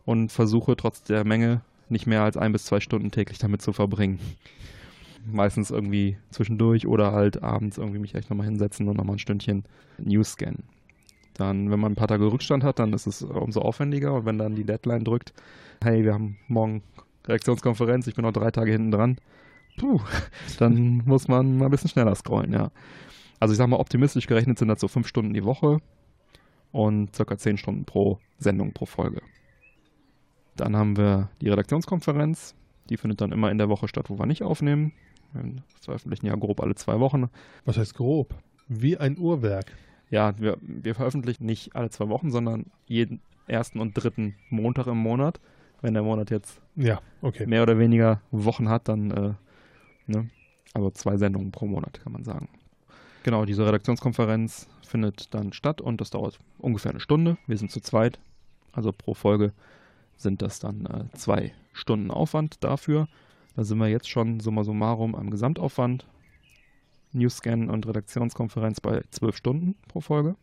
und 0.05 0.31
versuche 0.31 0.75
trotz 0.75 1.03
der 1.03 1.23
Menge 1.23 1.61
nicht 1.89 2.07
mehr 2.07 2.23
als 2.23 2.37
ein 2.37 2.51
bis 2.51 2.65
zwei 2.65 2.79
Stunden 2.79 3.11
täglich 3.11 3.37
damit 3.37 3.61
zu 3.61 3.73
verbringen. 3.73 4.19
Meistens 5.25 5.69
irgendwie 5.69 6.17
zwischendurch 6.31 6.87
oder 6.87 7.11
halt 7.11 7.43
abends 7.43 7.77
irgendwie 7.77 7.99
mich 7.99 8.15
echt 8.15 8.29
nochmal 8.29 8.47
hinsetzen 8.47 8.87
und 8.87 8.97
nochmal 8.97 9.17
ein 9.17 9.19
Stündchen 9.19 9.65
News 9.99 10.31
scannen. 10.31 10.63
Dann, 11.33 11.71
wenn 11.71 11.79
man 11.79 11.93
ein 11.93 11.95
paar 11.95 12.07
Tage 12.07 12.31
Rückstand 12.31 12.63
hat, 12.63 12.79
dann 12.79 12.93
ist 12.93 13.07
es 13.07 13.23
umso 13.23 13.61
aufwendiger 13.61 14.13
und 14.13 14.25
wenn 14.25 14.37
dann 14.37 14.55
die 14.55 14.65
Deadline 14.65 15.03
drückt, 15.03 15.33
hey, 15.83 16.03
wir 16.03 16.13
haben 16.13 16.37
morgen 16.47 16.83
Reaktionskonferenz, 17.27 18.07
ich 18.07 18.15
bin 18.15 18.25
noch 18.25 18.33
drei 18.33 18.51
Tage 18.51 18.71
hinten 18.71 18.91
dran, 18.91 19.17
puh, 19.77 19.99
dann 20.59 21.03
muss 21.05 21.27
man 21.27 21.57
mal 21.57 21.65
ein 21.65 21.71
bisschen 21.71 21.89
schneller 21.89 22.15
scrollen, 22.15 22.53
ja. 22.53 22.71
Also 23.39 23.53
ich 23.53 23.57
sag 23.57 23.67
mal, 23.67 23.79
optimistisch 23.79 24.27
gerechnet 24.27 24.59
sind 24.59 24.67
das 24.67 24.79
so 24.79 24.87
fünf 24.87 25.07
Stunden 25.07 25.33
die 25.33 25.43
Woche 25.43 25.79
und 26.71 27.15
circa 27.15 27.37
zehn 27.37 27.57
Stunden 27.57 27.85
pro 27.85 28.19
Sendung 28.37 28.73
pro 28.73 28.85
Folge. 28.85 29.21
Dann 30.55 30.75
haben 30.75 30.97
wir 30.97 31.29
die 31.41 31.49
Redaktionskonferenz, 31.49 32.55
die 32.89 32.97
findet 32.97 33.21
dann 33.21 33.31
immer 33.31 33.49
in 33.49 33.57
der 33.57 33.69
Woche 33.69 33.87
statt, 33.87 34.09
wo 34.09 34.19
wir 34.19 34.25
nicht 34.25 34.43
aufnehmen. 34.43 34.93
Wir 35.33 35.63
veröffentlichen 35.81 36.25
ja 36.25 36.35
grob 36.35 36.59
alle 36.59 36.75
zwei 36.75 36.99
Wochen. 36.99 37.29
Was 37.65 37.77
heißt 37.77 37.95
grob? 37.95 38.35
Wie 38.67 38.97
ein 38.97 39.17
Uhrwerk. 39.17 39.71
Ja, 40.11 40.37
wir, 40.37 40.57
wir 40.61 40.93
veröffentlichen 40.93 41.45
nicht 41.45 41.75
alle 41.75 41.89
zwei 41.89 42.09
Wochen, 42.09 42.29
sondern 42.29 42.65
jeden 42.85 43.21
ersten 43.47 43.79
und 43.79 43.93
dritten 43.93 44.35
Montag 44.49 44.87
im 44.87 44.97
Monat. 44.97 45.39
Wenn 45.81 45.95
der 45.95 46.03
Monat 46.03 46.29
jetzt 46.29 46.61
Ja, 46.75 47.01
okay. 47.21 47.47
mehr 47.47 47.63
oder 47.63 47.79
weniger 47.79 48.21
Wochen 48.29 48.69
hat, 48.69 48.87
dann 48.87 49.09
äh, 49.09 49.33
ne? 50.05 50.29
also 50.73 50.91
zwei 50.91 51.17
Sendungen 51.17 51.51
pro 51.51 51.65
Monat, 51.65 51.99
kann 52.03 52.13
man 52.13 52.23
sagen. 52.23 52.49
Genau, 53.23 53.45
diese 53.45 53.65
Redaktionskonferenz 53.65 54.67
findet 54.85 55.33
dann 55.33 55.53
statt 55.53 55.81
und 55.81 56.01
das 56.01 56.11
dauert 56.11 56.39
ungefähr 56.59 56.91
eine 56.91 56.99
Stunde. 56.99 57.37
Wir 57.47 57.57
sind 57.57 57.71
zu 57.71 57.79
zweit, 57.79 58.19
also 58.73 58.91
pro 58.91 59.13
Folge 59.13 59.53
sind 60.17 60.41
das 60.41 60.59
dann 60.59 60.85
äh, 60.85 61.17
zwei 61.17 61.53
Stunden 61.73 62.11
Aufwand 62.11 62.63
dafür. 62.63 63.07
Da 63.55 63.63
sind 63.63 63.79
wir 63.79 63.87
jetzt 63.87 64.09
schon 64.09 64.39
summa 64.39 64.63
summarum 64.63 65.15
am 65.15 65.29
Gesamtaufwand. 65.29 66.05
Newscan 67.13 67.69
und 67.69 67.87
Redaktionskonferenz 67.87 68.79
bei 68.81 69.01
zwölf 69.11 69.35
Stunden 69.35 69.75
pro 69.87 70.01
Folge. 70.01 70.35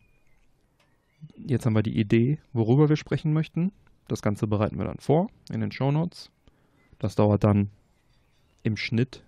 Jetzt 1.35 1.65
haben 1.65 1.75
wir 1.75 1.83
die 1.83 1.99
Idee, 1.99 2.39
worüber 2.53 2.89
wir 2.89 2.95
sprechen 2.95 3.33
möchten. 3.33 3.71
Das 4.07 4.21
Ganze 4.21 4.47
bereiten 4.47 4.77
wir 4.77 4.85
dann 4.85 4.99
vor 4.99 5.29
in 5.51 5.61
den 5.61 5.71
Shownotes. 5.71 6.31
Das 6.97 7.15
dauert 7.15 7.43
dann 7.43 7.69
im 8.63 8.77
Schnitt, 8.77 9.23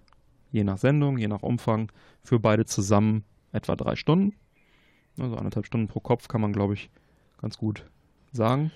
je 0.52 0.64
nach 0.64 0.78
Sendung, 0.78 1.18
je 1.18 1.28
nach 1.28 1.44
Umfang, 1.44 1.92
für 2.24 2.39
beide 2.39 2.66
zusammen 2.66 3.24
etwa 3.52 3.76
drei 3.76 3.96
Stunden. 3.96 4.36
Also 5.20 5.36
anderthalb 5.36 5.66
Stunden 5.66 5.88
pro 5.88 6.00
Kopf 6.00 6.28
kann 6.28 6.42
man, 6.42 6.54
glaube 6.54 6.74
ich, 6.74 6.89
ganz 7.39 7.58
gut 7.58 7.86
sagen. 8.32 8.72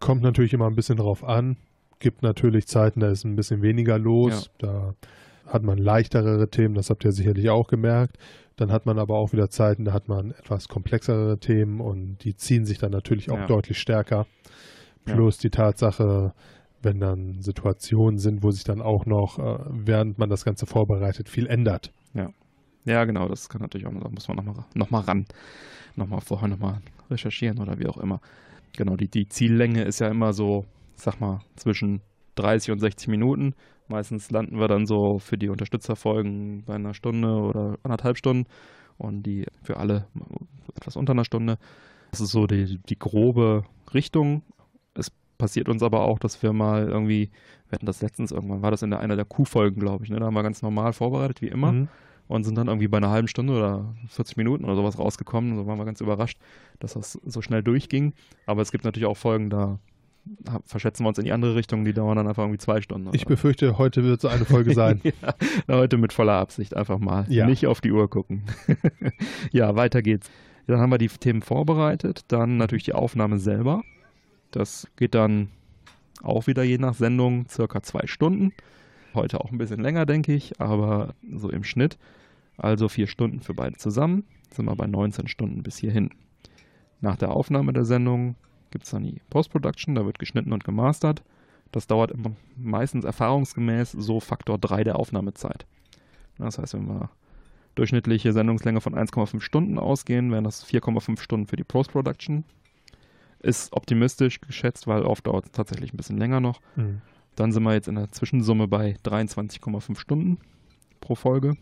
Kommt 0.00 0.22
natürlich 0.22 0.52
immer 0.52 0.66
ein 0.66 0.74
bisschen 0.74 0.98
drauf 0.98 1.24
an. 1.24 1.56
Gibt 1.98 2.22
natürlich 2.22 2.66
Zeiten, 2.66 3.00
da 3.00 3.10
ist 3.10 3.24
ein 3.24 3.36
bisschen 3.36 3.62
weniger 3.62 3.98
los. 3.98 4.50
Da 4.58 4.94
hat 5.46 5.62
man 5.62 5.78
leichtere 5.78 6.48
Themen, 6.48 6.74
das 6.74 6.90
habt 6.90 7.04
ihr 7.04 7.12
sicherlich 7.12 7.50
auch 7.50 7.68
gemerkt. 7.68 8.18
Dann 8.56 8.72
hat 8.72 8.86
man 8.86 8.98
aber 8.98 9.16
auch 9.16 9.32
wieder 9.32 9.50
Zeiten, 9.50 9.84
da 9.84 9.92
hat 9.92 10.08
man 10.08 10.30
etwas 10.32 10.68
komplexere 10.68 11.38
Themen 11.38 11.80
und 11.80 12.18
die 12.24 12.34
ziehen 12.36 12.64
sich 12.64 12.78
dann 12.78 12.90
natürlich 12.90 13.30
auch 13.30 13.38
Ja. 13.38 13.46
deutlich 13.46 13.78
stärker. 13.78 14.26
Plus 15.04 15.38
die 15.38 15.50
Tatsache, 15.50 16.32
wenn 16.82 16.98
dann 16.98 17.40
Situationen 17.40 18.18
sind, 18.18 18.42
wo 18.42 18.50
sich 18.50 18.64
dann 18.64 18.80
auch 18.82 19.06
noch, 19.06 19.38
äh, 19.38 19.58
während 19.70 20.18
man 20.18 20.28
das 20.30 20.44
Ganze 20.44 20.66
vorbereitet, 20.66 21.28
viel 21.28 21.46
ändert. 21.46 21.92
Ja, 22.88 23.04
genau, 23.04 23.26
das 23.26 23.48
kann 23.48 23.60
natürlich 23.60 23.84
auch, 23.88 23.92
da 24.00 24.08
muss 24.08 24.28
man 24.28 24.36
nochmal 24.36 24.64
noch 24.74 24.90
mal 24.90 25.00
ran. 25.00 25.26
Nochmal 25.96 26.20
vorher 26.20 26.46
nochmal 26.46 26.78
recherchieren 27.10 27.58
oder 27.58 27.80
wie 27.80 27.88
auch 27.88 27.96
immer. 27.96 28.20
Genau, 28.76 28.94
die, 28.94 29.08
die 29.08 29.28
Ziellänge 29.28 29.82
ist 29.82 29.98
ja 29.98 30.06
immer 30.08 30.32
so, 30.32 30.64
sag 30.94 31.20
mal, 31.20 31.40
zwischen 31.56 32.00
30 32.36 32.70
und 32.70 32.78
60 32.78 33.08
Minuten. 33.08 33.54
Meistens 33.88 34.30
landen 34.30 34.58
wir 34.58 34.68
dann 34.68 34.86
so 34.86 35.18
für 35.18 35.38
die 35.38 35.48
Unterstützerfolgen 35.48 36.64
bei 36.64 36.74
einer 36.74 36.94
Stunde 36.94 37.28
oder 37.28 37.78
anderthalb 37.82 38.16
Stunden 38.16 38.46
und 38.98 39.22
die 39.22 39.46
für 39.62 39.76
alle 39.76 40.06
etwas 40.76 40.96
unter 40.96 41.12
einer 41.12 41.24
Stunde. 41.24 41.58
Das 42.10 42.20
ist 42.20 42.30
so 42.30 42.46
die, 42.46 42.78
die 42.88 42.98
grobe 42.98 43.64
Richtung. 43.94 44.42
Es 44.94 45.10
passiert 45.38 45.68
uns 45.68 45.82
aber 45.82 46.02
auch, 46.02 46.18
dass 46.18 46.42
wir 46.42 46.52
mal 46.52 46.88
irgendwie, 46.88 47.30
wir 47.68 47.76
hatten 47.76 47.86
das 47.86 48.02
letztens 48.02 48.32
irgendwann, 48.32 48.62
war 48.62 48.70
das 48.70 48.82
in 48.82 48.90
der, 48.90 49.00
einer 49.00 49.16
der 49.16 49.24
Q-Folgen, 49.24 49.80
glaube 49.80 50.04
ich, 50.04 50.10
ne? 50.10 50.18
da 50.18 50.26
haben 50.26 50.34
wir 50.34 50.42
ganz 50.42 50.62
normal 50.62 50.92
vorbereitet, 50.92 51.42
wie 51.42 51.48
immer. 51.48 51.72
Mhm. 51.72 51.88
Und 52.28 52.42
sind 52.42 52.58
dann 52.58 52.66
irgendwie 52.66 52.88
bei 52.88 52.96
einer 52.96 53.10
halben 53.10 53.28
Stunde 53.28 53.52
oder 53.52 53.94
40 54.08 54.36
Minuten 54.36 54.64
oder 54.64 54.74
sowas 54.74 54.98
rausgekommen. 54.98 55.54
So 55.54 55.68
waren 55.68 55.78
wir 55.78 55.84
ganz 55.84 56.00
überrascht, 56.00 56.40
dass 56.80 56.94
das 56.94 57.12
so 57.24 57.40
schnell 57.40 57.62
durchging. 57.62 58.14
Aber 58.46 58.62
es 58.62 58.72
gibt 58.72 58.84
natürlich 58.84 59.06
auch 59.06 59.16
Folgen, 59.16 59.48
da 59.48 59.78
verschätzen 60.64 61.04
wir 61.04 61.08
uns 61.08 61.18
in 61.18 61.24
die 61.24 61.32
andere 61.32 61.54
Richtung, 61.54 61.84
die 61.84 61.92
dauern 61.92 62.16
dann 62.16 62.28
einfach 62.28 62.42
irgendwie 62.42 62.58
zwei 62.58 62.80
Stunden. 62.80 63.10
Ich 63.12 63.26
befürchte, 63.26 63.78
heute 63.78 64.04
wird 64.04 64.20
so 64.20 64.28
eine 64.28 64.44
Folge 64.44 64.74
sein. 64.74 65.00
ja, 65.04 65.34
heute 65.68 65.96
mit 65.96 66.12
voller 66.12 66.34
Absicht 66.34 66.76
einfach 66.76 66.98
mal. 66.98 67.26
Ja. 67.28 67.46
Nicht 67.46 67.66
auf 67.66 67.80
die 67.80 67.92
Uhr 67.92 68.08
gucken. 68.08 68.42
ja, 69.52 69.74
weiter 69.76 70.02
geht's. 70.02 70.30
Dann 70.66 70.80
haben 70.80 70.90
wir 70.90 70.98
die 70.98 71.08
Themen 71.08 71.42
vorbereitet. 71.42 72.24
Dann 72.28 72.56
natürlich 72.56 72.84
die 72.84 72.94
Aufnahme 72.94 73.38
selber. 73.38 73.82
Das 74.50 74.88
geht 74.96 75.14
dann 75.14 75.48
auch 76.22 76.46
wieder 76.46 76.62
je 76.62 76.78
nach 76.78 76.94
Sendung 76.94 77.46
circa 77.48 77.82
zwei 77.82 78.06
Stunden. 78.06 78.52
Heute 79.14 79.40
auch 79.40 79.50
ein 79.50 79.58
bisschen 79.58 79.80
länger, 79.80 80.06
denke 80.06 80.34
ich, 80.34 80.60
aber 80.60 81.14
so 81.32 81.50
im 81.50 81.64
Schnitt. 81.64 81.98
Also 82.56 82.88
vier 82.88 83.06
Stunden 83.06 83.40
für 83.40 83.54
beide 83.54 83.76
zusammen. 83.76 84.24
Sind 84.50 84.66
wir 84.66 84.76
bei 84.76 84.86
19 84.86 85.28
Stunden 85.28 85.62
bis 85.62 85.76
hierhin. 85.78 86.10
Nach 87.00 87.16
der 87.16 87.30
Aufnahme 87.30 87.72
der 87.72 87.84
Sendung 87.84 88.36
gibt 88.70 88.84
es 88.84 88.90
dann 88.90 89.04
die 89.04 89.20
Post-Production, 89.30 89.94
da 89.94 90.04
wird 90.04 90.18
geschnitten 90.18 90.52
und 90.52 90.64
gemastert. 90.64 91.22
Das 91.72 91.86
dauert 91.86 92.10
immer 92.10 92.32
meistens 92.56 93.04
erfahrungsgemäß 93.04 93.92
so 93.92 94.20
Faktor 94.20 94.58
3 94.58 94.84
der 94.84 94.98
Aufnahmezeit. 94.98 95.66
Das 96.38 96.58
heißt, 96.58 96.74
wenn 96.74 96.86
wir 96.86 97.10
durchschnittliche 97.74 98.32
Sendungslänge 98.32 98.80
von 98.80 98.94
1,5 98.94 99.40
Stunden 99.40 99.78
ausgehen, 99.78 100.30
wären 100.32 100.44
das 100.44 100.66
4,5 100.66 101.20
Stunden 101.20 101.46
für 101.46 101.56
die 101.56 101.64
Post-Production. 101.64 102.44
Ist 103.40 103.72
optimistisch 103.72 104.40
geschätzt, 104.40 104.86
weil 104.86 105.02
oft 105.02 105.26
dauert 105.26 105.46
es 105.46 105.52
tatsächlich 105.52 105.92
ein 105.92 105.96
bisschen 105.96 106.18
länger 106.18 106.40
noch. 106.40 106.60
Mhm. 106.76 107.02
Dann 107.36 107.52
sind 107.52 107.62
wir 107.64 107.74
jetzt 107.74 107.88
in 107.88 107.96
der 107.96 108.10
Zwischensumme 108.10 108.66
bei 108.66 108.96
23,5 109.04 109.98
Stunden 109.98 110.38
pro 111.00 111.14
Folge. 111.14 111.56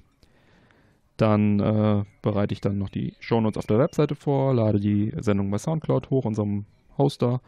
Dann 1.17 1.61
äh, 1.61 2.05
bereite 2.23 2.55
ich 2.55 2.61
dann 2.61 2.79
noch 2.79 2.89
die 2.89 3.15
Shownotes 3.21 3.59
auf 3.59 3.67
der 3.67 3.79
Webseite 3.79 4.15
vor, 4.15 4.55
lade 4.55 4.81
die 4.81 5.13
Sendung 5.19 5.51
bei 5.51 5.59
Soundcloud 5.59 6.11
hoch, 6.11 6.25
unserem 6.25 6.65
Hoster. 6.99 7.40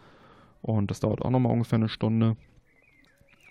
Und 0.63 0.91
das 0.91 1.01
dauert 1.01 1.23
auch 1.23 1.31
nochmal 1.31 1.53
ungefähr 1.53 1.79
eine 1.79 1.89
Stunde. 1.89 2.37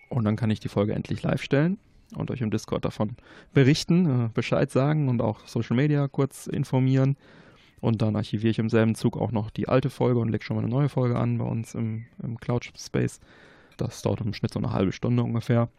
Und 0.10 0.26
dann 0.26 0.36
kann 0.36 0.50
ich 0.50 0.60
die 0.60 0.70
Folge 0.70 0.94
endlich 0.94 1.24
live 1.24 1.42
stellen 1.42 1.78
und 2.16 2.30
euch 2.32 2.42
im 2.42 2.52
Discord 2.52 2.86
davon 2.86 3.16
berichten, 3.54 4.26
äh, 4.26 4.30
Bescheid 4.34 4.70
sagen 4.70 5.10
und 5.10 5.22
auch 5.22 5.48
Social 5.48 5.76
Media 5.76 6.08
kurz 6.08 6.48
informieren. 6.48 7.18
Und 7.82 8.02
dann 8.02 8.16
archiviere 8.16 8.52
ich 8.52 8.60
im 8.60 8.70
selben 8.70 8.96
Zug 8.96 9.18
auch 9.18 9.32
noch 9.32 9.50
die 9.50 9.68
alte 9.68 9.90
Folge 9.90 10.20
und 10.20 10.30
lege 10.30 10.44
schon 10.44 10.56
mal 10.56 10.64
eine 10.64 10.72
neue 10.72 10.90
Folge 10.90 11.18
an 11.18 11.38
bei 11.38 11.46
uns 11.46 11.76
im, 11.76 12.06
im 12.22 12.38
Cloud 12.40 12.72
Space. 12.78 13.20
Das 13.78 14.02
dauert 14.02 14.22
im 14.22 14.34
Schnitt 14.34 14.54
so 14.54 14.60
eine 14.60 14.72
halbe 14.72 14.92
Stunde 14.92 15.24
ungefähr, 15.24 15.70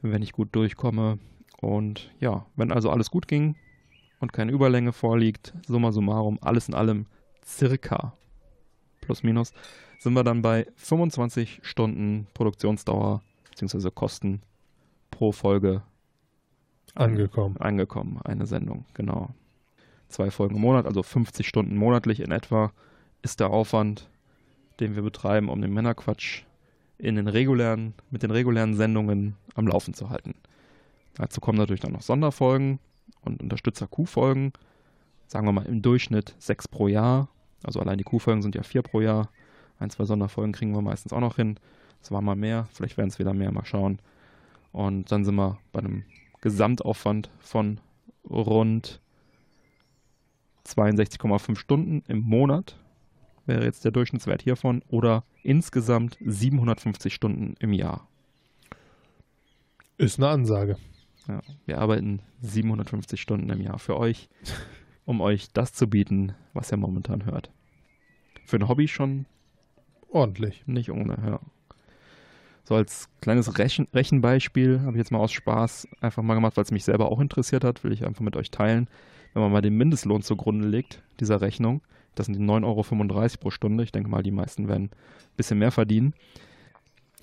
wenn 0.00 0.22
ich 0.22 0.32
gut 0.32 0.54
durchkomme. 0.54 1.18
Und 1.60 2.10
ja, 2.20 2.46
wenn 2.56 2.72
also 2.72 2.90
alles 2.90 3.10
gut 3.10 3.28
ging 3.28 3.56
und 4.20 4.32
keine 4.32 4.52
Überlänge 4.52 4.92
vorliegt, 4.92 5.52
summa 5.66 5.92
summarum, 5.92 6.38
alles 6.40 6.68
in 6.68 6.74
allem 6.74 7.06
circa 7.44 8.14
plus 9.02 9.22
minus, 9.22 9.52
sind 9.98 10.14
wir 10.14 10.24
dann 10.24 10.40
bei 10.40 10.66
25 10.76 11.60
Stunden 11.62 12.26
Produktionsdauer 12.32 13.22
bzw. 13.50 13.90
Kosten 13.90 14.40
pro 15.10 15.32
Folge 15.32 15.82
Angekommen. 16.94 17.56
angekommen. 17.58 18.20
Eine 18.24 18.46
Sendung, 18.46 18.86
genau. 18.94 19.30
Zwei 20.08 20.30
Folgen 20.30 20.56
im 20.56 20.60
Monat, 20.62 20.86
also 20.86 21.02
50 21.02 21.46
Stunden 21.46 21.76
monatlich 21.76 22.20
in 22.20 22.32
etwa, 22.32 22.72
ist 23.22 23.40
der 23.40 23.50
Aufwand, 23.50 24.10
den 24.80 24.94
wir 24.94 25.02
betreiben, 25.02 25.48
um 25.48 25.60
den 25.60 25.72
Männerquatsch 25.72 26.42
in 26.98 27.16
den 27.16 27.28
regulären, 27.28 27.94
mit 28.10 28.22
den 28.22 28.30
regulären 28.30 28.74
Sendungen 28.74 29.36
am 29.54 29.66
Laufen 29.66 29.94
zu 29.94 30.10
halten. 30.10 30.34
Dazu 31.14 31.40
kommen 31.40 31.58
natürlich 31.58 31.80
dann 31.80 31.92
noch 31.92 32.02
Sonderfolgen 32.02 32.78
und 33.22 33.42
Unterstützer-Q-Folgen. 33.42 34.52
Sagen 35.26 35.46
wir 35.46 35.52
mal 35.52 35.66
im 35.66 35.82
Durchschnitt 35.82 36.34
sechs 36.38 36.68
pro 36.68 36.88
Jahr. 36.88 37.28
Also 37.64 37.80
allein 37.80 37.98
die 37.98 38.04
Q-Folgen 38.04 38.42
sind 38.42 38.54
ja 38.54 38.62
vier 38.62 38.82
pro 38.82 39.00
Jahr. 39.00 39.30
Ein, 39.78 39.90
zwei 39.90 40.04
Sonderfolgen 40.04 40.52
kriegen 40.52 40.74
wir 40.74 40.82
meistens 40.82 41.12
auch 41.12 41.20
noch 41.20 41.36
hin. 41.36 41.58
Es 42.00 42.10
war 42.10 42.20
mal 42.20 42.36
mehr, 42.36 42.68
vielleicht 42.72 42.96
werden 42.96 43.08
es 43.08 43.18
wieder 43.18 43.34
mehr, 43.34 43.52
mal 43.52 43.64
schauen. 43.64 44.00
Und 44.72 45.12
dann 45.12 45.24
sind 45.24 45.34
wir 45.34 45.58
bei 45.72 45.80
einem 45.80 46.04
Gesamtaufwand 46.40 47.30
von 47.40 47.80
rund 48.28 49.00
62,5 50.66 51.56
Stunden 51.56 52.02
im 52.08 52.20
Monat 52.20 52.76
wäre 53.46 53.64
jetzt 53.64 53.84
der 53.84 53.92
Durchschnittswert 53.92 54.42
hiervon 54.42 54.82
oder 54.88 55.24
insgesamt 55.42 56.16
750 56.20 57.12
Stunden 57.12 57.54
im 57.58 57.72
Jahr. 57.72 58.06
Ist 59.98 60.18
eine 60.18 60.28
Ansage. 60.28 60.76
Ja, 61.28 61.40
wir 61.66 61.78
arbeiten 61.78 62.20
750 62.40 63.20
Stunden 63.20 63.50
im 63.50 63.60
Jahr 63.60 63.78
für 63.78 63.96
euch, 63.96 64.28
um 65.04 65.20
euch 65.20 65.52
das 65.52 65.72
zu 65.72 65.88
bieten, 65.88 66.34
was 66.52 66.72
ihr 66.72 66.76
momentan 66.76 67.24
hört. 67.24 67.50
Für 68.46 68.56
ein 68.56 68.68
Hobby 68.68 68.88
schon 68.88 69.26
Ordentlich. 70.10 70.62
nicht 70.66 70.90
ohne, 70.90 71.16
ja. 71.26 71.40
So 72.64 72.76
als 72.76 73.08
kleines 73.20 73.58
Rechen 73.58 73.88
Rechenbeispiel 73.92 74.80
habe 74.82 74.92
ich 74.92 74.98
jetzt 74.98 75.10
mal 75.10 75.18
aus 75.18 75.32
Spaß 75.32 75.88
einfach 76.00 76.22
mal 76.22 76.34
gemacht, 76.34 76.56
weil 76.56 76.64
es 76.64 76.70
mich 76.70 76.84
selber 76.84 77.10
auch 77.10 77.20
interessiert 77.20 77.64
hat, 77.64 77.82
will 77.82 77.92
ich 77.92 78.06
einfach 78.06 78.20
mit 78.20 78.36
euch 78.36 78.50
teilen. 78.50 78.88
Wenn 79.32 79.42
man 79.42 79.52
mal 79.52 79.62
den 79.62 79.76
Mindestlohn 79.76 80.22
zugrunde 80.22 80.68
legt, 80.68 81.02
dieser 81.18 81.40
Rechnung, 81.40 81.82
das 82.14 82.26
sind 82.26 82.38
die 82.38 82.44
9,35 82.44 82.64
Euro 82.64 83.40
pro 83.40 83.50
Stunde. 83.50 83.84
Ich 83.84 83.92
denke 83.92 84.10
mal, 84.10 84.22
die 84.22 84.30
meisten 84.30 84.68
werden 84.68 84.84
ein 84.84 85.36
bisschen 85.36 85.58
mehr 85.58 85.70
verdienen. 85.70 86.14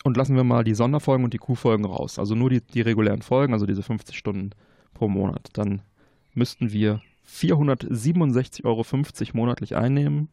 Und 0.03 0.17
lassen 0.17 0.36
wir 0.36 0.43
mal 0.43 0.63
die 0.63 0.73
Sonderfolgen 0.73 1.23
und 1.23 1.34
die 1.34 1.38
Q-Folgen 1.38 1.86
raus. 1.86 2.19
Also 2.19 2.34
nur 2.34 2.49
die, 2.49 2.61
die 2.61 2.82
regulären 2.82 3.21
Folgen, 3.21 3.53
also 3.53 3.65
diese 3.65 3.84
50 3.84 4.17
Stunden 4.17 4.51
pro 4.93 5.07
Monat. 5.07 5.49
Dann 5.53 5.82
müssten 6.34 6.71
wir 6.71 7.01
467,50 7.32 8.65
Euro 8.65 8.84
monatlich 9.34 9.75
einnehmen, 9.75 10.30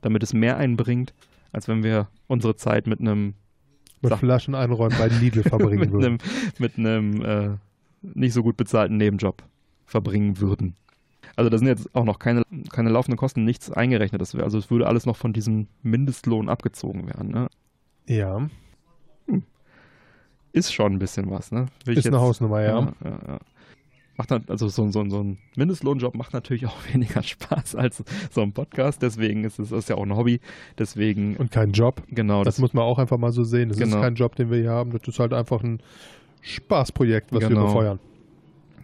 damit 0.00 0.22
es 0.22 0.32
mehr 0.32 0.56
einbringt, 0.56 1.14
als 1.52 1.68
wenn 1.68 1.82
wir 1.82 2.08
unsere 2.26 2.56
Zeit 2.56 2.86
mit 2.86 3.00
einem 3.00 3.34
Mit 4.02 4.10
Sag- 4.10 4.18
Flaschen 4.20 4.54
einräumen 4.54 4.96
bei 4.98 5.08
Lidl 5.08 5.42
verbringen 5.48 5.80
mit 5.80 5.92
würden. 5.92 6.04
einem, 6.04 6.18
mit 6.58 6.78
einem 6.78 7.22
äh, 7.24 7.56
nicht 8.02 8.32
so 8.34 8.42
gut 8.42 8.56
bezahlten 8.56 8.96
Nebenjob 8.96 9.42
verbringen 9.84 10.40
würden. 10.40 10.74
Also 11.36 11.50
da 11.50 11.58
sind 11.58 11.66
jetzt 11.68 11.94
auch 11.94 12.04
noch 12.04 12.18
keine, 12.18 12.42
keine 12.72 12.88
laufenden 12.90 13.18
Kosten, 13.18 13.44
nichts 13.44 13.70
eingerechnet. 13.70 14.20
Das 14.20 14.34
wär, 14.34 14.44
also 14.44 14.58
es 14.58 14.70
würde 14.70 14.86
alles 14.86 15.06
noch 15.06 15.16
von 15.16 15.32
diesem 15.32 15.68
Mindestlohn 15.82 16.48
abgezogen 16.48 17.06
werden. 17.06 17.30
Ne? 17.30 17.48
Ja, 18.06 18.48
Ist 20.52 20.72
schon 20.72 20.94
ein 20.94 20.98
bisschen 20.98 21.30
was. 21.30 21.52
Ne? 21.52 21.66
Will 21.84 21.98
ist 21.98 22.06
eine 22.06 22.20
Hausnummer, 22.20 22.62
ja. 22.62 22.80
ja, 22.80 22.92
ja, 23.04 23.18
ja. 23.28 23.38
Macht 24.18 24.30
dann, 24.30 24.44
also 24.48 24.68
so, 24.68 24.90
so, 24.90 25.08
so 25.10 25.20
ein 25.22 25.38
Mindestlohnjob 25.56 26.14
macht 26.14 26.32
natürlich 26.32 26.66
auch 26.66 26.76
weniger 26.92 27.22
Spaß 27.22 27.74
als 27.76 28.02
so 28.30 28.40
ein 28.42 28.52
Podcast. 28.52 29.02
Deswegen 29.02 29.44
ist 29.44 29.58
es 29.58 29.72
ist 29.72 29.88
ja 29.90 29.96
auch 29.96 30.02
ein 30.04 30.16
Hobby. 30.16 30.40
Deswegen, 30.78 31.36
Und 31.36 31.50
kein 31.50 31.72
Job. 31.72 32.02
genau, 32.08 32.42
Das, 32.42 32.58
muss 32.58 32.72
man 32.72 32.84
auch 32.84 32.98
einfach 32.98 33.18
mal 33.18 33.32
so 33.32 33.44
sehen. 33.44 33.68
Das 33.68 33.78
Genau. 33.78 33.96
ist 33.96 34.02
kein 34.02 34.14
Job, 34.14 34.34
den 34.36 34.50
wir 34.50 34.58
hier 34.58 34.70
haben. 34.70 34.90
Das 34.92 35.02
ist 35.06 35.18
halt 35.18 35.32
einfach 35.34 35.62
ein 35.62 35.80
Spaßprojekt, 36.42 37.32
was 37.32 37.40
wir 37.42 37.48
Genau. 37.48 37.66
befeuern. 37.66 37.98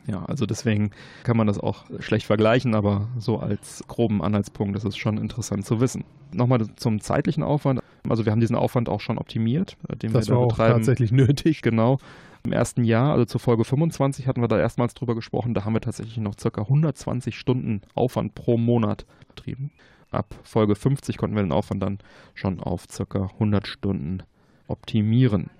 Ja, 0.08 0.24
also 0.24 0.46
deswegen 0.46 0.90
kann 1.22 1.36
man 1.36 1.46
das 1.46 1.60
auch 1.60 1.84
schlecht 2.00 2.26
vergleichen, 2.26 2.74
aber 2.74 3.06
so 3.18 3.38
als 3.38 3.84
groben 3.86 4.20
Anhaltspunkt 4.20 4.76
ist 4.76 4.84
es 4.84 4.96
schon 4.96 5.16
interessant 5.16 5.64
zu 5.64 5.80
wissen. 5.80 6.02
Nochmal 6.32 6.66
zum 6.74 7.00
zeitlichen 7.00 7.44
Aufwand. 7.44 7.80
Also 8.08 8.24
wir 8.24 8.32
haben 8.32 8.40
diesen 8.40 8.56
Aufwand 8.56 8.88
auch 8.88 9.00
schon 9.00 9.16
optimiert, 9.16 9.76
den 10.02 10.12
Das 10.12 10.26
wir 10.28 10.34
war 10.34 10.40
da 10.40 10.46
auch 10.46 10.48
betreiben. 10.48 10.74
tatsächlich 10.78 11.12
nötig. 11.12 11.62
Genau. 11.62 11.98
Im 12.44 12.52
ersten 12.52 12.82
Jahr, 12.84 13.12
also 13.12 13.24
zur 13.24 13.40
Folge 13.40 13.64
25, 13.64 14.26
hatten 14.26 14.40
wir 14.40 14.48
da 14.48 14.58
erstmals 14.58 14.94
drüber 14.94 15.14
gesprochen. 15.14 15.54
Da 15.54 15.64
haben 15.64 15.74
wir 15.74 15.80
tatsächlich 15.80 16.16
noch 16.18 16.36
circa 16.38 16.62
120 16.62 17.38
Stunden 17.38 17.82
Aufwand 17.94 18.34
pro 18.34 18.58
Monat 18.58 19.06
betrieben. 19.28 19.70
Ab 20.10 20.34
Folge 20.42 20.74
50 20.74 21.16
konnten 21.16 21.36
wir 21.36 21.42
den 21.42 21.52
Aufwand 21.52 21.82
dann 21.82 21.98
schon 22.34 22.60
auf 22.60 22.86
circa 22.90 23.30
100 23.34 23.66
Stunden 23.66 24.24
optimieren. 24.66 25.50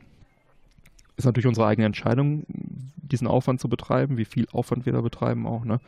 Ist 1.17 1.25
natürlich 1.25 1.47
unsere 1.47 1.67
eigene 1.67 1.87
Entscheidung, 1.87 2.45
diesen 2.97 3.29
Aufwand 3.29 3.61
zu 3.61 3.69
betreiben, 3.69 4.19
wie 4.19 4.25
viel 4.25 4.49
Aufwand 4.53 4.85
wir 4.85 4.93
da 4.93 5.01
betreiben 5.01 5.47
auch. 5.47 5.65
Ne? 5.65 5.81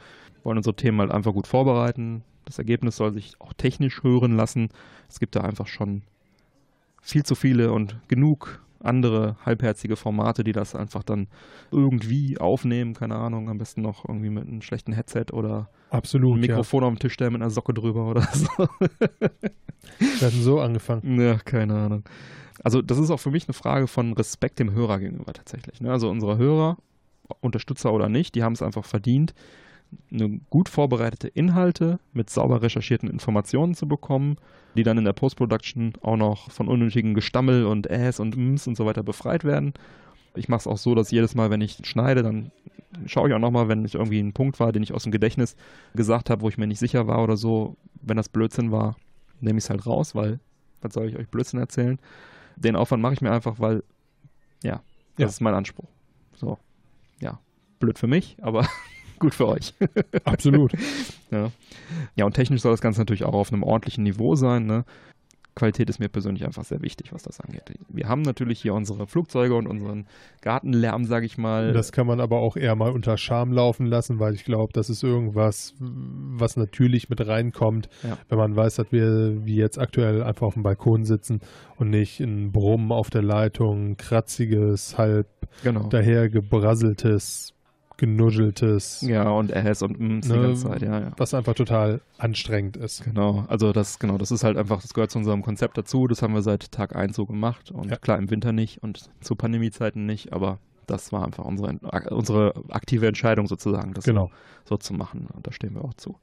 Wollen 0.45 0.59
unsere 0.59 0.76
Themen 0.76 1.01
halt 1.01 1.11
einfach 1.11 1.32
gut 1.32 1.47
vorbereiten. 1.47 2.22
Das 2.45 2.59
Ergebnis 2.59 2.97
soll 2.97 3.12
sich 3.12 3.40
auch 3.40 3.53
technisch 3.53 4.03
hören 4.03 4.36
lassen. 4.36 4.68
Es 5.09 5.18
gibt 5.18 5.34
da 5.34 5.40
einfach 5.40 5.66
schon 5.66 6.03
viel 7.03 7.24
zu 7.24 7.34
viele 7.34 7.72
und 7.72 7.97
genug 8.09 8.64
andere 8.85 9.37
halbherzige 9.45 9.97
Formate, 9.97 10.45
die 10.45 10.53
das 10.53 10.74
einfach 10.74 11.03
dann 11.03 11.28
irgendwie 11.70 12.39
aufnehmen, 12.39 12.95
keine 12.95 13.16
Ahnung, 13.16 13.49
am 13.49 13.59
besten 13.59 13.82
noch 13.82 14.09
irgendwie 14.09 14.30
mit 14.30 14.47
einem 14.47 14.62
schlechten 14.62 14.93
Headset 14.93 15.26
oder 15.32 15.68
ein 15.91 15.99
Absolut. 15.99 16.37
Ja. 16.37 16.41
Mikrofon 16.41 16.85
auf 16.85 16.93
dem 16.95 16.99
Tisch 16.99 17.14
stellen 17.14 17.32
mit 17.32 17.43
einer 17.43 17.51
Socke 17.51 17.74
drüber 17.74 18.07
oder 18.07 18.22
so. 18.32 18.68
Wir 19.99 20.26
hatten 20.26 20.43
so 20.43 20.61
angefangen. 20.61 21.20
ja, 21.20 21.37
keine 21.39 21.74
Ahnung. 21.74 22.05
Also 22.62 22.82
das 22.82 22.99
ist 22.99 23.11
auch 23.11 23.20
für 23.20 23.30
mich 23.30 23.49
eine 23.49 23.55
Frage 23.55 23.87
von 23.87 24.12
Respekt 24.12 24.59
dem 24.59 24.72
Hörer 24.72 24.99
gegenüber 24.99 25.32
tatsächlich. 25.32 25.80
Ne? 25.80 25.91
Also 25.91 26.09
unsere 26.11 26.39
Hörer, 26.39 26.78
Unterstützer 27.41 27.93
oder 27.93 28.09
nicht, 28.09 28.35
die 28.35 28.43
haben 28.43 28.53
es 28.53 28.62
einfach 28.62 28.85
verdient, 28.85 29.35
eine 30.12 30.40
gut 30.51 30.68
vorbereitete 30.68 31.28
Inhalte 31.28 31.99
mit 32.12 32.30
sauber 32.30 32.62
recherchierten 32.62 33.09
Informationen 33.09 33.74
zu 33.74 33.86
bekommen, 33.88 34.36
die 34.76 34.82
dann 34.82 34.99
in 34.99 35.05
der 35.05 35.12
Post-Production 35.12 35.92
auch 36.03 36.16
noch 36.16 36.51
von 36.51 36.68
unnötigen 36.68 37.14
Gestammel 37.14 37.66
und 37.66 37.88
Äs 37.90 38.20
und 38.20 38.36
Ms 38.36 38.66
und 38.66 38.76
so 38.76 38.86
weiter 38.86 39.03
befreit 39.03 39.45
werden. 39.45 39.74
Ich 40.34 40.49
mache 40.49 40.61
es 40.61 40.66
auch 40.66 40.78
so, 40.78 40.95
dass 40.95 41.11
jedes 41.11 41.34
Mal, 41.34 41.51
wenn 41.51 41.61
ich 41.61 41.78
schneide, 41.84 42.22
dann 42.22 42.51
schaue 43.07 43.28
ich 43.28 43.34
auch 43.34 43.38
nochmal, 43.38 43.68
wenn 43.68 43.84
ich 43.84 43.95
irgendwie 43.95 44.20
ein 44.20 44.32
Punkt 44.32 44.59
war, 44.61 44.72
den 44.72 44.82
ich 44.82 44.92
aus 44.92 45.05
dem 45.05 45.12
Gedächtnis 45.12 45.57
gesagt 45.95 46.30
habe, 46.30 46.42
wo 46.42 46.49
ich 46.49 46.59
mir 46.59 46.66
nicht 46.66 46.78
sicher 46.80 47.07
war 47.07 47.22
oder 47.22 47.36
so, 47.36 47.76
wenn 48.03 48.16
das 48.16 48.28
Blödsinn 48.28 48.72
war, 48.72 48.97
nehme 49.40 49.59
ich 49.59 49.64
es 49.64 49.70
halt 49.70 49.86
raus, 49.86 50.14
weil 50.14 50.40
was 50.80 50.92
soll 50.95 51.09
ich 51.09 51.16
euch 51.16 51.28
Blödsinn 51.28 51.61
erzählen? 51.61 51.99
Den 52.57 52.76
Aufwand 52.76 53.03
mache 53.03 53.14
ich 53.14 53.20
mir 53.20 53.32
einfach, 53.32 53.59
weil, 53.59 53.82
ja, 54.62 54.82
das 55.16 55.18
Ja. 55.22 55.26
ist 55.26 55.40
mein 55.40 55.55
Anspruch. 55.55 55.88
So, 56.36 56.59
ja, 57.20 57.38
blöd 57.80 57.99
für 57.99 58.07
mich, 58.07 58.36
aber 58.42 58.66
gut 59.19 59.35
für 59.35 59.49
euch. 59.49 59.75
Absolut. 60.25 60.73
ja. 61.31 61.51
ja, 62.17 62.25
und 62.25 62.35
technisch 62.35 62.62
soll 62.62 62.73
das 62.73 62.81
Ganze 62.81 63.01
natürlich 63.01 63.25
auch 63.25 63.35
auf 63.35 63.53
einem 63.53 63.62
ordentlichen 63.62 64.05
Niveau 64.05 64.35
sein. 64.35 64.67
Ne? 64.67 64.85
Qualität 65.55 65.89
ist 65.89 66.01
mir 66.01 66.09
persönlich 66.09 66.45
einfach 66.45 66.65
sehr 66.65 66.83
wichtig, 66.83 67.12
was 67.12 67.23
das 67.23 67.41
angeht. 67.41 67.62
Wir 67.89 68.09
haben 68.09 68.23
natürlich 68.23 68.61
hier 68.61 68.75
unsere 68.75 69.07
Flugzeuge 69.07 69.55
und 69.55 69.69
unseren 69.69 70.07
Gartenlärm, 70.41 71.05
sage 71.05 71.27
ich 71.27 71.39
mal. 71.39 71.73
Das 71.73 71.93
kann 71.93 72.07
man 72.07 72.21
aber 72.21 72.39
auch 72.39 72.57
eher 72.57 72.75
mal 72.75 72.91
unter 72.91 73.17
Scham 73.17 73.53
laufen 73.53 73.87
lassen, 73.87 74.19
weil 74.19 74.35
ich 74.35 74.45
glaube, 74.45 74.73
das 74.73 74.91
ist 74.91 75.05
irgendwas, 75.05 75.75
was 75.79 76.57
natürlich 76.57 77.09
mit 77.09 77.25
reinkommt, 77.25 77.89
Ja. 78.03 78.19
wenn 78.29 78.39
man 78.39 78.57
weiß, 78.57 78.77
dass 78.77 78.91
wir 78.91 79.45
wie 79.47 79.57
jetzt 79.57 79.79
aktuell 79.79 80.23
einfach 80.23 80.49
auf 80.49 80.55
dem 80.55 80.65
Balkon 80.65 81.05
sitzen 81.05 81.41
und 81.77 81.91
nicht 81.91 82.21
ein 82.21 82.51
Brummen 82.51 82.91
auf 82.91 83.11
der 83.11 83.23
Leitung, 83.23 83.97
kratziges, 83.97 84.99
halb 84.99 85.29
genau. 85.62 85.89
dahergebrasseltes, 85.89 87.53
genuscheltes, 87.97 89.01
Ja, 89.03 89.28
und 89.30 89.51
Äs 89.51 89.82
und 89.82 89.99
Ms 90.01 90.26
die 90.28 90.32
Ne, 90.34 90.42
ganze 90.42 90.66
Zeit, 90.68 90.82
ja, 90.82 91.01
ja. 91.01 91.12
was 91.16 91.34
einfach 91.34 91.55
total 91.55 92.01
anstrengend 92.18 92.76
ist. 92.76 93.05
Genau, 93.05 93.45
also 93.49 93.72
das, 93.72 93.99
genau, 93.99 94.18
das 94.18 94.30
ist 94.30 94.45
halt 94.45 94.57
einfach, 94.57 94.82
das 94.82 94.95
gehört 94.95 95.11
zu 95.11 95.18
unserem 95.18 95.42
Konzept 95.42 95.78
dazu. 95.78 96.07
Das 96.09 96.22
haben 96.22 96.34
wir 96.34 96.42
seit 96.42 96.72
Tag 96.72 96.97
1 96.97 97.14
so 97.16 97.24
gemacht. 97.24 97.70
Und 97.70 97.90
Ja. 97.90 97.97
klar, 97.97 98.18
im 98.18 98.30
Winter 98.30 98.53
nicht 98.53 98.82
und 98.82 99.11
zu 99.20 99.34
Pandemiezeiten 99.34 100.07
nicht, 100.07 100.32
aber 100.32 100.59
das 100.86 101.12
war 101.12 101.24
einfach 101.24 101.45
unsere, 101.45 101.78
unsere 102.11 102.53
aktive 102.70 103.07
Entscheidung 103.07 103.47
sozusagen, 103.47 103.92
das 103.95 104.05
Genau. 104.05 104.28
so 104.64 104.76
zu 104.76 104.92
machen. 104.92 105.28
Und 105.34 105.47
da 105.47 105.53
stehen 105.53 105.74
wir 105.74 105.84
auch 105.84 105.95
zu. 105.95 106.16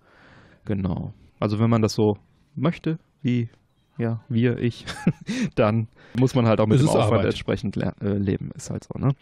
Genau. 0.65 1.13
Also 1.39 1.59
wenn 1.59 1.69
man 1.69 1.81
das 1.81 1.93
so 1.93 2.17
möchte, 2.55 2.99
wie 3.21 3.49
ja, 3.97 4.21
wir, 4.29 4.57
ich, 4.57 4.85
dann 5.55 5.87
muss 6.17 6.33
man 6.35 6.47
halt 6.47 6.59
auch 6.59 6.65
mit 6.67 6.77
Es 6.79 6.85
dem 6.85 6.89
Aufwand 6.89 7.13
Arbeit. 7.13 7.25
entsprechend 7.25 7.75
ler- 7.75 7.95
äh, 8.01 8.17
leben. 8.17 8.49
Ist 8.55 8.69
halt 8.69 8.83
so, 8.83 8.97
ne? 8.99 9.13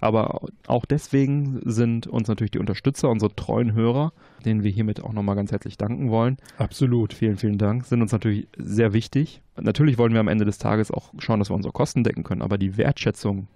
Aber 0.00 0.42
auch 0.66 0.84
deswegen 0.84 1.60
sind 1.64 2.06
uns 2.06 2.28
natürlich 2.28 2.52
die 2.52 2.58
Unterstützer, 2.58 3.08
unsere 3.10 3.34
treuen 3.34 3.72
Hörer, 3.72 4.12
denen 4.44 4.62
wir 4.62 4.70
hiermit 4.70 5.02
auch 5.02 5.12
nochmal 5.12 5.36
ganz 5.36 5.50
herzlich 5.50 5.76
danken 5.76 6.10
wollen, 6.10 6.36
Absolut. 6.56 7.12
Vielen, 7.12 7.36
vielen 7.36 7.58
Dank. 7.58 7.84
Sind 7.84 8.02
uns 8.02 8.12
natürlich 8.12 8.48
sehr 8.56 8.92
wichtig. 8.92 9.42
Natürlich 9.60 9.98
wollen 9.98 10.12
wir 10.12 10.20
am 10.20 10.28
Ende 10.28 10.44
des 10.44 10.58
Tages 10.58 10.90
auch 10.90 11.12
schauen, 11.18 11.38
dass 11.38 11.50
wir 11.50 11.56
unsere 11.56 11.72
Kosten 11.72 12.04
decken 12.04 12.24
können, 12.24 12.42
aber 12.42 12.58
die 12.58 12.76
Wertschätzung, 12.76 13.48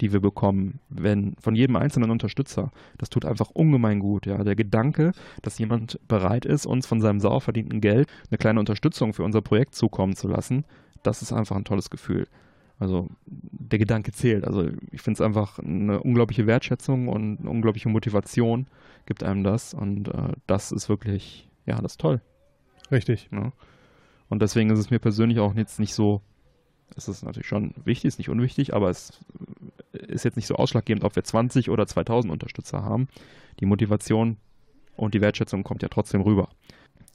die 0.00 0.12
wir 0.12 0.20
bekommen, 0.20 0.80
wenn 0.88 1.34
von 1.40 1.54
jedem 1.54 1.76
einzelnen 1.76 2.10
Unterstützer, 2.10 2.70
das 2.98 3.08
tut 3.08 3.24
einfach 3.24 3.50
ungemein 3.50 4.00
gut. 4.00 4.26
Ja, 4.26 4.42
der 4.42 4.56
Gedanke, 4.56 5.12
dass 5.42 5.58
jemand 5.58 5.98
bereit 6.06 6.44
ist, 6.44 6.66
uns 6.66 6.86
von 6.86 7.00
seinem 7.00 7.20
sauer 7.20 7.40
verdienten 7.40 7.80
Geld 7.80 8.08
eine 8.30 8.38
kleine 8.38 8.60
Unterstützung 8.60 9.14
für 9.14 9.22
unser 9.22 9.40
Projekt 9.40 9.74
zukommen 9.74 10.14
zu 10.14 10.28
lassen, 10.28 10.64
das 11.02 11.22
ist 11.22 11.32
einfach 11.32 11.56
ein 11.56 11.64
tolles 11.64 11.88
Gefühl. 11.88 12.26
Also 12.78 13.08
der 13.24 13.78
Gedanke 13.78 14.12
zählt. 14.12 14.44
Also 14.44 14.68
ich 14.92 15.00
finde 15.00 15.18
es 15.18 15.20
einfach 15.20 15.58
eine 15.58 16.00
unglaubliche 16.02 16.46
Wertschätzung 16.46 17.08
und 17.08 17.40
eine 17.40 17.50
unglaubliche 17.50 17.88
Motivation 17.88 18.66
gibt 19.06 19.22
einem 19.22 19.44
das 19.44 19.72
und 19.72 20.08
äh, 20.08 20.32
das 20.46 20.72
ist 20.72 20.88
wirklich, 20.88 21.48
ja, 21.64 21.80
das 21.80 21.92
ist 21.92 22.00
toll. 22.00 22.20
Richtig. 22.90 23.30
Ne? 23.30 23.52
Und 24.28 24.42
deswegen 24.42 24.70
ist 24.70 24.78
es 24.78 24.90
mir 24.90 24.98
persönlich 24.98 25.38
auch 25.38 25.54
jetzt 25.54 25.80
nicht 25.80 25.94
so, 25.94 26.20
es 26.96 27.08
ist 27.08 27.24
natürlich 27.24 27.48
schon 27.48 27.74
wichtig, 27.84 28.08
ist 28.08 28.18
nicht 28.18 28.28
unwichtig, 28.28 28.74
aber 28.74 28.90
es 28.90 29.20
ist 29.92 30.24
jetzt 30.24 30.36
nicht 30.36 30.46
so 30.46 30.56
ausschlaggebend, 30.56 31.04
ob 31.04 31.16
wir 31.16 31.24
20 31.24 31.70
oder 31.70 31.86
2000 31.86 32.32
Unterstützer 32.32 32.82
haben. 32.82 33.08
Die 33.60 33.66
Motivation 33.66 34.36
und 34.96 35.14
die 35.14 35.20
Wertschätzung 35.20 35.62
kommt 35.62 35.82
ja 35.82 35.88
trotzdem 35.88 36.20
rüber. 36.20 36.48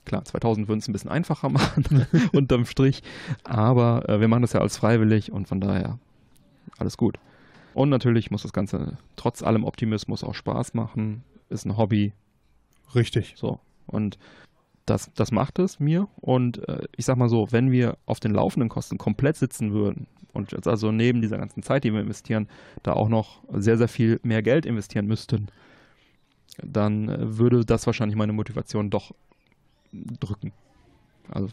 Klar, 0.05 0.25
2000 0.25 0.67
würden 0.67 0.79
es 0.79 0.87
ein 0.87 0.93
bisschen 0.93 1.11
einfacher 1.11 1.49
machen, 1.49 2.05
unterm 2.33 2.65
Strich, 2.65 3.03
aber 3.43 4.07
äh, 4.09 4.19
wir 4.19 4.27
machen 4.27 4.41
das 4.41 4.53
ja 4.53 4.61
als 4.61 4.77
freiwillig 4.77 5.31
und 5.31 5.47
von 5.47 5.61
daher 5.61 5.99
alles 6.77 6.97
gut. 6.97 7.19
Und 7.73 7.89
natürlich 7.89 8.31
muss 8.31 8.41
das 8.41 8.53
Ganze 8.53 8.97
trotz 9.15 9.43
allem 9.43 9.63
Optimismus 9.63 10.23
auch 10.23 10.33
Spaß 10.33 10.73
machen, 10.73 11.23
ist 11.49 11.65
ein 11.65 11.77
Hobby, 11.77 12.13
Richtig. 12.95 13.33
so. 13.37 13.59
Und 13.87 14.17
das, 14.85 15.11
das 15.15 15.31
macht 15.31 15.59
es 15.59 15.79
mir. 15.79 16.07
Und 16.19 16.67
äh, 16.67 16.83
ich 16.95 17.05
sag 17.05 17.17
mal 17.17 17.29
so, 17.29 17.51
wenn 17.51 17.71
wir 17.71 17.97
auf 18.05 18.19
den 18.19 18.33
laufenden 18.33 18.69
Kosten 18.69 18.97
komplett 18.97 19.37
sitzen 19.37 19.71
würden 19.73 20.07
und 20.33 20.51
jetzt 20.51 20.67
also 20.67 20.91
neben 20.91 21.21
dieser 21.21 21.37
ganzen 21.37 21.63
Zeit, 21.63 21.83
die 21.83 21.93
wir 21.93 22.01
investieren, 22.01 22.47
da 22.83 22.93
auch 22.93 23.09
noch 23.09 23.43
sehr, 23.53 23.77
sehr 23.77 23.87
viel 23.87 24.19
mehr 24.23 24.41
Geld 24.41 24.65
investieren 24.65 25.07
müssten, 25.07 25.47
dann 26.63 27.09
äh, 27.09 27.37
würde 27.37 27.65
das 27.65 27.85
wahrscheinlich 27.85 28.17
meine 28.17 28.33
Motivation 28.33 28.89
doch 28.89 29.13
drücken. 29.91 30.51
Also 31.29 31.49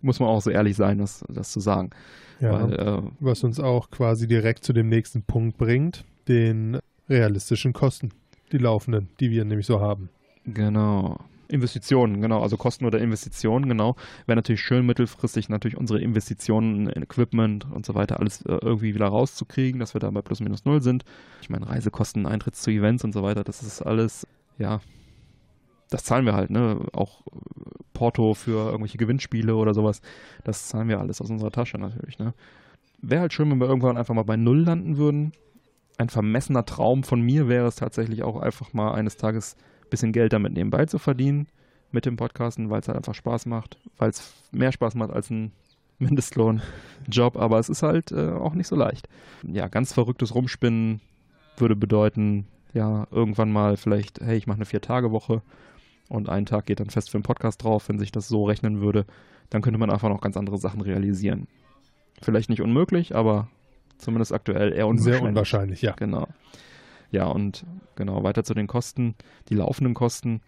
muss 0.00 0.20
man 0.20 0.28
auch 0.28 0.40
so 0.40 0.50
ehrlich 0.50 0.76
sein, 0.76 0.98
das, 0.98 1.24
das 1.28 1.52
zu 1.52 1.60
sagen. 1.60 1.90
Ja. 2.40 2.52
Weil, 2.52 2.72
äh, 2.74 3.02
Was 3.20 3.44
uns 3.44 3.60
auch 3.60 3.90
quasi 3.90 4.26
direkt 4.26 4.64
zu 4.64 4.72
dem 4.72 4.88
nächsten 4.88 5.22
Punkt 5.22 5.56
bringt, 5.56 6.04
den 6.28 6.78
realistischen 7.08 7.72
Kosten, 7.72 8.10
die 8.50 8.58
laufenden, 8.58 9.08
die 9.20 9.30
wir 9.30 9.44
nämlich 9.44 9.66
so 9.66 9.80
haben. 9.80 10.08
Genau. 10.44 11.18
Investitionen, 11.48 12.22
genau, 12.22 12.40
also 12.42 12.56
Kosten 12.56 12.86
oder 12.86 12.98
Investitionen, 12.98 13.68
genau. 13.68 13.94
Wäre 14.26 14.36
natürlich 14.36 14.62
schön, 14.62 14.86
mittelfristig 14.86 15.50
natürlich 15.50 15.76
unsere 15.76 16.00
Investitionen 16.00 16.88
in 16.88 17.02
Equipment 17.02 17.66
und 17.70 17.84
so 17.84 17.94
weiter 17.94 18.18
alles 18.18 18.40
äh, 18.42 18.56
irgendwie 18.62 18.94
wieder 18.94 19.06
rauszukriegen, 19.06 19.78
dass 19.78 19.94
wir 19.94 20.00
da 20.00 20.10
bei 20.10 20.22
plus 20.22 20.40
minus 20.40 20.64
null 20.64 20.80
sind. 20.80 21.04
Ich 21.42 21.50
meine, 21.50 21.68
Reisekosten, 21.68 22.26
Eintritt 22.26 22.56
zu 22.56 22.70
Events 22.70 23.04
und 23.04 23.12
so 23.12 23.22
weiter, 23.22 23.44
das 23.44 23.62
ist 23.62 23.82
alles, 23.82 24.26
ja, 24.58 24.80
das 25.92 26.04
zahlen 26.04 26.24
wir 26.24 26.34
halt, 26.34 26.50
ne? 26.50 26.80
Auch 26.92 27.26
äh, 27.26 27.30
Porto 27.92 28.34
für 28.34 28.66
irgendwelche 28.66 28.98
Gewinnspiele 28.98 29.54
oder 29.54 29.74
sowas, 29.74 30.00
das 30.44 30.68
zahlen 30.68 30.88
wir 30.88 31.00
alles 31.00 31.20
aus 31.20 31.30
unserer 31.30 31.50
Tasche 31.50 31.78
natürlich, 31.78 32.18
ne? 32.18 32.34
Wäre 33.00 33.22
halt 33.22 33.32
schön, 33.32 33.50
wenn 33.50 33.60
wir 33.60 33.68
irgendwann 33.68 33.96
einfach 33.96 34.14
mal 34.14 34.22
bei 34.22 34.36
Null 34.36 34.60
landen 34.60 34.96
würden. 34.96 35.32
Ein 35.98 36.08
vermessener 36.08 36.64
Traum 36.64 37.02
von 37.02 37.20
mir 37.20 37.48
wäre 37.48 37.66
es 37.66 37.76
tatsächlich 37.76 38.22
auch 38.22 38.40
einfach 38.40 38.72
mal 38.72 38.92
eines 38.94 39.16
Tages 39.16 39.56
bisschen 39.90 40.12
Geld 40.12 40.32
damit 40.32 40.54
nebenbei 40.54 40.86
zu 40.86 40.98
verdienen 40.98 41.46
mit 41.90 42.06
dem 42.06 42.16
Podcasten, 42.16 42.70
weil 42.70 42.80
es 42.80 42.88
halt 42.88 42.96
einfach 42.96 43.14
Spaß 43.14 43.46
macht, 43.46 43.78
weil 43.98 44.10
es 44.10 44.34
mehr 44.50 44.72
Spaß 44.72 44.94
macht 44.94 45.10
als 45.10 45.30
ein 45.30 45.52
Mindestlohnjob, 45.98 47.36
aber 47.36 47.60
es 47.60 47.68
ist 47.68 47.82
halt 47.84 48.10
äh, 48.10 48.30
auch 48.30 48.54
nicht 48.54 48.66
so 48.66 48.74
leicht. 48.74 49.08
Ja, 49.46 49.68
ganz 49.68 49.92
verrücktes 49.92 50.34
Rumspinnen 50.34 51.00
würde 51.56 51.76
bedeuten, 51.76 52.48
ja, 52.72 53.06
irgendwann 53.10 53.52
mal 53.52 53.76
vielleicht, 53.76 54.20
hey, 54.20 54.36
ich 54.36 54.46
mache 54.48 54.56
eine 54.56 54.64
Vier-Tage-Woche 54.64 55.42
und 56.08 56.28
ein 56.28 56.46
Tag 56.46 56.66
geht 56.66 56.80
dann 56.80 56.90
fest 56.90 57.10
für 57.10 57.18
den 57.18 57.22
Podcast 57.22 57.64
drauf, 57.64 57.88
wenn 57.88 57.98
sich 57.98 58.12
das 58.12 58.28
so 58.28 58.44
rechnen 58.44 58.80
würde, 58.80 59.06
dann 59.50 59.62
könnte 59.62 59.78
man 59.78 59.90
einfach 59.90 60.08
noch 60.08 60.20
ganz 60.20 60.36
andere 60.36 60.58
Sachen 60.58 60.80
realisieren. 60.80 61.46
Vielleicht 62.20 62.50
nicht 62.50 62.62
unmöglich, 62.62 63.14
aber 63.14 63.48
zumindest 63.98 64.32
aktuell 64.32 64.72
eher 64.72 64.86
unwahrscheinlich. 64.86 65.20
Sehr 65.20 65.28
unwahrscheinlich, 65.28 65.82
ja. 65.82 65.92
Genau. 65.92 66.28
Ja, 67.10 67.26
und 67.26 67.66
genau, 67.94 68.22
weiter 68.22 68.44
zu 68.44 68.54
den 68.54 68.66
Kosten. 68.66 69.14
Die 69.48 69.54
laufenden 69.54 69.94
Kosten, 69.94 70.40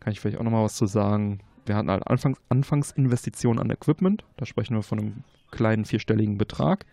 kann 0.00 0.12
ich 0.12 0.20
vielleicht 0.20 0.38
auch 0.38 0.44
nochmal 0.44 0.64
was 0.64 0.76
zu 0.76 0.86
sagen. 0.86 1.40
Wir 1.66 1.76
hatten 1.76 1.90
halt 1.90 2.06
Anfangs 2.06 2.38
Anfangsinvestitionen 2.50 3.60
an 3.60 3.70
Equipment. 3.70 4.24
Da 4.36 4.44
sprechen 4.46 4.76
wir 4.76 4.82
von 4.82 4.98
einem 4.98 5.24
kleinen 5.50 5.84
vierstelligen 5.84 6.36
Betrag. 6.36 6.84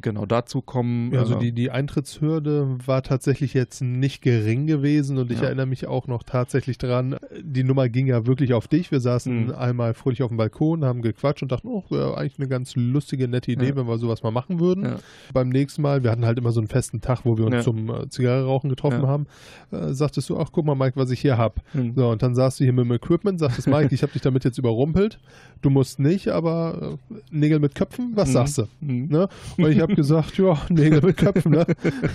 Genau, 0.00 0.26
dazu 0.26 0.60
kommen. 0.60 1.14
Also 1.16 1.36
äh, 1.36 1.38
die, 1.38 1.52
die 1.52 1.70
Eintrittshürde 1.70 2.78
war 2.84 3.02
tatsächlich 3.02 3.54
jetzt 3.54 3.80
nicht 3.80 4.22
gering 4.22 4.66
gewesen 4.66 5.18
und 5.18 5.30
ich 5.30 5.38
Ja. 5.38 5.44
erinnere 5.46 5.66
mich 5.66 5.86
auch 5.86 6.06
noch 6.08 6.22
tatsächlich 6.24 6.78
dran, 6.78 7.16
die 7.40 7.62
Nummer 7.64 7.88
ging 7.88 8.06
ja 8.06 8.26
wirklich 8.26 8.54
auf 8.54 8.66
dich. 8.68 8.90
Wir 8.90 9.00
saßen 9.00 9.46
Mhm. 9.46 9.50
einmal 9.52 9.94
fröhlich 9.94 10.22
auf 10.22 10.28
dem 10.28 10.36
Balkon, 10.36 10.84
haben 10.84 11.00
gequatscht 11.00 11.42
und 11.42 11.52
dachten, 11.52 11.68
oh, 11.68 11.84
wäre 11.90 12.16
eigentlich 12.16 12.38
eine 12.38 12.48
ganz 12.48 12.74
lustige, 12.76 13.28
nette 13.28 13.52
Idee, 13.52 13.68
Ja. 13.68 13.76
wenn 13.76 13.86
wir 13.86 13.98
sowas 13.98 14.22
mal 14.22 14.30
machen 14.32 14.58
würden. 14.60 14.84
Ja. 14.84 14.96
Beim 15.32 15.48
nächsten 15.48 15.80
Mal, 15.82 16.02
wir 16.02 16.10
hatten 16.10 16.24
halt 16.26 16.38
immer 16.38 16.50
so 16.52 16.60
einen 16.60 16.68
festen 16.68 17.00
Tag, 17.00 17.24
wo 17.24 17.38
wir 17.38 17.44
uns 17.46 17.54
Ja. 17.54 17.62
zum 17.62 17.88
äh, 17.88 18.08
Zigarre 18.08 18.44
rauchen 18.44 18.70
getroffen 18.70 19.02
Ja. 19.02 19.08
haben, 19.08 19.26
äh, 19.70 19.92
sagtest 19.92 20.28
du, 20.28 20.38
ach 20.38 20.50
guck 20.52 20.64
mal 20.66 20.74
Mike, 20.74 20.96
was 20.96 21.10
ich 21.10 21.20
hier 21.20 21.38
hab. 21.38 21.60
hm. 21.72 21.92
So, 21.94 22.08
und 22.10 22.22
dann 22.22 22.34
saßt 22.34 22.58
du 22.58 22.64
hier 22.64 22.72
mit 22.72 22.84
dem 22.84 22.92
Equipment, 22.92 23.38
sagtest 23.38 23.68
Mike, 23.68 23.94
ich 23.94 24.02
habe 24.02 24.12
dich 24.12 24.22
damit 24.22 24.44
jetzt 24.44 24.58
überrumpelt. 24.58 25.18
Du 25.62 25.70
musst 25.70 25.98
nicht, 26.00 26.28
aber 26.28 26.96
äh, 27.10 27.14
Nägel 27.30 27.58
mit 27.60 27.74
Köpfen, 27.74 28.12
was 28.16 28.28
Mhm. 28.28 28.32
sagst 28.32 28.58
du? 28.58 28.62
Mhm. 28.80 29.06
Ne? 29.08 29.28
Und 29.56 29.70
ich 29.70 29.83
habe 29.84 29.94
gesagt, 29.94 30.36
ja, 30.38 30.58
Nägel 30.68 31.00
mit 31.02 31.16
Köpfen. 31.16 31.52
Ne? 31.52 31.64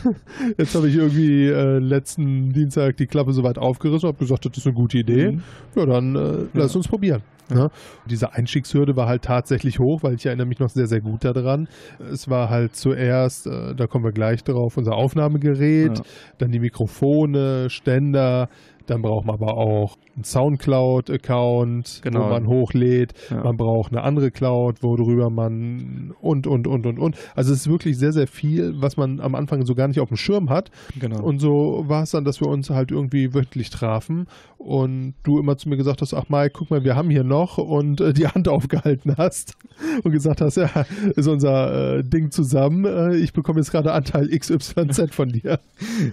Jetzt 0.57 0.76
habe 0.76 0.89
ich 0.89 0.95
irgendwie 0.95 1.47
äh, 1.47 1.80
letzten 1.80 2.51
Dienstag 2.51 2.97
die 2.97 3.07
Klappe 3.07 3.34
so 3.34 3.43
weit 3.43 3.57
aufgerissen 3.57 4.07
und 4.09 4.15
habe 4.15 4.26
gesagt, 4.26 4.45
das 4.45 4.57
ist 4.57 4.65
eine 4.67 4.76
gute 4.76 4.97
Idee. 4.97 5.32
Mhm. 5.32 5.43
Ja, 5.76 5.86
dann 5.86 6.15
äh, 6.15 6.45
lass 6.53 6.74
Ja. 6.74 6.78
uns 6.78 6.88
probieren. 6.88 7.22
Ne? 7.51 7.72
Diese 8.07 8.34
Einstiegshürde 8.34 8.95
war 8.95 9.07
halt 9.07 9.24
tatsächlich 9.24 9.80
hoch, 9.80 10.03
weil 10.03 10.13
ich 10.13 10.26
erinnere 10.26 10.45
mich 10.45 10.59
noch 10.59 10.70
sehr, 10.70 10.86
sehr 10.86 11.01
gut 11.01 11.26
daran. 11.26 11.67
Es 12.11 12.30
war 12.30 12.49
halt 12.51 12.76
zuerst, 12.76 13.47
äh, 13.47 13.74
da 13.76 13.88
kommen 13.88 14.03
wir 14.05 14.11
gleich 14.11 14.43
drauf, 14.43 14.78
unser 14.78 14.93
Aufnahmegerät, 14.93 15.97
Ja. 15.97 16.03
dann 16.38 16.51
die 16.51 16.59
Mikrofone, 16.59 17.70
Ständer, 17.72 18.49
dann 18.89 19.01
braucht 19.01 19.25
man 19.25 19.35
aber 19.35 19.57
auch 19.57 19.97
einen 20.15 20.23
Soundcloud-Account, 20.23 22.01
Genau. 22.03 22.25
wo 22.25 22.29
man 22.29 22.47
hochlädt. 22.47 23.13
Ja. 23.29 23.43
Man 23.43 23.57
braucht 23.57 23.91
eine 23.91 24.03
andere 24.03 24.31
Cloud, 24.31 24.81
worüber 24.83 25.29
man 25.29 26.13
und, 26.21 26.47
und, 26.47 26.67
und, 26.67 26.85
und, 26.85 26.99
und. 26.99 27.15
Also 27.35 27.53
es 27.53 27.61
ist 27.61 27.69
wirklich 27.69 27.97
sehr, 27.97 28.11
sehr 28.13 28.27
viel, 28.27 28.73
was 28.81 28.97
man 28.97 29.19
am 29.19 29.35
Anfang 29.35 29.65
so 29.65 29.75
gar 29.75 29.87
nicht 29.87 29.99
auf 29.99 30.09
dem 30.09 30.17
Schirm 30.17 30.49
hat. 30.49 30.71
Genau. 30.99 31.21
Und 31.21 31.39
so 31.39 31.85
war 31.87 32.03
es 32.03 32.11
dann, 32.11 32.25
dass 32.25 32.41
wir 32.41 32.47
uns 32.47 32.69
halt 32.69 32.91
irgendwie 32.91 33.33
wöchentlich 33.33 33.69
trafen 33.69 34.27
und 34.57 35.13
du 35.23 35.39
immer 35.39 35.57
zu 35.57 35.69
mir 35.69 35.77
gesagt 35.77 36.01
hast, 36.01 36.13
ach 36.13 36.25
Mike, 36.29 36.51
guck 36.53 36.69
mal, 36.69 36.83
wir 36.83 36.95
haben 36.95 37.09
hier 37.09 37.23
noch 37.23 37.57
und 37.57 38.01
äh, 38.01 38.13
die 38.13 38.27
Hand 38.27 38.47
aufgehalten 38.49 39.15
hast 39.17 39.55
und 40.03 40.11
gesagt 40.11 40.41
hast, 40.41 40.57
ja, 40.57 40.69
ist 41.15 41.27
unser 41.27 41.97
äh, 41.99 42.03
Ding 42.03 42.31
zusammen, 42.31 42.85
äh, 42.85 43.15
ich 43.15 43.31
bekomme 43.33 43.59
jetzt 43.59 43.71
gerade 43.71 43.93
Anteil 43.93 44.27
XYZ 44.27 45.13
von 45.13 45.29
dir. 45.29 45.59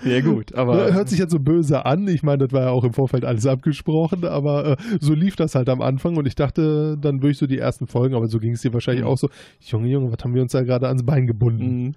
ja, 0.04 0.20
gut, 0.20 0.54
aber. 0.54 0.92
Hört 0.92 1.08
sich 1.08 1.18
jetzt 1.18 1.32
so 1.32 1.40
böse 1.40 1.84
an, 1.84 2.06
ich 2.08 2.22
meine, 2.22 2.46
das 2.46 2.52
war 2.52 2.65
ja 2.66 2.72
auch 2.72 2.84
im 2.84 2.92
Vorfeld 2.92 3.24
alles 3.24 3.46
abgesprochen, 3.46 4.24
aber 4.24 4.72
äh, 4.72 4.76
so 5.00 5.14
lief 5.14 5.36
das 5.36 5.54
halt 5.54 5.68
am 5.68 5.80
Anfang 5.80 6.16
und 6.16 6.26
ich 6.26 6.34
dachte, 6.34 6.96
dann 7.00 7.22
würde 7.22 7.30
ich 7.32 7.38
so 7.38 7.46
die 7.46 7.58
ersten 7.58 7.86
Folgen, 7.86 8.14
aber 8.14 8.28
so 8.28 8.38
ging 8.38 8.52
es 8.52 8.62
dir 8.62 8.72
wahrscheinlich 8.72 9.04
Mhm. 9.04 9.10
auch 9.10 9.18
so, 9.18 9.28
Junge, 9.60 9.88
Junge, 9.88 10.12
was 10.12 10.22
haben 10.22 10.34
wir 10.34 10.42
uns 10.42 10.52
da 10.52 10.62
gerade 10.62 10.88
ans 10.88 11.04
Bein 11.04 11.26
gebunden? 11.26 11.84
Mhm. 11.86 11.94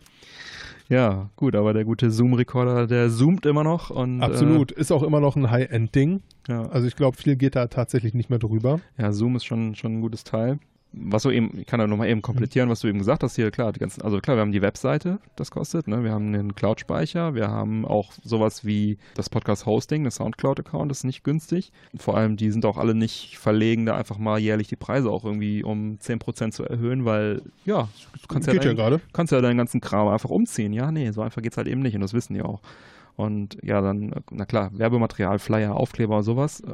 Ja, 0.89 1.29
gut, 1.35 1.55
aber 1.55 1.73
der 1.73 1.85
gute 1.85 2.09
Zoom-Recorder, 2.09 2.87
der 2.87 3.11
zoomt 3.11 3.45
immer 3.45 3.63
noch 3.63 3.91
und. 3.91 4.23
Absolut, 4.23 4.71
ist 4.71 4.91
auch 4.91 5.03
immer 5.03 5.19
noch 5.19 5.35
ein 5.35 5.51
High-End-Ding. 5.51 6.21
Äh, 6.47 6.51
ja. 6.51 6.61
Also 6.63 6.87
ich 6.87 6.95
glaube, 6.95 7.15
viel 7.15 7.35
geht 7.35 7.55
da 7.55 7.67
tatsächlich 7.67 8.15
nicht 8.15 8.31
mehr 8.31 8.39
drüber. 8.39 8.79
Ja, 8.97 9.11
Zoom 9.11 9.35
ist 9.35 9.45
schon, 9.45 9.75
schon 9.75 9.97
ein 9.97 10.01
gutes 10.01 10.23
Teil. 10.23 10.57
Was 10.91 11.23
du 11.23 11.29
eben, 11.29 11.57
ich 11.59 11.67
kann 11.67 11.79
da 11.79 11.85
nochmal 11.85 12.09
eben 12.09 12.21
komplettieren, 12.23 12.67
was 12.69 12.79
du 12.79 12.87
eben 12.87 12.97
gesagt 12.97 13.21
hast 13.21 13.35
hier, 13.35 13.51
klar, 13.51 13.71
die 13.71 13.79
ganzen, 13.79 14.01
also 14.01 14.19
klar, 14.19 14.37
wir 14.37 14.41
haben 14.41 14.51
die 14.51 14.61
Webseite, 14.61 15.19
das 15.35 15.51
kostet, 15.51 15.87
ne? 15.87 16.03
wir 16.03 16.11
haben 16.11 16.33
einen 16.33 16.55
Cloud-Speicher, 16.55 17.35
wir 17.35 17.49
haben 17.49 17.85
auch 17.85 18.11
sowas 18.23 18.65
wie 18.65 18.97
das 19.13 19.29
Podcast-Hosting, 19.29 20.03
das 20.03 20.15
Soundcloud-Account, 20.15 20.89
das 20.89 20.99
ist 20.99 21.03
nicht 21.03 21.23
günstig. 21.23 21.71
Vor 21.95 22.17
allem, 22.17 22.37
die 22.37 22.49
sind 22.49 22.65
auch 22.65 22.77
alle 22.77 22.95
nicht 22.95 23.37
verlegen, 23.37 23.85
da 23.85 23.95
einfach 23.95 24.17
mal 24.17 24.39
jährlich 24.39 24.67
die 24.67 24.75
Preise 24.75 25.11
auch 25.11 25.25
irgendwie 25.25 25.63
um 25.63 25.99
10% 26.01 26.51
zu 26.51 26.63
erhöhen, 26.63 27.05
weil, 27.05 27.43
ja, 27.65 27.87
du 28.13 28.27
kannst 28.27 28.47
ja, 28.47 28.55
ja 28.55 28.59
dein, 28.59 28.75
gerade. 28.75 28.99
kannst 29.13 29.31
ja 29.31 29.41
deinen 29.41 29.57
ganzen 29.57 29.81
Kram 29.81 30.07
einfach 30.07 30.31
umziehen. 30.31 30.73
Ja, 30.73 30.91
nee, 30.91 31.11
so 31.11 31.21
einfach 31.21 31.41
geht's 31.43 31.57
halt 31.57 31.67
eben 31.67 31.81
nicht 31.81 31.95
und 31.95 32.01
das 32.01 32.13
wissen 32.13 32.33
die 32.33 32.41
auch. 32.41 32.61
Und 33.19 33.57
ja, 33.63 33.81
dann, 33.81 34.13
äh, 34.13 34.21
na 34.31 34.45
klar, 34.45 34.71
Werbematerial, 34.71 35.39
Flyer, 35.39 35.75
Aufkleber, 35.75 36.23
sowas, 36.23 36.61
äh, 36.61 36.67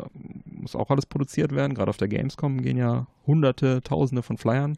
muss 0.45 0.75
auch 0.75 0.91
alles 0.91 1.07
produziert 1.07 1.55
werden. 1.55 1.73
Gerade 1.73 1.89
auf 1.89 1.97
der 1.97 2.07
Gamescom 2.07 2.61
gehen 2.61 2.77
ja 2.77 3.07
hunderte, 3.25 3.81
tausende 3.81 4.21
von 4.21 4.37
Flyern 4.37 4.77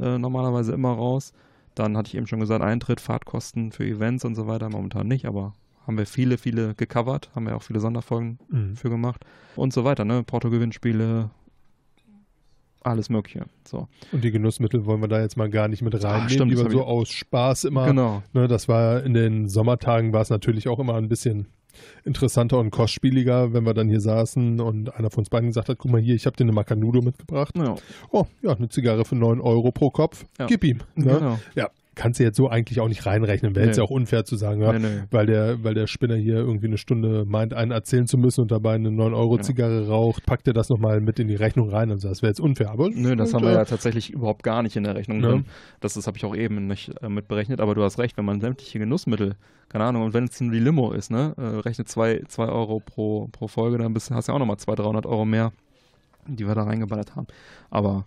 äh, 0.00 0.16
normalerweise 0.16 0.72
immer 0.72 0.92
raus. 0.92 1.34
Dann 1.74 1.98
hatte 1.98 2.08
ich 2.08 2.14
eben 2.16 2.26
schon 2.26 2.40
gesagt, 2.40 2.64
Eintritt, 2.64 2.98
Fahrtkosten 3.02 3.72
für 3.72 3.84
Events 3.84 4.24
und 4.24 4.34
so 4.36 4.46
weiter, 4.46 4.70
momentan 4.70 5.06
nicht, 5.06 5.26
aber 5.26 5.52
haben 5.86 5.98
wir 5.98 6.06
viele, 6.06 6.38
viele 6.38 6.74
gecovert, 6.76 7.28
haben 7.34 7.44
wir 7.46 7.56
auch 7.56 7.62
viele 7.62 7.80
Sonderfolgen 7.80 8.38
Mhm. 8.48 8.76
für 8.76 8.88
gemacht 8.88 9.22
und 9.54 9.74
so 9.74 9.84
weiter, 9.84 10.06
ne? 10.06 10.22
Porto-Gewinnspiele, 10.22 11.28
alles 12.84 13.08
Mögliche. 13.10 13.44
So. 13.64 13.88
Und 14.12 14.22
die 14.24 14.30
Genussmittel 14.30 14.84
wollen 14.86 15.00
wir 15.00 15.08
da 15.08 15.20
jetzt 15.20 15.36
mal 15.36 15.48
gar 15.50 15.68
nicht 15.68 15.82
mit 15.82 15.94
reinnehmen, 16.02 16.28
stimmt, 16.30 16.52
die 16.52 16.56
hab 16.56 16.70
so 16.70 16.78
ich- 16.80 16.84
aus 16.84 17.08
Spaß 17.10 17.64
immer. 17.64 17.86
Genau. 17.86 18.22
Ne, 18.32 18.48
das 18.48 18.68
war 18.68 19.02
in 19.04 19.14
den 19.14 19.48
Sommertagen 19.48 20.12
war 20.12 20.20
es 20.22 20.30
natürlich 20.30 20.68
auch 20.68 20.78
immer 20.78 20.94
ein 20.94 21.08
bisschen 21.08 21.46
interessanter 22.04 22.58
und 22.58 22.70
kostspieliger, 22.70 23.52
wenn 23.54 23.64
wir 23.64 23.72
dann 23.74 23.88
hier 23.88 24.00
saßen 24.00 24.60
und 24.60 24.94
einer 24.94 25.10
von 25.10 25.22
uns 25.22 25.30
beiden 25.30 25.48
gesagt 25.48 25.68
hat, 25.70 25.78
guck 25.78 25.90
mal 25.90 26.00
hier, 26.00 26.14
ich 26.14 26.26
habe 26.26 26.36
dir 26.36 26.44
eine 26.44 26.52
Macanudo 26.52 27.00
mitgebracht. 27.00 27.54
Ja, 27.56 27.76
Oh, 28.10 28.26
ja, 28.42 28.52
eine 28.54 28.68
Zigarre 28.68 29.04
für 29.04 29.16
9 29.16 29.40
Euro 29.40 29.72
pro 29.72 29.90
Kopf. 29.90 30.26
Ja. 30.38 30.46
Gib 30.46 30.64
ihm. 30.64 30.78
Ne? 30.94 31.04
genau. 31.18 31.38
Ja, 31.54 31.70
kannst 31.94 32.20
du 32.20 32.24
jetzt 32.24 32.36
so 32.36 32.48
eigentlich 32.48 32.80
auch 32.80 32.88
nicht 32.88 33.04
reinrechnen. 33.06 33.54
Wäre 33.54 33.66
jetzt 33.66 33.76
Nee. 33.76 33.82
ja 33.82 33.86
auch 33.86 33.90
unfair 33.90 34.24
zu 34.24 34.36
sagen, 34.36 34.62
ja, 34.62 34.72
Nee, 34.72 34.78
nee. 34.78 35.02
weil 35.10 35.26
der, 35.26 35.62
weil 35.62 35.74
der 35.74 35.86
Spinner 35.86 36.16
hier 36.16 36.36
irgendwie 36.36 36.66
eine 36.66 36.78
Stunde 36.78 37.24
meint, 37.26 37.54
einen 37.54 37.70
erzählen 37.70 38.06
zu 38.06 38.16
müssen 38.18 38.42
und 38.42 38.50
dabei 38.50 38.74
eine 38.74 38.88
9-Euro-Zigarre 38.90 39.88
raucht, 39.88 40.24
packt 40.26 40.46
er 40.46 40.54
das 40.54 40.68
nochmal 40.68 41.00
mit 41.00 41.18
in 41.18 41.28
die 41.28 41.34
Rechnung 41.34 41.68
rein. 41.70 41.90
Also 41.90 42.08
das 42.08 42.22
wäre 42.22 42.30
jetzt 42.30 42.40
unfair. 42.40 42.70
Aber 42.70 42.88
Nö, 42.90 43.14
das 43.16 43.30
und, 43.32 43.40
haben 43.40 43.46
wir 43.46 43.52
ja 43.52 43.64
tatsächlich 43.64 44.10
überhaupt 44.10 44.42
gar 44.42 44.62
nicht 44.62 44.76
in 44.76 44.84
der 44.84 44.94
Rechnung 44.94 45.20
drin. 45.20 45.44
Das, 45.80 45.94
das 45.94 46.06
habe 46.06 46.16
ich 46.16 46.24
auch 46.24 46.34
eben 46.36 46.66
nicht 46.66 46.92
äh, 47.02 47.08
mitberechnet, 47.08 47.60
aber 47.60 47.74
du 47.74 47.82
hast 47.82 47.98
recht, 47.98 48.16
wenn 48.16 48.24
man 48.24 48.40
sämtliche 48.40 48.78
Genussmittel, 48.78 49.36
keine 49.68 49.84
Ahnung, 49.84 50.02
und 50.02 50.14
wenn 50.14 50.24
es 50.24 50.40
nur 50.40 50.52
die 50.52 50.58
Limo 50.60 50.92
ist, 50.92 51.10
ne, 51.10 51.34
äh, 51.36 51.42
rechnet 51.60 51.88
2 51.88 52.02
zwei, 52.02 52.24
zwei 52.26 52.48
Euro 52.48 52.80
pro, 52.80 53.28
pro 53.32 53.48
Folge, 53.48 53.78
dann 53.78 53.92
bist, 53.92 54.10
hast 54.10 54.28
du 54.28 54.32
ja 54.32 54.36
auch 54.36 54.40
nochmal 54.40 54.56
200, 54.56 54.84
300 54.86 55.06
Euro 55.06 55.24
mehr, 55.24 55.52
die 56.26 56.46
wir 56.46 56.54
da 56.54 56.62
reingeballert 56.64 57.14
haben. 57.16 57.26
Aber 57.70 58.06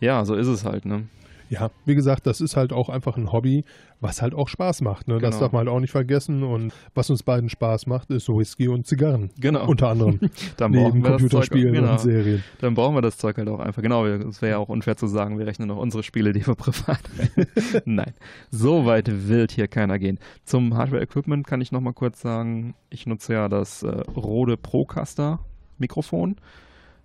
ja, 0.00 0.24
so 0.24 0.34
ist 0.34 0.46
es 0.46 0.64
halt, 0.64 0.84
ne? 0.84 1.08
Ja, 1.54 1.70
wie 1.84 1.94
gesagt, 1.94 2.26
das 2.26 2.40
ist 2.40 2.56
halt 2.56 2.72
auch 2.72 2.88
einfach 2.88 3.16
ein 3.16 3.30
Hobby, 3.32 3.64
was 4.00 4.20
halt 4.22 4.34
auch 4.34 4.48
Spaß 4.48 4.80
macht. 4.82 5.08
Ne? 5.08 5.18
Das 5.18 5.30
Genau. 5.30 5.40
darf 5.40 5.52
man 5.52 5.60
halt 5.60 5.68
auch 5.68 5.80
nicht 5.80 5.92
vergessen. 5.92 6.42
Und 6.42 6.72
was 6.94 7.10
uns 7.10 7.22
beiden 7.22 7.48
Spaß 7.48 7.86
macht, 7.86 8.10
ist 8.10 8.28
Whisky 8.28 8.68
und 8.68 8.86
Zigarren. 8.86 9.30
Genau. 9.38 9.66
Unter 9.66 9.88
anderem. 9.88 10.18
dann 10.56 10.72
neben 10.72 11.02
das 11.02 11.12
Computerspielen 11.12 11.72
genau. 11.74 11.92
und 11.92 12.00
Serien. 12.00 12.42
Dann 12.60 12.74
brauchen 12.74 12.94
wir 12.96 13.02
das 13.02 13.16
Zeug 13.18 13.38
halt 13.38 13.48
auch 13.48 13.60
einfach. 13.60 13.82
Genau, 13.82 14.04
es 14.04 14.42
wäre 14.42 14.52
ja 14.52 14.58
auch 14.58 14.68
unfair 14.68 14.96
zu 14.96 15.06
sagen, 15.06 15.38
wir 15.38 15.46
rechnen 15.46 15.68
noch 15.68 15.78
unsere 15.78 16.02
Spiele, 16.02 16.32
die 16.32 16.46
wir 16.46 16.54
privat. 16.56 17.00
Nein, 17.84 18.12
so 18.50 18.84
weit 18.84 19.28
will 19.28 19.46
hier 19.50 19.68
keiner 19.68 19.98
gehen. 19.98 20.18
Zum 20.44 20.76
Hardware-Equipment 20.76 21.46
kann 21.46 21.60
ich 21.60 21.72
noch 21.72 21.80
mal 21.80 21.92
kurz 21.92 22.20
sagen, 22.20 22.74
ich 22.90 23.06
nutze 23.06 23.32
ja 23.34 23.48
das 23.48 23.82
äh, 23.82 23.88
Rode 24.16 24.56
Procaster 24.56 25.40
Mikrofon 25.78 26.36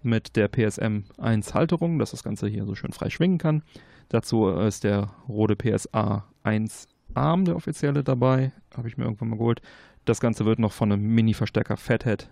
mit 0.02 0.36
der 0.36 0.48
PSM 0.48 1.04
1 1.18 1.54
Halterung, 1.54 2.00
dass 2.00 2.12
das 2.12 2.24
Ganze 2.24 2.48
hier 2.48 2.66
so 2.66 2.76
schön 2.76 2.94
frei 2.94 3.10
schwingen 3.10 3.38
kann. 3.38 3.64
Dazu 4.10 4.50
äh, 4.50 4.68
ist 4.68 4.84
der 4.84 5.10
Rode 5.28 5.56
PSA 5.56 6.26
1 6.44 6.88
Arm, 7.14 7.46
der 7.46 7.56
offizielle 7.56 8.04
dabei. 8.04 8.52
Habe 8.76 8.88
ich 8.88 8.98
mir 8.98 9.06
irgendwann 9.06 9.30
mal 9.30 9.38
geholt. 9.38 9.62
Das 10.06 10.20
Ganze 10.20 10.46
wird 10.46 10.60
noch 10.60 10.72
von 10.72 10.92
einem 10.92 11.14
Mini-Verstärker 11.14 11.78
Fathead, 11.78 12.30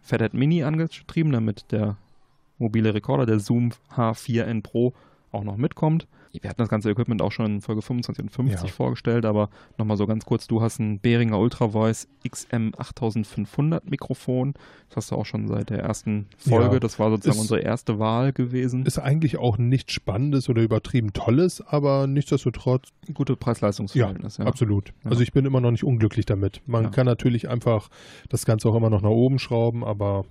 Fathead 0.00 0.34
Mini 0.34 0.62
angetrieben, 0.62 1.32
damit 1.32 1.72
der 1.72 1.96
mobile 2.58 2.94
Rekorder, 2.94 3.26
der 3.26 3.40
Zoom 3.40 3.72
H4n 3.94 4.62
Pro, 4.62 4.94
auch 5.32 5.44
noch 5.44 5.56
mitkommt. 5.56 6.06
Wir 6.42 6.50
hatten 6.50 6.60
das 6.62 6.68
ganze 6.68 6.90
Equipment 6.90 7.22
auch 7.22 7.32
schon 7.32 7.46
in 7.46 7.60
Folge 7.60 7.82
25 7.82 8.24
und 8.24 8.30
50 8.30 8.60
Ja. 8.70 8.74
vorgestellt, 8.74 9.24
aber 9.24 9.48
nochmal 9.78 9.96
so 9.96 10.06
ganz 10.06 10.24
kurz, 10.24 10.46
du 10.46 10.60
hast 10.62 10.78
ein 10.78 11.00
Behringer 11.00 11.38
Ultra 11.38 11.68
Voice 11.68 12.08
XM8500 12.26 13.82
Mikrofon. 13.88 14.54
Das 14.88 14.96
hast 14.96 15.10
du 15.10 15.16
auch 15.16 15.26
schon 15.26 15.48
seit 15.48 15.70
der 15.70 15.80
ersten 15.80 16.26
Folge. 16.36 16.74
Ja. 16.74 16.80
das 16.80 16.98
war 16.98 17.10
sozusagen 17.10 17.40
unsere 17.40 17.60
erste 17.60 17.98
Wahl 17.98 18.32
gewesen. 18.32 18.84
Ist 18.86 18.98
eigentlich 18.98 19.38
auch 19.38 19.58
nichts 19.58 19.92
Spannendes 19.92 20.48
oder 20.48 20.62
übertrieben 20.62 21.12
Tolles, 21.12 21.60
aber 21.66 22.06
nichtsdestotrotz, 22.06 22.88
Gute 23.14 23.36
Preis-Leistungs-Verhältnis. 23.36 24.38
Ja, 24.38 24.44
absolut. 24.46 24.88
Ja. 25.04 25.10
Also 25.10 25.22
ich 25.22 25.32
bin 25.32 25.44
immer 25.46 25.60
noch 25.60 25.70
nicht 25.70 25.84
unglücklich 25.84 26.26
damit. 26.26 26.60
Man 26.66 26.84
Ja. 26.84 26.90
kann 26.90 27.06
natürlich 27.06 27.48
einfach 27.48 27.88
das 28.28 28.44
Ganze 28.44 28.68
auch 28.68 28.74
immer 28.74 28.90
noch 28.90 29.02
nach 29.02 29.10
oben 29.10 29.38
schrauben, 29.38 29.84
aber 29.84 30.24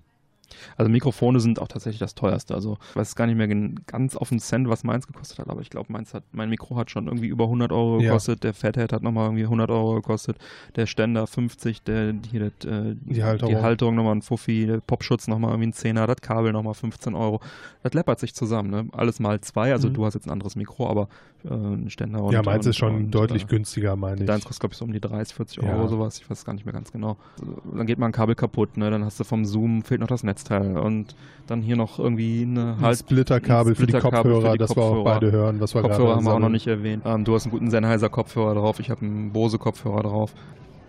Also 0.77 0.89
Mikrofone 0.91 1.39
sind 1.39 1.59
auch 1.59 1.67
tatsächlich 1.67 1.99
das 1.99 2.15
teuerste. 2.15 2.53
Also 2.55 2.77
ich 2.91 2.95
weiß 2.95 3.15
gar 3.15 3.25
nicht 3.27 3.35
mehr 3.37 3.47
ganz 3.87 4.15
auf 4.15 4.29
den 4.29 4.39
Cent, 4.39 4.69
was 4.69 4.83
meins 4.83 5.07
gekostet 5.07 5.39
hat, 5.39 5.49
aber 5.49 5.61
ich 5.61 5.69
glaube, 5.69 5.91
meins 5.91 6.13
hat, 6.13 6.23
mein 6.31 6.49
Mikro 6.49 6.75
hat 6.75 6.91
schon 6.91 7.07
irgendwie 7.07 7.27
über 7.27 7.45
100 7.45 7.71
Euro 7.71 7.99
Ja. 7.99 8.09
gekostet. 8.09 8.43
Der 8.43 8.53
Fathead 8.53 8.93
hat 8.93 9.03
nochmal 9.03 9.25
irgendwie 9.27 9.45
100 9.45 9.69
Euro 9.71 9.95
gekostet. 9.95 10.37
Der 10.75 10.85
Ständer 10.85 11.27
50, 11.27 11.83
der, 11.83 12.13
hier, 12.31 12.51
das, 12.59 12.69
äh, 12.71 12.95
Die 13.05 13.23
Halterung. 13.23 13.53
die 13.55 13.61
Halterung 13.61 13.95
nochmal 13.95 14.15
ein 14.15 14.21
Fuffi, 14.21 14.65
der 14.65 14.79
Popschutz 14.81 15.27
nochmal 15.27 15.51
irgendwie 15.51 15.67
ein 15.69 15.73
Zehner, 15.73 16.07
das 16.07 16.17
Kabel 16.21 16.51
nochmal 16.51 16.73
15 16.73 17.15
Euro. 17.15 17.39
Das 17.83 17.93
läppert 17.93 18.19
sich 18.19 18.33
zusammen, 18.33 18.69
ne? 18.69 18.87
Alles 18.93 19.19
mal 19.19 19.39
zwei. 19.41 19.71
Also 19.71 19.89
Mhm. 19.89 19.93
du 19.93 20.05
hast 20.05 20.13
jetzt 20.15 20.25
ein 20.27 20.31
anderes 20.31 20.55
Mikro, 20.55 20.87
aber 20.89 21.07
äh, 21.45 21.53
ein 21.53 21.89
Ständer 21.89 22.23
und 22.23 22.33
ja, 22.33 22.41
meins 22.43 22.65
ist 22.65 22.77
schon 22.77 22.95
und, 22.95 23.11
deutlich 23.11 23.43
äh, 23.43 23.47
günstiger, 23.47 23.95
meine 23.95 24.21
ich. 24.21 24.25
Deins 24.27 24.43
kostet, 24.45 24.61
glaube 24.61 24.73
ich, 24.73 24.77
so 24.77 24.85
um 24.85 24.93
die 24.93 24.99
30, 24.99 25.35
40 25.35 25.63
Ja. 25.63 25.75
Euro 25.75 25.87
sowas. 25.87 26.19
Ich 26.19 26.29
weiß 26.29 26.45
gar 26.45 26.53
nicht 26.53 26.65
mehr 26.65 26.73
ganz 26.73 26.91
genau. 26.91 27.17
Also, 27.39 27.55
Dann 27.75 27.85
geht 27.85 27.99
mal 27.99 28.07
ein 28.07 28.11
Kabel 28.11 28.35
kaputt, 28.35 28.77
ne? 28.77 28.89
Dann 28.89 29.05
hast 29.05 29.19
du 29.19 29.23
vom 29.23 29.45
Zoom, 29.45 29.83
fehlt 29.83 30.01
noch 30.01 30.07
das 30.07 30.23
Netzteil. 30.23 30.77
Und 30.77 31.15
dann 31.47 31.61
hier 31.61 31.75
noch 31.75 31.99
irgendwie 31.99 32.43
eine 32.43 32.73
Ein 32.73 32.81
halt. 32.81 32.99
Splitterkabel 32.99 33.75
für 33.75 33.85
die 33.87 33.93
Kopfhörer, 33.93 34.41
für 34.41 34.51
die 34.53 34.57
dass 34.57 34.75
wir 34.75 34.83
auch 34.83 35.03
beide 35.03 35.31
hören, 35.31 35.59
was 35.59 35.75
wir 35.75 35.81
Kopfhörer 35.81 36.15
haben 36.15 36.25
wir 36.25 36.33
auch 36.33 36.39
noch 36.39 36.49
nicht 36.49 36.67
erwähnt. 36.67 37.03
Ähm, 37.05 37.23
du 37.23 37.35
hast 37.35 37.45
einen 37.45 37.51
guten 37.51 37.69
Sennheiser 37.69 38.09
Kopfhörer 38.09 38.55
drauf. 38.55 38.79
Ich 38.79 38.89
habe 38.89 39.01
einen 39.05 39.31
Bose 39.31 39.57
Kopfhörer 39.57 40.03
drauf. 40.03 40.33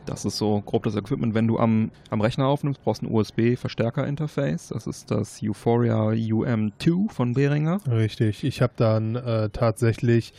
Das 0.06 0.24
ist 0.24 0.36
so 0.38 0.60
grob 0.64 0.84
das 0.84 0.94
Equipment. 0.96 1.34
Wenn 1.34 1.46
du 1.46 1.58
am, 1.58 1.90
am 2.10 2.20
Rechner 2.20 2.46
aufnimmst, 2.46 2.82
brauchst 2.82 3.02
du 3.02 3.06
ein 3.06 3.12
USB-Verstärker-Interface. 3.12 4.68
Das 4.68 4.86
ist 4.86 5.10
das 5.10 5.40
Euphoria 5.42 5.96
UM2 6.10 7.10
von 7.10 7.34
Behringer. 7.34 7.80
Richtig. 7.90 8.44
Ich 8.44 8.62
habe 8.62 8.72
dann 8.76 9.16
äh, 9.16 9.50
tatsächlich, 9.50 10.32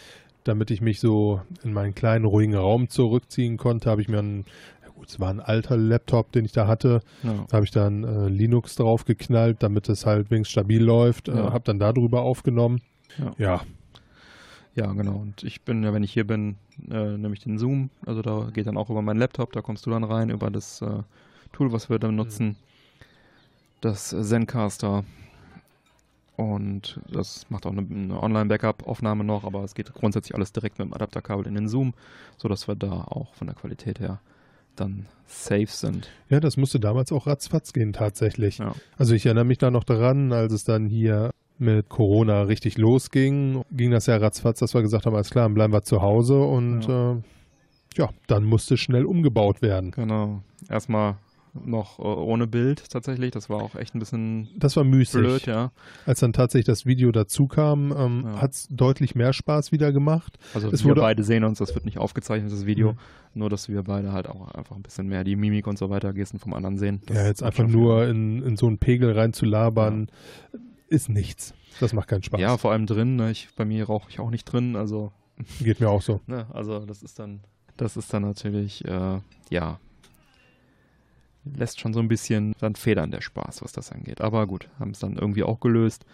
damit 0.43 0.71
ich 0.71 0.81
mich 0.81 0.99
so 0.99 1.41
in 1.63 1.73
meinen 1.73 1.93
kleinen, 1.95 2.25
ruhigen 2.25 2.55
Raum 2.55 2.89
zurückziehen 2.89 3.57
konnte, 3.57 3.89
habe 3.89 4.01
ich 4.01 4.07
mir 4.07 4.19
einen, 4.19 4.45
ja 4.83 4.89
gut, 4.95 5.09
es 5.09 5.19
war 5.19 5.29
ein 5.29 5.39
alter 5.41 5.77
Laptop, 5.77 6.31
den 6.31 6.45
ich 6.45 6.53
da 6.53 6.67
hatte, 6.67 7.01
Ja. 7.23 7.45
da 7.49 7.55
habe 7.57 7.65
ich 7.65 7.71
dann 7.71 8.03
äh, 8.03 8.27
Linux 8.29 8.75
drauf 8.75 9.05
geknallt, 9.05 9.57
damit 9.61 9.89
es 9.89 10.05
halt 10.05 10.31
wenigstens 10.31 10.51
stabil 10.53 10.81
läuft, 10.83 11.27
äh, 11.27 11.35
Ja. 11.35 11.51
habe 11.53 11.63
dann 11.65 11.79
darüber 11.79 12.21
aufgenommen. 12.21 12.81
Ja. 13.17 13.33
Ja, 13.37 13.61
Ja, 14.77 14.93
genau. 14.93 15.15
Und 15.15 15.43
ich 15.43 15.63
bin 15.63 15.83
ja, 15.83 15.91
wenn 15.91 16.03
ich 16.03 16.13
hier 16.13 16.27
bin, 16.27 16.55
äh, 16.91 17.17
nehme 17.17 17.33
ich 17.33 17.39
den 17.39 17.57
Zoom. 17.57 17.89
Also 18.05 18.21
da 18.21 18.51
geht 18.53 18.67
dann 18.67 18.77
auch 18.77 18.91
über 18.91 19.01
meinen 19.01 19.17
Laptop. 19.17 19.51
Da 19.51 19.63
kommst 19.63 19.87
du 19.87 19.89
dann 19.89 20.03
rein 20.03 20.29
über 20.29 20.51
das 20.51 20.83
äh, 20.83 21.01
Tool, 21.51 21.71
was 21.71 21.89
wir 21.89 21.97
dann 21.97 22.15
nutzen. 22.15 22.57
Das 23.81 24.13
äh, 24.13 24.21
Zencaster. 24.21 25.03
Und 26.35 26.99
das 27.09 27.49
macht 27.49 27.65
auch 27.65 27.71
eine, 27.71 27.81
eine 27.81 28.21
Online-Backup-Aufnahme 28.21 29.23
noch, 29.23 29.45
aber 29.45 29.63
es 29.63 29.73
geht 29.73 29.91
grundsätzlich 29.95 30.35
alles 30.35 30.51
direkt 30.51 30.77
mit 30.77 30.87
dem 30.87 30.93
Adapterkabel 30.93 31.47
in 31.47 31.55
den 31.55 31.67
Zoom, 31.67 31.95
sodass 32.37 32.67
wir 32.67 32.75
da 32.75 32.91
auch 32.91 33.33
von 33.33 33.47
der 33.47 33.55
Qualität 33.55 33.99
her 33.99 34.19
dann 34.75 35.07
safe 35.25 35.65
sind. 35.65 36.07
Ja, 36.29 36.39
das 36.39 36.55
musste 36.55 36.79
damals 36.79 37.11
auch 37.11 37.25
ratzfatz 37.25 37.73
gehen 37.73 37.93
tatsächlich. 37.93 38.59
Ja. 38.59 38.75
Also 38.95 39.15
ich 39.15 39.25
erinnere 39.25 39.45
mich 39.45 39.57
da 39.57 39.71
noch 39.71 39.83
daran, 39.83 40.31
als 40.31 40.53
es 40.53 40.63
dann 40.63 40.85
hier 40.85 41.31
mit 41.59 41.89
Corona 41.89 42.43
richtig 42.43 42.77
losging, 42.77 43.63
ging 43.71 43.91
das 43.91 44.05
ja 44.05 44.17
ratzfatz, 44.17 44.59
dass 44.59 44.73
wir 44.73 44.81
gesagt 44.81 45.05
haben, 45.05 45.15
alles 45.15 45.29
klar, 45.29 45.45
dann 45.45 45.53
bleiben 45.53 45.73
wir 45.73 45.83
zu 45.83 46.01
Hause 46.01 46.39
und 46.41 46.87
ja, 46.87 47.13
äh, 47.13 47.15
ja 47.95 48.09
dann 48.27 48.43
musste 48.43 48.77
schnell 48.77 49.05
umgebaut 49.05 49.61
werden. 49.61 49.91
Genau. 49.91 50.41
Erstmal 50.69 51.15
noch 51.65 51.99
äh, 51.99 52.03
ohne 52.03 52.45
Bild 52.47 52.89
tatsächlich. 52.91 53.31
Das 53.31 53.49
war 53.49 53.61
auch 53.61 53.75
echt 53.75 53.95
ein 53.95 53.99
bisschen 53.99 54.49
das 54.57 54.75
war 54.75 54.83
müßig. 54.83 55.19
blöd, 55.21 55.45
ja. 55.47 55.71
Als 56.05 56.19
dann 56.19 56.33
tatsächlich 56.33 56.65
das 56.65 56.85
Video 56.85 57.11
dazu 57.11 57.47
kam, 57.47 57.91
ähm, 57.97 58.23
Ja. 58.25 58.41
hat 58.41 58.51
es 58.51 58.67
deutlich 58.69 59.15
mehr 59.15 59.33
Spaß 59.33 59.71
wieder 59.71 59.91
gemacht. 59.91 60.37
Also 60.53 60.69
Es 60.69 60.85
wir 60.85 60.93
beide 60.95 61.23
sehen 61.23 61.43
uns, 61.43 61.57
das 61.59 61.73
wird 61.73 61.85
nicht 61.85 61.97
aufgezeichnet, 61.97 62.51
das 62.51 62.65
Video. 62.65 62.93
Mhm. 62.93 62.97
Nur, 63.33 63.49
dass 63.49 63.69
wir 63.69 63.83
beide 63.83 64.11
halt 64.11 64.27
auch 64.29 64.51
einfach 64.53 64.75
ein 64.75 64.81
bisschen 64.81 65.07
mehr 65.07 65.23
die 65.23 65.35
Mimik 65.35 65.67
und 65.67 65.77
so 65.77 65.89
weiter, 65.89 66.13
Gesten 66.13 66.39
vom 66.39 66.53
anderen 66.53 66.77
sehen. 66.77 67.01
Das 67.07 67.17
ja, 67.17 67.25
jetzt 67.27 67.43
einfach 67.43 67.67
nur 67.67 68.07
in, 68.07 68.41
in 68.43 68.55
so 68.57 68.67
einen 68.67 68.77
Pegel 68.77 69.11
reinzulabern, 69.11 70.09
ist 70.87 71.09
nichts. 71.09 71.53
Das 71.79 71.93
macht 71.93 72.07
keinen 72.07 72.23
Spaß. 72.23 72.39
Ja, 72.39 72.57
vor 72.57 72.71
allem 72.71 72.85
drin. 72.85 73.15
Ne? 73.15 73.31
Ich, 73.31 73.49
bei 73.55 73.65
mir 73.65 73.85
rauche 73.85 74.09
ich 74.09 74.19
auch 74.19 74.29
nicht 74.29 74.45
drin. 74.45 74.75
Also, 74.75 75.11
Geht 75.59 75.79
mir 75.79 75.89
auch 75.89 76.01
so. 76.01 76.21
ne? 76.27 76.47
also 76.51 76.79
das 76.79 77.03
ist 77.03 77.19
dann, 77.19 77.41
das 77.77 77.95
ist 77.97 78.11
dann 78.13 78.23
natürlich, 78.23 78.83
äh, 78.85 79.19
ja, 79.49 79.79
lässt 81.55 81.79
schon 81.79 81.93
so 81.93 81.99
ein 81.99 82.07
bisschen 82.07 82.53
dann 82.59 82.75
federn 82.75 83.11
der 83.11 83.21
Spaß, 83.21 83.61
was 83.61 83.71
das 83.71 83.91
angeht. 83.91 84.21
Aber 84.21 84.47
gut, 84.47 84.67
haben 84.79 84.91
es 84.91 84.99
dann 84.99 85.17
irgendwie 85.17 85.43
auch 85.43 85.59
gelöst. 85.59 86.05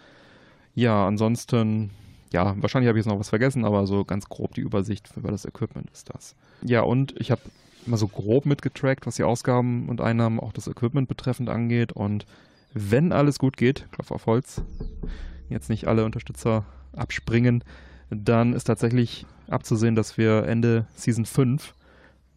Ja, 0.74 1.06
ansonsten, 1.06 1.90
ja, 2.32 2.54
wahrscheinlich 2.60 2.88
habe 2.88 2.98
ich 2.98 3.04
jetzt 3.04 3.12
noch 3.12 3.18
was 3.18 3.30
vergessen, 3.30 3.64
aber 3.64 3.86
so 3.86 4.04
ganz 4.04 4.28
grob 4.28 4.54
die 4.54 4.60
Übersicht 4.60 5.10
über 5.16 5.30
das 5.30 5.44
Equipment 5.44 5.90
ist 5.90 6.10
das. 6.14 6.34
Ja, 6.62 6.82
und 6.82 7.14
ich 7.18 7.30
habe 7.30 7.42
immer 7.86 7.96
so 7.96 8.08
grob 8.08 8.46
mitgetrackt, 8.46 9.06
was 9.06 9.16
die 9.16 9.24
Ausgaben 9.24 9.88
und 9.88 10.00
Einnahmen 10.00 10.40
auch 10.40 10.52
das 10.52 10.66
Equipment 10.66 11.08
betreffend 11.08 11.48
angeht. 11.48 11.92
Und 11.92 12.26
wenn 12.74 13.12
alles 13.12 13.38
gut 13.38 13.56
geht, 13.56 13.86
Klopf 13.92 14.10
auf 14.10 14.26
Holz, 14.26 14.62
jetzt 15.48 15.70
nicht 15.70 15.86
alle 15.86 16.04
Unterstützer 16.04 16.64
abspringen, 16.92 17.64
dann 18.10 18.52
ist 18.52 18.64
tatsächlich 18.64 19.26
abzusehen, 19.48 19.94
dass 19.94 20.18
wir 20.18 20.44
Ende 20.44 20.86
Season 20.94 21.24
5, 21.24 21.74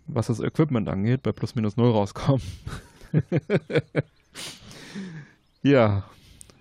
was 0.08 0.28
das 0.28 0.40
Equipment 0.40 0.88
angeht, 0.90 1.24
bei 1.24 1.32
plus 1.32 1.56
minus 1.56 1.78
null 1.78 1.92
rauskommen. 1.92 2.42
ja, 5.64 6.04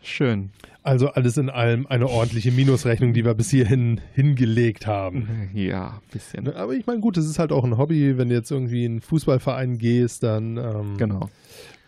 schön. 0.03 0.51
Also 0.83 1.09
alles 1.09 1.37
in 1.37 1.51
allem 1.51 1.87
eine 1.89 2.09
ordentliche 2.09 2.53
Minusrechnung, 2.53 3.13
die 3.13 3.25
wir 3.25 3.35
bis 3.35 3.51
hierhin 3.51 4.01
hingelegt 4.15 4.87
haben. 4.87 5.51
Ja, 5.55 6.01
bisschen. 6.13 6.45
Ne, 6.45 6.55
Aber 6.57 6.75
ich 6.75 6.87
meine, 6.87 7.01
gut, 7.01 7.17
es 7.17 7.27
ist 7.27 7.39
halt 7.39 7.51
auch 7.51 7.65
ein 7.65 7.77
Hobby. 7.77 8.17
Wenn 8.19 8.29
du 8.29 8.35
jetzt 8.37 8.51
irgendwie 8.51 8.85
in 8.85 8.93
einen 8.93 9.01
Fußballverein 9.01 9.79
gehst, 9.79 10.23
dann 10.23 10.57
ähm, 10.59 10.97
Genau. 10.97 11.29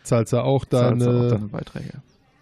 Zahlst 0.08 0.32
du 0.32 0.42
auch 0.42 0.64
deine 0.64 1.06
auch 1.08 1.28
deine 1.30 1.48
Beiträge. 1.48 1.92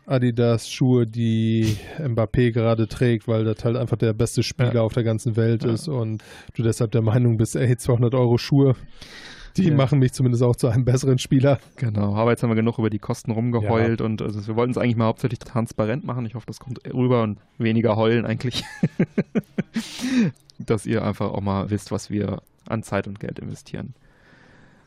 Adidas-Schuhe, 0.06 1.04
die 1.06 1.76
Mbappé 1.98 2.52
gerade 2.52 2.86
trägt, 2.86 3.26
weil 3.26 3.44
das 3.44 3.64
halt 3.64 3.76
einfach 3.76 3.96
der 3.96 4.12
beste 4.12 4.42
Spieler 4.44 4.74
Ja. 4.76 4.82
auf 4.82 4.92
der 4.92 5.02
ganzen 5.02 5.36
Welt 5.36 5.64
Ja. 5.64 5.72
ist 5.72 5.88
und 5.88 6.22
du 6.54 6.62
deshalb 6.62 6.92
der 6.92 7.02
Meinung 7.02 7.36
bist, 7.36 7.56
ey, 7.56 7.76
200 7.76 8.14
Euro 8.14 8.38
Schuhe, 8.38 8.76
die 9.56 9.64
Ja. 9.68 9.74
machen 9.74 9.98
mich 9.98 10.12
zumindest 10.12 10.44
auch 10.44 10.54
zu 10.54 10.68
einem 10.68 10.84
besseren 10.84 11.18
Spieler. 11.18 11.58
Genau, 11.74 12.14
aber 12.14 12.30
jetzt 12.30 12.42
haben 12.44 12.50
wir 12.50 12.54
genug 12.54 12.78
über 12.78 12.88
die 12.90 13.00
Kosten 13.00 13.32
rumgeheult 13.32 14.00
und 14.00 14.22
also 14.22 14.46
wir 14.46 14.54
wollten 14.54 14.70
es 14.70 14.78
eigentlich 14.78 14.96
mal 14.96 15.06
hauptsächlich 15.06 15.40
transparent 15.40 16.04
machen. 16.04 16.24
Ich 16.24 16.36
hoffe, 16.36 16.46
das 16.46 16.60
kommt 16.60 16.78
rüber 16.94 17.22
und 17.24 17.38
weniger 17.58 17.96
heulen 17.96 18.24
eigentlich. 18.26 18.62
Dass 20.58 20.86
ihr 20.86 21.04
einfach 21.04 21.30
auch 21.32 21.40
mal 21.40 21.68
wisst, 21.70 21.90
was 21.90 22.10
wir 22.10 22.42
an 22.68 22.82
Zeit 22.82 23.06
und 23.08 23.18
Geld 23.20 23.38
investieren. 23.38 23.94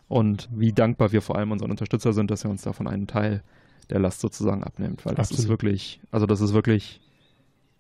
Und 0.10 0.50
wie 0.52 0.74
dankbar 0.74 1.12
wir 1.14 1.22
vor 1.22 1.38
allem 1.38 1.52
unseren 1.52 1.72
Unterstützer 1.72 2.12
sind, 2.12 2.32
dass 2.32 2.44
er 2.44 2.50
uns 2.50 2.64
davon 2.64 2.88
einen 2.88 3.08
Teil 3.08 3.44
der 3.90 4.00
Last 4.00 4.20
sozusagen 4.20 4.64
abnimmt. 4.64 5.06
Weil 5.06 5.16
das 5.16 5.28
ist 5.30 5.38
Absolut. 5.38 5.50
wirklich, 5.52 6.02
also 6.12 6.26
das 6.26 6.42
ist 6.42 6.54
wirklich 6.54 7.00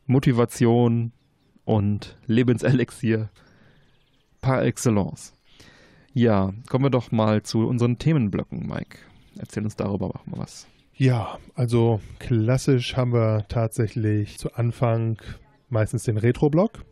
Motivation 0.06 1.12
und 1.66 2.18
Lebenselixier 2.28 3.30
par 4.42 4.64
excellence. 4.64 5.34
Ja, 6.14 6.54
kommen 6.70 6.86
wir 6.86 6.90
doch 6.90 7.12
mal 7.12 7.44
zu 7.44 7.68
unseren 7.68 7.98
Themenblöcken, 7.98 8.66
Mike. 8.68 9.00
Erzähl 9.38 9.64
uns 9.64 9.76
darüber 9.76 10.08
auch 10.08 10.26
mal 10.26 10.40
was. 10.40 10.68
Ja, 10.96 11.40
also 11.56 12.02
klassisch 12.20 12.96
haben 12.96 13.14
wir 13.14 13.46
tatsächlich 13.48 14.38
zu 14.38 14.54
Anfang 14.54 15.18
meistens 15.70 16.04
den 16.04 16.18
Retro-Block. 16.18 16.84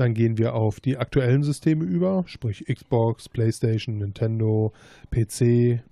Dann 0.00 0.14
gehen 0.14 0.38
wir 0.38 0.54
auf 0.54 0.80
die 0.80 0.96
aktuellen 0.96 1.42
Systeme 1.42 1.84
über, 1.84 2.24
sprich 2.26 2.64
Xbox, 2.64 3.28
PlayStation, 3.28 3.98
Nintendo, 3.98 4.72
PC, 5.10 5.82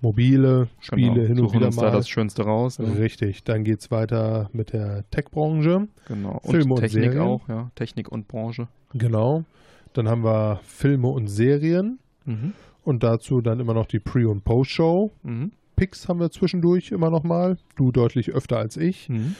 mobile 0.00 0.68
Spiele 0.80 1.12
genau. 1.12 1.26
hin 1.26 1.30
und 1.32 1.36
Suchen 1.48 1.54
wieder 1.56 1.66
uns 1.66 1.76
mal. 1.76 1.82
da 1.82 1.90
das 1.92 2.08
Schönste 2.08 2.42
raus. 2.44 2.78
Ne? 2.78 2.98
Richtig, 2.98 3.44
dann 3.44 3.64
geht 3.64 3.80
es 3.80 3.90
weiter 3.90 4.48
mit 4.54 4.72
der 4.72 5.04
Tech-Branche. 5.10 5.88
Genau. 6.08 6.40
Und 6.42 6.50
Filme 6.50 6.72
und 6.72 6.80
Technik 6.80 7.04
Serien. 7.12 7.20
auch, 7.20 7.46
ja. 7.50 7.70
Technik 7.74 8.10
und 8.10 8.28
Branche. 8.28 8.68
Genau. 8.94 9.44
Dann 9.92 10.08
haben 10.08 10.24
wir 10.24 10.60
Filme 10.64 11.08
und 11.08 11.26
Serien 11.28 11.98
Mhm. 12.24 12.52
und 12.82 13.02
dazu 13.02 13.42
dann 13.42 13.60
immer 13.60 13.74
noch 13.74 13.86
die 13.86 13.98
Pre- 13.98 14.28
und 14.28 14.42
Post-Show. 14.42 15.10
Mhm. 15.22 15.52
Picks 15.76 16.08
haben 16.08 16.18
wir 16.18 16.30
zwischendurch 16.30 16.92
immer 16.92 17.10
noch 17.10 17.24
mal. 17.24 17.58
Du 17.76 17.92
deutlich 17.92 18.30
öfter 18.30 18.56
als 18.58 18.76
ich. 18.78 19.08
Mhm. 19.10 19.34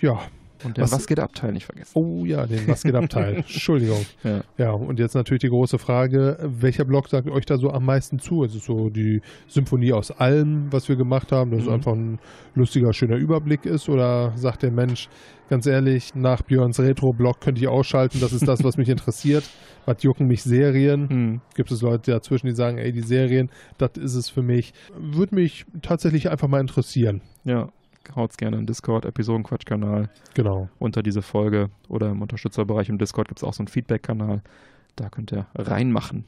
Ja. 0.00 0.20
Und 0.62 0.76
den 0.76 0.82
Was- 0.84 0.92
Was, 0.92 1.06
geht 1.06 1.18
Abteil 1.20 1.52
nicht 1.52 1.66
vergessen. 1.66 1.90
Oh 1.94 2.24
ja, 2.24 2.46
den 2.46 2.66
Was 2.68 2.82
geht 2.84 2.94
Abteil. 2.94 3.34
Entschuldigung. 3.38 4.04
Ja. 4.22 4.42
Ja, 4.56 4.70
und 4.72 4.98
jetzt 4.98 5.14
natürlich 5.14 5.40
die 5.40 5.48
große 5.48 5.78
Frage, 5.78 6.38
welcher 6.42 6.84
Blog 6.84 7.08
sagt 7.08 7.28
euch 7.28 7.44
da 7.44 7.58
so 7.58 7.70
am 7.70 7.84
meisten 7.84 8.18
zu? 8.18 8.44
Es 8.44 8.54
ist 8.54 8.64
so 8.64 8.88
die 8.88 9.20
Symphonie 9.48 9.92
aus 9.92 10.10
allem, 10.10 10.72
was 10.72 10.88
wir 10.88 10.96
gemacht 10.96 11.32
haben, 11.32 11.50
dass 11.50 11.62
es 11.62 11.66
Mhm. 11.66 11.72
einfach 11.74 11.92
ein 11.92 12.18
lustiger, 12.54 12.92
schöner 12.92 13.16
Überblick 13.16 13.66
ist? 13.66 13.88
Oder 13.88 14.32
sagt 14.36 14.62
der 14.62 14.70
Mensch, 14.70 15.08
ganz 15.50 15.66
ehrlich, 15.66 16.14
nach 16.14 16.42
Björns 16.42 16.78
Retro-Blog 16.80 17.40
könnte 17.40 17.60
ich 17.60 17.68
ausschalten, 17.68 18.20
das 18.20 18.32
ist 18.32 18.46
das, 18.46 18.62
was 18.62 18.76
mich 18.76 18.88
interessiert. 18.88 19.44
Was 19.86 20.02
jucken 20.02 20.26
mich 20.28 20.42
Serien? 20.42 21.08
Mhm. 21.10 21.40
Gibt 21.54 21.70
es 21.70 21.82
Leute 21.82 22.10
dazwischen, 22.12 22.46
die 22.46 22.54
sagen, 22.54 22.78
ey, 22.78 22.90
die 22.90 23.02
Serien, 23.02 23.50
das 23.76 23.90
ist 23.98 24.14
es 24.14 24.30
für 24.30 24.40
mich. 24.40 24.72
Würde 24.98 25.34
mich 25.34 25.66
tatsächlich 25.82 26.30
einfach 26.30 26.48
mal 26.48 26.60
interessieren. 26.60 27.20
ja. 27.44 27.68
Haut's 28.14 28.36
gerne 28.36 28.56
im 28.56 28.66
Discord, 28.66 29.04
Episodenquatsch-Kanal 29.04 30.08
Genau. 30.34 30.68
unter 30.78 31.02
diese 31.02 31.22
Folge 31.22 31.70
oder 31.88 32.10
im 32.10 32.22
Unterstützerbereich 32.22 32.88
im 32.88 32.98
Discord 32.98 33.28
gibt 33.28 33.40
es 33.40 33.44
auch 33.44 33.54
so 33.54 33.60
einen 33.60 33.68
Feedback-Kanal. 33.68 34.42
Da 34.96 35.08
könnt 35.08 35.32
ihr 35.32 35.46
reinmachen. 35.54 36.24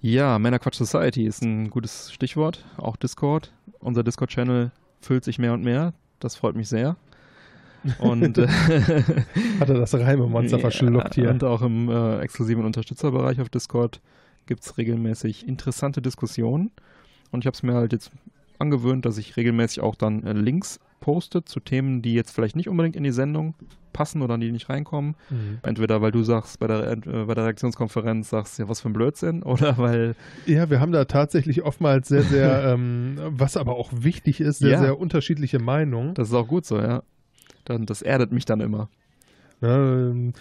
Ja, 0.00 0.38
Männerquatsch 0.38 0.76
Society 0.76 1.24
ist 1.26 1.42
ein 1.42 1.70
gutes 1.70 2.12
Stichwort. 2.12 2.64
Auch 2.76 2.96
Discord. 2.96 3.52
Unser 3.80 4.02
Discord-Channel 4.04 4.70
füllt 5.00 5.24
sich 5.24 5.38
mehr 5.38 5.54
und 5.54 5.64
mehr. 5.64 5.94
Das 6.20 6.36
freut 6.36 6.54
mich 6.56 6.68
sehr. 6.68 6.96
Und 7.98 8.38
äh, 8.38 8.46
Hat 9.60 9.68
er 9.68 9.74
das 9.78 9.94
Reimemonster 9.94 10.58
verschluckt 10.58 11.14
hier? 11.14 11.30
Und 11.30 11.44
auch 11.44 11.62
im 11.62 11.88
äh, 11.90 12.20
exklusiven 12.20 12.64
Unterstützerbereich 12.64 13.40
auf 13.40 13.48
Discord 13.48 14.00
gibt 14.46 14.62
es 14.62 14.78
regelmäßig 14.78 15.46
interessante 15.48 16.00
Diskussionen. 16.02 16.70
Und 17.30 17.40
ich 17.40 17.46
habe 17.46 17.54
es 17.54 17.62
mir 17.62 17.74
halt 17.74 17.92
jetzt 17.92 18.10
angewöhnt, 18.58 19.04
dass 19.06 19.18
ich 19.18 19.36
regelmäßig 19.36 19.82
auch 19.82 19.94
dann 19.94 20.22
äh, 20.24 20.32
Links 20.32 20.80
poste 21.00 21.44
zu 21.44 21.60
Themen, 21.60 22.00
die 22.02 22.14
jetzt 22.14 22.30
vielleicht 22.30 22.56
nicht 22.56 22.68
unbedingt 22.68 22.96
in 22.96 23.02
die 23.04 23.10
Sendung 23.12 23.54
passen 23.92 24.22
oder 24.22 24.38
die 24.38 24.50
nicht 24.50 24.68
reinkommen. 24.68 25.14
Mhm. 25.30 25.58
Entweder 25.62 26.02
weil 26.02 26.10
du 26.12 26.22
sagst 26.24 26.58
bei 26.58 26.66
der, 26.66 26.92
äh, 26.92 26.96
bei 26.96 27.34
der 27.34 27.44
Redaktionskonferenz, 27.44 28.30
sagst 28.30 28.58
ja, 28.58 28.68
was 28.68 28.80
für 28.80 28.88
ein 28.88 28.92
Blödsinn, 28.94 29.42
oder 29.44 29.78
weil, 29.78 30.16
Ja, 30.46 30.68
wir 30.70 30.80
haben 30.80 30.92
da 30.92 31.04
tatsächlich 31.04 31.62
oftmals 31.62 32.08
sehr, 32.08 32.22
sehr, 32.22 32.64
ähm, 32.72 33.18
was 33.26 33.56
aber 33.56 33.76
auch 33.76 33.90
wichtig 33.94 34.40
ist, 34.40 34.58
sehr, 34.60 34.70
Ja. 34.72 34.78
sehr 34.80 34.98
unterschiedliche 34.98 35.58
Meinungen. 35.58 36.14
das 36.14 36.28
ist 36.28 36.34
auch 36.34 36.48
gut 36.48 36.64
so, 36.64 36.78
ja. 36.80 37.02
Dann, 37.64 37.86
das 37.86 38.02
erdet 38.02 38.32
mich 38.32 38.44
dann 38.44 38.60
immer. 38.60 38.88
Ne, 39.60 40.10
ähm, 40.12 40.32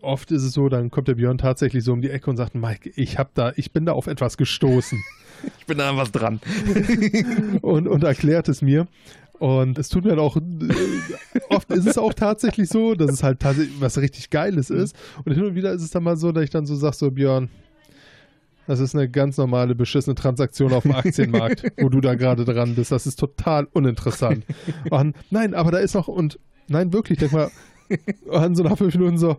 oft 0.00 0.30
ist 0.30 0.42
es 0.42 0.52
so, 0.52 0.68
dann 0.68 0.90
kommt 0.90 1.08
der 1.08 1.14
Björn 1.14 1.38
tatsächlich 1.38 1.84
so 1.84 1.92
um 1.92 2.02
die 2.02 2.10
Ecke 2.10 2.30
und 2.30 2.36
sagt, 2.36 2.54
Mike, 2.54 2.90
ich 2.94 3.18
hab 3.18 3.34
da, 3.34 3.52
ich 3.56 3.72
bin 3.72 3.86
da 3.86 3.92
auf 3.92 4.06
etwas 4.06 4.36
gestoßen 4.36 5.02
Ich 5.58 5.66
bin 5.66 5.78
da 5.78 5.90
an 5.90 5.96
was 5.96 6.12
dran. 6.12 6.40
und, 7.62 7.88
und 7.88 8.04
erklärt 8.04 8.48
es 8.48 8.62
mir. 8.62 8.86
Und 9.38 9.78
es 9.78 9.88
tut 9.88 10.04
mir 10.04 10.10
dann 10.10 10.18
auch, 10.18 10.36
äh, 10.36 10.40
oft 11.48 11.70
ist 11.70 11.86
es 11.86 11.96
auch 11.96 12.12
tatsächlich 12.12 12.68
so, 12.68 12.94
dass 12.94 13.10
es 13.10 13.22
halt 13.22 13.40
tatsächlich 13.40 13.80
was 13.80 13.96
richtig 13.98 14.28
Geiles 14.28 14.68
ist. 14.68 14.94
Und 15.24 15.32
hin 15.32 15.44
und 15.44 15.54
wieder 15.54 15.72
ist 15.72 15.82
es 15.82 15.90
dann 15.90 16.02
mal 16.02 16.16
so, 16.16 16.30
dass 16.30 16.44
ich 16.44 16.50
dann 16.50 16.66
so 16.66 16.74
sage, 16.74 16.96
so 16.96 17.10
Björn, 17.10 17.48
das 18.66 18.80
ist 18.80 18.94
eine 18.94 19.08
ganz 19.08 19.38
normale 19.38 19.74
beschissene 19.74 20.14
Transaktion 20.14 20.72
auf 20.74 20.82
dem 20.82 20.94
Aktienmarkt, 20.94 21.72
wo 21.78 21.88
du 21.88 22.02
da 22.02 22.14
gerade 22.14 22.44
dran 22.44 22.74
bist. 22.74 22.92
Das 22.92 23.06
ist 23.06 23.18
total 23.18 23.66
uninteressant. 23.72 24.44
Und 24.90 25.16
nein, 25.30 25.54
aber 25.54 25.72
da 25.72 25.78
ist 25.78 25.94
noch, 25.94 26.06
und 26.06 26.38
nein, 26.68 26.92
wirklich, 26.92 27.18
denk 27.18 27.32
mal, 27.32 27.50
und 28.26 28.54
so 28.56 28.62
nach 28.62 28.76
fünf 28.76 28.94
Minuten 28.94 29.16
so, 29.16 29.38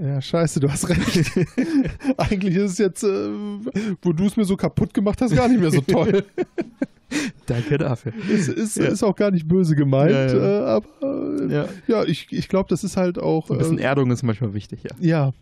ja, 0.00 0.20
scheiße, 0.20 0.60
du 0.60 0.70
hast 0.70 0.88
recht. 0.88 1.30
Eigentlich 2.16 2.56
ist 2.56 2.72
es 2.72 2.78
jetzt, 2.78 3.02
äh, 3.04 3.28
wo 4.02 4.12
du 4.12 4.26
es 4.26 4.36
mir 4.36 4.44
so 4.44 4.56
kaputt 4.56 4.94
gemacht 4.94 5.20
hast, 5.20 5.34
gar 5.34 5.48
nicht 5.48 5.60
mehr 5.60 5.70
so 5.70 5.80
toll. 5.86 6.24
Danke 7.46 7.78
dafür. 7.78 8.12
Ist, 8.28 8.48
ist, 8.48 8.76
Ja. 8.76 8.86
ist 8.86 9.02
auch 9.02 9.14
gar 9.16 9.30
nicht 9.30 9.46
böse 9.46 9.74
gemeint, 9.76 10.12
Ja, 10.12 10.26
ja. 10.26 10.34
Äh, 10.34 10.64
aber 10.66 11.46
ja, 11.48 11.68
ja 11.86 12.04
ich, 12.04 12.28
ich 12.30 12.48
glaube, 12.48 12.68
das 12.70 12.84
ist 12.84 12.96
halt 12.96 13.18
auch. 13.18 13.50
Ein 13.50 13.58
bisschen 13.58 13.78
äh, 13.78 13.82
Erdung 13.82 14.10
ist 14.10 14.22
manchmal 14.22 14.54
wichtig, 14.54 14.84
ja. 14.84 14.90
Ja. 15.00 15.32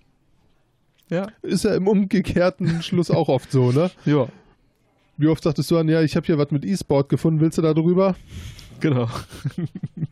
Ja. 1.11 1.29
Ist 1.43 1.65
ja 1.65 1.75
im 1.75 1.87
umgekehrten 1.89 2.83
Schluss 2.83 3.11
auch 3.11 3.29
oft 3.29 3.51
so, 3.53 3.73
ne? 3.73 3.91
Ja. 4.05 4.29
Wie 5.17 5.27
oft 5.27 5.43
sagtest 5.43 5.71
du 5.71 5.77
an, 5.77 5.89
ja, 5.89 6.03
ich 6.03 6.17
habe 6.17 6.25
hier 6.27 6.39
was 6.39 6.51
mit 6.51 6.65
E-Sport 6.65 7.09
gefunden, 7.09 7.41
willst 7.41 7.59
du 7.59 7.63
da 7.63 7.75
drüber? 7.75 8.17
Genau. 8.81 9.09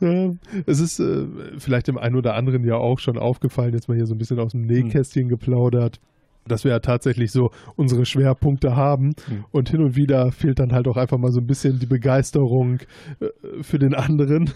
ja, 0.00 0.34
es 0.66 0.80
ist 0.80 1.00
äh, 1.00 1.26
vielleicht 1.58 1.88
dem 1.88 1.98
einen 1.98 2.16
oder 2.16 2.34
anderen 2.34 2.64
ja 2.64 2.76
auch 2.76 2.98
schon 2.98 3.18
aufgefallen, 3.18 3.74
jetzt 3.74 3.88
mal 3.88 3.96
hier 3.96 4.06
so 4.06 4.14
ein 4.14 4.18
bisschen 4.18 4.38
aus 4.38 4.52
dem 4.52 4.62
Nähkästchen 4.62 5.22
hm. 5.24 5.28
geplaudert, 5.28 6.00
dass 6.46 6.64
wir 6.64 6.72
ja 6.72 6.78
tatsächlich 6.78 7.30
so 7.32 7.50
unsere 7.76 8.06
Schwerpunkte 8.06 8.76
haben 8.76 9.14
hm. 9.26 9.44
und 9.50 9.68
hin 9.68 9.82
und 9.82 9.96
wieder 9.96 10.32
fehlt 10.32 10.58
dann 10.58 10.72
halt 10.72 10.88
auch 10.88 10.96
einfach 10.96 11.18
mal 11.18 11.32
so 11.32 11.40
ein 11.40 11.46
bisschen 11.46 11.78
die 11.78 11.86
Begeisterung 11.86 12.80
äh, 13.20 13.62
für 13.62 13.78
den 13.78 13.94
anderen. 13.94 14.50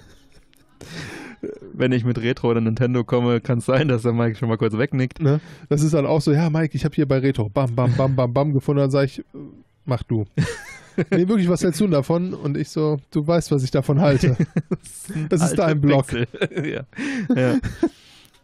Wenn 1.73 1.91
ich 1.91 2.05
mit 2.05 2.23
Retro 2.23 2.51
oder 2.51 2.61
Nintendo 2.61 3.03
komme, 3.03 3.41
kann 3.41 3.59
es 3.59 3.67
sein, 3.67 3.89
dass 3.89 4.03
der 4.03 4.13
Mike 4.13 4.37
schon 4.37 4.49
mal 4.49 4.59
kurz 4.59 4.79
wegnickt. 4.79 5.21
Ne? 5.21 5.41
Das 5.69 5.83
ist 5.83 5.93
dann 5.93 6.07
auch 6.07 6.21
so, 6.21 6.33
ja 6.33 6.51
Mike, 6.51 6.77
ich 6.77 6.85
habe 6.85 6.95
hier 6.95 7.07
bei 7.07 7.19
Retro 7.19 7.49
bam, 7.49 7.75
bam, 7.75 7.95
bam, 7.97 8.15
bam, 8.15 8.33
bam 8.33 8.53
gefunden, 8.53 8.81
dann 8.81 8.91
sage 8.91 9.07
ich, 9.07 9.19
äh, 9.19 9.23
mach 9.85 10.03
du. 10.05 10.25
nee, 11.11 11.29
wirklich, 11.29 11.49
was 11.49 11.63
hältst 11.63 11.81
du 11.81 11.87
davon? 11.87 12.35
Und 12.35 12.57
ich 12.57 12.69
so, 12.69 12.99
du 13.11 13.27
weißt, 13.27 13.51
was 13.51 13.63
ich 13.63 13.71
davon 13.71 14.01
halte. 14.01 14.37
das 15.29 15.43
ist 15.43 15.59
dein 15.59 15.81
Blog. 15.81 16.07
ja. 16.13 16.85
ja. 17.35 17.59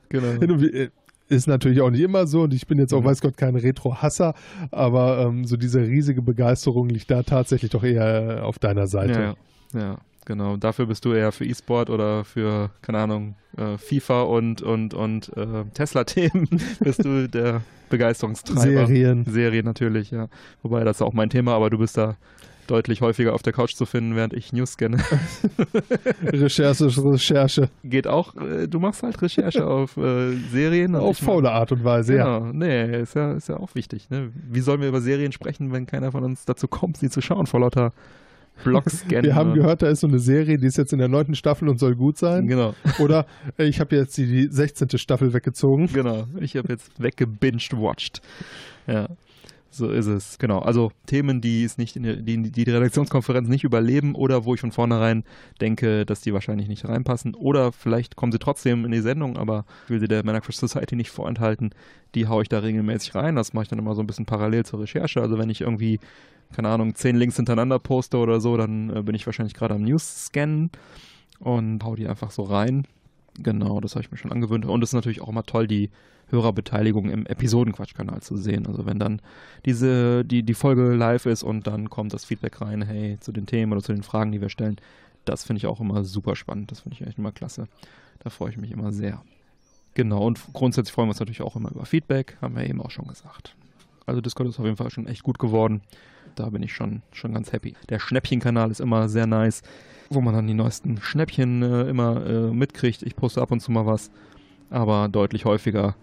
Genau. 0.08 0.42
Äh, 0.42 0.90
ist 1.28 1.46
natürlich 1.46 1.82
auch 1.82 1.90
nicht 1.90 2.00
immer 2.00 2.26
so 2.26 2.42
und 2.42 2.54
ich 2.54 2.66
bin 2.66 2.78
jetzt 2.78 2.94
auch, 2.94 3.02
mhm. 3.02 3.06
weiß 3.06 3.20
Gott, 3.20 3.36
kein 3.36 3.54
Retro-Hasser, 3.54 4.34
aber 4.70 5.26
ähm, 5.26 5.44
so 5.44 5.56
diese 5.58 5.80
riesige 5.80 6.22
Begeisterung 6.22 6.88
liegt 6.88 7.10
da 7.10 7.22
tatsächlich 7.22 7.70
doch 7.70 7.84
eher 7.84 8.44
auf 8.44 8.58
deiner 8.58 8.86
Seite. 8.86 9.36
Ja, 9.74 9.80
ja. 9.80 9.98
Genau. 10.28 10.56
Dafür 10.56 10.86
bist 10.86 11.04
du 11.04 11.12
eher 11.12 11.32
für 11.32 11.44
E-Sport 11.44 11.90
oder 11.90 12.22
für, 12.22 12.70
keine 12.82 12.98
Ahnung, 12.98 13.34
äh, 13.56 13.76
FIFA 13.76 14.22
und, 14.22 14.62
und, 14.62 14.94
und 14.94 15.36
äh, 15.36 15.64
Tesla-Themen 15.74 16.48
bist 16.80 17.04
du 17.04 17.28
der 17.28 17.62
Begeisterungstreiber. 17.90 18.86
Serien. 18.86 19.24
Serien 19.24 19.64
natürlich, 19.64 20.12
ja. 20.12 20.28
Wobei 20.62 20.84
das 20.84 20.98
ist 20.98 21.02
auch 21.02 21.14
mein 21.14 21.30
Thema, 21.30 21.54
aber 21.54 21.70
du 21.70 21.78
bist 21.78 21.96
da 21.96 22.16
deutlich 22.68 23.00
häufiger 23.00 23.32
auf 23.32 23.42
der 23.42 23.54
Couch 23.54 23.74
zu 23.74 23.86
finden, 23.86 24.14
während 24.14 24.34
ich 24.34 24.52
News 24.52 24.72
scanne. 24.72 24.98
Recherche, 26.22 26.84
Recherche. 26.84 27.70
Geht 27.82 28.06
auch, 28.06 28.36
äh, 28.36 28.68
du 28.68 28.78
machst 28.78 29.02
halt 29.02 29.20
Recherche 29.22 29.66
auf 29.66 29.96
äh, 29.96 30.36
Serien. 30.52 30.94
Auf 30.94 31.16
faule 31.16 31.50
Art 31.50 31.72
und 31.72 31.82
Weise, 31.82 32.12
genau. 32.12 32.44
ja. 32.44 32.52
Nee, 32.52 33.00
ist 33.00 33.14
ja, 33.14 33.32
ist 33.32 33.48
ja 33.48 33.56
auch 33.56 33.74
wichtig. 33.74 34.10
Ne? 34.10 34.30
Wie 34.34 34.60
sollen 34.60 34.82
wir 34.82 34.88
über 34.88 35.00
Serien 35.00 35.32
sprechen, 35.32 35.72
wenn 35.72 35.86
keiner 35.86 36.12
von 36.12 36.22
uns 36.22 36.44
dazu 36.44 36.68
kommt, 36.68 36.98
sie 36.98 37.08
zu 37.08 37.22
schauen, 37.22 37.46
vor 37.46 37.60
lauter 37.60 37.92
Blogscannen. 38.64 39.22
Wir 39.24 39.34
haben 39.34 39.54
gehört, 39.54 39.82
da 39.82 39.88
ist 39.88 40.00
so 40.00 40.06
eine 40.06 40.18
Serie, 40.18 40.58
die 40.58 40.66
ist 40.66 40.76
jetzt 40.76 40.92
in 40.92 40.98
der 40.98 41.08
neunten 41.08 41.34
Staffel 41.34 41.68
und 41.68 41.78
soll 41.78 41.94
gut 41.94 42.18
sein. 42.18 42.46
Genau. 42.46 42.74
Oder 42.98 43.26
ich 43.56 43.80
habe 43.80 43.96
jetzt 43.96 44.16
die, 44.16 44.26
die 44.26 44.48
16. 44.50 44.98
Staffel 44.98 45.32
weggezogen. 45.32 45.88
Genau, 45.92 46.26
ich 46.40 46.56
habe 46.56 46.68
jetzt 46.68 47.00
weggebinged 47.00 47.72
watched. 47.74 48.20
Ja. 48.86 49.08
So 49.70 49.90
ist 49.90 50.06
es, 50.06 50.38
genau. 50.38 50.60
Also 50.60 50.92
Themen, 51.06 51.42
die 51.42 51.62
es 51.62 51.76
nicht 51.76 51.94
in 51.96 52.02
die, 52.02 52.24
die, 52.24 52.50
die 52.50 52.70
Redaktionskonferenz 52.70 53.48
nicht 53.48 53.64
überleben 53.64 54.14
oder 54.14 54.44
wo 54.44 54.54
ich 54.54 54.60
von 54.60 54.72
vornherein 54.72 55.24
denke, 55.60 56.06
dass 56.06 56.22
die 56.22 56.32
wahrscheinlich 56.32 56.68
nicht 56.68 56.88
reinpassen. 56.88 57.34
Oder 57.34 57.72
vielleicht 57.72 58.16
kommen 58.16 58.32
sie 58.32 58.38
trotzdem 58.38 58.86
in 58.86 58.92
die 58.92 59.02
Sendung, 59.02 59.36
aber 59.36 59.66
ich 59.84 59.90
will 59.90 60.00
sie 60.00 60.08
der 60.08 60.24
Manacrush 60.24 60.56
Society 60.56 60.96
nicht 60.96 61.10
vorenthalten. 61.10 61.70
Die 62.14 62.26
haue 62.28 62.42
ich 62.42 62.48
da 62.48 62.60
regelmäßig 62.60 63.14
rein. 63.14 63.36
Das 63.36 63.52
mache 63.52 63.64
ich 63.64 63.68
dann 63.68 63.78
immer 63.78 63.94
so 63.94 64.00
ein 64.00 64.06
bisschen 64.06 64.26
parallel 64.26 64.64
zur 64.64 64.80
Recherche. 64.80 65.20
Also 65.20 65.38
wenn 65.38 65.50
ich 65.50 65.60
irgendwie, 65.60 66.00
keine 66.54 66.70
Ahnung, 66.70 66.94
zehn 66.94 67.16
Links 67.16 67.36
hintereinander 67.36 67.78
poste 67.78 68.16
oder 68.16 68.40
so, 68.40 68.56
dann 68.56 68.96
äh, 68.96 69.02
bin 69.02 69.14
ich 69.14 69.26
wahrscheinlich 69.26 69.54
gerade 69.54 69.74
am 69.74 69.82
News-Scannen 69.82 70.70
und 71.40 71.84
hau 71.84 71.94
die 71.94 72.08
einfach 72.08 72.30
so 72.30 72.42
rein. 72.42 72.86
Genau, 73.38 73.80
das 73.80 73.94
habe 73.94 74.04
ich 74.04 74.10
mir 74.10 74.16
schon 74.18 74.32
angewöhnt. 74.32 74.64
Und 74.64 74.82
es 74.82 74.90
ist 74.90 74.94
natürlich 74.94 75.20
auch 75.20 75.28
immer 75.28 75.44
toll, 75.44 75.66
die 75.66 75.90
Hörerbeteiligung 76.30 77.08
im 77.08 77.26
Episodenquatschkanal 77.26 78.20
zu 78.20 78.36
sehen. 78.36 78.66
Also 78.66 78.84
wenn 78.84 78.98
dann 78.98 79.22
diese, 79.64 80.24
die, 80.24 80.42
die 80.42 80.54
Folge 80.54 80.94
live 80.94 81.26
ist 81.26 81.42
und 81.42 81.66
dann 81.66 81.88
kommt 81.88 82.12
das 82.12 82.24
Feedback 82.24 82.60
rein, 82.60 82.82
hey, 82.82 83.18
zu 83.20 83.32
den 83.32 83.46
Themen 83.46 83.72
oder 83.72 83.82
zu 83.82 83.92
den 83.92 84.02
Fragen, 84.02 84.32
die 84.32 84.40
wir 84.40 84.50
stellen, 84.50 84.76
das 85.24 85.44
finde 85.44 85.58
ich 85.58 85.66
auch 85.66 85.80
immer 85.80 86.04
super 86.04 86.36
spannend. 86.36 86.70
Das 86.70 86.80
finde 86.80 86.96
ich 86.96 87.06
echt 87.06 87.18
immer 87.18 87.32
klasse. 87.32 87.68
Da 88.20 88.30
freue 88.30 88.50
ich 88.50 88.56
mich 88.56 88.72
immer 88.72 88.92
sehr. 88.92 89.22
Genau, 89.94 90.26
und 90.26 90.40
grundsätzlich 90.52 90.92
freuen 90.92 91.08
wir 91.08 91.10
uns 91.10 91.20
natürlich 91.20 91.42
auch 91.42 91.56
immer 91.56 91.70
über 91.70 91.84
Feedback, 91.84 92.36
haben 92.40 92.56
wir 92.56 92.68
eben 92.68 92.80
auch 92.80 92.90
schon 92.90 93.08
gesagt. 93.08 93.54
Also 94.06 94.20
Discord 94.20 94.48
ist 94.48 94.58
auf 94.58 94.64
jeden 94.64 94.76
Fall 94.76 94.90
schon 94.90 95.06
echt 95.06 95.22
gut 95.22 95.38
geworden. 95.38 95.82
Da 96.34 96.48
bin 96.50 96.62
ich 96.62 96.72
schon, 96.72 97.02
schon 97.12 97.34
ganz 97.34 97.52
happy. 97.52 97.74
Der 97.88 97.98
Schnäppchenkanal 97.98 98.70
ist 98.70 98.80
immer 98.80 99.08
sehr 99.08 99.26
nice, 99.26 99.62
wo 100.10 100.20
man 100.20 100.34
dann 100.34 100.46
die 100.46 100.54
neuesten 100.54 100.98
Schnäppchen 101.00 101.62
äh, 101.62 101.82
immer 101.88 102.26
äh, 102.26 102.50
mitkriegt. 102.52 103.02
Ich 103.02 103.16
poste 103.16 103.42
ab 103.42 103.50
und 103.50 103.60
zu 103.60 103.72
mal 103.72 103.86
was, 103.86 104.10
aber 104.70 105.08
deutlich 105.08 105.44
häufiger 105.44 105.96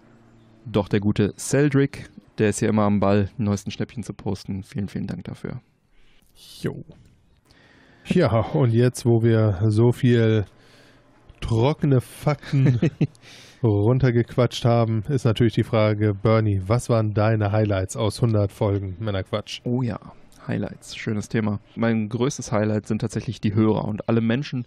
doch 0.64 0.88
der 0.88 1.00
gute 1.00 1.32
Celdrick, 1.38 2.10
der 2.38 2.50
ist 2.50 2.60
ja 2.60 2.68
immer 2.68 2.82
am 2.82 3.00
Ball, 3.00 3.30
die 3.38 3.42
neuesten 3.42 3.70
Schnäppchen 3.70 4.02
zu 4.02 4.12
posten. 4.12 4.62
Vielen, 4.62 4.88
vielen 4.88 5.06
Dank 5.06 5.24
dafür. 5.24 5.60
Jo. 6.60 6.84
Ja, 8.06 8.40
und 8.40 8.72
jetzt, 8.72 9.06
wo 9.06 9.22
wir 9.22 9.58
so 9.68 9.92
viel 9.92 10.44
trockene 11.40 12.00
Fakten 12.00 12.78
runtergequatscht 13.62 14.64
haben, 14.64 15.02
ist 15.08 15.24
natürlich 15.24 15.54
die 15.54 15.64
Frage, 15.64 16.14
Bernie, 16.14 16.60
was 16.66 16.88
waren 16.88 17.14
deine 17.14 17.52
Highlights 17.52 17.96
aus 17.96 18.22
100 18.22 18.52
Folgen 18.52 18.96
Männerquatsch? 19.00 19.60
Oh 19.64 19.82
ja, 19.82 19.98
Highlights, 20.46 20.96
schönes 20.96 21.28
Thema. 21.28 21.60
Mein 21.74 22.08
größtes 22.08 22.52
Highlight 22.52 22.86
sind 22.86 23.00
tatsächlich 23.00 23.40
die 23.40 23.54
Hörer 23.54 23.84
und 23.84 24.08
alle 24.08 24.20
Menschen, 24.20 24.66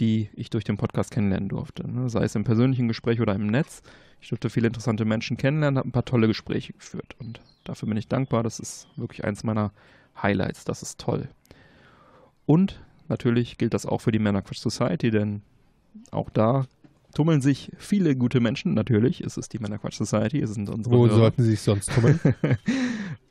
die 0.00 0.28
ich 0.34 0.50
durch 0.50 0.64
den 0.64 0.76
Podcast 0.76 1.10
kennenlernen 1.10 1.48
durfte. 1.48 1.88
Ne? 1.88 2.08
Sei 2.08 2.24
es 2.24 2.34
im 2.34 2.44
persönlichen 2.44 2.88
Gespräch 2.88 3.20
oder 3.20 3.34
im 3.34 3.46
Netz. 3.46 3.82
Ich 4.20 4.28
durfte 4.28 4.50
viele 4.50 4.68
interessante 4.68 5.04
Menschen 5.04 5.36
kennenlernen, 5.36 5.78
habe 5.78 5.88
ein 5.88 5.92
paar 5.92 6.04
tolle 6.04 6.28
Gespräche 6.28 6.72
geführt 6.72 7.16
und 7.18 7.40
dafür 7.64 7.88
bin 7.88 7.96
ich 7.96 8.08
dankbar. 8.08 8.42
Das 8.42 8.60
ist 8.60 8.88
wirklich 8.96 9.24
eins 9.24 9.44
meiner 9.44 9.72
Highlights. 10.20 10.64
Das 10.64 10.82
ist 10.82 11.00
toll. 11.00 11.28
Und 12.46 12.80
natürlich 13.08 13.58
gilt 13.58 13.74
das 13.74 13.86
auch 13.86 14.00
für 14.00 14.12
die 14.12 14.18
Männerquatsch 14.18 14.58
Society, 14.58 15.10
denn 15.10 15.42
auch 16.10 16.30
da 16.30 16.66
tummeln 17.14 17.40
sich 17.40 17.70
viele 17.76 18.16
gute 18.16 18.40
Menschen. 18.40 18.74
Natürlich 18.74 19.22
ist 19.22 19.36
es 19.36 19.48
die 19.48 19.58
Männerquatsch 19.58 19.98
Society. 19.98 20.40
Es 20.40 20.54
sind 20.54 20.68
unsere 20.68 20.96
Wo 20.96 21.06
Hörer. 21.06 21.16
sollten 21.16 21.42
sie 21.42 21.50
sich 21.50 21.60
sonst 21.60 21.92
tummeln? 21.92 22.20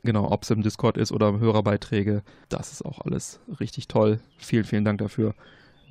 genau, 0.02 0.30
ob 0.30 0.42
es 0.42 0.50
im 0.50 0.62
Discord 0.62 0.96
ist 0.96 1.12
oder 1.12 1.38
Hörerbeiträge. 1.38 2.22
Das 2.48 2.72
ist 2.72 2.84
auch 2.84 3.00
alles 3.00 3.40
richtig 3.60 3.88
toll. 3.88 4.20
Vielen, 4.38 4.64
vielen 4.64 4.84
Dank 4.84 4.98
dafür. 4.98 5.34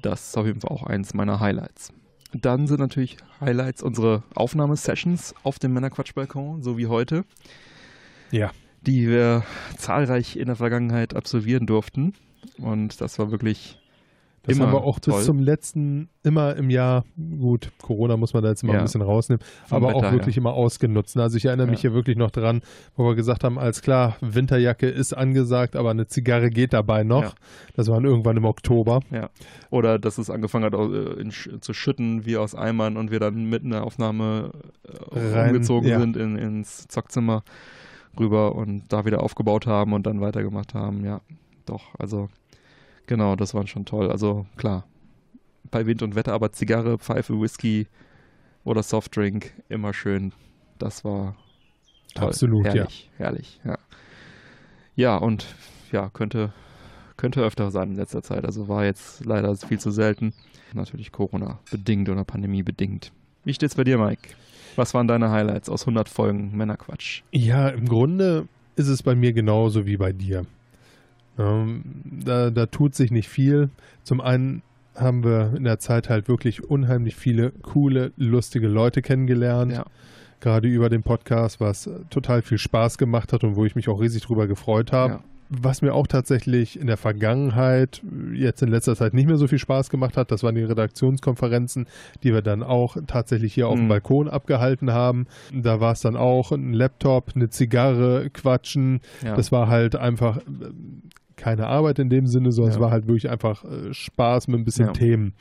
Das 0.02 0.30
ist 0.30 0.38
auf 0.38 0.46
jeden 0.46 0.62
Fall 0.62 0.72
auch 0.72 0.84
eins 0.84 1.14
meiner 1.14 1.40
Highlights. 1.40 1.94
Dann 2.34 2.68
sind 2.68 2.80
natürlich 2.80 3.18
Highlights 3.42 3.84
unsere 3.84 4.24
Aufnahmesessions 4.36 5.36
auf 5.44 5.60
dem 5.60 5.74
Männerquatsch-Balkon, 5.74 6.64
so 6.64 6.78
wie 6.78 6.88
heute. 6.88 7.26
Ja. 8.32 8.52
Die 8.82 9.08
wir 9.08 9.44
zahlreich 9.78 10.38
in 10.38 10.48
der 10.48 10.56
Vergangenheit 10.56 11.16
absolvieren 11.16 11.68
durften. 11.68 12.14
Und 12.58 13.02
das 13.02 13.20
war 13.20 13.32
wirklich 13.32 13.81
das 14.44 14.56
immer 14.56 14.68
haben 14.68 14.74
wir 14.74 14.84
auch 14.84 15.00
toll. 15.00 15.16
bis 15.16 15.26
zum 15.26 15.40
letzten, 15.40 16.10
immer 16.24 16.56
im 16.56 16.72
Jahr, 16.72 17.06
gut, 17.40 17.72
Corona 17.80 18.18
muss 18.18 18.34
man 18.34 18.42
da 18.42 18.50
jetzt 18.50 18.64
mal 18.64 18.74
ja. 18.74 18.80
ein 18.80 18.86
bisschen 18.86 19.04
rausnehmen, 19.04 19.44
Vom 19.68 19.78
aber 19.78 19.90
Wetter, 19.90 20.08
auch 20.08 20.12
wirklich 20.12 20.36
ja. 20.36 20.42
immer 20.42 20.54
ausgenutzt. 20.54 21.16
Also 21.18 21.38
ich 21.38 21.46
erinnere 21.46 21.68
ja. 21.68 21.72
mich 21.72 21.82
hier 21.82 21.94
wirklich 21.94 22.18
noch 22.18 22.32
dran, 22.32 22.62
wo 22.96 23.06
wir 23.06 23.16
gesagt 23.16 23.44
haben, 23.44 23.60
alles 23.60 23.84
klar, 23.84 24.18
Winterjacke 24.22 24.88
ist 24.88 25.14
angesagt, 25.14 25.76
aber 25.76 25.92
eine 25.92 26.08
Zigarre 26.08 26.50
geht 26.50 26.74
dabei 26.74 27.04
noch. 27.04 27.36
Das 27.76 27.88
war 27.88 28.04
irgendwann 28.04 28.38
im 28.38 28.46
Oktober. 28.46 29.02
Oder 29.70 30.00
dass 30.00 30.18
es 30.18 30.30
angefangen 30.30 30.66
hat 30.66 30.74
äh, 30.74 31.22
in, 31.22 31.32
zu 31.32 31.74
schütten 31.74 32.26
wie 32.26 32.38
aus 32.38 32.56
Eimern 32.56 32.98
und 32.98 33.12
wir 33.12 33.20
dann 33.20 33.46
mitten 33.46 33.68
in 33.68 33.72
der 33.74 33.84
Aufnahme 33.84 34.52
äh, 35.14 35.48
umgezogen 35.48 36.00
sind 36.00 36.18
in, 36.18 36.36
ins 36.36 36.88
Zockzimmer 36.88 37.44
rüber 38.20 38.56
und 38.56 38.92
da 38.92 39.06
wieder 39.06 39.22
aufgebaut 39.22 39.68
haben 39.68 39.94
und 39.94 40.06
dann 40.06 40.20
weitergemacht 40.20 40.74
haben. 40.74 41.06
Ja, 41.06 41.22
doch, 41.66 41.84
also 41.98 42.28
Genau, 43.08 43.36
das 43.36 43.54
war 43.54 43.66
schon 43.68 43.86
toll. 43.86 44.12
Also 44.12 44.46
klar, 44.58 44.86
bei 45.70 45.86
Wind 45.86 46.02
und 46.02 46.16
Wetter, 46.16 46.34
aber 46.34 46.52
Zigarre, 46.52 46.98
Pfeife, 46.98 47.40
Whisky 47.40 47.88
oder 48.64 48.84
Softdrink, 48.84 49.54
immer 49.70 49.94
schön. 49.94 50.34
Das 50.78 51.04
war 51.04 51.36
toll. 52.14 52.28
Absolut, 52.28 52.66
herrlich, 52.66 53.10
ja. 53.14 53.26
Herrlich, 53.26 53.62
ja. 53.66 53.78
Ja, 54.96 55.18
und 55.18 55.56
ja, 55.92 56.10
könnte, 56.10 56.54
könnte 57.18 57.42
öfter 57.42 57.72
sein 57.72 57.92
in 57.92 57.96
letzter 57.96 58.22
Zeit. 58.24 58.46
Also 58.46 58.68
war 58.68 58.86
jetzt 58.86 59.26
leider 59.26 59.56
viel 59.56 59.80
zu 59.80 59.92
selten. 59.92 60.34
Natürlich 60.74 61.12
Corona-bedingt 61.12 62.10
oder 62.10 62.24
Pandemie-bedingt. 62.24 63.12
Wie 63.44 63.54
steht's 63.54 63.76
bei 63.76 63.84
dir, 63.84 63.98
Mike? 63.98 64.30
Was 64.76 64.94
waren 64.94 65.08
deine 65.08 65.32
Highlights 65.32 65.70
aus 65.70 65.82
100 65.84 66.08
Folgen 66.08 66.56
Männerquatsch? 66.56 67.24
Ja, 67.32 67.70
im 67.70 67.88
Grunde 67.88 68.48
ist 68.76 68.88
es 68.88 69.04
bei 69.04 69.16
mir 69.16 69.34
genauso 69.34 69.86
wie 69.86 69.98
bei 69.98 70.14
dir. 70.14 70.46
Ähm, 71.38 71.84
da, 72.24 72.50
da 72.50 72.66
tut 72.66 72.96
sich 72.96 73.12
nicht 73.12 73.30
viel. 73.30 73.70
Zum 74.04 74.22
einen 74.22 74.62
haben 74.96 75.24
wir 75.24 75.54
in 75.56 75.64
der 75.64 75.80
Zeit 75.80 76.10
halt 76.10 76.28
wirklich 76.28 76.64
unheimlich 76.64 77.16
viele 77.16 77.52
coole, 77.62 78.12
lustige 78.18 78.68
Leute 78.68 79.02
kennengelernt. 79.02 79.72
Ja. 79.72 79.86
Gerade 80.40 80.68
über 80.68 80.90
den 80.90 81.04
Podcast, 81.04 81.60
was 81.60 81.90
total 82.10 82.42
viel 82.42 82.58
Spaß 82.58 82.98
gemacht 82.98 83.32
hat 83.32 83.44
und 83.44 83.56
wo 83.56 83.66
ich 83.66 83.76
mich 83.76 83.88
auch 83.90 84.02
riesig 84.02 84.24
drüber 84.24 84.48
gefreut 84.48 84.92
habe. 84.92 85.24
Was 85.54 85.82
mir 85.82 85.94
auch 85.94 86.08
tatsächlich 86.08 86.80
in 86.80 86.88
der 86.88 86.96
Vergangenheit, 86.96 88.02
jetzt 88.34 88.62
in 88.62 88.70
letzter 88.70 88.96
Zeit 88.96 89.14
nicht 89.14 89.28
mehr 89.28 89.36
so 89.36 89.50
viel 89.50 89.60
Spaß 89.60 89.90
gemacht 89.90 90.16
hat, 90.16 90.32
das 90.32 90.44
waren 90.44 90.56
die 90.56 90.64
Redaktionskonferenzen, 90.64 91.88
die 92.24 92.34
wir 92.34 92.42
dann 92.42 92.64
auch 92.64 92.96
tatsächlich 93.06 93.54
hier 93.54 93.68
auf 93.68 93.76
dem 93.76 93.84
Mhm. 93.84 93.90
Balkon 93.90 94.30
abgehalten 94.30 94.94
haben. 94.94 95.28
Da 95.54 95.82
war 95.82 95.92
es 95.92 96.00
dann 96.00 96.16
auch 96.16 96.54
ein 96.54 96.72
Laptop, 96.72 97.32
eine 97.36 97.50
Zigarre, 97.50 98.30
Quatschen. 98.30 99.02
Ja. 99.26 99.36
Das 99.36 99.52
war 99.52 99.68
halt 99.68 99.98
einfach 99.98 100.40
keine 101.42 101.68
Arbeit 101.68 102.00
in 102.00 102.10
dem 102.10 102.28
Sinne, 102.28 102.52
sondern 102.52 102.72
Ja. 102.72 102.76
es 102.78 102.82
war 102.82 102.92
halt 102.92 103.08
wirklich 103.08 103.30
einfach 103.30 103.64
äh, 103.66 103.94
Spaß 103.94 104.48
mit 104.48 104.60
ein 104.60 104.64
bisschen 104.64 104.88
Ja. 104.88 104.94
Themen. 104.94 105.34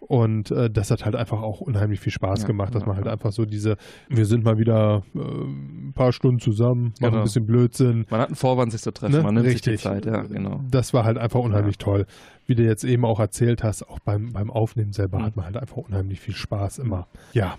Und 0.00 0.50
äh, 0.50 0.70
das 0.70 0.90
hat 0.90 1.04
halt 1.04 1.14
einfach 1.16 1.42
auch 1.42 1.60
unheimlich 1.60 2.00
viel 2.00 2.12
Spaß 2.12 2.42
Ja, 2.42 2.46
gemacht, 2.46 2.74
dass 2.74 2.86
man 2.86 2.96
halt 2.96 3.06
einfach 3.08 3.30
so 3.32 3.44
diese, 3.44 3.76
wir 4.08 4.24
sind 4.24 4.42
mal 4.44 4.56
wieder 4.56 5.02
äh, 5.14 5.18
ein 5.18 5.92
paar 5.94 6.12
Stunden 6.12 6.40
zusammen, 6.40 6.94
machen 7.00 7.10
Genau. 7.10 7.16
ein 7.18 7.22
bisschen 7.24 7.46
Blödsinn. 7.46 8.06
Man 8.08 8.20
hat 8.20 8.28
einen 8.28 8.36
Vorwand, 8.36 8.72
sich 8.72 8.80
zu 8.80 8.90
treffen, 8.92 9.16
Ne? 9.16 9.22
man 9.22 9.34
nimmt 9.34 9.46
Richtig. 9.46 9.64
sich 9.64 9.82
die 9.82 9.88
Zeit, 9.88 10.06
ja, 10.06 10.22
genau. 10.22 10.62
Das 10.70 10.94
war 10.94 11.04
halt 11.04 11.18
einfach 11.18 11.40
unheimlich 11.40 11.76
toll. 11.76 12.06
Wie 12.46 12.54
du 12.54 12.62
jetzt 12.62 12.84
eben 12.84 13.04
auch 13.04 13.20
erzählt 13.20 13.62
hast, 13.62 13.82
auch 13.88 13.98
beim, 13.98 14.32
beim 14.32 14.50
Aufnehmen 14.50 14.92
selber 14.94 15.18
Mhm. 15.18 15.22
hat 15.24 15.36
man 15.36 15.44
halt 15.44 15.56
einfach 15.58 15.76
unheimlich 15.76 16.20
viel 16.20 16.34
Spaß 16.34 16.78
immer. 16.78 17.06
Ja, 17.34 17.56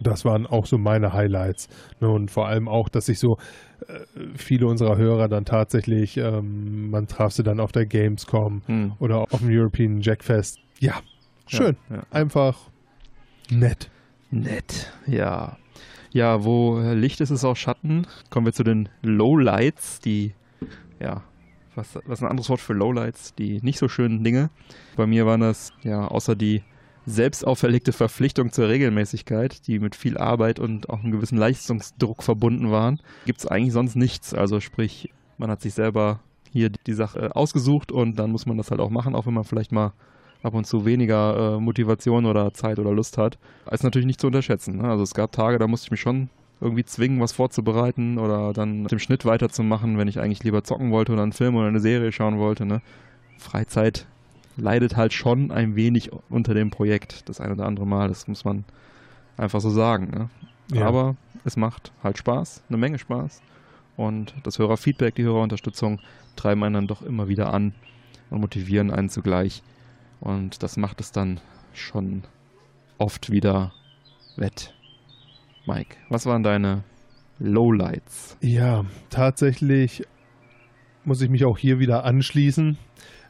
das 0.00 0.24
waren 0.24 0.46
auch 0.46 0.66
so 0.66 0.78
meine 0.78 1.12
Highlights. 1.12 1.68
Ne? 2.00 2.08
Und 2.08 2.30
vor 2.30 2.48
allem 2.48 2.68
auch, 2.68 2.88
dass 2.88 3.06
sich 3.06 3.18
so 3.18 3.36
äh, 3.86 4.00
viele 4.36 4.66
unserer 4.66 4.96
Hörer 4.96 5.28
dann 5.28 5.44
tatsächlich, 5.44 6.16
ähm, 6.16 6.90
man 6.90 7.06
traf 7.06 7.32
sie 7.32 7.42
dann 7.42 7.60
auf 7.60 7.72
der 7.72 7.86
Gamescom 7.86 8.62
Hm. 8.66 8.92
oder 8.98 9.20
auf 9.32 9.40
dem 9.40 9.48
European 9.50 10.00
Jackfest. 10.00 10.58
Ja, 10.80 10.94
schön. 11.46 11.76
Ja, 11.90 11.96
ja. 11.96 12.02
Einfach 12.10 12.56
nett. 13.50 13.90
Nett, 14.30 14.92
ja. 15.06 15.56
Ja, 16.12 16.44
wo 16.44 16.78
Licht 16.80 17.20
ist, 17.20 17.30
ist 17.30 17.44
auch 17.44 17.56
Schatten. 17.56 18.06
Kommen 18.30 18.46
wir 18.46 18.52
zu 18.52 18.64
den 18.64 18.88
Lowlights, 19.02 20.00
die, 20.00 20.34
ja, 21.00 21.22
was, 21.74 21.94
was 22.06 22.18
ist 22.18 22.22
ein 22.22 22.30
anderes 22.30 22.48
Wort 22.50 22.60
für 22.60 22.72
Lowlights? 22.72 23.34
Die 23.34 23.60
nicht 23.62 23.78
so 23.78 23.88
schönen 23.88 24.24
Dinge. 24.24 24.50
Bei 24.96 25.06
mir 25.06 25.26
waren 25.26 25.40
das, 25.40 25.72
ja, 25.82 26.06
außer 26.08 26.34
die 26.34 26.62
selbst 27.08 27.46
auferlegte 27.46 27.92
Verpflichtung 27.92 28.52
zur 28.52 28.68
Regelmäßigkeit, 28.68 29.66
die 29.66 29.78
mit 29.78 29.96
viel 29.96 30.18
Arbeit 30.18 30.58
und 30.58 30.90
auch 30.90 31.00
einem 31.02 31.12
gewissen 31.12 31.38
Leistungsdruck 31.38 32.22
verbunden 32.22 32.70
waren, 32.70 33.00
gibt 33.26 33.40
es 33.40 33.46
eigentlich 33.46 33.72
sonst 33.72 33.96
nichts. 33.96 34.34
Also 34.34 34.60
sprich, 34.60 35.10
man 35.38 35.50
hat 35.50 35.62
sich 35.62 35.74
selber 35.74 36.20
hier 36.50 36.70
die 36.70 36.92
Sache 36.92 37.34
ausgesucht 37.34 37.92
und 37.92 38.18
dann 38.18 38.30
muss 38.30 38.46
man 38.46 38.56
das 38.56 38.70
halt 38.70 38.80
auch 38.80 38.90
machen, 38.90 39.14
auch 39.14 39.26
wenn 39.26 39.34
man 39.34 39.44
vielleicht 39.44 39.72
mal 39.72 39.92
ab 40.42 40.54
und 40.54 40.66
zu 40.66 40.84
weniger 40.84 41.56
äh, 41.56 41.60
Motivation 41.60 42.26
oder 42.26 42.52
Zeit 42.54 42.78
oder 42.78 42.92
Lust 42.92 43.18
hat. 43.18 43.38
Ist 43.70 43.84
natürlich 43.84 44.06
nicht 44.06 44.20
zu 44.20 44.28
unterschätzen. 44.28 44.78
Ne? 44.78 44.88
Also 44.88 45.02
es 45.02 45.14
gab 45.14 45.32
Tage, 45.32 45.58
da 45.58 45.66
musste 45.66 45.86
ich 45.86 45.90
mich 45.90 46.00
schon 46.00 46.30
irgendwie 46.60 46.84
zwingen, 46.84 47.20
was 47.20 47.32
vorzubereiten 47.32 48.18
oder 48.18 48.52
dann 48.52 48.82
mit 48.82 48.92
dem 48.92 48.98
Schnitt 48.98 49.24
weiterzumachen, 49.24 49.98
wenn 49.98 50.08
ich 50.08 50.20
eigentlich 50.20 50.44
lieber 50.44 50.64
zocken 50.64 50.90
wollte 50.90 51.12
oder 51.12 51.22
einen 51.22 51.32
Film 51.32 51.54
oder 51.56 51.68
eine 51.68 51.80
Serie 51.80 52.12
schauen 52.12 52.38
wollte. 52.38 52.66
Ne? 52.66 52.82
Freizeit 53.38 54.06
leidet 54.58 54.96
halt 54.96 55.12
schon 55.12 55.50
ein 55.50 55.76
wenig 55.76 56.10
unter 56.28 56.52
dem 56.52 56.70
Projekt, 56.70 57.28
das 57.28 57.40
ein 57.40 57.52
oder 57.52 57.64
andere 57.64 57.86
Mal. 57.86 58.08
Das 58.08 58.28
muss 58.28 58.44
man 58.44 58.64
einfach 59.36 59.60
so 59.60 59.70
sagen. 59.70 60.10
Ne? 60.10 60.30
Ja. 60.72 60.86
Aber 60.86 61.16
es 61.44 61.56
macht 61.56 61.92
halt 62.02 62.18
Spaß, 62.18 62.64
eine 62.68 62.78
Menge 62.78 62.98
Spaß. 62.98 63.40
Und 63.96 64.34
das 64.42 64.58
Hörerfeedback, 64.58 65.14
die 65.14 65.24
Hörerunterstützung 65.24 66.00
treiben 66.36 66.62
einen 66.62 66.74
dann 66.74 66.86
doch 66.86 67.02
immer 67.02 67.28
wieder 67.28 67.52
an 67.52 67.74
und 68.30 68.40
motivieren 68.40 68.90
einen 68.90 69.08
zugleich. 69.08 69.62
Und 70.20 70.62
das 70.62 70.76
macht 70.76 71.00
es 71.00 71.12
dann 71.12 71.40
schon 71.72 72.22
oft 72.98 73.30
wieder 73.30 73.72
wett. 74.36 74.74
Mike, 75.66 75.96
was 76.08 76.26
waren 76.26 76.42
deine 76.42 76.84
Lowlights? 77.38 78.36
Ja, 78.40 78.84
tatsächlich 79.10 80.04
muss 81.04 81.22
ich 81.22 81.30
mich 81.30 81.44
auch 81.44 81.58
hier 81.58 81.78
wieder 81.78 82.04
anschließen. 82.04 82.78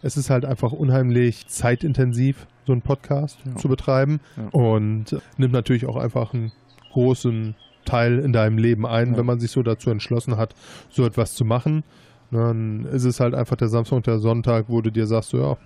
Es 0.03 0.17
ist 0.17 0.31
halt 0.31 0.45
einfach 0.45 0.73
unheimlich 0.73 1.47
zeitintensiv, 1.49 2.47
so 2.67 2.73
einen 2.73 2.83
Podcast 2.83 3.39
Ja. 3.45 3.57
zu 3.57 3.69
betreiben 3.69 4.21
Ja. 4.37 4.49
und 4.51 5.07
nimmt 5.37 5.53
natürlich 5.53 5.87
auch 5.87 5.97
einfach 5.97 6.35
einen 6.35 6.53
großen 6.93 7.55
Teil 7.85 8.19
in 8.19 8.33
deinem 8.33 8.59
Leben 8.59 8.87
ein, 8.87 9.13
Ja. 9.13 9.19
wenn 9.19 9.27
man 9.27 9.41
sich 9.41 9.51
so 9.51 9.63
dazu 9.63 9.91
entschlossen 9.91 10.37
hat, 10.37 10.55
so 10.91 11.05
etwas 11.05 11.35
zu 11.35 11.45
machen. 11.45 11.83
Dann 12.31 12.85
ist 12.85 13.05
es 13.05 13.21
halt 13.21 13.35
einfach 13.35 13.57
der 13.57 13.69
Samstag 13.69 13.97
und 13.97 14.07
der 14.07 14.19
Sonntag, 14.19 14.67
wo 14.69 14.81
du 14.83 14.91
dir 14.93 15.07
sagst, 15.07 15.31
so, 15.31 15.39
ja, 15.39 15.57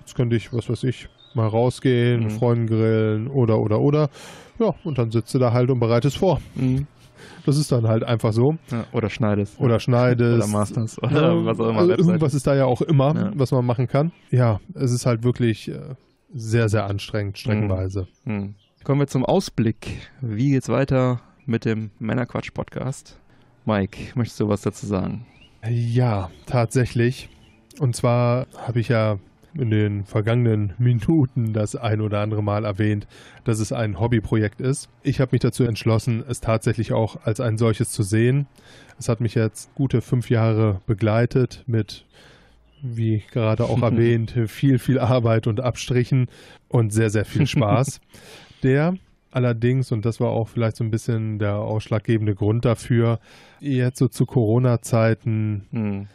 jetzt 0.00 0.14
könnte 0.16 0.34
ich, 0.36 0.52
was 0.52 0.68
weiß 0.68 0.82
ich, 0.84 1.08
mal 1.34 1.46
rausgehen, 1.46 2.24
Mhm. 2.24 2.30
Freunden 2.30 2.66
grillen 2.66 3.28
oder, 3.28 3.60
oder, 3.60 3.80
oder. 3.80 4.10
Ja, 4.58 4.74
und 4.82 4.98
dann 4.98 5.12
sitzt 5.12 5.32
du 5.34 5.38
da 5.38 5.52
halt 5.52 5.70
und 5.70 5.78
bereitest 5.78 6.16
vor. 6.18 6.40
Das 7.46 7.56
ist 7.56 7.70
dann 7.72 7.86
halt 7.86 8.04
einfach 8.04 8.32
so. 8.32 8.56
Ja, 8.70 8.84
oder 8.92 9.08
schneidest. 9.10 9.58
Oder 9.60 9.80
schneidest. 9.80 10.36
Oder 10.44 10.46
masters. 10.46 11.02
Oder 11.02 11.34
Ja, 11.34 11.44
was 11.44 11.58
auch 11.60 11.68
immer. 11.70 11.78
also 11.80 11.92
irgendwas 11.92 12.34
ist 12.34 12.46
da 12.46 12.54
ja 12.54 12.64
auch 12.66 12.82
immer, 12.82 13.14
Ja. 13.14 13.30
was 13.34 13.50
man 13.52 13.64
machen 13.64 13.86
kann. 13.88 14.12
Ja, 14.30 14.60
es 14.74 14.92
ist 14.92 15.06
halt 15.06 15.24
wirklich 15.24 15.68
äh, 15.68 15.94
sehr, 16.32 16.68
sehr 16.68 16.84
anstrengend, 16.86 17.38
streckenweise. 17.38 18.06
Hm. 18.24 18.54
Kommen 18.84 19.00
wir 19.00 19.06
zum 19.06 19.24
Ausblick. 19.24 20.08
Wie 20.20 20.50
geht's 20.50 20.68
weiter 20.68 21.20
mit 21.46 21.64
dem 21.64 21.90
Männerquatsch-Podcast? 21.98 23.18
Mike, 23.64 23.98
möchtest 24.14 24.40
du 24.40 24.48
was 24.48 24.62
dazu 24.62 24.86
sagen? 24.86 25.26
Ja, 25.68 26.30
tatsächlich. 26.46 27.28
Und 27.80 27.94
zwar 27.96 28.46
habe 28.56 28.80
ich 28.80 28.88
ja 28.88 29.18
in 29.54 29.70
den 29.70 30.04
vergangenen 30.04 30.74
Minuten 30.78 31.52
das 31.52 31.76
ein 31.76 32.00
oder 32.00 32.20
andere 32.20 32.42
Mal 32.42 32.64
erwähnt, 32.64 33.06
dass 33.44 33.58
es 33.60 33.72
ein 33.72 33.98
Hobbyprojekt 33.98 34.60
ist. 34.60 34.88
Ich 35.02 35.20
habe 35.20 35.30
mich 35.32 35.40
dazu 35.40 35.64
entschlossen, 35.64 36.22
es 36.28 36.40
tatsächlich 36.40 36.92
auch 36.92 37.24
als 37.24 37.40
ein 37.40 37.58
solches 37.58 37.90
zu 37.90 38.02
sehen. 38.02 38.46
Es 38.98 39.08
hat 39.08 39.20
mich 39.20 39.34
jetzt 39.34 39.74
gute 39.74 40.00
fünf 40.00 40.30
Jahre 40.30 40.80
begleitet 40.86 41.64
mit, 41.66 42.04
wie 42.82 43.22
gerade 43.30 43.64
auch 43.64 43.82
erwähnt, 43.82 44.34
viel, 44.46 44.78
viel 44.78 44.98
Arbeit 44.98 45.46
und 45.46 45.60
Abstrichen 45.60 46.28
und 46.68 46.92
sehr, 46.92 47.10
sehr 47.10 47.24
viel 47.24 47.46
Spaß. 47.46 48.00
Der 48.62 48.94
allerdings, 49.30 49.92
und 49.92 50.04
das 50.04 50.20
war 50.20 50.30
auch 50.30 50.48
vielleicht 50.48 50.76
so 50.76 50.84
ein 50.84 50.90
bisschen 50.90 51.38
der 51.38 51.56
ausschlaggebende 51.56 52.34
Grund 52.34 52.64
dafür, 52.64 53.20
jetzt 53.60 53.98
so 53.98 54.08
zu 54.08 54.26
Corona-Zeiten 54.26 55.66
Hm. 55.70 56.06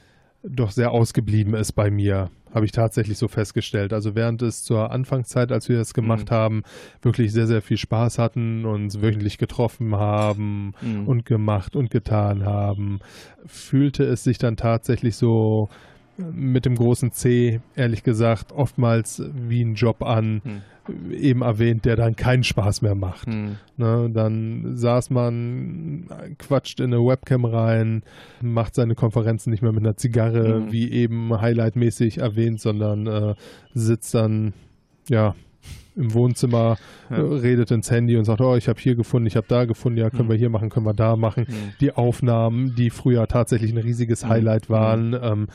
doch 0.44 0.72
sehr 0.72 0.92
ausgeblieben 0.92 1.54
ist 1.54 1.74
bei 1.74 1.90
mir, 1.90 2.30
habe 2.54 2.66
ich 2.66 2.72
tatsächlich 2.72 3.18
so 3.18 3.28
festgestellt. 3.28 3.94
Also 3.94 4.14
während 4.16 4.42
es 4.42 4.64
zur 4.64 4.92
Anfangszeit, 4.92 5.52
als 5.52 5.70
wir 5.70 5.78
das 5.78 5.94
gemacht 5.94 6.30
Mhm. 6.30 6.36
haben, 6.36 6.64
wirklich 7.02 7.32
sehr, 7.32 7.48
sehr 7.48 7.62
viel 7.62 7.78
Spaß 7.78 8.20
hatten, 8.20 8.66
uns 8.66 9.02
wöchentlich 9.02 9.38
getroffen 9.38 9.96
haben 9.96 10.74
Hm. 10.82 11.08
und 11.08 11.26
gemacht 11.26 11.76
und 11.76 11.90
getan 11.90 12.46
haben, 12.46 13.00
fühlte 13.46 14.04
es 14.04 14.24
sich 14.24 14.38
dann 14.38 14.56
tatsächlich 14.58 15.16
so 15.16 15.70
mit 16.32 16.66
dem 16.66 16.76
großen 16.76 17.12
C, 17.12 17.60
ehrlich 17.76 18.04
gesagt, 18.04 18.52
oftmals 18.52 19.22
wie 19.48 19.64
ein 19.64 19.76
Job 19.76 20.04
an, 20.04 20.42
Hm. 20.44 20.62
eben 21.14 21.42
erwähnt, 21.44 21.86
der 21.86 21.96
dann 21.96 22.16
keinen 22.18 22.44
Spaß 22.44 22.82
mehr 22.82 22.94
macht. 22.96 23.28
Hm. 23.28 23.56
Ne, 23.78 24.10
dann 24.14 24.76
saß 24.76 25.12
man, 25.12 26.08
quatscht 26.40 26.80
in 26.82 26.94
eine 26.94 26.98
Webcam 27.06 27.46
rein, 27.46 28.04
macht 28.42 28.76
seine 28.76 28.94
Konferenzen 28.96 29.50
nicht 29.52 29.62
mehr 29.62 29.72
mit 29.72 29.84
einer 29.84 29.96
Zigarre, 29.96 30.60
Mhm. 30.60 30.72
wie 30.74 30.92
eben 30.92 31.40
highlightmäßig 31.40 32.18
erwähnt, 32.18 32.60
sondern 32.60 33.08
äh, 33.08 33.36
sitzt 33.74 34.14
dann, 34.14 34.52
ja, 35.10 35.36
im 35.96 36.14
Wohnzimmer, 36.16 36.76
Ja. 37.12 37.18
redet 37.22 37.70
ins 37.72 37.90
Handy 37.92 38.18
und 38.18 38.26
sagt, 38.26 38.42
oh, 38.42 38.56
ich 38.56 38.68
habe 38.68 38.80
hier 38.82 38.96
gefunden, 38.96 39.28
ich 39.28 39.36
habe 39.38 39.46
da 39.48 39.64
gefunden, 39.66 40.00
ja, 40.00 40.10
können 40.10 40.26
Mhm. 40.26 40.32
wir 40.32 40.38
hier 40.38 40.50
machen, 40.50 40.70
können 40.70 40.86
wir 40.88 40.94
da 40.96 41.16
machen. 41.16 41.46
Hm. 41.46 41.54
Die 41.80 41.94
Aufnahmen, 41.94 42.74
die 42.76 42.90
früher 42.90 43.28
tatsächlich 43.28 43.72
ein 43.72 43.78
riesiges 43.78 44.24
Mhm. 44.26 44.30
Highlight 44.30 44.70
waren, 44.70 45.16
ähm, 45.22 45.48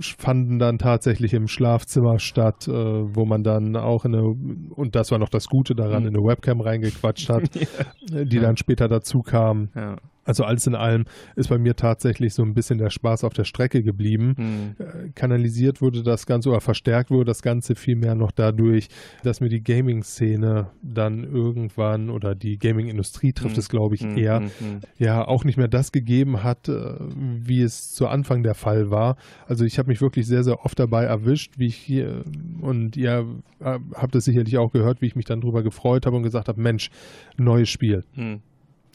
fanden 0.00 0.58
dann 0.58 0.78
tatsächlich 0.78 1.34
im 1.34 1.48
Schlafzimmer 1.48 2.18
statt, 2.18 2.66
äh, 2.68 2.72
wo 2.72 3.24
man 3.24 3.44
dann 3.44 3.76
auch 3.76 4.04
in 4.04 4.14
eine, 4.14 4.24
und 4.26 4.94
das 4.94 5.10
war 5.10 5.18
noch 5.18 5.28
das 5.28 5.48
Gute 5.48 5.74
daran, 5.74 6.02
Mhm. 6.02 6.08
in 6.08 6.16
eine 6.16 6.24
Webcam 6.26 6.60
reingequatscht 6.60 7.28
hat, 7.28 7.50
äh, 8.12 8.24
die 8.26 8.36
Ja. 8.36 8.42
dann 8.42 8.56
später 8.56 8.88
dazu 8.88 9.22
kam. 9.22 9.68
Ja. 9.74 9.96
Also 10.24 10.44
alles 10.44 10.66
in 10.66 10.74
allem 10.74 11.04
ist 11.36 11.48
bei 11.48 11.58
mir 11.58 11.76
tatsächlich 11.76 12.34
so 12.34 12.42
ein 12.42 12.54
bisschen 12.54 12.78
der 12.78 12.90
Spaß 12.90 13.24
auf 13.24 13.32
der 13.34 13.44
Strecke 13.44 13.82
geblieben. 13.82 14.34
Hm. 14.36 14.76
Äh, 14.78 15.08
Kanalisiert 15.14 15.80
wurde 15.80 16.02
das 16.02 16.26
Ganze 16.26 16.48
oder 16.50 16.60
verstärkt 16.60 17.10
wurde 17.10 17.26
das 17.26 17.42
Ganze 17.42 17.74
vielmehr 17.74 18.14
noch 18.14 18.32
dadurch, 18.32 18.88
dass 19.22 19.40
mir 19.40 19.48
die 19.48 19.62
Gaming-Szene 19.62 20.70
dann 20.82 21.24
irgendwann 21.24 22.10
oder 22.10 22.34
die 22.34 22.58
Gaming-Industrie 22.58 23.32
trifft 23.32 23.56
Mhm. 23.56 23.60
es, 23.60 23.68
glaube 23.68 23.94
ich, 23.94 24.00
Hm. 24.02 24.16
eher, 24.16 24.40
Hm. 24.40 24.50
Hm. 24.58 24.80
ja 24.98 25.26
auch 25.26 25.44
nicht 25.44 25.56
mehr 25.56 25.68
das 25.68 25.92
gegeben 25.92 26.42
hat, 26.42 26.68
äh, 26.68 26.94
wie 27.10 27.62
es 27.62 27.92
zu 27.92 28.08
Anfang 28.08 28.42
der 28.42 28.54
Fall 28.54 28.90
war. 28.90 29.16
Also 29.46 29.64
ich 29.64 29.78
habe 29.78 29.88
mich 29.88 30.00
wirklich 30.00 30.26
sehr, 30.26 30.42
sehr 30.44 30.64
oft 30.64 30.78
dabei 30.78 31.04
erwischt, 31.04 31.54
wie 31.58 31.66
ich 31.66 31.76
hier, 31.76 32.22
und 32.60 32.96
ihr 32.96 33.26
äh, 33.60 33.78
habt 33.94 34.14
es 34.16 34.24
sicherlich 34.24 34.58
auch 34.58 34.72
gehört, 34.72 35.00
wie 35.02 35.06
ich 35.06 35.16
mich 35.16 35.24
dann 35.26 35.40
drüber 35.40 35.62
gefreut 35.62 36.06
habe 36.06 36.16
und 36.16 36.22
gesagt 36.22 36.48
habe, 36.48 36.60
Mensch, 36.60 36.90
neues 37.36 37.68
Spiel. 37.68 38.04
Hm. 38.14 38.40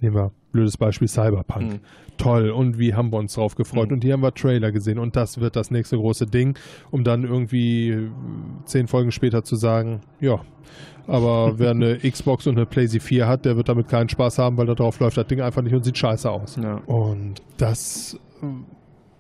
Nehmen 0.01 0.15
wir 0.15 0.31
blödes 0.51 0.77
Beispiel 0.77 1.07
Cyberpunk. 1.07 1.73
Hm. 1.73 1.79
Toll, 2.17 2.49
und 2.49 2.77
wie 2.77 2.93
haben 2.93 3.11
wir 3.11 3.17
uns 3.17 3.33
drauf 3.33 3.55
gefreut? 3.55 3.89
Mhm. 3.89 3.95
Und 3.95 4.03
hier 4.03 4.13
haben 4.13 4.23
wir 4.23 4.33
Trailer 4.33 4.71
gesehen 4.71 4.99
und 4.99 5.15
das 5.15 5.39
wird 5.39 5.55
das 5.55 5.71
nächste 5.71 5.95
große 5.95 6.25
Ding, 6.25 6.57
um 6.91 7.03
dann 7.03 7.23
irgendwie 7.23 7.91
äh, 7.91 8.09
zehn 8.65 8.87
Folgen 8.87 9.11
später 9.11 9.43
zu 9.43 9.55
sagen, 9.55 10.01
ja, 10.19 10.41
aber 11.07 11.53
wer 11.59 11.71
eine 11.71 11.97
Xbox 11.97 12.45
und 12.47 12.57
eine 12.57 12.65
PlayStation 12.65 13.07
4 13.07 13.27
hat, 13.27 13.45
der 13.45 13.55
wird 13.55 13.69
damit 13.69 13.87
keinen 13.87 14.09
Spaß 14.09 14.37
haben, 14.37 14.57
weil 14.57 14.65
da 14.65 14.75
drauf 14.75 14.99
läuft 14.99 15.17
das 15.17 15.27
Ding 15.27 15.41
einfach 15.41 15.61
nicht 15.61 15.73
und 15.73 15.83
sieht 15.83 15.97
scheiße 15.97 16.29
aus. 16.29 16.57
Ja. 16.61 16.75
Und 16.85 17.41
das 17.57 18.19
äh, 18.41 18.45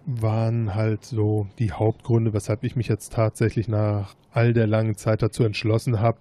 waren 0.05 0.75
halt 0.75 1.05
so 1.05 1.47
die 1.57 1.71
Hauptgründe, 1.71 2.33
weshalb 2.33 2.63
ich 2.63 2.75
mich 2.75 2.87
jetzt 2.87 3.13
tatsächlich 3.13 3.67
nach 3.67 4.15
all 4.31 4.53
der 4.53 4.67
langen 4.67 4.95
Zeit 4.95 5.21
dazu 5.21 5.43
entschlossen 5.43 5.99
habe, 5.99 6.19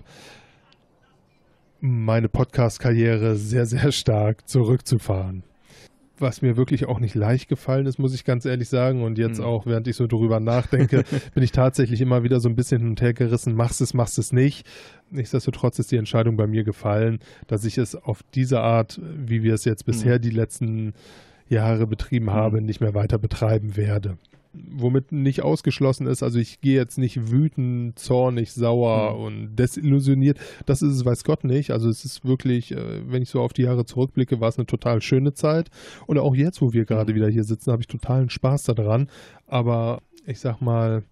meine 1.81 2.29
Podcast-Karriere 2.29 3.37
sehr, 3.37 3.67
sehr 3.67 3.93
stark 3.93 4.49
zurückzufahren. 4.49 5.43
Was 6.21 6.43
mir 6.43 6.57
wirklich 6.57 6.87
auch 6.87 6.99
nicht 6.99 7.15
leicht 7.15 7.49
gefallen 7.49 7.87
ist, 7.87 8.01
muss 8.01 8.13
ich 8.13 8.25
ganz 8.25 8.45
ehrlich 8.45 8.69
sagen. 8.69 9.05
Und 9.05 9.19
jetzt 9.19 9.39
Hm. 9.39 9.45
auch, 9.45 9.67
während 9.67 9.87
ich 9.87 9.95
so 9.95 10.09
drüber 10.09 10.41
nachdenke, 10.41 11.05
bin 11.35 11.45
ich 11.45 11.53
tatsächlich 11.53 12.01
immer 12.01 12.25
wieder 12.25 12.41
so 12.41 12.49
ein 12.49 12.57
bisschen 12.57 12.81
hin 12.81 12.91
und 12.91 13.01
her 13.01 13.15
gerissen. 13.15 13.55
Machst 13.55 13.81
es, 13.81 13.95
machst 13.95 14.19
es 14.19 14.33
nicht. 14.33 14.67
Nichtsdestotrotz 15.11 15.79
ist 15.79 15.93
die 15.93 15.97
Entscheidung 15.97 16.37
bei 16.37 16.49
mir 16.49 16.65
gefallen, 16.65 17.21
dass 17.47 17.65
ich 17.65 17.79
es 17.79 17.95
auf 17.95 18.25
diese 18.35 18.61
Art, 18.61 19.01
wie 19.17 19.45
wir 19.45 19.55
es 19.55 19.65
jetzt 19.65 19.87
bisher 19.87 20.19
die 20.19 20.31
letzten 20.31 20.93
Jahre 21.49 21.87
betrieben 21.87 22.31
habe, 22.33 22.61
nicht 22.63 22.81
mehr 22.81 22.95
weiter 22.95 23.19
betreiben 23.19 23.77
werde. 23.77 24.19
Womit 24.53 25.13
nicht 25.13 25.43
ausgeschlossen 25.43 26.07
ist, 26.07 26.23
also 26.23 26.39
ich 26.39 26.61
gehe 26.61 26.75
jetzt 26.77 26.99
nicht 26.99 27.31
wütend, 27.31 27.99
zornig, 27.99 28.53
sauer 28.53 29.15
Mhm. 29.15 29.23
und 29.25 29.57
desillusioniert. 29.57 30.39
Das 30.67 30.83
ist 30.83 30.95
es, 30.95 31.05
weiß 31.05 31.25
Gott 31.25 31.45
nicht. 31.45 31.71
Also 31.71 31.89
es 31.89 32.05
ist 32.05 32.25
wirklich, 32.25 32.73
äh, 32.73 33.03
wenn 33.11 33.23
ich 33.23 33.31
so 33.31 33.41
auf 33.41 33.53
die 33.53 33.63
Jahre 33.63 33.85
zurückblicke, 33.85 34.41
war 34.41 34.49
es 34.49 34.59
eine 34.59 34.67
total 34.67 35.03
schöne 35.03 35.35
Zeit. 35.35 35.69
Und 36.07 36.19
auch 36.19 36.35
jetzt, 36.35 36.61
wo 36.63 36.73
wir 36.73 36.85
gerade 36.85 37.15
wieder 37.15 37.29
hier 37.29 37.45
sitzen, 37.45 37.73
habe 37.73 37.83
ich 37.83 37.89
totalen 37.89 38.31
Spaß 38.31 38.65
daran. 38.65 39.09
Aber 39.47 40.01
ich 40.27 40.41
sag 40.41 40.61
mal, 40.61 41.03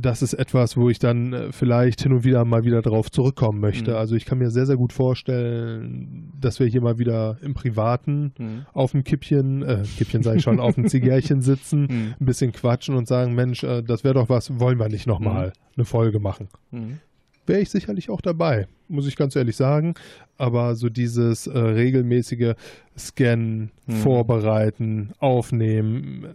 das 0.00 0.22
ist 0.22 0.32
etwas, 0.34 0.76
wo 0.76 0.88
ich 0.90 1.00
dann 1.00 1.32
äh, 1.32 1.50
vielleicht 1.52 2.02
hin 2.02 2.12
und 2.12 2.22
wieder 2.22 2.44
mal 2.44 2.62
wieder 2.64 2.82
drauf 2.82 3.10
zurückkommen 3.10 3.58
möchte. 3.58 3.90
Mhm. 3.90 3.96
Also 3.96 4.14
ich 4.14 4.26
kann 4.26 4.38
mir 4.38 4.50
sehr, 4.50 4.64
sehr 4.64 4.76
gut 4.76 4.92
vorstellen, 4.92 6.32
dass 6.40 6.60
wir 6.60 6.66
hier 6.68 6.80
mal 6.80 6.98
wieder 6.98 7.36
im 7.42 7.54
Privaten 7.54 8.32
Mhm. 8.38 8.66
auf 8.72 8.92
dem 8.92 9.02
Kippchen, 9.02 9.62
äh, 9.62 9.82
Kippchen 9.96 10.22
sage 10.22 10.36
ich 10.38 10.44
schon, 10.44 10.60
auf 10.60 10.76
dem 10.76 10.86
Zigärchen 10.88 11.40
sitzen, 11.42 11.82
Mhm. 11.82 12.14
ein 12.20 12.26
bisschen 12.26 12.52
quatschen 12.52 12.94
und 12.94 13.08
sagen, 13.08 13.34
Mensch, 13.34 13.64
äh, 13.64 13.82
das 13.82 14.04
wäre 14.04 14.14
doch 14.14 14.28
was, 14.28 14.60
wollen 14.60 14.78
wir 14.78 14.88
nicht 14.88 15.06
nochmal 15.08 15.52
eine 15.76 15.84
Folge 15.84 16.20
machen. 16.20 16.48
Mhm. 16.70 16.98
Wäre 17.46 17.60
ich 17.60 17.70
sicherlich 17.70 18.10
auch 18.10 18.20
dabei, 18.20 18.66
muss 18.88 19.06
ich 19.08 19.16
ganz 19.16 19.34
ehrlich 19.34 19.56
sagen. 19.56 19.94
Aber 20.36 20.76
so 20.76 20.88
dieses 20.90 21.46
äh, 21.46 21.58
regelmäßige 21.58 22.52
Scannen, 22.96 23.70
Mhm. 23.86 23.92
Vorbereiten, 23.94 25.12
Aufnehmen, 25.18 26.34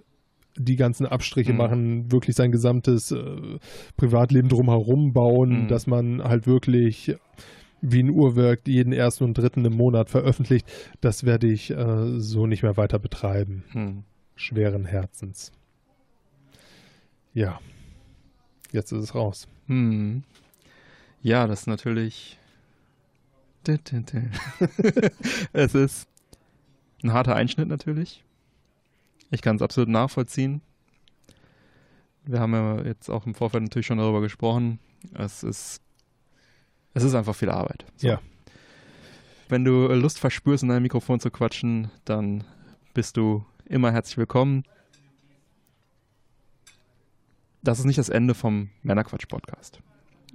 die 0.58 0.76
ganzen 0.76 1.06
Abstriche 1.06 1.52
Mhm. 1.52 1.58
machen, 1.58 2.12
wirklich 2.12 2.36
sein 2.36 2.52
gesamtes 2.52 3.12
äh, 3.12 3.58
Privatleben 3.98 4.50
drumherum 4.50 5.14
bauen, 5.14 5.64
Mhm. 5.64 5.68
dass 5.68 5.88
man 5.88 6.24
halt 6.24 6.46
wirklich 6.48 7.16
wie 7.82 8.00
ein 8.02 8.10
Uhrwerk 8.12 8.62
jeden 8.68 8.94
ersten 8.94 9.24
und 9.26 9.38
dritten 9.38 9.66
im 9.66 9.74
Monat 9.76 10.10
veröffentlicht, 10.10 10.66
das 11.02 11.26
werde 11.26 11.48
ich 11.48 11.70
äh, 11.72 12.20
so 12.20 12.48
nicht 12.48 12.64
mehr 12.64 12.78
weiter 12.78 12.98
betreiben. 13.00 13.64
Mhm. 13.74 14.04
Schweren 14.36 14.86
Herzens. 14.86 15.52
Ja, 17.34 17.60
jetzt 18.72 18.92
ist 18.92 19.04
es 19.04 19.16
raus. 19.16 19.48
Hm. 19.68 20.24
Ja, 21.22 21.48
das 21.48 21.62
ist 21.62 21.68
natürlich. 21.68 22.38
Es 25.54 25.74
ist 25.76 26.08
ein 27.04 27.14
harter 27.14 27.36
Einschnitt 27.36 27.68
natürlich. 27.70 28.24
Ich 29.34 29.42
kann 29.42 29.56
es 29.56 29.64
absolut 29.64 29.90
nachvollziehen. 29.90 30.62
Wir 32.24 32.40
haben 32.40 32.54
ja 32.54 32.84
jetzt 32.84 33.10
auch 33.10 33.26
im 33.26 33.34
Vorfeld 33.34 33.64
natürlich 33.64 33.88
schon 33.88 33.98
darüber 33.98 34.22
gesprochen. 34.22 34.78
Es 35.16 35.42
ist, 35.42 35.82
es 36.94 37.04
ist 37.04 37.16
einfach 37.16 37.36
viel 37.36 37.50
Arbeit. 37.50 37.84
So. 37.96 38.10
Ja. 38.10 38.22
Wenn 39.50 39.66
du 39.66 39.88
Lust 39.88 40.20
verspürst, 40.20 40.62
in 40.62 40.70
dein 40.70 40.84
Mikrofon 40.84 41.20
zu 41.20 41.32
quatschen, 41.32 41.90
dann 42.06 42.44
bist 42.94 43.18
du 43.18 43.44
immer 43.66 43.92
herzlich 43.92 44.18
willkommen. 44.18 44.66
Das 47.64 47.80
ist 47.80 47.86
nicht 47.86 47.98
das 47.98 48.10
Ende 48.10 48.36
vom 48.36 48.70
Männerquatsch-Podcast. 48.84 49.80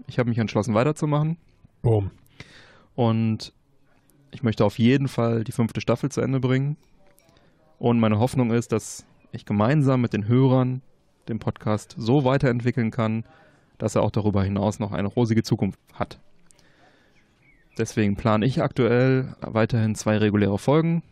Ich 0.09 0.19
habe 0.19 0.29
mich 0.29 0.39
entschlossen, 0.39 0.75
weiterzumachen 0.75 1.37
Boom. 1.83 2.11
und 2.97 3.53
ich 4.33 4.43
möchte 4.43 4.65
auf 4.65 4.79
jeden 4.81 5.07
Fall 5.07 5.45
die 5.45 5.53
fünfte 5.53 5.81
Staffel 5.81 6.11
zu 6.11 6.21
Ende 6.21 6.41
bringen. 6.41 6.77
Und 7.79 8.01
meine 8.01 8.19
Hoffnung 8.19 8.51
ist, 8.51 8.73
dass 8.73 9.07
ich 9.33 9.45
gemeinsam 9.45 10.01
mit 10.01 10.13
den 10.13 10.27
Hörern 10.27 10.83
den 11.29 11.39
Podcast 11.39 11.95
so 11.99 12.25
weiterentwickeln 12.25 12.91
kann, 12.91 13.25
dass 13.77 13.95
er 13.95 14.03
auch 14.03 14.11
darüber 14.11 14.43
hinaus 14.43 14.79
noch 14.79 14.93
eine 14.93 15.09
rosige 15.09 15.43
Zukunft 15.43 15.79
hat. 15.93 16.19
Deswegen 17.77 18.17
plane 18.17 18.45
ich 18.45 18.61
aktuell 18.61 19.37
weiterhin 19.41 19.95
zwei 19.95 20.19
reguläre 20.19 20.59
Folgen 20.59 21.03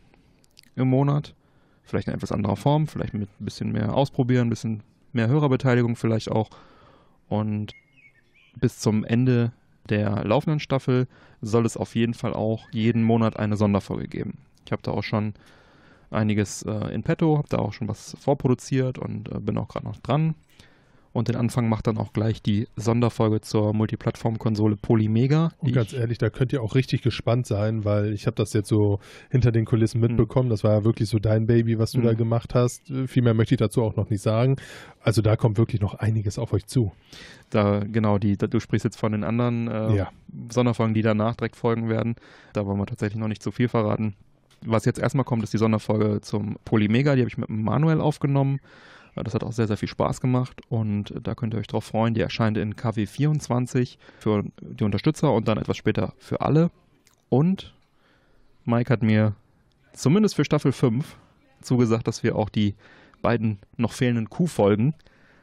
im 0.74 0.88
Monat. 0.88 1.34
Vielleicht 1.84 2.08
in 2.08 2.14
etwas 2.14 2.32
anderer 2.32 2.56
Form, 2.56 2.88
vielleicht 2.88 3.14
mit 3.14 3.28
ein 3.40 3.44
bisschen 3.44 3.70
mehr 3.70 3.94
Ausprobieren, 3.94 4.48
ein 4.48 4.50
bisschen 4.50 4.82
mehr 5.12 5.28
Hörerbeteiligung 5.28 5.94
vielleicht 5.94 6.30
auch. 6.30 6.50
Und 7.28 7.72
bis 8.58 8.80
zum 8.80 9.04
Ende 9.04 9.52
der 9.88 10.24
laufenden 10.24 10.58
Staffel 10.58 11.06
soll 11.40 11.64
es 11.64 11.76
auf 11.76 11.94
jeden 11.94 12.14
Fall 12.14 12.34
auch 12.34 12.68
jeden 12.72 13.04
Monat 13.04 13.36
eine 13.36 13.56
Sonderfolge 13.56 14.08
geben. 14.08 14.38
Ich 14.64 14.72
habe 14.72 14.82
da 14.82 14.90
auch 14.90 15.04
schon 15.04 15.34
einiges 16.10 16.62
äh, 16.62 16.94
in 16.94 17.02
petto, 17.02 17.38
habe 17.38 17.48
da 17.48 17.58
auch 17.58 17.72
schon 17.72 17.88
was 17.88 18.16
vorproduziert 18.20 18.98
und 18.98 19.30
äh, 19.32 19.40
bin 19.40 19.58
auch 19.58 19.68
gerade 19.68 19.86
noch 19.86 19.98
dran. 19.98 20.34
Und 21.12 21.28
den 21.28 21.36
Anfang 21.36 21.66
macht 21.70 21.86
dann 21.86 21.96
auch 21.96 22.12
gleich 22.12 22.42
die 22.42 22.68
Sonderfolge 22.76 23.40
zur 23.40 23.72
Multiplattform-Konsole 23.72 24.76
Polymega. 24.76 25.50
Und 25.60 25.72
ganz 25.72 25.94
ich- 25.94 25.98
ehrlich, 25.98 26.18
da 26.18 26.28
könnt 26.28 26.52
ihr 26.52 26.60
auch 26.62 26.74
richtig 26.74 27.00
gespannt 27.00 27.46
sein, 27.46 27.86
weil 27.86 28.12
ich 28.12 28.26
habe 28.26 28.34
das 28.36 28.52
jetzt 28.52 28.68
so 28.68 28.98
hinter 29.30 29.50
den 29.50 29.64
Kulissen 29.64 30.02
Hm. 30.02 30.08
mitbekommen. 30.08 30.50
Das 30.50 30.62
war 30.62 30.72
ja 30.72 30.84
wirklich 30.84 31.08
so 31.08 31.18
dein 31.18 31.46
Baby, 31.46 31.78
was 31.78 31.92
du 31.92 32.00
Mhm. 32.00 32.04
da 32.04 32.12
gemacht 32.12 32.54
hast. 32.54 32.92
Viel 33.06 33.22
mehr 33.22 33.32
möchte 33.32 33.54
ich 33.54 33.58
dazu 33.58 33.82
auch 33.82 33.96
noch 33.96 34.10
nicht 34.10 34.20
sagen. 34.20 34.56
Also 35.00 35.22
da 35.22 35.36
kommt 35.36 35.56
wirklich 35.56 35.80
noch 35.80 35.94
einiges 35.94 36.38
auf 36.38 36.52
euch 36.52 36.66
zu. 36.66 36.92
Da, 37.48 37.80
genau, 37.80 38.18
die, 38.18 38.36
da, 38.36 38.46
du 38.46 38.60
sprichst 38.60 38.84
jetzt 38.84 38.98
von 38.98 39.12
den 39.12 39.24
anderen 39.24 39.68
äh, 39.68 39.96
Ja. 39.96 40.10
Sonderfolgen, 40.52 40.92
die 40.92 41.00
danach 41.02 41.34
direkt 41.36 41.56
folgen 41.56 41.88
werden. 41.88 42.16
Da 42.52 42.66
wollen 42.66 42.78
wir 42.78 42.84
tatsächlich 42.84 43.18
noch 43.18 43.28
nicht 43.28 43.42
zu 43.42 43.52
viel 43.52 43.68
verraten. 43.68 44.16
Was 44.64 44.84
jetzt 44.84 44.98
erstmal 44.98 45.24
kommt, 45.24 45.42
ist 45.42 45.52
die 45.52 45.58
Sonderfolge 45.58 46.20
zum 46.20 46.56
Polymega. 46.64 47.14
Die 47.14 47.20
habe 47.20 47.28
ich 47.28 47.38
mit 47.38 47.48
Manuel 47.50 48.00
aufgenommen. 48.00 48.60
Äh, 49.14 49.24
Das 49.24 49.34
hat 49.34 49.44
auch 49.44 49.52
sehr, 49.52 49.66
sehr 49.66 49.76
viel 49.76 49.88
Spaß 49.88 50.20
gemacht 50.20 50.60
und 50.68 51.14
da 51.22 51.34
könnt 51.34 51.54
ihr 51.54 51.60
euch 51.60 51.66
drauf 51.66 51.84
freuen. 51.84 52.14
Die 52.14 52.20
erscheint 52.20 52.56
in 52.56 52.74
KW24 52.74 53.96
für 54.18 54.44
die 54.60 54.84
Unterstützer 54.84 55.32
und 55.32 55.48
dann 55.48 55.58
etwas 55.58 55.76
später 55.76 56.14
für 56.18 56.40
alle. 56.40 56.70
Und 57.28 57.74
Mike 58.64 58.92
hat 58.92 59.02
mir 59.02 59.34
zumindest 59.92 60.36
für 60.36 60.44
Staffel 60.44 60.72
5 60.72 61.16
zugesagt, 61.62 62.06
dass 62.06 62.22
wir 62.22 62.36
auch 62.36 62.48
die 62.48 62.74
beiden 63.22 63.58
noch 63.76 63.92
fehlenden 63.92 64.28
Q-Folgen 64.30 64.94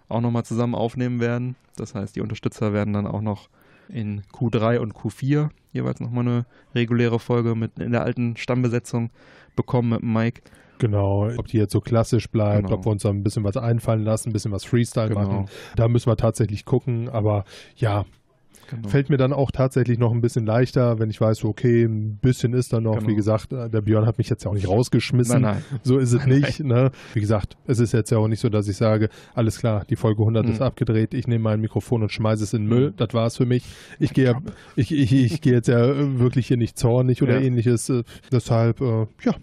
auch 0.10 0.22
nochmal 0.22 0.45
zusammen 0.45 0.76
aufnehmen 0.76 1.19
werden. 1.19 1.56
Das 1.76 1.95
heißt, 1.95 2.15
die 2.15 2.22
Unterstützer 2.22 2.72
werden 2.73 2.94
dann 2.94 3.07
auch 3.07 3.22
noch 3.22 3.49
in 3.89 4.22
Q3 4.34 4.80
und 4.80 4.93
Q4 4.93 5.49
jeweils 5.72 5.99
nochmal 5.99 6.26
eine 6.27 6.45
reguläre 6.76 7.19
Folge 7.19 7.55
mit 7.55 7.77
in 7.80 7.91
der 7.91 8.03
alten 8.03 8.38
Stammbesetzung 8.38 9.10
bekommen 9.55 9.89
mit 9.89 10.03
Mike. 10.03 10.41
Genau, 10.80 11.30
ob 11.38 11.47
die 11.47 11.57
jetzt 11.57 11.72
so 11.72 11.80
klassisch 11.81 12.30
bleibt, 12.30 12.65
Genau. 12.65 12.77
ob 12.77 12.85
wir 12.85 12.91
uns 12.91 13.03
da 13.03 13.10
ein 13.10 13.23
bisschen 13.23 13.43
was 13.43 13.55
einfallen 13.57 14.03
lassen, 14.03 14.30
ein 14.30 14.34
bisschen 14.34 14.51
was 14.51 14.65
Freestyle 14.65 15.10
Genau. 15.10 15.22
machen. 15.22 15.45
Da 15.76 15.88
müssen 15.88 16.10
wir 16.10 16.18
tatsächlich 16.18 16.65
gucken. 16.65 17.10
Aber 17.10 17.45
ja, 17.76 18.05
Genau. 18.69 18.88
fällt 18.89 19.09
mir 19.09 19.17
dann 19.17 19.34
auch 19.34 19.51
tatsächlich 19.51 19.99
noch 19.99 20.11
ein 20.11 20.21
bisschen 20.21 20.45
leichter, 20.45 20.99
wenn 20.99 21.09
ich 21.09 21.19
weiß, 21.21 21.43
okay, 21.45 21.84
ein 21.84 22.17
bisschen 22.17 22.53
ist 22.53 22.73
da 22.73 22.80
noch. 22.81 22.95
Genau. 22.97 23.07
Wie 23.09 23.15
gesagt, 23.15 23.51
äh, 23.53 23.69
der 23.69 23.81
Björn 23.81 24.05
hat 24.05 24.17
mich 24.17 24.30
jetzt 24.30 24.43
ja 24.45 24.49
auch 24.51 24.55
nicht 24.55 24.67
rausgeschmissen. 24.67 25.41
Nein, 25.41 25.55
nein. 25.71 25.80
So 25.84 25.97
ist 25.97 26.13
es 26.13 26.25
nicht. 26.25 26.59
Ne? 26.63 26.91
Wie 27.13 27.19
gesagt, 27.19 27.57
es 27.67 27.80
ist 27.80 27.91
jetzt 27.93 28.09
ja 28.11 28.17
auch 28.17 28.27
nicht 28.27 28.39
so, 28.39 28.49
dass 28.49 28.67
ich 28.67 28.77
sage, 28.77 29.09
alles 29.35 29.59
klar, 29.59 29.84
die 29.89 29.95
Folge 29.95 30.21
100 30.21 30.47
ist 30.49 30.59
Mhm. 30.59 30.65
abgedreht, 30.65 31.13
ich 31.13 31.27
nehme 31.27 31.43
mein 31.43 31.61
Mikrofon 31.61 32.01
und 32.03 32.11
schmeiße 32.11 32.43
es 32.43 32.53
in 32.53 32.63
den 32.63 32.69
Müll. 32.69 32.89
Mhm. 32.91 32.95
Das 32.97 33.13
war 33.13 33.27
es 33.27 33.38
für 33.38 33.45
mich. 33.45 33.63
Ich 33.99 34.13
gehe, 34.13 34.35
ich, 34.75 34.91
ich, 34.91 35.13
ich 35.13 35.41
gehe 35.41 35.53
jetzt 35.53 35.67
ja 35.67 36.19
wirklich 36.19 36.47
hier 36.47 36.57
nicht 36.57 36.77
zornig 36.77 37.21
oder 37.21 37.35
Ja. 37.39 37.41
ähnliches. 37.45 37.89
äh, 37.89 38.03
Deshalb, 38.31 38.81
äh, 38.81 39.05
ja, 39.23 39.34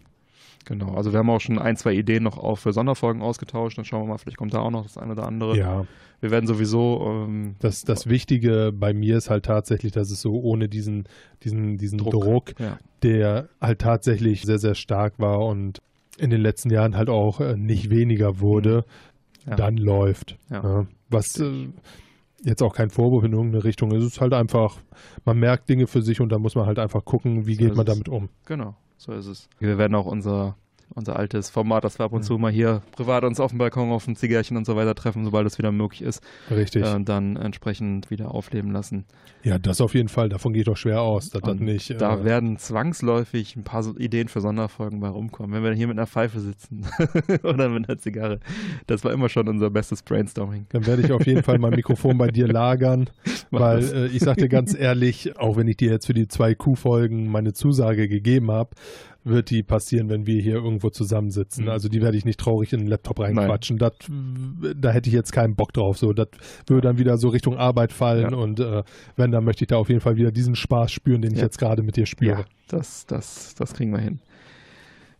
Genau. 0.67 0.95
Also 0.95 1.13
wir 1.13 1.19
haben 1.19 1.31
auch 1.31 1.41
schon 1.41 1.59
ein, 1.59 1.77
zwei 1.77 1.95
Ideen 1.95 2.23
noch 2.23 2.39
auch 2.39 2.57
für 2.57 2.73
Sonderfolgen 2.73 3.23
ausgetauscht. 3.23 3.79
Dann 3.79 3.85
schauen 3.85 4.03
wir 4.03 4.09
mal, 4.09 4.19
vielleicht 4.19 4.37
kommt 4.37 4.55
da 4.55 4.61
auch 4.61 4.71
noch 4.71 4.83
das 4.83 4.99
eine 4.99 5.13
oder 5.13 5.27
andere. 5.27 5.57
ja. 5.57 5.87
Wir 6.21 6.31
werden 6.31 6.47
sowieso 6.47 7.01
ähm, 7.07 7.57
Das, 7.61 7.81
das 7.83 8.07
Wichtige 8.07 8.73
bei 8.75 8.93
mir 8.93 9.17
ist 9.17 9.31
halt 9.31 9.47
tatsächlich, 9.47 9.93
dass 9.93 10.11
es 10.11 10.21
so 10.21 10.39
ohne 10.39 10.69
diesen, 10.69 11.05
diesen, 11.43 11.79
diesen 11.79 11.97
Druck. 11.99 12.13
Druck, 12.13 12.61
ja, 12.61 12.79
der 13.03 13.49
halt 13.59 13.79
tatsächlich 13.81 14.43
sehr, 14.43 14.59
sehr 14.59 14.75
stark 14.75 15.15
war 15.19 15.41
und 15.41 15.81
in 16.19 16.29
den 16.29 16.43
letzten 16.43 16.71
Jahren 16.71 16.95
halt 16.95 17.09
auch 17.09 17.41
äh, 17.41 17.57
nicht 17.57 17.89
weniger 17.89 18.41
wurde, 18.41 18.85
ja. 19.47 19.57
dann 19.57 19.79
läuft. 19.79 20.37
Ja. 20.51 20.87
Was 21.09 21.41
äh, 21.41 21.69
jetzt 22.43 22.63
auch 22.63 22.75
kein 22.75 22.91
Vorwurf 22.91 23.25
in 23.25 23.33
irgendeine 23.33 23.65
Richtung 23.65 23.93
ist. 23.93 24.03
Es 24.03 24.13
ist 24.13 24.21
halt 24.21 24.35
einfach, 24.35 24.79
man 25.25 25.39
merkt 25.39 25.69
Dinge 25.69 25.87
für 25.87 26.03
sich 26.03 26.21
und 26.21 26.31
da 26.31 26.39
muss 26.39 26.55
man 26.55 26.67
halt 26.67 26.79
einfach 26.79 27.05
gucken, 27.05 27.47
wie 27.47 27.55
So 27.55 27.65
geht 27.65 27.77
man 27.77 27.87
damit 27.87 28.09
um. 28.09 28.29
Genau, 28.47 28.77
so 29.01 29.13
ist 29.15 29.27
es. 29.27 29.49
Wir 29.59 29.79
werden 29.79 29.95
auch 29.95 30.05
unser 30.05 30.57
unser 30.95 31.17
altes 31.17 31.51
Format, 31.51 31.85
dass 31.85 31.99
wir 31.99 32.05
ab 32.05 32.13
und 32.13 32.23
zu 32.25 32.37
mal 32.39 32.51
hier 32.51 32.83
privat 32.93 33.25
uns 33.25 33.41
auf 33.41 33.51
dem 33.51 33.59
Balkon 33.59 33.91
auf 33.93 34.07
ein 34.09 34.17
Zigarrchen 34.17 34.57
und 34.57 34.67
so 34.67 34.77
weiter 34.77 34.95
treffen, 34.95 35.25
sobald 35.25 35.47
es 35.47 35.59
wieder 35.59 35.73
möglich 35.73 36.03
ist, 36.03 36.23
Richtig. 36.51 36.85
äh, 36.85 37.01
dann 37.01 37.37
entsprechend 37.37 38.11
wieder 38.11 38.35
aufleben 38.35 38.73
lassen. 38.73 39.05
ja, 39.43 39.59
das 39.59 39.81
auf 39.81 39.95
jeden 39.95 40.09
Fall. 40.09 40.29
Davon 40.29 40.53
geht 40.53 40.67
doch 40.69 40.77
schwer 40.77 41.01
aus, 41.03 41.31
das 41.31 41.43
Und 41.43 41.61
nicht. 41.61 42.01
da 42.01 42.19
äh, 42.19 42.25
werden 42.25 42.59
zwangsläufig 42.59 43.57
ein 43.57 43.65
paar 43.65 43.85
Ideen 43.99 44.29
für 44.29 44.41
Sonderfolgen 44.41 45.01
bei 45.01 45.09
rumkommen. 45.09 45.53
Wenn 45.55 45.63
wir 45.63 45.73
hier 45.73 45.87
mit 45.87 45.99
einer 45.99 46.07
Pfeife 46.07 46.41
sitzen 46.41 46.87
oder 47.43 47.69
mit 47.69 47.89
einer 47.89 47.99
Zigarre. 47.99 48.41
Das 48.87 49.05
war 49.05 49.13
immer 49.13 49.29
schon 49.29 49.49
unser 49.49 49.71
bestes 49.71 50.03
Brainstorming. 50.03 50.67
dann 50.71 50.87
werde 50.87 51.03
ich 51.03 51.13
auf 51.13 51.27
jeden 51.27 51.43
Fall 51.43 51.59
mein 51.59 51.71
Mikrofon 51.75 52.19
bei 52.19 52.29
dir 52.29 52.49
lagern, 52.49 53.09
weil 53.51 53.81
das. 53.81 53.93
äh, 53.93 54.07
ich 54.07 54.21
sag 54.21 54.37
dir 54.39 54.49
ganz 54.49 54.75
ehrlich, 54.75 55.39
auch 55.39 55.57
wenn 55.57 55.69
ich 55.69 55.77
dir 55.77 55.91
jetzt 55.91 56.07
für 56.07 56.15
die 56.15 56.29
zwei 56.29 56.55
Q-Folgen 56.55 57.29
meine 57.31 57.53
Zusage 57.53 58.09
gegeben 58.09 58.51
habe, 58.51 58.71
wird 59.25 59.51
die 59.51 59.63
passieren, 59.63 60.09
wenn 60.09 60.27
wir 60.27 60.41
hier 60.41 60.55
irgendwo 60.55 60.91
zusammensitzen. 60.91 61.65
Mhm. 61.65 61.71
Also 61.71 61.89
die 61.89 62.01
werde 62.01 62.17
ich 62.17 62.25
nicht 62.25 62.41
traurig 62.41 62.73
in 62.73 62.81
den 62.81 62.89
Laptop 62.89 63.21
reinquatschen. 63.21 63.79
Das, 63.79 63.93
da 64.77 64.91
hätte 64.91 65.09
ich 65.09 65.15
jetzt 65.15 65.33
keinen 65.33 65.55
Bock 65.57 65.73
drauf. 65.73 65.99
So, 65.99 66.13
das 66.13 66.29
würde 66.67 66.89
dann 66.89 66.99
wieder 66.99 67.19
so 67.19 67.29
Richtung 67.29 67.57
Arbeit 67.57 67.93
fallen 67.93 68.33
Ja. 68.33 68.37
und 68.37 68.61
äh, 68.61 68.83
wenn, 69.17 69.31
dann 69.31 69.45
möchte 69.45 69.65
ich 69.65 69.69
da 69.69 69.77
auf 69.77 69.89
jeden 69.89 70.01
Fall 70.01 70.17
wieder 70.17 70.31
diesen 70.33 70.55
Spaß 70.57 70.91
spüren, 70.91 71.23
den 71.23 71.33
ich 71.33 71.39
Ja. 71.39 71.45
jetzt 71.45 71.59
gerade 71.59 71.83
mit 71.83 71.97
dir 71.97 72.07
spüre. 72.07 72.45
das, 72.69 73.05
das, 73.07 73.55
das 73.57 73.75
kriegen 73.75 73.93
wir 73.93 73.99
hin. 74.01 74.21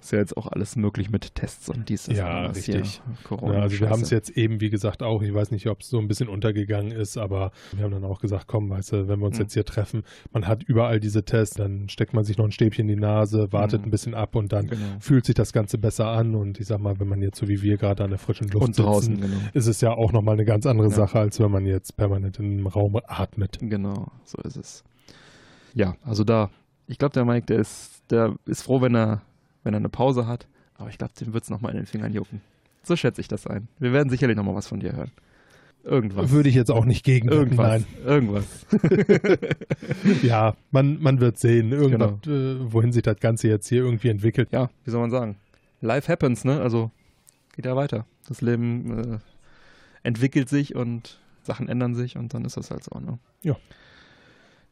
Ist 0.01 0.13
ja 0.13 0.19
jetzt 0.19 0.35
auch 0.37 0.47
alles 0.47 0.77
möglich 0.77 1.11
mit 1.11 1.35
Tests 1.35 1.69
und 1.69 1.91
dies, 1.91 2.07
Ja, 2.07 2.47
richtig. 2.47 3.03
Corona 3.25 3.55
Ja, 3.57 3.61
also 3.61 3.79
wir 3.81 3.91
haben 3.91 4.01
es 4.01 4.09
jetzt 4.09 4.31
eben, 4.31 4.61
wie 4.63 4.71
gesagt, 4.71 5.03
auch, 5.03 5.21
ich 5.21 5.33
weiß 5.35 5.51
nicht, 5.51 5.67
ob 5.67 5.83
es 5.83 5.91
so 5.91 5.99
ein 5.99 6.09
bisschen 6.09 6.29
untergegangen 6.29 6.91
ist, 6.91 7.19
aber 7.19 7.53
wir 7.77 7.85
haben 7.85 7.91
dann 7.93 8.05
auch 8.05 8.19
gesagt, 8.21 8.47
komm, 8.47 8.71
weißt 8.71 8.93
du, 8.93 9.09
wenn 9.09 9.19
wir 9.21 9.27
uns 9.27 9.37
Mhm. 9.37 9.43
jetzt 9.43 9.53
hier 9.55 9.65
treffen, 9.67 10.03
man 10.33 10.47
hat 10.47 10.63
überall 10.63 11.01
diese 11.01 11.23
Tests, 11.25 11.57
dann 11.57 11.91
steckt 11.91 12.15
man 12.15 12.25
sich 12.25 12.39
noch 12.39 12.47
ein 12.47 12.51
Stäbchen 12.53 12.89
in 12.89 12.97
die 12.97 13.01
Nase, 13.01 13.53
wartet 13.53 13.83
Mhm. 13.83 13.89
ein 13.89 13.91
bisschen 13.91 14.15
ab 14.15 14.37
und 14.37 14.53
dann 14.55 14.69
Genau. 14.69 14.81
fühlt 15.01 15.27
sich 15.27 15.35
das 15.35 15.53
Ganze 15.53 15.77
besser 15.77 16.07
an 16.09 16.35
und 16.35 16.59
ich 16.59 16.67
sag 16.67 16.81
mal, 16.81 16.99
wenn 16.99 17.09
man 17.09 17.21
jetzt 17.21 17.39
so 17.39 17.47
wie 17.47 17.61
wir 17.61 17.77
gerade 17.77 18.03
an 18.03 18.09
der 18.11 18.19
frischen 18.19 18.49
Luft 18.49 18.65
Und 18.69 18.79
draußen, 18.79 19.17
sitzen, 19.17 19.31
genau. 19.31 19.43
ist 19.53 19.67
es 19.67 19.83
ja 19.83 19.93
auch 19.93 20.13
nochmal 20.13 20.35
eine 20.35 20.47
ganz 20.47 20.65
andere 20.65 20.89
Ja. 20.89 20.95
Sache, 20.95 21.19
als 21.19 21.39
wenn 21.41 21.51
man 21.51 21.67
jetzt 21.67 21.97
permanent 21.99 22.39
in 22.39 22.47
einem 22.53 22.67
Raum 22.67 22.99
atmet. 23.07 23.59
Genau, 23.61 24.11
so 24.25 24.39
ist 24.45 24.57
es. 24.57 24.83
Ja, 25.75 25.95
also 26.03 26.25
da, 26.25 26.49
ich 26.87 26.97
glaube, 26.97 27.13
der 27.13 27.27
Mike, 27.27 27.45
der 27.47 27.59
ist, 27.59 28.03
der 28.11 28.35
ist 28.47 28.63
froh, 28.63 28.81
wenn 28.81 28.95
er, 28.97 29.21
wenn 29.65 29.75
er 29.75 29.79
eine 29.79 29.89
Pause 29.89 30.27
hat. 30.27 30.47
Aber 30.77 30.89
ich 30.91 30.99
glaube, 30.99 31.13
dem 31.21 31.33
wird 31.35 31.45
es 31.45 31.51
nochmal 31.51 31.73
in 31.73 31.77
den 31.79 31.87
Fingern 31.87 32.13
jucken. 32.13 32.41
So 32.83 32.97
schätze 32.97 33.21
ich 33.21 33.29
das 33.29 33.47
ein. 33.47 33.69
Wir 33.79 33.93
werden 33.93 34.09
sicherlich 34.09 34.37
nochmal 34.37 34.55
was 34.55 34.67
von 34.69 34.81
dir 34.81 34.93
hören. 34.95 35.11
Irgendwas. 35.85 36.31
Würde 36.31 36.49
ich 36.49 36.55
jetzt 36.55 36.71
auch 36.71 36.85
nicht 36.85 37.05
gegen 37.05 37.29
Irgendwas. 37.29 37.67
nein. 37.67 37.87
Irgendwas. 38.05 38.67
Ja, 40.23 40.57
man, 40.71 41.01
man 41.01 41.21
wird 41.21 41.39
sehen, 41.39 41.73
irgendwas, 41.73 42.13
Genau. 42.23 42.37
äh, 42.67 42.73
wohin 42.73 42.93
sich 42.93 43.03
das 43.03 43.19
Ganze 43.21 43.49
jetzt 43.49 43.69
hier 43.69 43.83
irgendwie 43.83 44.09
entwickelt. 44.09 44.51
Ja, 44.53 44.71
wie 44.85 44.91
soll 44.91 45.01
man 45.01 45.11
sagen? 45.11 45.37
Life 45.81 46.11
happens, 46.11 46.45
ne? 46.45 46.61
Also 46.61 46.91
geht 47.55 47.65
ja 47.67 47.77
weiter. 47.77 48.07
Das 48.29 48.41
Leben 48.43 49.15
äh, 49.15 49.19
entwickelt 50.03 50.49
sich 50.49 50.75
und 50.75 51.19
Sachen 51.43 51.69
ändern 51.69 51.95
sich 51.95 52.17
und 52.17 52.35
dann 52.35 52.45
ist 52.45 52.57
das 52.57 52.71
halt 52.71 52.85
so, 52.85 52.99
ne? 52.99 53.19
Ja. 53.43 53.57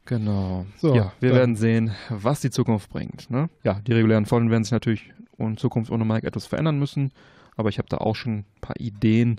Genau. 0.09 0.65
So, 0.79 0.95
ja, 0.95 1.13
wir 1.21 1.35
werden 1.35 1.55
sehen, 1.55 1.95
was 2.09 2.41
die 2.41 2.49
Zukunft 2.49 2.89
bringt. 2.89 3.31
Ne? 3.31 3.51
Ja, 3.63 3.75
die 3.87 3.93
regulären 3.93 4.25
Folgen 4.25 4.51
werden 4.51 4.65
sich 4.65 4.73
natürlich 4.73 5.13
in 5.37 5.59
Zukunft 5.59 5.91
ohne 5.91 6.07
Mike 6.07 6.27
etwas 6.27 6.47
verändern 6.47 6.79
müssen, 6.79 7.13
aber 7.57 7.69
ich 7.69 7.77
habe 7.77 7.91
da 7.91 7.99
auch 7.99 8.17
schon 8.17 8.39
ein 8.39 8.45
paar 8.63 8.81
Ideen 8.81 9.39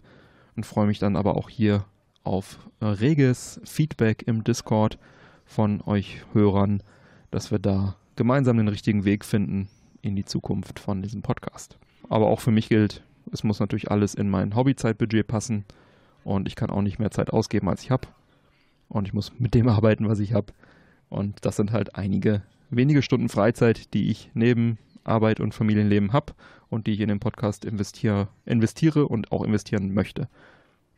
und 0.56 0.68
freue 0.68 0.86
mich 0.86 1.00
dann 1.00 1.16
aber 1.16 1.38
auch 1.38 1.50
hier 1.50 1.86
auf 2.24 2.60
äh, 2.82 2.86
reges 2.86 3.60
Feedback 3.64 4.24
im 4.28 4.44
Discord 4.44 5.00
von 5.44 5.82
euch 5.82 6.22
Hörern, 6.34 6.84
dass 7.32 7.50
wir 7.50 7.58
da 7.58 7.96
gemeinsam 8.16 8.58
den 8.58 8.68
richtigen 8.68 9.06
Weg 9.06 9.26
finden 9.26 9.70
in 10.04 10.16
die 10.16 10.26
Zukunft 10.26 10.80
von 10.80 11.02
diesem 11.02 11.24
Podcast. 11.24 11.80
Aber 12.10 12.28
auch 12.28 12.42
für 12.42 12.52
mich 12.52 12.70
gilt, 12.70 13.02
es 13.32 13.44
muss 13.44 13.60
natürlich 13.60 13.90
alles 13.90 14.14
in 14.14 14.30
mein 14.30 14.56
Hobbyzeitbudget 14.56 15.26
passen 15.26 15.66
und 16.24 16.48
ich 16.48 16.56
kann 16.56 16.70
auch 16.70 16.84
nicht 16.84 17.00
mehr 17.00 17.10
Zeit 17.10 17.32
ausgeben, 17.32 17.70
als 17.70 17.82
ich 17.82 17.90
habe. 17.90 18.08
Und 18.90 19.08
ich 19.08 19.14
muss 19.14 19.32
mit 19.40 19.54
dem 19.54 19.70
arbeiten, 19.70 20.10
was 20.10 20.20
ich 20.20 20.34
habe. 20.34 20.54
Und 21.10 21.46
das 21.46 21.56
sind 21.56 21.72
halt 21.72 21.96
einige 21.96 22.42
wenige 22.70 23.02
Stunden 23.02 23.30
Freizeit, 23.30 23.94
die 23.94 24.10
ich 24.10 24.30
neben 24.34 24.78
Arbeit 25.04 25.40
und 25.40 25.54
Familienleben 25.54 26.14
habe 26.14 26.34
und 26.70 26.88
die 26.88 26.94
ich 26.94 27.00
in 27.00 27.10
den 27.10 27.20
Podcast 27.20 27.66
investiere, 27.66 28.28
investiere 28.46 29.08
und 29.08 29.32
auch 29.32 29.44
investieren 29.44 29.94
möchte. 29.94 30.28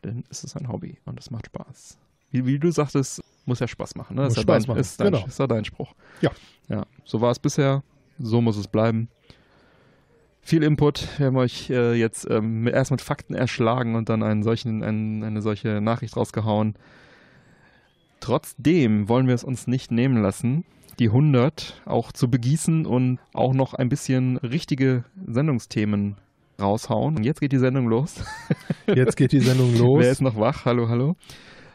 Denn 0.03 0.23
es 0.29 0.43
ist 0.43 0.55
ein 0.57 0.67
Hobby 0.67 0.97
und 1.05 1.19
es 1.19 1.31
macht 1.31 1.47
Spaß. 1.47 1.97
Wie, 2.31 2.45
wie 2.45 2.59
du 2.59 2.71
sagtest, 2.71 3.23
muss 3.45 3.59
ja 3.59 3.67
Spaß 3.67 3.95
machen. 3.95 4.15
Ne? 4.15 4.23
Muss 4.23 4.33
ist, 4.33 4.37
ja 4.37 4.43
Spaß 4.43 4.63
dein, 4.63 4.67
machen, 4.69 4.79
ist, 4.79 4.99
dein, 4.99 5.11
genau. 5.11 5.25
ist 5.25 5.39
ja 5.39 5.47
dein 5.47 5.65
Spruch. 5.65 5.93
Ja. 6.21 6.31
Ja, 6.69 6.85
so 7.03 7.21
war 7.21 7.31
es 7.31 7.39
bisher. 7.39 7.83
So 8.17 8.41
muss 8.41 8.57
es 8.57 8.67
bleiben. 8.67 9.09
Viel 10.41 10.63
Input. 10.63 11.07
Wir 11.17 11.27
haben 11.27 11.37
euch 11.37 11.69
äh, 11.69 11.93
jetzt 11.93 12.27
ähm, 12.29 12.67
erst 12.67 12.91
mit 12.91 13.01
Fakten 13.01 13.33
erschlagen 13.33 13.95
und 13.95 14.09
dann 14.09 14.23
einen 14.23 14.43
solchen, 14.43 14.83
einen, 14.83 15.23
eine 15.23 15.41
solche 15.41 15.81
Nachricht 15.81 16.17
rausgehauen. 16.17 16.75
Trotzdem 18.21 19.09
wollen 19.09 19.27
wir 19.27 19.33
es 19.33 19.43
uns 19.43 19.65
nicht 19.65 19.91
nehmen 19.91 20.21
lassen, 20.21 20.63
die 20.99 21.07
100 21.07 21.81
auch 21.85 22.11
zu 22.11 22.29
begießen 22.29 22.85
und 22.85 23.17
auch 23.33 23.53
noch 23.53 23.73
ein 23.73 23.89
bisschen 23.89 24.37
richtige 24.37 25.03
Sendungsthemen 25.25 26.17
raushauen. 26.59 27.17
Und 27.17 27.23
jetzt 27.23 27.41
geht 27.41 27.51
die 27.51 27.57
Sendung 27.57 27.87
los. 27.87 28.23
Jetzt 28.87 29.17
geht 29.17 29.31
die 29.31 29.39
Sendung 29.39 29.75
los. 29.77 29.99
Wer 30.01 30.11
ist 30.11 30.21
noch 30.21 30.37
wach? 30.37 30.65
Hallo, 30.65 30.87
hallo. 30.87 31.15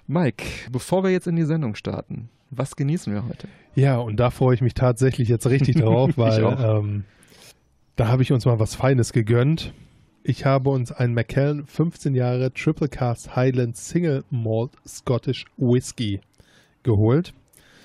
Mike, 0.06 0.44
bevor 0.70 1.02
wir 1.02 1.10
jetzt 1.10 1.26
in 1.26 1.34
die 1.34 1.44
Sendung 1.44 1.74
starten, 1.74 2.28
was 2.50 2.76
genießen 2.76 3.12
wir 3.12 3.26
heute? 3.26 3.48
Ja, 3.74 3.98
und 3.98 4.20
da 4.20 4.30
freue 4.30 4.54
ich 4.54 4.60
mich 4.60 4.74
tatsächlich 4.74 5.28
jetzt 5.28 5.46
richtig 5.48 5.76
drauf, 5.76 6.12
weil 6.16 6.44
ähm, 6.44 7.04
da 7.96 8.08
habe 8.08 8.22
ich 8.22 8.32
uns 8.32 8.44
mal 8.44 8.60
was 8.60 8.74
Feines 8.74 9.12
gegönnt. 9.12 9.72
Ich 10.22 10.44
habe 10.44 10.70
uns 10.70 10.92
einen 10.92 11.14
Macallan 11.14 11.66
15 11.66 12.14
Jahre 12.14 12.52
Triple 12.52 12.88
Cast 12.88 13.34
Highland 13.34 13.76
Single 13.76 14.24
Malt 14.30 14.72
Scottish 14.86 15.46
Whisky 15.56 16.20
geholt. 16.86 17.34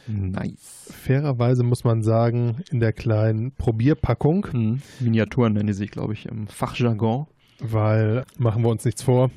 Nice. 0.07 0.89
Fairerweise 0.91 1.63
muss 1.63 1.83
man 1.83 2.01
sagen, 2.01 2.57
in 2.71 2.79
der 2.79 2.91
kleinen 2.93 3.51
Probierpackung, 3.53 4.47
Hm. 4.51 4.81
Miniaturen 4.99 5.53
nennen 5.53 5.67
die 5.67 5.73
sich, 5.73 5.91
glaube 5.91 6.13
ich, 6.13 6.25
im 6.25 6.47
Fachjargon. 6.47 7.27
weil 7.63 8.23
machen 8.39 8.63
wir 8.63 8.69
uns 8.69 8.83
nichts 8.85 9.03
vor. 9.03 9.29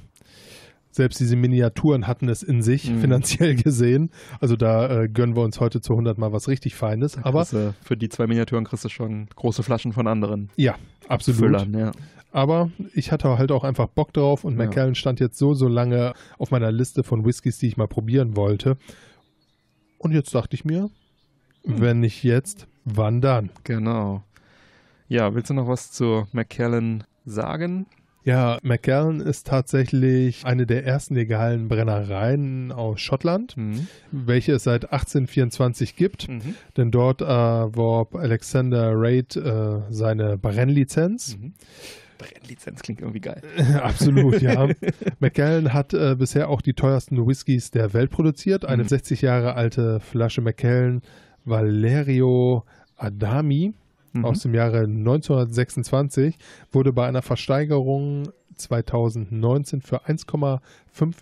Selbst 0.90 1.18
diese 1.20 1.36
Miniaturen 1.36 2.06
hatten 2.06 2.28
es 2.28 2.42
in 2.42 2.62
sich, 2.62 2.88
Mhm. 2.90 3.00
finanziell 3.00 3.54
gesehen. 3.56 4.10
Also 4.40 4.56
da 4.56 5.02
äh, 5.02 5.08
gönnen 5.08 5.36
wir 5.36 5.42
uns 5.42 5.60
heute 5.60 5.80
zu 5.80 5.92
100 5.94 6.16
mal 6.18 6.32
was 6.32 6.48
richtig 6.48 6.74
Feines. 6.76 7.18
Aber 7.22 7.44
du- 7.50 7.74
für 7.82 7.96
die 7.96 8.08
zwei 8.08 8.26
Miniaturen 8.26 8.64
kriegst 8.64 8.84
du 8.84 8.88
schon 8.88 9.26
große 9.34 9.62
Flaschen 9.62 9.92
von 9.92 10.06
anderen 10.06 10.48
ja, 10.56 10.76
absolut. 11.08 11.40
Füllern. 11.40 11.74
Ja. 11.76 11.92
Aber 12.32 12.70
ich 12.94 13.12
hatte 13.12 13.36
halt 13.38 13.52
auch 13.52 13.62
einfach 13.64 13.86
Bock 13.88 14.12
drauf 14.12 14.44
und 14.44 14.58
Ja. 14.58 14.64
Macallan 14.66 14.94
stand 14.94 15.20
jetzt 15.20 15.36
so, 15.38 15.52
so 15.54 15.68
lange 15.68 16.14
auf 16.38 16.50
meiner 16.50 16.72
Liste 16.72 17.02
von 17.02 17.24
Whiskys, 17.26 17.58
die 17.58 17.66
ich 17.66 17.76
mal 17.76 17.88
probieren 17.88 18.36
wollte. 18.36 18.76
Und 20.04 20.12
jetzt 20.12 20.34
dachte 20.34 20.54
ich 20.54 20.64
mir, 20.66 20.90
Hm. 21.64 21.80
wenn 21.80 22.00
nicht 22.00 22.22
jetzt, 22.22 22.66
wann 22.84 23.22
dann? 23.22 23.48
Genau. 23.64 24.22
Ja, 25.08 25.34
willst 25.34 25.48
du 25.48 25.54
noch 25.54 25.66
was 25.66 25.90
zu 25.92 26.26
McKellen 26.32 27.04
sagen? 27.24 27.86
Ja, 28.22 28.58
Macallan 28.62 29.20
ist 29.20 29.46
tatsächlich 29.46 30.44
eine 30.46 30.66
der 30.66 30.84
ersten 30.86 31.14
legalen 31.14 31.68
Brennereien 31.68 32.70
aus 32.72 33.00
Schottland, 33.00 33.54
Mhm. 33.56 33.86
welche 34.12 34.52
es 34.52 34.64
seit 34.64 34.92
1824 34.92 35.96
gibt. 35.96 36.28
Mhm. 36.28 36.54
Denn 36.76 36.90
dort 36.90 37.20
äh, 37.22 37.26
warb 37.26 38.14
Alexander 38.14 38.92
Raid 38.94 39.36
äh, 39.36 39.80
seine 39.90 40.36
Brennlizenz. 40.38 41.36
Mhm. 41.38 41.52
Brennlizenz 42.32 42.82
klingt 42.82 43.00
irgendwie 43.00 43.20
geil. 43.20 43.42
Absolut, 43.82 44.40
ja. 44.42 44.68
Macallan 45.20 45.72
hat 45.72 45.94
äh, 45.94 46.14
bisher 46.18 46.48
auch 46.48 46.60
die 46.62 46.72
teuersten 46.74 47.26
Whiskys 47.26 47.70
der 47.70 47.92
Welt 47.94 48.10
produziert. 48.10 48.64
Eine 48.64 48.82
Mhm. 48.84 48.88
60 48.88 49.22
Jahre 49.22 49.54
alte 49.54 50.00
Flasche 50.00 50.40
Macallan 50.40 51.02
Valerio 51.44 52.64
Adami 52.96 53.72
Mhm. 54.12 54.24
aus 54.24 54.40
dem 54.42 54.54
Jahre 54.54 54.84
1926 54.86 56.36
wurde 56.70 56.92
bei 56.92 57.06
einer 57.08 57.20
Versteigerung 57.22 58.28
2019 58.54 59.80
für 59.82 60.06
1,5 60.06 60.60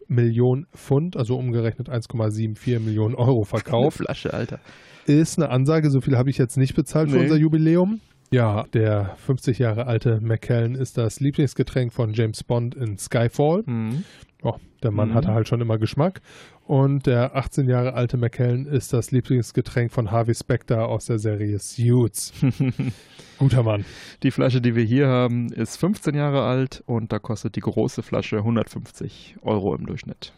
Millionen 0.09 0.67
Pfund, 0.77 1.17
also 1.17 1.39
umgerechnet 1.39 1.89
1,74 1.89 2.81
Millionen 2.81 3.15
Euro 3.15 3.39
Eine 3.39 3.45
verkauft. 3.47 3.97
Flasche, 3.99 4.35
Alter. 4.35 4.59
Ist 5.07 5.39
eine 5.39 5.49
Ansage, 5.49 5.91
so 5.91 6.01
viel 6.03 6.19
habe 6.19 6.29
ich 6.29 6.37
jetzt 6.39 6.59
nicht 6.59 6.75
bezahlt 6.75 7.11
für 7.11 7.17
Nee. 7.17 7.23
unser 7.23 7.37
Jubiläum. 7.37 8.01
Ja, 8.33 8.65
der 8.73 9.15
50 9.27 9.59
Jahre 9.59 9.87
alte 9.87 10.21
Macallan 10.21 10.75
ist 10.75 10.97
das 10.99 11.21
Lieblingsgetränk 11.21 11.93
von 11.93 12.15
James 12.15 12.43
Bond 12.43 12.75
in 12.75 12.97
Skyfall. 12.99 13.63
Mhm. 13.67 14.05
Oh, 14.43 14.55
der 14.83 14.91
Mann 14.91 15.11
Mhm. 15.11 15.15
hatte 15.15 15.29
halt 15.35 15.47
schon 15.49 15.61
immer 15.61 15.79
Geschmack. 15.79 16.21
Und 16.67 17.07
der 17.07 17.37
18 17.37 17.69
Jahre 17.69 17.95
alte 17.95 18.17
Macallan 18.17 18.67
ist 18.67 18.93
das 18.93 19.11
Lieblingsgetränk 19.11 19.93
von 19.93 20.11
Harvey 20.11 20.35
Specter 20.35 20.89
aus 20.89 21.07
der 21.07 21.19
Serie 21.19 21.59
Suits. 21.59 22.33
Guter 23.39 23.63
Mann. 23.63 23.85
Die 24.23 24.31
Flasche, 24.31 24.61
die 24.61 24.75
wir 24.75 24.85
hier 24.85 25.09
haben, 25.09 25.53
ist 25.53 25.77
15 25.77 26.15
Jahre 26.15 26.43
alt 26.45 26.83
und 26.87 27.13
da 27.13 27.19
kostet 27.19 27.57
die 27.57 27.61
große 27.61 28.03
Flasche 28.03 28.39
150 28.39 29.37
Euro 29.43 29.75
im 29.75 29.87
Durchschnitt. 29.87 30.33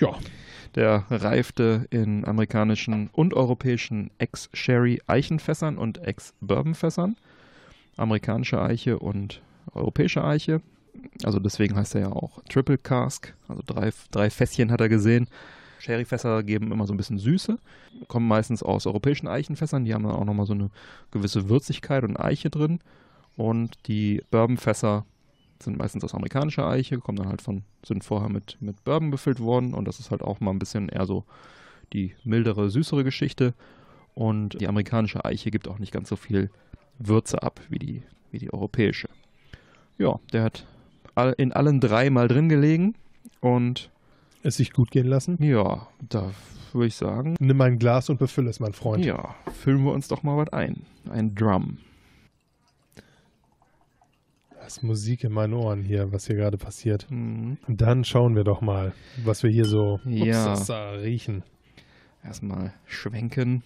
Ja, 0.00 0.14
Der 0.74 1.04
reifte 1.10 1.86
in 1.90 2.24
amerikanischen 2.24 3.08
und 3.12 3.34
europäischen 3.34 4.10
Ex-Sherry 4.18 5.00
Eichenfässern 5.06 5.78
und 5.78 5.98
Ex-Bourbon-Fässern. 5.98 7.16
amerikanische 7.96 8.60
Eiche 8.60 8.98
und 8.98 9.40
europäische 9.72 10.24
Eiche. 10.24 10.60
Also 11.22 11.38
deswegen 11.38 11.76
heißt 11.76 11.94
er 11.94 12.00
ja 12.02 12.12
auch 12.12 12.42
Triple 12.48 12.78
Cask. 12.78 13.34
Also 13.46 13.62
drei, 13.64 13.92
drei 14.10 14.30
Fässchen 14.30 14.72
hat 14.72 14.80
er 14.80 14.88
gesehen. 14.88 15.28
Sherryfässer 15.78 16.42
geben 16.42 16.72
immer 16.72 16.86
so 16.86 16.94
ein 16.94 16.96
bisschen 16.96 17.18
Süße, 17.18 17.58
kommen 18.08 18.26
meistens 18.26 18.62
aus 18.62 18.86
europäischen 18.86 19.28
Eichenfässern. 19.28 19.84
Die 19.84 19.92
haben 19.92 20.04
dann 20.04 20.12
auch 20.14 20.24
nochmal 20.24 20.46
so 20.46 20.54
eine 20.54 20.70
gewisse 21.10 21.48
Würzigkeit 21.48 22.04
und 22.04 22.18
Eiche 22.18 22.50
drin. 22.50 22.80
Und 23.36 23.76
die 23.86 24.22
Bourbonfässer 24.30 25.04
sind 25.64 25.78
meistens 25.78 26.04
aus 26.04 26.14
amerikanischer 26.14 26.66
Eiche, 26.68 26.98
kommen 26.98 27.16
dann 27.16 27.28
halt 27.28 27.42
von, 27.42 27.62
sind 27.84 28.04
vorher 28.04 28.28
mit, 28.28 28.56
mit 28.60 28.84
Bourbon 28.84 29.10
befüllt 29.10 29.40
worden. 29.40 29.74
Und 29.74 29.86
das 29.86 29.98
ist 29.98 30.10
halt 30.10 30.22
auch 30.22 30.40
mal 30.40 30.50
ein 30.50 30.58
bisschen 30.58 30.88
eher 30.88 31.06
so 31.06 31.24
die 31.92 32.14
mildere, 32.24 32.70
süßere 32.70 33.04
Geschichte. 33.04 33.54
Und 34.14 34.60
die 34.60 34.68
amerikanische 34.68 35.24
Eiche 35.24 35.50
gibt 35.50 35.68
auch 35.68 35.78
nicht 35.78 35.92
ganz 35.92 36.08
so 36.08 36.16
viel 36.16 36.50
Würze 36.98 37.42
ab 37.42 37.60
wie 37.68 37.78
die, 37.78 38.02
wie 38.30 38.38
die 38.38 38.52
europäische. 38.52 39.08
Ja, 39.98 40.20
der 40.32 40.44
hat 40.44 40.66
in 41.36 41.52
allen 41.52 41.80
drei 41.80 42.10
mal 42.10 42.28
drin 42.28 42.48
gelegen 42.48 42.94
und 43.40 43.90
es 44.42 44.56
sich 44.56 44.72
gut 44.72 44.90
gehen 44.90 45.06
lassen? 45.06 45.42
Ja, 45.42 45.88
da 46.08 46.30
würde 46.72 46.86
ich 46.88 46.96
sagen. 46.96 47.36
Nimm 47.38 47.60
ein 47.60 47.78
Glas 47.78 48.10
und 48.10 48.18
befülle 48.18 48.50
es, 48.50 48.60
mein 48.60 48.72
Freund. 48.72 49.04
Ja, 49.04 49.34
füllen 49.62 49.84
wir 49.84 49.92
uns 49.92 50.08
doch 50.08 50.22
mal 50.22 50.36
was 50.36 50.52
ein. 50.52 50.84
Ein 51.08 51.34
Drum. 51.34 51.78
Das 54.64 54.78
ist 54.78 54.82
Musik 54.82 55.24
in 55.24 55.32
meinen 55.32 55.52
Ohren 55.52 55.82
hier, 55.82 56.10
was 56.10 56.26
hier 56.26 56.36
gerade 56.36 56.56
passiert. 56.56 57.06
Mhm. 57.10 57.58
Dann 57.68 58.02
schauen 58.02 58.34
wir 58.34 58.44
doch 58.44 58.62
mal, 58.62 58.94
was 59.22 59.42
wir 59.42 59.50
hier 59.50 59.66
so 59.66 60.00
ja. 60.06 60.54
ups, 60.54 60.70
riechen. 60.70 61.42
Erstmal 62.24 62.72
schwenken. 62.86 63.62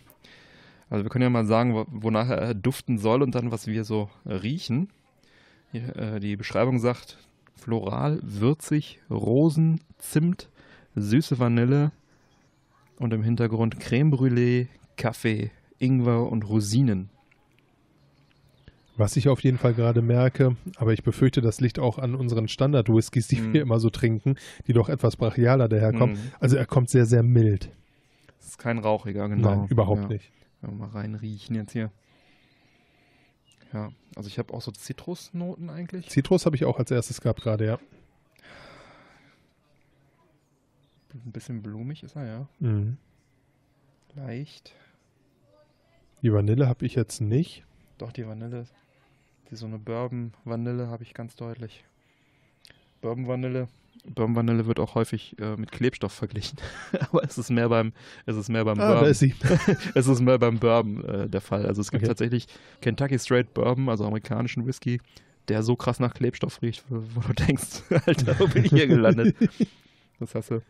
Also 0.91 1.05
wir 1.05 1.11
können 1.11 1.23
ja 1.23 1.31
mal 1.31 1.47
sagen, 1.47 1.87
wonach 1.93 2.29
er 2.29 2.53
duften 2.53 2.99
soll 2.99 3.23
und 3.23 3.37
dann, 3.37 3.53
was 3.53 3.69
wir 3.69 3.85
so 3.85 4.11
riechen. 4.27 4.89
Äh, 5.73 6.19
die 6.19 6.35
Beschreibung 6.35 6.81
sagt, 6.81 7.17
floral, 7.55 8.19
würzig, 8.25 8.99
Rosen, 9.09 9.81
Zimt, 9.99 10.51
süße 10.97 11.39
Vanille 11.39 11.93
und 12.99 13.15
im 13.15 13.23
Hintergrund 13.23 13.79
Creme 13.79 14.13
Brûlée, 14.13 14.67
Kaffee, 14.97 15.53
Ingwer 15.79 16.29
und 16.29 16.43
Rosinen. 16.43 17.09
Was 18.99 19.17
ich 19.17 19.29
auf 19.29 19.45
jeden 19.45 19.59
Fall 19.59 19.75
gerade 19.75 20.03
merke, 20.03 20.57
aber 20.77 20.93
ich 20.93 21.05
befürchte, 21.05 21.41
das 21.41 21.61
liegt 21.61 21.79
auch 21.79 21.99
an 21.99 22.17
unseren 22.17 22.49
Standard-Whiskys, 22.49 23.29
die 23.29 23.41
mm. 23.41 23.53
wir 23.53 23.63
immer 23.63 23.79
so 23.79 23.91
trinken, 23.91 24.35
die 24.67 24.73
doch 24.73 24.89
etwas 24.89 25.15
brachialer 25.15 25.69
daherkommen. 25.69 26.17
Mm. 26.17 26.33
Also 26.41 26.57
er 26.57 26.67
kommt 26.67 26.91
sehr, 26.91 27.07
sehr 27.07 27.23
mild. 27.23 27.71
Das 28.39 28.49
ist 28.49 28.59
kein 28.59 28.79
rauchiger, 28.79 29.29
genau. 29.29 29.55
Nein, 29.55 29.69
überhaupt 29.69 30.03
ja. 30.03 30.09
nicht. 30.09 30.33
Ja, 30.63 30.73
mal 30.73 30.89
reinriechen 30.89 31.55
jetzt 31.55 31.71
hier. 31.71 31.93
Ja, 33.73 33.91
also 34.17 34.27
ich 34.27 34.37
habe 34.37 34.53
auch 34.53 34.63
so 34.63 34.73
Zitrusnoten 34.73 35.71
eigentlich. 35.71 36.09
Zitrus 36.09 36.45
habe 36.45 36.57
ich 36.57 36.65
auch 36.65 36.81
als 36.81 36.91
erstes 36.91 37.21
gehabt 37.21 37.43
gerade, 37.43 37.67
ja. 37.67 37.79
Ein 41.15 41.31
bisschen 41.31 41.63
blumig 41.63 42.03
ist 42.03 42.17
er, 42.17 42.27
ja. 42.27 42.49
Mhm. 42.59 42.97
Leicht. 44.17 44.75
Die 46.23 46.33
Vanille 46.33 46.67
habe 46.67 46.85
ich 46.85 46.97
jetzt 46.97 47.21
nicht. 47.21 47.65
Doch, 47.99 48.11
die 48.11 48.27
Vanille. 48.27 48.67
Die 49.51 49.57
so 49.57 49.67
eine 49.67 49.79
Bourbon-Vanille 49.79 50.89
habe 50.89 51.03
ich 51.03 51.15
ganz 51.15 51.35
deutlich. 51.37 51.85
Bourbon-Vanille. 53.01 53.69
Bourbon-Vanille 54.15 54.67
wird 54.67 54.79
auch 54.79 54.95
häufig 54.95 55.37
äh, 55.39 55.57
mit 55.57 55.73
Klebstoff 55.73 56.13
verglichen. 56.13 56.59
Aber 57.01 57.25
es 57.25 57.39
ist 57.39 57.51
mehr 57.51 57.69
beim, 57.69 57.93
es 58.27 58.37
ist 58.37 58.49
mehr 58.49 58.65
beim 58.65 58.79
ah, 58.79 58.87
Bourbon. 58.87 59.05
Da 59.05 59.11
ist 59.11 59.21
sie. 59.21 59.35
es 59.95 60.07
ist 60.07 60.21
mehr 60.21 60.39
beim 60.39 60.59
Bourbon 60.59 61.05
äh, 61.05 61.29
der 61.29 61.41
Fall. 61.41 61.67
Also 61.67 61.81
es 61.81 61.91
gibt 61.91 62.03
Okay. 62.03 62.09
tatsächlich 62.09 62.47
Kentucky 62.81 63.19
Straight 63.19 63.55
Bourbon, 63.55 63.89
also 63.89 64.05
amerikanischen 64.05 64.67
Whisky, 64.67 65.01
der 65.49 65.63
so 65.63 65.77
krass 65.77 65.99
nach 65.99 66.15
Klebstoff 66.15 66.61
riecht, 66.63 66.85
wo, 66.89 67.03
wo 67.15 67.21
du 67.21 67.33
denkst, 67.33 67.83
Alter, 68.07 68.39
wo 68.39 68.47
bin 68.47 68.65
ich 68.65 68.71
hier 68.71 68.87
gelandet? 68.87 69.37
Das 70.21 70.35
hast 70.35 70.51
du. 70.51 70.63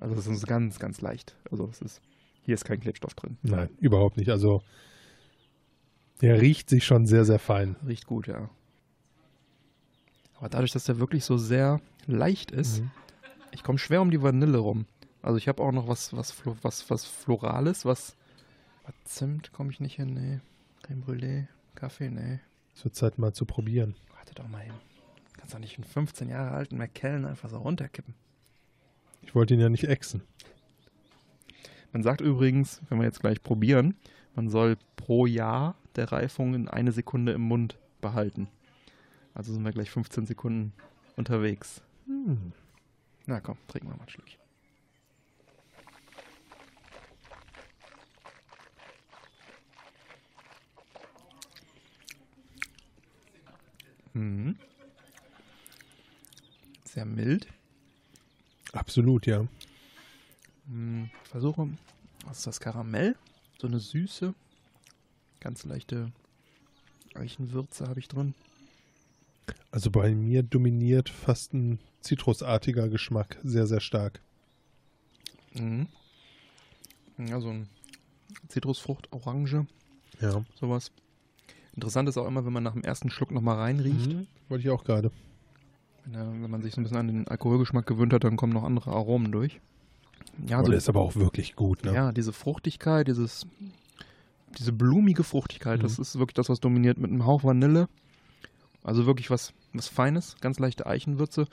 Also 0.00 0.14
es 0.14 0.26
ist 0.26 0.46
ganz, 0.46 0.78
ganz 0.78 1.02
leicht. 1.02 1.36
Also 1.50 1.68
es 1.70 1.82
ist, 1.82 2.00
hier 2.46 2.54
ist 2.54 2.64
kein 2.64 2.80
Klebstoff 2.80 3.12
drin. 3.12 3.36
Nein, 3.42 3.68
überhaupt 3.78 4.16
nicht. 4.16 4.30
Also 4.30 4.62
der 6.20 6.40
riecht 6.40 6.68
sich 6.70 6.84
schon 6.84 7.06
sehr, 7.06 7.24
sehr 7.24 7.38
fein. 7.38 7.76
Riecht 7.86 8.06
gut, 8.06 8.26
ja. 8.26 8.48
Aber 10.38 10.48
dadurch, 10.48 10.72
dass 10.72 10.84
der 10.84 10.98
wirklich 10.98 11.24
so 11.24 11.36
sehr 11.38 11.80
leicht 12.06 12.50
ist, 12.50 12.80
Mhm. 12.80 12.90
ich 13.52 13.62
komme 13.62 13.78
schwer 13.78 14.00
um 14.02 14.10
die 14.10 14.22
Vanille 14.22 14.58
rum. 14.58 14.86
Also 15.22 15.38
ich 15.38 15.48
habe 15.48 15.62
auch 15.62 15.72
noch 15.72 15.88
was, 15.88 16.14
was, 16.14 16.34
was, 16.62 16.88
was 16.90 17.04
Florales, 17.04 17.84
was, 17.84 18.16
was 18.84 18.94
Zimt 19.04 19.52
komme 19.52 19.70
ich 19.70 19.80
nicht 19.80 19.96
hin, 19.96 20.12
nee. 20.12 20.40
Creme 20.82 21.02
Brûlée, 21.02 21.46
Kaffee, 21.74 22.10
nee. 22.10 22.40
Es 22.74 22.84
wird 22.84 22.94
Zeit 22.94 23.18
mal 23.18 23.32
zu 23.32 23.46
probieren. 23.46 23.94
Warte 24.14 24.34
doch 24.34 24.48
mal 24.48 24.64
eben. 24.64 24.74
Kannst 25.38 25.54
doch 25.54 25.58
nicht 25.60 25.76
einen 25.78 25.84
15 25.84 26.28
Jahre 26.28 26.50
alten 26.50 26.76
McKellen 26.76 27.24
einfach 27.24 27.48
so 27.48 27.58
runterkippen. 27.58 28.14
Ich 29.22 29.34
wollte 29.34 29.54
ihn 29.54 29.60
ja 29.60 29.68
nicht 29.70 29.84
exen. 29.84 30.22
Man 31.92 32.02
sagt 32.02 32.20
übrigens, 32.20 32.82
wenn 32.88 32.98
wir 32.98 33.04
jetzt 33.06 33.20
gleich 33.20 33.42
probieren, 33.42 33.96
man 34.34 34.48
soll 34.50 34.76
pro 34.96 35.26
Jahr 35.26 35.76
der 35.96 36.10
Reifung 36.12 36.54
in 36.54 36.68
eine 36.68 36.92
Sekunde 36.92 37.32
im 37.32 37.42
Mund 37.42 37.78
behalten. 38.00 38.48
Also 39.34 39.52
sind 39.52 39.64
wir 39.64 39.72
gleich 39.72 39.90
15 39.90 40.26
Sekunden 40.26 40.72
unterwegs. 41.16 41.82
Hm. 42.06 42.52
Na 43.26 43.40
komm, 43.40 43.56
trinken 43.68 43.88
wir 43.88 43.96
mal 43.96 44.02
ein 44.04 44.08
Schlückchen. 44.08 44.40
Mhm. 54.12 54.56
Sehr 56.84 57.04
mild. 57.04 57.48
Absolut, 58.72 59.26
ja. 59.26 59.46
Hm, 60.68 61.10
Ich 61.24 61.28
versuche, 61.28 61.68
was 62.24 62.38
ist 62.38 62.46
das? 62.46 62.60
Karamell? 62.60 63.16
So 63.58 63.66
eine 63.66 63.80
süße, 63.80 64.34
ganz 65.44 65.64
leichte 65.64 66.10
Eichenwürze 67.14 67.86
habe 67.86 68.00
ich 68.00 68.08
drin. 68.08 68.34
Also 69.70 69.90
bei 69.90 70.14
mir 70.14 70.42
dominiert 70.42 71.08
fast 71.10 71.52
ein 71.52 71.78
zitrusartiger 72.00 72.88
Geschmack 72.88 73.36
sehr, 73.44 73.66
sehr 73.66 73.80
stark. 73.80 74.20
Mhm. 75.52 75.86
Ja, 77.18 77.40
so 77.40 77.50
ein 77.50 77.68
Zitrusfrucht, 78.48 79.12
Orange, 79.12 79.66
Ja. 80.20 80.44
sowas. 80.58 80.90
Interessant 81.74 82.08
ist 82.08 82.16
auch 82.16 82.26
immer, 82.26 82.44
wenn 82.46 82.52
man 82.52 82.62
nach 82.62 82.72
dem 82.72 82.82
ersten 82.82 83.10
Schluck 83.10 83.30
nochmal 83.30 83.56
reinriecht. 83.56 84.12
Mhm. 84.12 84.26
Wollte 84.48 84.62
ich 84.64 84.70
auch 84.70 84.84
gerade. 84.84 85.10
Wenn, 86.04 86.14
er- 86.14 86.32
wenn 86.42 86.50
man 86.50 86.62
sich 86.62 86.74
so 86.74 86.80
ein 86.80 86.84
bisschen 86.84 86.96
an 86.98 87.06
den 87.08 87.28
Alkoholgeschmack 87.28 87.86
gewöhnt 87.86 88.12
hat, 88.12 88.24
dann 88.24 88.36
kommen 88.36 88.52
noch 88.52 88.64
andere 88.64 88.90
Aromen 88.92 89.30
durch. 89.30 89.60
Ja, 90.46 90.56
Aber 90.58 90.66
so, 90.66 90.70
der 90.72 90.78
ist 90.78 90.88
aber 90.88 91.00
auch 91.00 91.14
wirklich 91.16 91.54
gut, 91.54 91.84
ne? 91.84 91.92
ja 91.94 92.10
diese 92.12 92.32
Fruchtigkeit, 92.32 93.06
dieses, 93.08 93.46
diese 94.54 94.72
blumige 94.72 95.24
Fruchtigkeit, 95.24 95.82
das 95.82 95.98
Mhm. 95.98 96.02
ist 96.02 96.18
wirklich 96.18 96.34
das, 96.34 96.48
was 96.48 96.60
dominiert 96.60 96.98
mit 96.98 97.10
einem 97.10 97.26
Hauch 97.26 97.44
Vanille. 97.44 97.88
Also 98.82 99.06
wirklich 99.06 99.30
was, 99.30 99.52
was 99.72 99.88
Feines, 99.88 100.36
ganz 100.40 100.58
leichte 100.58 100.86
Eichenwürze. 100.86 101.46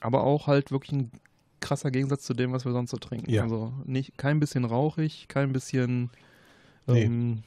Aber 0.00 0.24
auch 0.24 0.46
halt 0.46 0.70
wirklich 0.70 0.92
ein 0.92 1.10
krasser 1.60 1.90
Gegensatz 1.90 2.24
zu 2.24 2.34
dem, 2.34 2.52
was 2.52 2.64
wir 2.64 2.72
sonst 2.72 2.90
so 2.90 2.96
trinken. 2.96 3.30
Ja. 3.30 3.42
Also 3.42 3.72
nicht, 3.84 4.18
kein 4.18 4.40
bisschen 4.40 4.64
rauchig, 4.64 5.26
kein 5.28 5.52
bisschen. 5.52 6.10
Nee. 6.86 7.02
Ähm, 7.04 7.42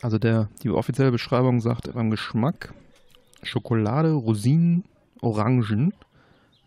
also 0.00 0.18
der, 0.18 0.48
die 0.62 0.70
offizielle 0.70 1.10
Beschreibung 1.10 1.60
sagt 1.60 1.92
beim 1.92 2.10
Geschmack 2.10 2.72
Schokolade, 3.42 4.12
Rosinen, 4.12 4.84
Orangen, 5.20 5.92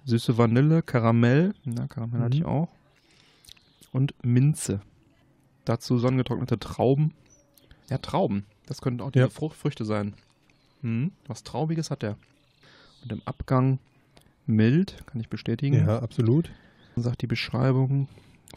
süße 0.06 0.38
Vanille, 0.38 0.82
Karamell, 0.82 1.54
na, 1.64 1.88
Karamell 1.88 2.22
hatte 2.22 2.36
Mhm. 2.38 2.42
ich 2.42 2.46
auch, 2.46 2.68
und 3.92 4.14
Minze. 4.24 4.82
Dazu 5.66 5.98
sonnengetrocknete 5.98 6.60
Trauben. 6.60 7.14
Ja, 7.90 7.98
Trauben. 7.98 8.46
Das 8.66 8.82
könnten 8.82 9.02
auch 9.02 9.12
diese 9.12 9.26
Ja. 9.26 9.30
Frucht, 9.30 9.56
Früchte 9.58 9.86
sein. 9.86 10.14
Hm, 10.82 11.12
was 11.28 11.44
Traubiges 11.44 11.92
hat 11.92 12.02
der. 12.02 12.18
Und 13.04 13.12
im 13.12 13.22
Abgang 13.26 13.80
mild, 14.46 15.04
kann 15.08 15.20
ich 15.22 15.30
bestätigen. 15.30 15.76
Ja, 15.86 16.00
absolut. 16.00 16.50
Dann 16.96 17.04
sagt 17.04 17.22
die 17.22 17.28
Beschreibung 17.28 18.08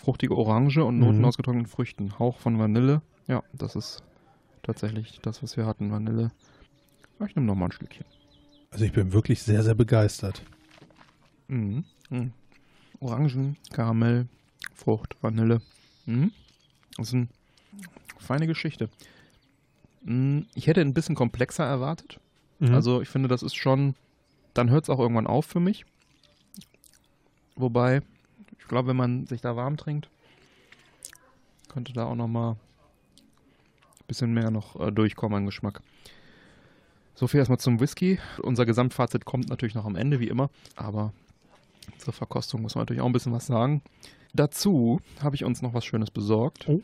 fruchtige 0.01 0.37
Orange 0.37 0.79
und 0.85 0.99
Noten 0.99 1.19
Mhm. 1.19 1.25
aus 1.25 1.37
getrockneten 1.37 1.71
Früchten. 1.71 2.19
Hauch 2.19 2.39
von 2.39 2.59
Vanille. 2.59 3.03
Ja, 3.27 3.43
das 3.53 3.77
ist 3.77 4.03
tatsächlich 4.63 5.21
das, 5.23 5.43
was 5.43 5.57
wir 5.57 5.67
hatten. 5.67 5.91
Vanille. 5.91 6.31
Ich 7.27 7.37
nehme 7.37 7.47
nochmal 7.47 7.69
ein 7.69 7.73
Stückchen. 7.73 8.05
Also 8.71 8.85
ich 8.85 8.93
bin 8.93 9.13
wirklich 9.13 9.43
sehr, 9.43 9.63
sehr 9.63 9.75
begeistert. 9.75 10.43
Mhm. 11.49 11.85
Mhm. 12.11 12.33
Orangen, 13.01 13.57
Karamell, 13.73 14.27
Frucht, 14.75 15.17
Vanille. 15.23 15.61
Mhm. 16.07 16.33
Das 16.97 17.09
ist 17.09 17.15
eine 17.15 17.29
feine 18.19 18.47
Geschichte. 18.47 18.89
Mhm. 20.03 20.47
Ich 20.55 20.67
hätte 20.67 20.81
ein 20.81 20.95
bisschen 20.95 21.15
komplexer 21.15 21.65
erwartet. 21.65 22.21
Mhm. 22.59 22.75
Also 22.75 23.03
ich 23.03 23.09
finde, 23.09 23.29
das 23.29 23.43
ist 23.43 23.55
schon, 23.55 23.95
dann 24.53 24.71
hört 24.71 24.85
es 24.85 24.91
auch 24.91 25.01
irgendwann 25.01 25.27
auf 25.27 25.47
für 25.47 25.61
mich. 25.61 25.85
Wobei, 27.57 28.03
ich 28.59 28.67
glaube, 28.67 28.89
wenn 28.89 28.97
man 28.97 29.27
sich 29.27 29.41
da 29.41 29.57
warm 29.57 29.77
trinkt, 29.77 30.09
könnte 31.69 31.93
da 31.93 32.07
auch 32.07 32.15
noch 32.15 32.29
mal 32.29 32.53
ein 32.53 34.07
bisschen 34.07 34.33
mehr 34.33 34.51
noch 34.51 34.81
äh, 34.81 34.93
durchkommen 34.93 35.39
an 35.39 35.47
Geschmack. 35.47 35.81
So 37.15 37.29
viel 37.29 37.39
erstmal 37.39 37.59
zum 37.59 37.81
Whisky. 37.81 38.19
Unser 38.43 38.67
Gesamtfazit 38.67 39.25
kommt 39.25 39.49
natürlich 39.49 39.75
noch 39.75 39.85
am 39.85 39.95
Ende, 39.95 40.19
wie 40.19 40.29
immer. 40.29 40.51
Aber 40.75 41.13
zur 41.99 42.13
Verkostung 42.13 42.63
muss 42.63 42.75
man 42.75 42.83
natürlich 42.83 43.03
auch 43.03 43.07
ein 43.07 43.13
bisschen 43.13 43.33
was 43.33 43.47
sagen. 43.47 43.83
Dazu 44.35 45.01
habe 45.23 45.37
ich 45.37 45.45
uns 45.45 45.63
noch 45.63 45.75
was 45.75 45.85
Schönes 45.85 46.11
besorgt. 46.11 46.69
Oh. 46.69 46.81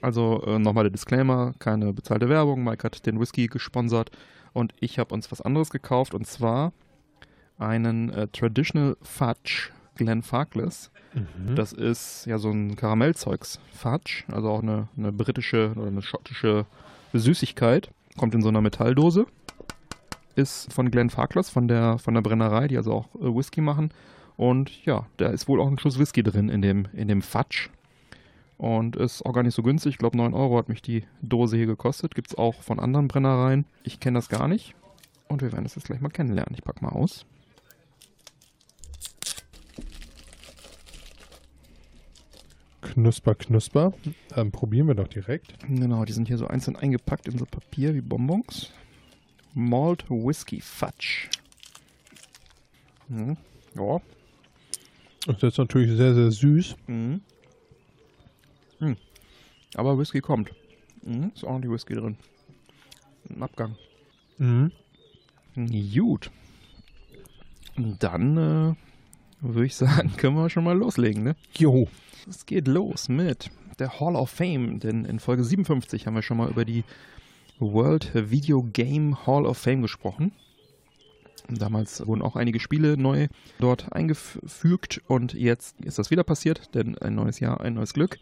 Also 0.00 0.42
äh, 0.46 0.58
nochmal 0.58 0.84
der 0.84 0.90
Disclaimer, 0.90 1.54
keine 1.58 1.92
bezahlte 1.92 2.28
Werbung. 2.28 2.64
Mike 2.64 2.84
hat 2.84 3.04
den 3.06 3.20
Whisky 3.20 3.48
gesponsert 3.48 4.10
und 4.52 4.72
ich 4.80 4.98
habe 4.98 5.14
uns 5.14 5.30
was 5.30 5.40
anderes 5.40 5.70
gekauft 5.70 6.14
und 6.14 6.26
zwar 6.26 6.72
einen 7.58 8.10
äh, 8.10 8.28
Traditional 8.28 8.96
Fudge 9.02 9.70
Glenfarclas. 9.96 10.90
Mhm. 11.14 11.54
Das 11.54 11.72
ist 11.72 12.26
ja 12.26 12.38
so 12.38 12.50
ein 12.50 12.76
Karamellzeugs 12.76 13.60
Fudge, 13.72 14.24
also 14.32 14.50
auch 14.50 14.62
eine, 14.62 14.88
eine 14.96 15.12
britische 15.12 15.72
oder 15.76 15.86
eine 15.86 16.02
schottische 16.02 16.66
Süßigkeit. 17.12 17.90
Kommt 18.16 18.34
in 18.34 18.42
so 18.42 18.48
einer 18.48 18.60
Metalldose. 18.60 19.26
Ist 20.36 20.72
von 20.72 20.90
Glenfarclas, 20.90 21.50
von 21.50 21.68
der, 21.68 21.98
von 21.98 22.14
der 22.14 22.22
Brennerei, 22.22 22.66
die 22.66 22.76
also 22.76 22.92
auch 22.92 23.14
äh, 23.16 23.34
Whisky 23.34 23.60
machen. 23.60 23.90
Und 24.36 24.84
ja, 24.84 25.06
da 25.16 25.28
ist 25.28 25.48
wohl 25.48 25.60
auch 25.60 25.68
ein 25.68 25.78
Schuss 25.78 25.98
Whisky 25.98 26.22
drin 26.22 26.48
in 26.48 26.62
dem, 26.62 26.88
in 26.92 27.08
dem 27.08 27.22
Fudge. 27.22 27.68
Und 28.56 28.96
ist 28.96 29.24
auch 29.24 29.32
gar 29.32 29.42
nicht 29.42 29.54
so 29.54 29.62
günstig. 29.62 29.94
Ich 29.94 29.98
glaube, 29.98 30.16
9 30.16 30.32
Euro 30.32 30.58
hat 30.58 30.68
mich 30.68 30.82
die 30.82 31.04
Dose 31.22 31.56
hier 31.56 31.66
gekostet. 31.66 32.14
Gibt 32.14 32.28
es 32.28 32.38
auch 32.38 32.62
von 32.62 32.80
anderen 32.80 33.08
Brennereien. 33.08 33.64
Ich 33.82 34.00
kenne 34.00 34.18
das 34.18 34.28
gar 34.28 34.48
nicht. 34.48 34.74
Und 35.28 35.42
wir 35.42 35.52
werden 35.52 35.66
es 35.66 35.74
jetzt 35.74 35.86
gleich 35.86 36.00
mal 36.00 36.08
kennenlernen. 36.08 36.54
Ich 36.54 36.62
packe 36.62 36.84
mal 36.84 36.92
aus. 36.92 37.26
Knusper, 42.80 43.34
knusper. 43.34 43.92
Dann 44.28 44.52
probieren 44.52 44.86
wir 44.86 44.94
doch 44.94 45.08
direkt. 45.08 45.58
Genau, 45.66 46.04
die 46.04 46.12
sind 46.12 46.28
hier 46.28 46.38
so 46.38 46.46
einzeln 46.46 46.76
eingepackt 46.76 47.26
in 47.26 47.38
so 47.38 47.44
Papier 47.44 47.94
wie 47.94 48.00
Bonbons. 48.00 48.70
Malt 49.52 50.08
Whisky 50.08 50.60
Fudge. 50.60 51.28
Mhm. 53.08 53.36
Ja. 53.74 54.00
Das 55.26 55.42
ist 55.42 55.58
natürlich 55.58 55.96
sehr, 55.96 56.14
sehr 56.14 56.30
süß. 56.30 56.76
Mhm. 56.86 57.20
Mhm. 58.80 58.96
Aber 59.74 59.98
Whisky 59.98 60.20
kommt. 60.20 60.50
Mhm. 61.02 61.32
Ist 61.34 61.44
auch 61.44 61.52
noch 61.52 61.60
die 61.60 61.70
Whisky 61.70 61.94
drin. 61.94 62.16
Ein 63.30 63.42
Abgang. 63.42 63.76
Mhm. 64.38 64.70
Gut. 65.56 66.30
Dann 67.76 68.36
äh, 68.36 68.74
würde 69.40 69.66
ich 69.66 69.74
sagen, 69.76 70.12
können 70.16 70.36
wir 70.36 70.50
schon 70.50 70.64
mal 70.64 70.76
loslegen, 70.76 71.22
ne? 71.22 71.36
Jo. 71.56 71.88
Es 72.28 72.46
geht 72.46 72.68
los 72.68 73.08
mit 73.08 73.50
der 73.78 74.00
Hall 74.00 74.16
of 74.16 74.30
Fame, 74.30 74.78
denn 74.80 75.04
in 75.04 75.18
Folge 75.18 75.44
57 75.44 76.06
haben 76.06 76.14
wir 76.14 76.22
schon 76.22 76.36
mal 76.36 76.48
über 76.48 76.64
die 76.64 76.84
World 77.58 78.10
Video 78.14 78.62
Game 78.62 79.26
Hall 79.26 79.46
of 79.46 79.58
Fame 79.58 79.82
gesprochen. 79.82 80.32
Damals 81.48 82.06
wurden 82.06 82.22
auch 82.22 82.36
einige 82.36 82.58
Spiele 82.58 82.96
neu 82.96 83.28
dort 83.58 83.92
eingefügt 83.92 85.02
und 85.06 85.34
jetzt 85.34 85.80
ist 85.82 85.98
das 85.98 86.10
wieder 86.10 86.24
passiert, 86.24 86.74
denn 86.74 86.96
ein 86.98 87.14
neues 87.14 87.40
Jahr, 87.40 87.60
ein 87.60 87.74
neues 87.74 87.92
Glück. 87.92 88.18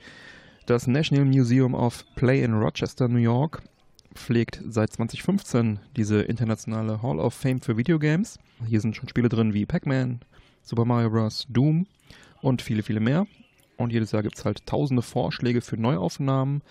Das 0.66 0.86
National 0.86 1.24
Museum 1.24 1.74
of 1.74 2.04
Play 2.16 2.42
in 2.42 2.54
Rochester, 2.54 3.08
New 3.08 3.18
York, 3.18 3.62
pflegt 4.14 4.60
seit 4.68 4.92
2015 4.92 5.80
diese 5.96 6.22
internationale 6.22 7.02
Hall 7.02 7.18
of 7.18 7.34
Fame 7.34 7.60
für 7.60 7.76
Videogames. 7.76 8.38
Hier 8.66 8.80
sind 8.80 8.96
schon 8.96 9.08
Spiele 9.08 9.28
drin 9.28 9.54
wie 9.54 9.66
Pac-Man, 9.66 10.20
Super 10.62 10.84
Mario 10.84 11.10
Bros., 11.10 11.46
Doom 11.48 11.86
und 12.40 12.62
viele, 12.62 12.82
viele 12.82 13.00
mehr. 13.00 13.26
Und 13.76 13.92
jedes 13.92 14.12
Jahr 14.12 14.22
gibt 14.22 14.36
es 14.36 14.44
halt 14.44 14.66
tausende 14.66 15.02
Vorschläge 15.02 15.60
für 15.60 15.76
Neuaufnahmen. 15.76 16.62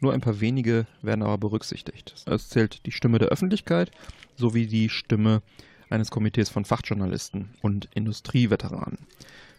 Nur 0.00 0.12
ein 0.12 0.20
paar 0.20 0.40
wenige 0.40 0.86
werden 1.02 1.22
aber 1.22 1.38
berücksichtigt. 1.38 2.14
Es 2.26 2.48
zählt 2.48 2.86
die 2.86 2.92
Stimme 2.92 3.18
der 3.18 3.28
Öffentlichkeit 3.28 3.90
sowie 4.36 4.66
die 4.66 4.88
Stimme 4.88 5.42
eines 5.90 6.10
Komitees 6.10 6.48
von 6.48 6.64
Fachjournalisten 6.64 7.50
und 7.60 7.88
Industrieveteranen. 7.94 8.98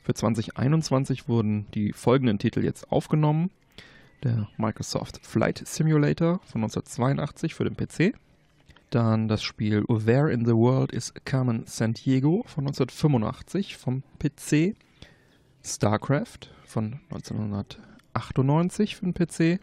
Für 0.04 0.14
2021 0.14 1.28
wurden 1.28 1.68
die 1.74 1.94
folgenden 1.94 2.40
Titel 2.40 2.64
jetzt 2.64 2.92
aufgenommen. 2.92 3.52
Der 4.24 4.48
Microsoft 4.58 5.20
Flight 5.24 5.62
Simulator 5.66 6.40
von 6.46 6.64
1982 6.64 7.54
für 7.54 7.66
den 7.66 7.76
PC. 7.76 8.16
Dann 8.90 9.28
das 9.28 9.44
Spiel 9.44 9.84
Where 9.88 10.32
in 10.32 10.46
the 10.46 10.54
World 10.54 10.92
is 10.92 11.14
Carmen 11.26 11.66
Sandiego 11.66 12.44
von 12.46 12.66
1985 12.66 13.78
vom 13.78 14.04
PC. 14.20 14.76
StarCraft 15.64 16.50
von 16.66 17.00
1998 17.10 18.96
für 18.96 19.06
den 19.06 19.14
PC. 19.14 19.62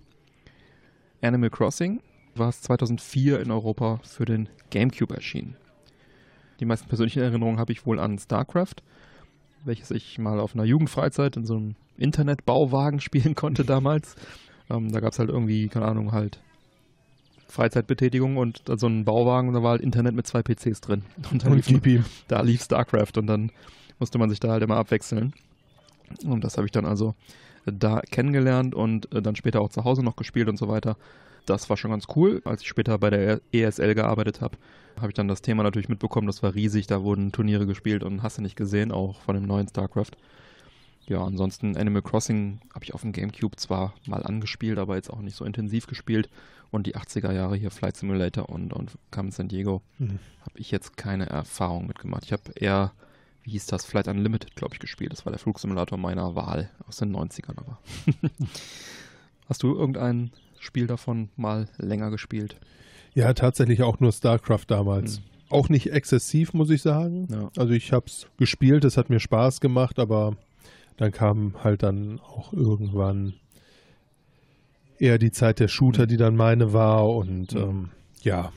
Animal 1.20 1.50
Crossing 1.50 2.00
war 2.36 2.48
es 2.48 2.62
2004 2.62 3.40
in 3.40 3.50
Europa 3.50 4.00
für 4.04 4.24
den 4.24 4.48
GameCube 4.70 5.14
erschienen. 5.14 5.56
Die 6.60 6.64
meisten 6.64 6.88
persönlichen 6.88 7.22
Erinnerungen 7.22 7.58
habe 7.58 7.72
ich 7.72 7.86
wohl 7.86 7.98
an 7.98 8.18
StarCraft, 8.18 8.76
welches 9.64 9.90
ich 9.90 10.18
mal 10.18 10.40
auf 10.40 10.54
einer 10.54 10.64
Jugendfreizeit 10.64 11.36
in 11.36 11.44
so 11.44 11.56
einem 11.56 11.74
Internetbauwagen 11.96 13.00
spielen 13.00 13.34
konnte 13.34 13.64
damals. 13.64 14.16
Ähm, 14.70 14.92
da 14.92 15.00
gab 15.00 15.12
es 15.12 15.18
halt 15.18 15.30
irgendwie, 15.30 15.68
keine 15.68 15.86
Ahnung, 15.86 16.12
halt 16.12 16.40
Freizeitbetätigung 17.48 18.36
und 18.36 18.62
so 18.76 18.86
einen 18.86 19.04
Bauwagen 19.04 19.48
und 19.48 19.54
da 19.54 19.62
war 19.62 19.70
halt 19.70 19.82
Internet 19.82 20.14
mit 20.14 20.26
zwei 20.26 20.42
PCs 20.42 20.80
drin. 20.82 21.02
Und, 21.30 21.44
da, 21.44 21.50
Und 21.50 21.66
lief, 21.66 22.24
da 22.28 22.42
lief 22.42 22.62
StarCraft 22.62 23.16
und 23.16 23.26
dann 23.26 23.50
musste 23.98 24.18
man 24.18 24.28
sich 24.28 24.38
da 24.38 24.50
halt 24.50 24.62
immer 24.62 24.76
abwechseln. 24.76 25.32
Und 26.24 26.44
das 26.44 26.56
habe 26.56 26.66
ich 26.66 26.72
dann 26.72 26.84
also 26.84 27.14
da 27.64 28.00
kennengelernt 28.00 28.74
und 28.74 29.12
äh, 29.14 29.22
dann 29.22 29.36
später 29.36 29.60
auch 29.60 29.70
zu 29.70 29.84
Hause 29.84 30.02
noch 30.02 30.16
gespielt 30.16 30.48
und 30.48 30.58
so 30.58 30.68
weiter. 30.68 30.96
Das 31.48 31.70
war 31.70 31.76
schon 31.76 31.90
ganz 31.90 32.06
cool. 32.16 32.42
Als 32.44 32.62
ich 32.62 32.68
später 32.68 32.98
bei 32.98 33.10
der 33.10 33.40
ESL 33.52 33.94
gearbeitet 33.94 34.40
habe, 34.40 34.58
habe 34.96 35.08
ich 35.08 35.14
dann 35.14 35.28
das 35.28 35.42
Thema 35.42 35.62
natürlich 35.62 35.88
mitbekommen. 35.88 36.26
Das 36.26 36.42
war 36.42 36.54
riesig. 36.54 36.86
Da 36.86 37.02
wurden 37.02 37.32
Turniere 37.32 37.66
gespielt 37.66 38.02
und 38.02 38.22
hast 38.22 38.38
du 38.38 38.42
nicht 38.42 38.56
gesehen, 38.56 38.92
auch 38.92 39.20
von 39.20 39.34
dem 39.34 39.46
neuen 39.46 39.68
StarCraft. 39.68 40.12
Ja, 41.06 41.24
ansonsten 41.24 41.76
Animal 41.76 42.02
Crossing 42.02 42.60
habe 42.74 42.84
ich 42.84 42.92
auf 42.92 43.00
dem 43.00 43.12
GameCube 43.12 43.56
zwar 43.56 43.94
mal 44.06 44.22
angespielt, 44.22 44.78
aber 44.78 44.96
jetzt 44.96 45.10
auch 45.10 45.20
nicht 45.20 45.36
so 45.36 45.44
intensiv 45.44 45.86
gespielt. 45.86 46.28
Und 46.70 46.86
die 46.86 46.96
80er 46.96 47.32
Jahre 47.32 47.56
hier 47.56 47.70
Flight 47.70 47.96
Simulator 47.96 48.50
und, 48.50 48.74
und 48.74 48.98
Carmen 49.10 49.30
San 49.30 49.48
Diego 49.48 49.80
Mhm. 49.98 50.18
habe 50.42 50.58
ich 50.58 50.70
jetzt 50.70 50.98
keine 50.98 51.26
Erfahrung 51.26 51.86
mitgemacht. 51.86 52.24
Ich 52.26 52.32
habe 52.32 52.42
eher, 52.56 52.92
wie 53.42 53.52
hieß 53.52 53.64
das, 53.66 53.86
Flight 53.86 54.06
Unlimited, 54.06 54.54
glaube 54.54 54.74
ich, 54.74 54.80
gespielt. 54.80 55.12
Das 55.12 55.24
war 55.24 55.32
der 55.32 55.38
Flugsimulator 55.38 55.96
meiner 55.96 56.34
Wahl 56.34 56.68
aus 56.86 56.98
den 56.98 57.16
90ern 57.16 57.56
aber. 57.56 57.78
Hast 59.48 59.62
du 59.62 59.74
irgendein 59.74 60.30
Spiel 60.60 60.86
davon 60.86 61.28
mal 61.36 61.68
länger 61.78 62.10
gespielt? 62.10 62.56
Ja, 63.14 63.32
tatsächlich 63.32 63.82
auch 63.82 64.00
nur 64.00 64.12
StarCraft 64.12 64.64
damals. 64.68 65.18
Mhm. 65.20 65.24
Auch 65.50 65.68
nicht 65.68 65.90
exzessiv, 65.92 66.52
muss 66.52 66.68
ich 66.70 66.82
sagen. 66.82 67.26
Ja. 67.30 67.50
Also 67.56 67.72
ich 67.72 67.92
habe 67.92 68.06
es 68.06 68.26
gespielt, 68.36 68.84
es 68.84 68.96
hat 68.96 69.08
mir 69.10 69.18
Spaß 69.20 69.60
gemacht, 69.60 69.98
aber 69.98 70.36
dann 70.98 71.10
kam 71.12 71.54
halt 71.64 71.82
dann 71.82 72.20
auch 72.20 72.52
irgendwann 72.52 73.34
eher 74.98 75.18
die 75.18 75.30
Zeit 75.30 75.60
der 75.60 75.68
Shooter, 75.68 76.06
die 76.06 76.16
dann 76.16 76.36
meine 76.36 76.72
war 76.72 77.08
und 77.08 77.54
Mhm. 77.54 77.60
ähm, 77.60 77.90
ja, 78.22 78.52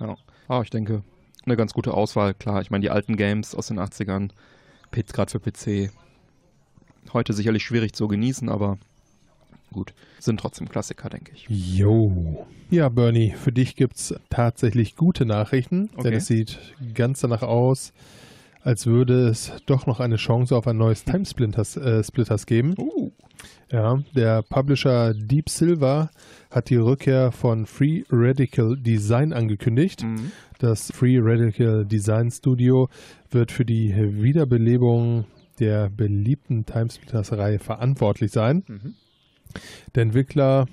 Ja. 0.00 0.16
Ah, 0.48 0.60
ich 0.62 0.70
denke, 0.70 1.02
eine 1.46 1.56
ganz 1.56 1.72
gute 1.72 1.94
Auswahl, 1.94 2.34
klar. 2.34 2.60
Ich 2.60 2.70
meine, 2.70 2.82
die 2.82 2.90
alten 2.90 3.16
Games 3.16 3.54
aus 3.54 3.68
den 3.68 3.78
80ern, 3.78 4.30
gerade 4.92 5.30
für 5.30 5.40
PC, 5.40 5.90
heute 7.12 7.32
sicherlich 7.32 7.62
schwierig 7.64 7.94
zu 7.94 8.08
genießen, 8.08 8.48
aber 8.48 8.78
gut, 9.74 9.92
sind 10.18 10.40
trotzdem 10.40 10.68
Klassiker, 10.68 11.10
denke 11.10 11.32
ich. 11.34 11.46
Jo. 11.48 12.46
Ja, 12.70 12.88
Bernie, 12.88 13.34
für 13.36 13.52
dich 13.52 13.76
gibt 13.76 13.96
es 13.96 14.14
tatsächlich 14.30 14.96
gute 14.96 15.26
Nachrichten, 15.26 15.88
denn 15.88 15.98
Okay. 16.06 16.14
es 16.14 16.26
sieht 16.26 16.58
ganz 16.94 17.20
danach 17.20 17.42
aus, 17.42 17.92
als 18.62 18.86
würde 18.86 19.28
es 19.28 19.52
doch 19.66 19.86
noch 19.86 20.00
eine 20.00 20.16
Chance 20.16 20.56
auf 20.56 20.66
ein 20.66 20.78
neues 20.78 21.04
Timesplitters 21.04 21.76
äh, 21.76 22.02
Splitters 22.02 22.46
geben. 22.46 22.74
Uh. 22.78 23.10
Ja, 23.70 23.98
der 24.14 24.42
Publisher 24.42 25.12
Deep 25.12 25.50
Silver 25.50 26.10
hat 26.50 26.70
die 26.70 26.76
Rückkehr 26.76 27.30
von 27.32 27.66
Free 27.66 28.02
Radical 28.10 28.76
Design 28.76 29.32
angekündigt. 29.32 30.02
Mhm. 30.04 30.30
Das 30.60 30.90
Free 30.92 31.18
Radical 31.20 31.84
Design 31.84 32.30
Studio 32.30 32.88
wird 33.30 33.52
für 33.52 33.64
die 33.64 33.92
Wiederbelebung 34.22 35.26
der 35.60 35.90
beliebten 35.90 36.64
Timesplitters-Reihe 36.64 37.58
verantwortlich 37.58 38.32
sein. 38.32 38.64
Mhm. 38.66 38.94
Der 39.94 40.02
Entwickler 40.02 40.66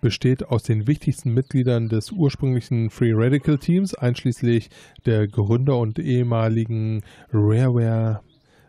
besteht 0.00 0.44
aus 0.44 0.62
den 0.62 0.86
wichtigsten 0.86 1.32
Mitgliedern 1.32 1.88
des 1.88 2.12
ursprünglichen 2.12 2.90
Free 2.90 3.12
Radical 3.14 3.56
Teams, 3.56 3.94
einschließlich 3.94 4.68
der 5.06 5.26
Gründer 5.28 5.78
und 5.78 5.98
ehemaligen 5.98 7.02
Rareware 7.32 8.20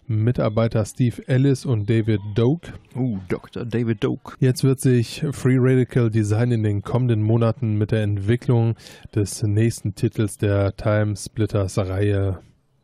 Mitarbeiter 0.07 0.85
Steve 0.85 1.27
Ellis 1.27 1.65
und 1.65 1.89
David 1.89 2.21
Doak. 2.35 2.73
Uh, 2.95 3.19
Dr. 3.27 3.65
David 3.65 4.03
Doak. 4.03 4.37
Jetzt 4.39 4.63
wird 4.63 4.79
sich 4.79 5.25
Free 5.31 5.57
Radical 5.57 6.09
Design 6.09 6.51
in 6.51 6.63
den 6.63 6.83
kommenden 6.83 7.21
Monaten 7.21 7.77
mit 7.77 7.91
der 7.91 8.03
Entwicklung 8.03 8.75
des 9.13 9.41
nächsten 9.43 9.95
Titels 9.95 10.37
der 10.37 10.75
Time 10.77 11.15
Splitters 11.15 11.77
Reihe, 11.77 12.39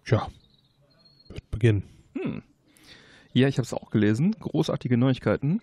ja, 0.05 0.27
wird 1.29 1.49
beginnen. 1.51 1.83
Hm. 2.19 2.41
Ja, 3.33 3.47
ich 3.47 3.57
habe 3.57 3.65
es 3.65 3.73
auch 3.73 3.91
gelesen. 3.91 4.35
Großartige 4.39 4.97
Neuigkeiten. 4.97 5.61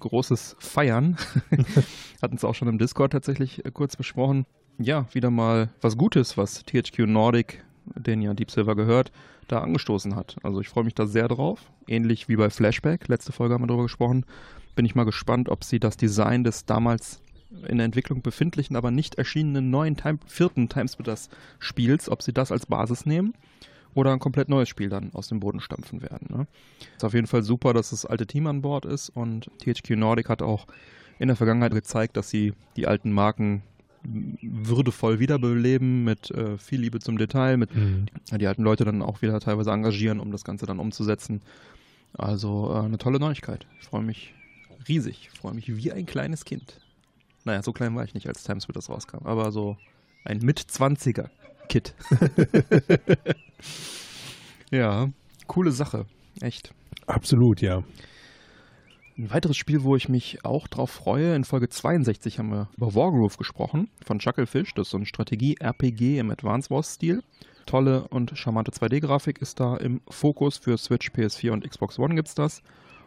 Großes 0.00 0.56
Feiern. 0.58 1.16
Hatten 2.22 2.36
es 2.36 2.44
auch 2.44 2.54
schon 2.54 2.68
im 2.68 2.78
Discord 2.78 3.12
tatsächlich 3.12 3.64
äh, 3.64 3.70
kurz 3.70 3.96
besprochen. 3.96 4.44
Ja, 4.78 5.06
wieder 5.12 5.30
mal 5.30 5.70
was 5.80 5.96
Gutes, 5.96 6.36
was 6.36 6.64
THQ 6.64 7.06
Nordic, 7.06 7.64
den 7.84 8.22
ja 8.22 8.34
Deep 8.34 8.50
Silver 8.50 8.74
gehört, 8.74 9.12
da 9.46 9.60
angestoßen 9.60 10.16
hat. 10.16 10.36
Also 10.42 10.60
ich 10.60 10.68
freue 10.68 10.84
mich 10.84 10.94
da 10.94 11.06
sehr 11.06 11.28
drauf. 11.28 11.70
Ähnlich 11.86 12.28
wie 12.28 12.36
bei 12.36 12.50
Flashback, 12.50 13.06
letzte 13.08 13.32
Folge 13.32 13.54
haben 13.54 13.62
wir 13.62 13.68
darüber 13.68 13.84
gesprochen. 13.84 14.26
Bin 14.74 14.84
ich 14.84 14.96
mal 14.96 15.04
gespannt, 15.04 15.48
ob 15.48 15.64
sie 15.64 15.78
das 15.78 15.96
Design 15.96 16.44
des 16.44 16.66
damals 16.66 17.22
in 17.68 17.78
der 17.78 17.86
Entwicklung 17.86 18.20
befindlichen, 18.20 18.76
aber 18.76 18.90
nicht 18.90 19.14
erschienenen 19.14 19.70
neuen 19.70 19.96
Time, 19.96 20.18
vierten 20.26 20.68
Timesplitters 20.68 21.30
Spiels, 21.60 22.10
ob 22.10 22.22
sie 22.22 22.32
das 22.32 22.50
als 22.50 22.66
Basis 22.66 23.06
nehmen 23.06 23.32
oder 23.96 24.12
ein 24.12 24.18
komplett 24.20 24.48
neues 24.48 24.68
Spiel 24.68 24.88
dann 24.88 25.10
aus 25.14 25.26
dem 25.28 25.40
Boden 25.40 25.58
stampfen 25.60 26.02
werden. 26.02 26.28
Ne? 26.30 26.46
Ist 26.96 27.04
auf 27.04 27.14
jeden 27.14 27.26
Fall 27.26 27.42
super, 27.42 27.72
dass 27.74 27.90
das 27.90 28.04
alte 28.06 28.26
Team 28.26 28.46
an 28.46 28.62
Bord 28.62 28.84
ist 28.84 29.08
und 29.08 29.50
THQ 29.58 29.90
Nordic 29.96 30.28
hat 30.28 30.42
auch 30.42 30.66
in 31.18 31.28
der 31.28 31.36
Vergangenheit 31.36 31.72
gezeigt, 31.72 32.16
dass 32.16 32.28
sie 32.30 32.52
die 32.76 32.86
alten 32.86 33.10
Marken 33.10 33.62
würdevoll 34.42 35.18
wiederbeleben 35.18 36.04
mit 36.04 36.30
äh, 36.30 36.58
viel 36.58 36.80
Liebe 36.80 37.00
zum 37.00 37.18
Detail, 37.18 37.56
mit 37.56 37.74
Mhm. 37.74 38.06
die 38.32 38.46
alten 38.46 38.62
Leute 38.62 38.84
dann 38.84 39.02
auch 39.02 39.22
wieder 39.22 39.40
teilweise 39.40 39.70
engagieren, 39.72 40.20
um 40.20 40.30
das 40.30 40.44
Ganze 40.44 40.66
dann 40.66 40.78
umzusetzen. 40.78 41.40
Also 42.16 42.70
äh, 42.72 42.84
eine 42.84 42.98
tolle 42.98 43.18
Neuigkeit. 43.18 43.66
Ich 43.80 43.86
freue 43.86 44.02
mich 44.02 44.34
riesig. 44.88 45.28
Ich 45.32 45.38
freue 45.38 45.54
mich 45.54 45.74
wie 45.74 45.90
ein 45.92 46.06
kleines 46.06 46.44
Kind. 46.44 46.80
Naja, 47.44 47.62
so 47.62 47.72
klein 47.72 47.94
war 47.96 48.04
ich 48.04 48.14
nicht, 48.14 48.28
als 48.28 48.44
Timesplitters 48.44 48.88
rauskam, 48.90 49.24
aber 49.26 49.50
so 49.52 49.76
ein 50.24 50.38
Mit-20er-Kid. 51.66 51.94
ja, 54.70 55.10
coole 55.46 55.72
Sache. 55.72 56.06
Echt. 56.40 56.72
Absolut, 57.06 57.60
ja. 57.60 57.82
Ein 59.18 59.30
weiteres 59.30 59.56
Spiel, 59.56 59.82
wo 59.82 59.96
ich 59.96 60.08
mich 60.08 60.44
auch 60.44 60.68
drauf 60.68 60.90
freue, 60.90 61.34
in 61.34 61.44
Folge 61.44 61.68
62 61.70 62.38
haben 62.38 62.50
wir 62.50 62.68
über 62.76 62.94
Wargroove 62.94 63.38
gesprochen, 63.38 63.88
von 64.04 64.18
Chucklefish. 64.18 64.74
Das 64.74 64.88
ist 64.88 64.90
so 64.90 64.98
ein 64.98 65.06
Strategie-RPG 65.06 66.18
im 66.18 66.30
Advance 66.30 66.68
Wars-Stil. 66.70 67.22
Tolle 67.64 68.06
und 68.08 68.36
charmante 68.38 68.70
2D-Grafik 68.72 69.38
ist 69.40 69.58
da 69.58 69.76
im 69.76 70.00
Fokus 70.08 70.58
für 70.58 70.76
Switch, 70.76 71.08
PS4 71.10 71.50
und 71.50 71.68
Xbox 71.68 71.98
One 71.98 72.14
gibt's 72.14 72.34
das. 72.34 72.62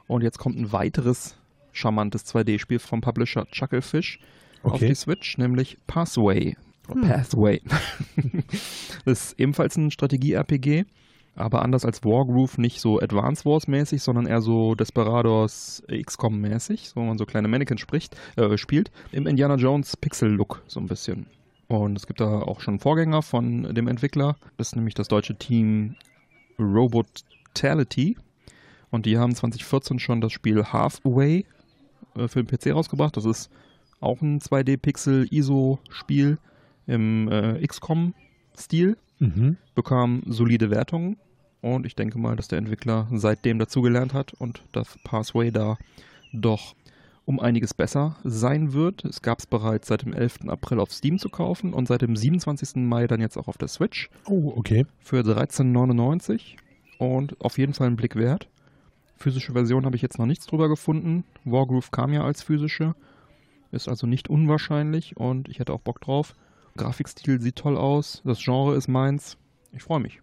Und 0.08 0.24
jetzt 0.24 0.40
kommt 0.40 0.58
ein 0.58 0.72
weiteres 0.72 1.38
charmantes 1.72 2.26
2D-Spiel 2.26 2.80
vom 2.80 3.02
Publisher 3.02 3.46
Chucklefish 3.52 4.20
auf 4.64 4.74
Okay. 4.74 4.88
die 4.90 4.96
Switch, 4.96 5.38
nämlich 5.38 5.78
Pathway. 5.88 6.58
Hm. 6.94 7.02
Pathway. 7.02 7.62
das 9.06 9.26
ist 9.26 9.40
ebenfalls 9.40 9.78
ein 9.78 9.92
Strategie-RPG, 9.92 10.86
aber 11.36 11.62
anders 11.62 11.86
als 11.86 12.04
Wargroove 12.04 12.58
nicht 12.58 12.82
so 12.82 13.00
Advance 13.00 13.46
Wars-mäßig, 13.46 14.02
sondern 14.02 14.26
eher 14.26 14.42
so 14.42 14.76
Desperados 14.76 15.84
XCOM-mäßig, 15.88 16.96
wo 16.96 17.02
man 17.02 17.18
so 17.18 17.26
kleine 17.26 17.48
Mannequins 17.48 17.82
spricht, 17.82 18.16
äh, 18.36 18.58
spielt. 18.58 18.92
Im 19.12 19.28
Indiana 19.28 19.56
Jones 19.56 19.96
Pixel-Look 19.98 20.64
so 20.68 20.80
ein 20.80 20.88
bisschen. 20.88 21.28
Und 21.68 21.98
es 21.98 22.08
gibt 22.08 22.20
da 22.20 22.42
auch 22.42 22.62
schon 22.62 22.80
Vorgänger 22.80 23.22
von 23.22 23.76
dem 23.76 23.88
Entwickler. 23.88 24.38
Das 24.58 24.70
ist 24.70 24.76
nämlich 24.76 24.96
das 24.96 25.08
deutsche 25.08 25.36
Team 25.36 25.96
Robotality. 26.58 28.18
Und 28.90 29.06
die 29.06 29.20
haben 29.20 29.36
2014 29.36 30.00
schon 30.00 30.20
das 30.20 30.34
Spiel 30.34 30.64
Halfway 30.64 31.46
äh, 32.16 32.28
für 32.28 32.44
den 32.44 32.48
PC 32.48 32.74
rausgebracht. 32.74 33.16
Das 33.18 33.26
ist 33.26 33.52
auch 34.02 34.22
ein 34.22 34.40
2D-Pixel-ISO-Spiel 34.40 36.40
im 36.90 37.30
äh, 37.32 37.66
XCOM-Stil. 37.66 38.98
Mhm. 39.20 39.58
Bekam 39.76 40.24
solide 40.28 40.70
Wertungen. 40.70 41.18
Und 41.62 41.86
ich 41.86 41.96
denke 41.96 42.18
mal, 42.20 42.36
dass 42.36 42.48
der 42.48 42.58
Entwickler 42.58 43.08
seitdem 43.12 43.60
dazugelernt 43.60 44.14
hat 44.14 44.34
und 44.34 44.64
das 44.72 44.98
Pathway 45.04 45.52
da 45.52 45.78
doch 46.32 46.76
um 47.26 47.40
einiges 47.40 47.74
besser 47.74 48.16
sein 48.24 48.74
wird. 48.74 49.06
Es 49.06 49.22
gab 49.22 49.40
es 49.40 49.46
bereits 49.46 49.88
seit 49.90 50.04
dem 50.04 50.14
11. 50.14 50.48
April 50.48 50.80
auf 50.80 50.92
Steam 50.92 51.20
zu 51.20 51.30
kaufen 51.30 51.74
und 51.74 51.88
seit 51.88 52.02
dem 52.02 52.16
27. 52.16 52.78
Mai 52.78 53.08
dann 53.08 53.20
jetzt 53.22 53.38
auch 53.38 53.48
auf 53.48 53.58
der 53.58 53.68
Switch 53.68 54.10
Oh, 54.26 54.54
okay. 54.56 54.86
für 55.00 55.20
13,99 55.22 56.56
und 56.98 57.40
auf 57.42 57.58
jeden 57.58 57.74
Fall 57.74 57.88
einen 57.88 57.98
Blick 57.98 58.16
wert. 58.16 58.48
Physische 59.18 59.52
Version 59.52 59.86
habe 59.86 59.96
ich 59.98 60.02
jetzt 60.02 60.18
noch 60.18 60.26
nichts 60.26 60.48
drüber 60.48 60.70
gefunden. 60.70 61.26
Wargroove 61.44 61.92
kam 61.92 62.14
ja 62.14 62.24
als 62.24 62.42
physische, 62.42 62.96
ist 63.72 63.90
also 63.90 64.08
nicht 64.08 64.30
unwahrscheinlich 64.30 65.18
und 65.18 65.50
ich 65.50 65.60
hätte 65.60 65.74
auch 65.74 65.82
Bock 65.82 66.00
drauf. 66.02 66.36
Grafikstil 66.80 67.42
sieht 67.42 67.58
toll 67.58 67.78
aus, 67.78 68.22
das 68.24 68.40
Genre 68.42 68.76
ist 68.76 68.88
meins. 68.88 69.38
Ich 69.74 69.84
freue 69.84 70.00
mich. 70.00 70.22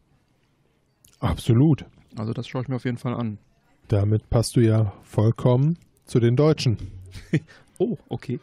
Absolut. 1.20 1.85
Also 2.16 2.33
das 2.33 2.49
schaue 2.49 2.62
ich 2.62 2.69
mir 2.69 2.77
auf 2.77 2.85
jeden 2.85 2.97
Fall 2.97 3.15
an. 3.15 3.39
Damit 3.89 4.31
passt 4.31 4.57
du 4.57 4.61
ja 4.61 4.93
vollkommen 5.03 5.78
zu 6.07 6.19
den 6.19 6.37
Deutschen. 6.37 6.78
Oh, 7.78 7.99
okay. 8.09 8.41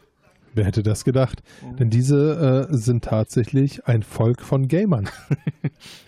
Wer 0.54 0.64
hätte 0.66 0.84
das 0.84 1.04
gedacht? 1.04 1.42
Denn 1.80 1.90
diese 1.90 2.68
äh, 2.70 2.76
sind 2.76 3.02
tatsächlich 3.02 3.88
ein 3.88 4.04
Volk 4.04 4.42
von 4.42 4.68
Gamern. 4.68 5.08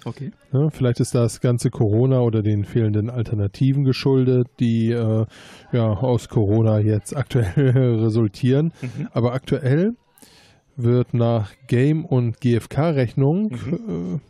Okay. 0.04 0.30
Ja, 0.52 0.70
vielleicht 0.70 1.00
ist 1.00 1.16
das 1.16 1.40
ganze 1.40 1.70
Corona 1.70 2.20
oder 2.20 2.42
den 2.42 2.64
fehlenden 2.64 3.10
Alternativen 3.10 3.82
geschuldet, 3.82 4.46
die 4.60 4.92
äh, 4.92 5.26
ja, 5.72 5.88
aus 5.88 6.28
Corona 6.28 6.78
jetzt 6.78 7.16
aktuell 7.16 7.70
resultieren. 8.04 8.72
Mhm. 8.80 9.08
Aber 9.12 9.32
aktuell 9.32 9.96
wird 10.76 11.14
nach 11.14 11.52
Game- 11.66 12.04
und 12.04 12.40
GfK-Rechnung 12.40 13.50
äh, 13.52 14.20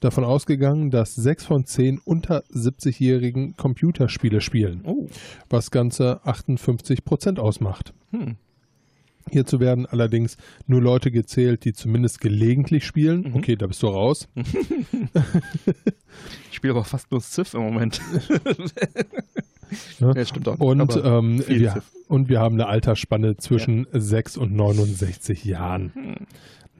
davon 0.00 0.24
ausgegangen, 0.24 0.90
dass 0.90 1.14
sechs 1.14 1.44
von 1.44 1.64
zehn 1.64 1.98
unter 2.04 2.44
70-Jährigen 2.54 3.56
Computerspiele 3.56 4.40
spielen, 4.40 4.82
Oh. 4.84 5.08
was 5.50 5.70
ganze 5.70 6.20
58 6.24 7.04
Prozent 7.04 7.38
ausmacht. 7.40 7.92
Hm. 8.12 8.36
Hierzu 9.30 9.60
werden 9.60 9.84
allerdings 9.84 10.38
nur 10.66 10.80
Leute 10.80 11.10
gezählt, 11.10 11.64
die 11.66 11.74
zumindest 11.74 12.20
gelegentlich 12.20 12.86
spielen. 12.86 13.24
Mhm. 13.28 13.34
Okay, 13.36 13.56
da 13.56 13.66
bist 13.66 13.82
du 13.82 13.88
raus. 13.88 14.28
Ich 16.50 16.56
spiele 16.56 16.72
aber 16.72 16.84
fast 16.84 17.12
nur 17.12 17.20
Civ 17.20 17.54
im 17.54 17.60
Moment. 17.62 18.00
Ne? 20.00 20.12
Ja, 20.16 20.24
stimmt 20.24 20.48
auch. 20.48 20.58
Und, 20.58 21.00
ähm, 21.04 21.42
wir, 21.46 21.82
und 22.08 22.28
wir 22.28 22.40
haben 22.40 22.54
eine 22.54 22.66
Altersspanne 22.66 23.36
zwischen 23.36 23.86
6 23.92 24.36
und 24.36 24.54
69 24.54 25.44
Jahren. 25.44 25.92
Hm. 25.94 26.14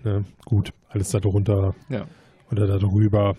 Ne? 0.04 0.24
Gut, 0.44 0.72
alles 0.88 1.10
darunter 1.10 1.74
Ja. 1.88 2.06
oder 2.50 2.66
darüber 2.66 3.36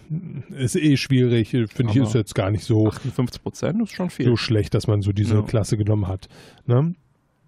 ist 0.57 0.75
eh 0.75 0.97
schwierig. 0.97 1.49
Finde 1.49 1.93
ich, 1.93 1.95
ist 1.97 2.13
jetzt 2.13 2.35
gar 2.35 2.51
nicht 2.51 2.63
so, 2.65 2.87
58 2.87 3.41
Prozent 3.41 3.81
ist 3.81 3.91
schon 3.93 4.09
viel. 4.09 4.25
so 4.25 4.35
schlecht, 4.35 4.73
dass 4.73 4.87
man 4.87 5.01
so 5.01 5.11
diese 5.11 5.35
Ja. 5.35 5.41
Klasse 5.41 5.77
genommen 5.77 6.07
hat. 6.07 6.27
Ne? 6.65 6.93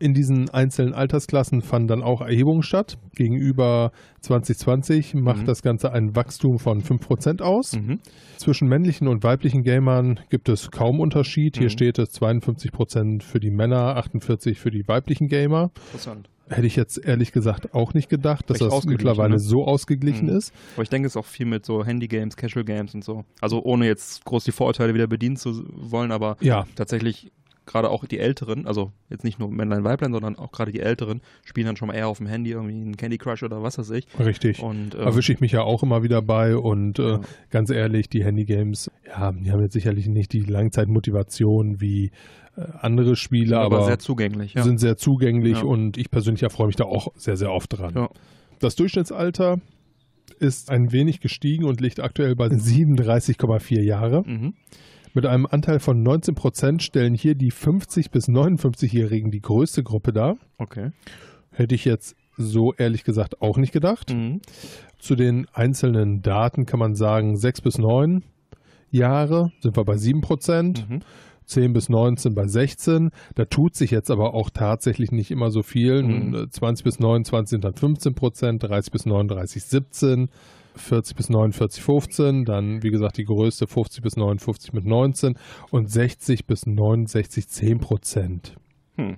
In 0.01 0.15
diesen 0.15 0.49
einzelnen 0.49 0.93
Altersklassen 0.95 1.61
fanden 1.61 1.87
dann 1.87 2.01
auch 2.03 2.21
Erhebungen 2.21 2.63
statt. 2.63 2.97
Gegenüber 3.15 3.91
2020 4.21 5.13
macht 5.13 5.41
Mhm. 5.43 5.45
das 5.45 5.61
Ganze 5.61 5.91
ein 5.93 6.15
Wachstum 6.15 6.57
von 6.57 6.81
5% 6.81 7.41
aus. 7.43 7.73
Mhm. 7.73 7.99
Zwischen 8.37 8.67
männlichen 8.67 9.07
und 9.07 9.23
weiblichen 9.23 9.61
Gamern 9.63 10.19
gibt 10.29 10.49
es 10.49 10.71
kaum 10.71 10.99
Unterschied. 10.99 11.57
Hier 11.57 11.65
Mhm. 11.65 11.69
steht 11.69 11.99
es 11.99 12.11
52% 12.11 13.23
für 13.23 13.39
die 13.39 13.51
Männer, 13.51 13.95
48% 13.97 14.57
für 14.57 14.71
die 14.71 14.87
weiblichen 14.87 15.27
Gamer. 15.27 15.69
Interessant. 15.87 16.29
Hätte 16.49 16.67
ich 16.67 16.75
jetzt 16.75 16.97
ehrlich 16.97 17.31
gesagt 17.31 17.73
auch 17.73 17.93
nicht 17.93 18.09
gedacht, 18.09 18.49
dass 18.49 18.59
Recht 18.61 18.71
das 18.73 18.85
mittlerweile 18.85 19.35
ne? 19.35 19.39
so 19.39 19.65
ausgeglichen 19.65 20.27
Mhm. 20.29 20.35
ist. 20.35 20.51
Aber 20.75 20.83
ich 20.83 20.89
denke, 20.89 21.05
es 21.07 21.13
ist 21.13 21.17
auch 21.17 21.25
viel 21.25 21.45
mit 21.45 21.65
so 21.65 21.85
Handy-Games, 21.85 22.35
Casual-Games 22.35 22.93
und 22.95 23.03
so. 23.05 23.23
Also 23.39 23.61
ohne 23.63 23.85
jetzt 23.85 24.25
groß 24.25 24.43
die 24.45 24.51
Vorurteile 24.51 24.93
wieder 24.93 25.07
bedienen 25.07 25.37
zu 25.37 25.63
wollen, 25.75 26.11
aber 26.11 26.35
Ja, 26.41 26.65
tatsächlich 26.75 27.31
gerade 27.65 27.89
auch 27.89 28.05
die 28.05 28.19
Älteren, 28.19 28.65
also 28.65 28.91
jetzt 29.09 29.23
nicht 29.23 29.39
nur 29.39 29.49
Männlein, 29.49 29.83
Weiblein, 29.83 30.11
sondern 30.11 30.35
auch 30.37 30.51
gerade 30.51 30.71
die 30.71 30.79
Älteren, 30.79 31.21
spielen 31.45 31.67
dann 31.67 31.75
schon 31.77 31.87
mal 31.87 31.93
eher 31.95 32.07
auf 32.07 32.17
dem 32.17 32.27
Handy 32.27 32.51
irgendwie 32.51 32.73
einen 32.73 32.97
Candy 32.97 33.17
Crush 33.17 33.43
oder 33.43 33.61
was 33.61 33.77
weiß 33.77 33.91
ich. 33.91 34.07
richtig. 34.19 34.61
Und 34.61 34.95
äh, 34.95 34.99
Erwische 34.99 35.31
ich 35.33 35.39
mich 35.39 35.51
ja 35.51 35.61
auch 35.61 35.83
immer 35.83 36.03
wieder 36.03 36.21
bei 36.21 36.55
und 36.55 36.99
äh, 36.99 37.03
Ja. 37.11 37.21
ganz 37.49 37.69
ehrlich, 37.69 38.09
die 38.09 38.23
Handygames, 38.23 38.89
ja, 39.07 39.31
die 39.31 39.51
haben 39.51 39.61
jetzt 39.61 39.73
sicherlich 39.73 40.07
nicht 40.07 40.33
die 40.33 40.41
Langzeitmotivation 40.41 41.79
wie 41.81 42.11
äh, 42.57 42.61
andere 42.79 43.15
Spiele, 43.15 43.59
aber, 43.59 43.77
aber, 43.77 43.85
sehr 43.85 43.99
zugänglich, 43.99 44.55
ja. 44.55 44.63
sind 44.63 44.79
sehr 44.79 44.97
zugänglich 44.97 45.59
Ja. 45.59 45.63
und 45.63 45.97
ich 45.97 46.09
persönlich 46.11 46.43
erfreue 46.43 46.67
mich 46.67 46.75
da 46.75 46.85
auch 46.85 47.09
sehr, 47.15 47.37
sehr 47.37 47.51
oft 47.51 47.77
dran. 47.77 48.09
Das 48.59 48.75
Durchschnittsalter 48.75 49.59
ist 50.39 50.71
ein 50.71 50.91
wenig 50.91 51.19
gestiegen 51.19 51.65
und 51.65 51.79
liegt 51.81 51.99
aktuell 51.99 52.35
bei 52.35 52.47
37,4 52.47 53.81
Jahre. 53.81 54.23
Mhm. 54.25 54.53
Mit 55.13 55.25
einem 55.25 55.45
Anteil 55.45 55.79
von 55.79 56.01
19 56.01 56.35
Prozent 56.35 56.83
stellen 56.83 57.13
hier 57.13 57.35
die 57.35 57.51
50- 57.51 58.11
bis 58.11 58.27
59-Jährigen 58.29 59.31
die 59.31 59.41
größte 59.41 59.83
Gruppe 59.83 60.13
dar. 60.13 60.37
Okay. 60.57 60.91
Hätte 61.51 61.75
ich 61.75 61.85
jetzt 61.85 62.15
so 62.37 62.73
ehrlich 62.73 63.03
gesagt 63.03 63.41
auch 63.41 63.57
nicht 63.57 63.73
gedacht. 63.73 64.13
Mhm. 64.13 64.41
Zu 64.99 65.15
den 65.15 65.47
einzelnen 65.53 66.21
Daten 66.21 66.65
kann 66.65 66.79
man 66.79 66.95
sagen, 66.95 67.35
6 67.35 67.61
bis 67.61 67.77
9 67.77 68.23
Jahre 68.89 69.51
sind 69.61 69.75
wir 69.75 69.83
bei 69.83 69.97
7 69.97 70.21
Prozent. 70.21 70.89
Mhm. 70.89 70.99
10 71.45 71.73
bis 71.73 71.89
19 71.89 72.33
bei 72.33 72.47
16. 72.47 73.11
Da 73.35 73.45
tut 73.45 73.75
sich 73.75 73.91
jetzt 73.91 74.09
aber 74.09 74.33
auch 74.33 74.49
tatsächlich 74.49 75.11
nicht 75.11 75.31
immer 75.31 75.51
so 75.51 75.63
viel. 75.63 76.03
Mhm. 76.03 76.35
Äh, 76.35 76.49
20 76.49 76.83
bis 76.85 76.99
29 76.99 77.49
sind 77.49 77.65
dann 77.65 77.73
15 77.73 78.15
Prozent, 78.15 78.63
30 78.63 78.91
bis 78.91 79.05
39 79.05 79.63
17. 79.63 80.29
40 80.75 81.15
bis 81.15 81.29
49, 81.29 81.83
15. 81.83 82.45
Dann, 82.45 82.83
wie 82.83 82.91
gesagt, 82.91 83.17
die 83.17 83.25
größte 83.25 83.67
50 83.67 84.01
bis 84.01 84.15
59 84.15 84.73
mit 84.73 84.85
19 84.85 85.35
und 85.69 85.89
60 85.89 86.45
bis 86.45 86.65
69, 86.65 87.47
10 87.47 87.79
Prozent. 87.79 88.55
Hm. 88.95 89.17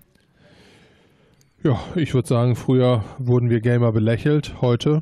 Ja, 1.64 1.80
ich 1.96 2.14
würde 2.14 2.28
sagen, 2.28 2.56
früher 2.56 3.06
wurden 3.20 3.50
wir 3.50 3.62
Gamer 3.62 3.94
belächelt, 3.94 4.62
heute 4.62 5.02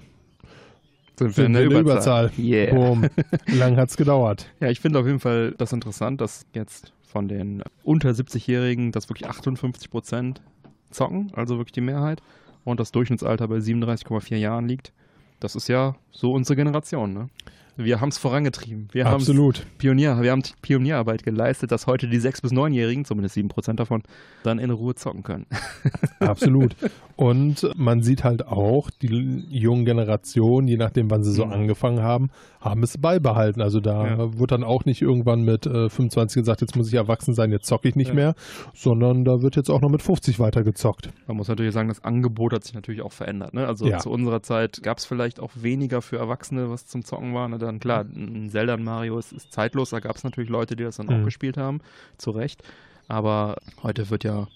sind 1.17 1.37
wir 1.37 1.45
in 1.45 1.53
der 1.53 1.65
Überzahl. 1.65 2.25
Überzahl. 2.25 2.31
Yeah. 2.37 2.73
Boom. 2.73 3.09
Lang 3.47 3.77
hat 3.77 3.89
es 3.89 3.97
gedauert. 3.97 4.47
Ja, 4.59 4.69
ich 4.69 4.79
finde 4.79 4.99
auf 4.99 5.05
jeden 5.05 5.19
Fall 5.19 5.53
das 5.57 5.73
interessant, 5.73 6.21
dass 6.21 6.45
jetzt 6.53 6.93
von 7.03 7.27
den 7.27 7.63
unter 7.83 8.09
70-Jährigen 8.09 8.91
das 8.91 9.09
wirklich 9.09 9.27
58 9.27 9.89
Prozent 9.89 10.41
zocken, 10.89 11.31
also 11.35 11.57
wirklich 11.57 11.73
die 11.73 11.81
Mehrheit, 11.81 12.21
und 12.63 12.79
das 12.79 12.91
Durchschnittsalter 12.91 13.47
bei 13.47 13.57
37,4 13.57 14.35
Jahren 14.35 14.67
liegt. 14.67 14.93
Das 15.41 15.55
ist 15.55 15.67
ja 15.67 15.95
so 16.11 16.31
unsere 16.31 16.55
Generation, 16.55 17.13
ne? 17.13 17.29
Wir 17.77 18.01
haben 18.01 18.09
es 18.09 18.17
vorangetrieben. 18.17 18.89
Wir 18.91 19.07
Absolut. 19.07 19.65
Pionier, 19.77 20.21
wir 20.21 20.31
haben 20.31 20.43
Pionierarbeit 20.61 21.23
geleistet, 21.23 21.71
dass 21.71 21.87
heute 21.87 22.07
die 22.07 22.19
6- 22.19 22.41
bis 22.41 22.51
9-Jährigen, 22.51 23.05
zumindest 23.05 23.37
7% 23.37 23.75
davon, 23.75 24.03
dann 24.43 24.59
in 24.59 24.71
Ruhe 24.71 24.95
zocken 24.95 25.23
können. 25.23 25.45
Absolut. 26.19 26.75
Und 27.15 27.69
man 27.75 28.01
sieht 28.01 28.23
halt 28.23 28.47
auch, 28.47 28.89
die 29.01 29.45
jungen 29.49 29.85
Generationen, 29.85 30.67
je 30.67 30.77
nachdem, 30.77 31.09
wann 31.09 31.23
sie 31.23 31.31
so 31.31 31.45
mhm. 31.45 31.53
angefangen 31.53 32.01
haben, 32.01 32.29
haben 32.59 32.83
es 32.83 32.97
beibehalten. 32.97 33.61
Also 33.61 33.79
da 33.79 34.05
ja. 34.05 34.17
wurde 34.39 34.57
dann 34.57 34.63
auch 34.63 34.85
nicht 34.85 35.01
irgendwann 35.01 35.41
mit 35.41 35.65
äh, 35.65 35.89
25 35.89 36.41
gesagt, 36.41 36.61
jetzt 36.61 36.75
muss 36.75 36.87
ich 36.87 36.93
erwachsen 36.93 37.33
sein, 37.33 37.51
jetzt 37.51 37.67
zocke 37.67 37.87
ich 37.87 37.95
nicht 37.95 38.09
ja. 38.09 38.13
mehr, 38.13 38.35
sondern 38.73 39.23
da 39.23 39.41
wird 39.41 39.55
jetzt 39.55 39.69
auch 39.69 39.81
noch 39.81 39.89
mit 39.89 40.01
50 40.01 40.39
weiter 40.39 40.63
gezockt. 40.63 41.09
Man 41.27 41.37
muss 41.37 41.47
natürlich 41.47 41.73
sagen, 41.73 41.89
das 41.89 42.03
Angebot 42.03 42.53
hat 42.53 42.63
sich 42.63 42.73
natürlich 42.73 43.01
auch 43.01 43.13
verändert. 43.13 43.53
Ne? 43.53 43.65
Also 43.65 43.87
ja. 43.87 43.99
zu 43.99 44.09
unserer 44.09 44.41
Zeit 44.41 44.81
gab 44.83 44.97
es 44.97 45.05
vielleicht 45.05 45.39
auch 45.39 45.51
weniger 45.55 46.01
für 46.01 46.17
Erwachsene, 46.17 46.69
was 46.69 46.85
zum 46.85 47.03
Zocken 47.03 47.33
war. 47.33 47.47
Ne? 47.47 47.57
Dann 47.61 47.79
klar, 47.79 48.03
ein 48.03 48.49
Zelda 48.49 48.73
und 48.75 48.83
Mario 48.83 49.17
ist, 49.19 49.31
ist 49.31 49.51
zeitlos, 49.51 49.91
da 49.91 49.99
gab 49.99 50.15
es 50.15 50.23
natürlich 50.23 50.49
Leute, 50.49 50.75
die 50.75 50.83
das 50.83 50.97
dann 50.97 51.07
mhm. 51.07 51.21
auch 51.21 51.25
gespielt 51.25 51.57
haben, 51.57 51.81
zu 52.17 52.31
Recht. 52.31 52.63
Aber 53.07 53.57
heute 53.83 54.09
wird 54.09 54.23
ja, 54.23 54.47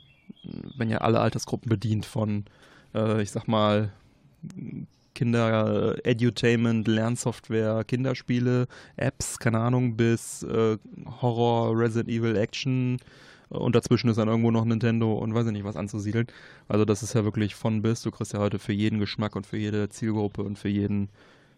wenn 0.78 0.90
ja 0.90 1.00
alle 1.00 1.20
Altersgruppen 1.20 1.70
bedient 1.70 2.06
von, 2.06 2.46
äh, 2.94 3.22
ich 3.22 3.32
sag 3.32 3.48
mal, 3.48 3.92
Kinder, 5.14 5.96
Edutainment, 6.06 6.88
Lernsoftware, 6.88 7.84
Kinderspiele, 7.86 8.68
Apps, 8.98 9.40
keine 9.40 9.60
Ahnung, 9.60 9.96
bis 9.96 10.44
äh, 10.44 10.78
Horror, 11.22 11.78
Resident 11.78 12.10
Evil, 12.10 12.36
Action 12.36 13.00
und 13.50 13.76
dazwischen 13.76 14.10
ist 14.10 14.18
dann 14.18 14.28
irgendwo 14.28 14.52
noch 14.52 14.66
Nintendo 14.66 15.14
und 15.14 15.34
weiß 15.34 15.48
ich 15.48 15.54
nicht 15.54 15.64
was 15.64 15.76
anzusiedeln. 15.76 16.28
Also 16.68 16.86
das 16.86 17.04
ist 17.04 17.14
ja 17.14 17.24
wirklich 17.24 17.56
von 17.56 17.82
bis. 17.82 18.02
Du 18.02 18.12
kriegst 18.12 18.34
ja 18.34 18.40
heute 18.40 18.60
für 18.60 18.74
jeden 18.74 19.00
Geschmack 19.00 19.36
und 19.36 19.46
für 19.46 19.58
jede 19.58 19.90
Zielgruppe 19.90 20.44
und 20.44 20.58
für 20.58 20.70
jeden 20.70 21.10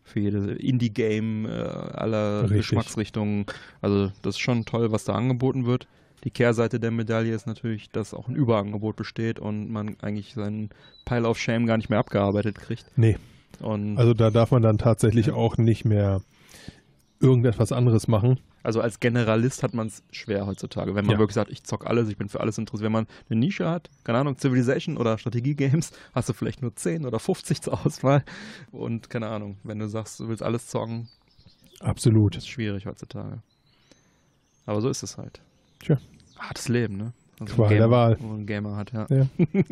für 0.08 0.20
jede 0.20 0.54
Indie-Game 0.54 1.46
äh, 1.46 1.50
aller 1.50 2.44
Richtig. 2.44 2.58
Geschmacksrichtungen. 2.58 3.46
Also 3.82 4.12
das 4.22 4.36
ist 4.36 4.40
schon 4.40 4.66
toll, 4.66 4.92
was 4.92 5.06
da 5.06 5.14
angeboten 5.14 5.66
wird. 5.66 5.88
Die 6.24 6.32
Kehrseite 6.32 6.80
der 6.80 6.92
Medaille 6.92 7.34
ist 7.34 7.46
natürlich, 7.46 7.90
dass 7.92 8.14
auch 8.14 8.28
ein 8.28 8.36
Überangebot 8.36 8.96
besteht 8.96 9.40
und 9.40 9.70
man 9.70 9.98
eigentlich 10.02 10.34
seinen 10.34 10.70
Pile 11.06 11.28
of 11.28 11.38
Shame 11.38 11.68
gar 11.68 11.78
nicht 11.78 11.90
mehr 11.90 12.00
abgearbeitet 12.00 12.56
kriegt. 12.56 12.86
Nee. 12.96 13.18
Und 13.60 13.98
also 13.98 14.14
da 14.14 14.32
darf 14.32 14.52
man 14.52 14.62
dann 14.62 14.78
tatsächlich 14.78 15.32
auch 15.32 15.58
nicht 15.58 15.86
mehr 15.86 16.22
irgendetwas 17.20 17.72
anderes 17.72 18.08
machen. 18.08 18.40
Also 18.68 18.82
als 18.82 19.00
Generalist 19.00 19.64
hat 19.64 19.74
man 19.74 19.88
es 19.88 20.04
schwer 20.12 20.46
heutzutage, 20.46 20.94
wenn 20.94 21.06
man 21.06 21.14
ja. 21.14 21.20
wirklich 21.20 21.36
sagt, 21.36 21.50
ich 21.50 21.64
zock 21.64 21.88
alles, 21.88 22.10
ich 22.10 22.18
bin 22.18 22.28
für 22.28 22.42
alles 22.42 22.58
interessiert. 22.58 22.84
Wenn 22.84 22.92
man 22.92 23.08
eine 23.30 23.40
Nische 23.40 23.66
hat, 23.70 23.90
keine 24.04 24.18
Ahnung, 24.18 24.38
Civilization 24.38 24.98
oder 24.98 25.18
Strategie-Games, 25.18 25.94
hast 26.14 26.28
du 26.28 26.34
vielleicht 26.34 26.62
nur 26.62 26.76
10 26.76 27.06
oder 27.06 27.18
50 27.18 27.62
zur 27.62 27.86
Auswahl. 27.86 28.26
Und 28.74 29.10
keine 29.10 29.28
Ahnung, 29.30 29.56
wenn 29.64 29.80
du 29.80 29.88
sagst, 29.88 30.20
du 30.20 30.28
willst 30.28 30.44
alles 30.44 30.68
zocken, 30.68 31.08
Absolut. 31.80 32.36
ist 32.36 32.50
schwierig 32.50 32.86
heutzutage. 32.86 33.42
Aber 34.66 34.82
so 34.82 34.90
ist 34.90 35.02
es 35.02 35.18
halt. 35.18 35.40
Tja. 35.80 35.98
Hartes 36.38 36.68
Leben, 36.68 36.98
ne? 36.98 37.14
Also 37.40 37.56
Qual 37.56 37.70
Gamer, 37.70 37.80
der 37.80 37.90
Wahl. 37.90 38.18
Wo 38.20 38.34
ein 38.34 38.46
Gamer 38.46 38.76
hat, 38.76 38.92
ja. 38.92 39.08
ja. 39.10 39.28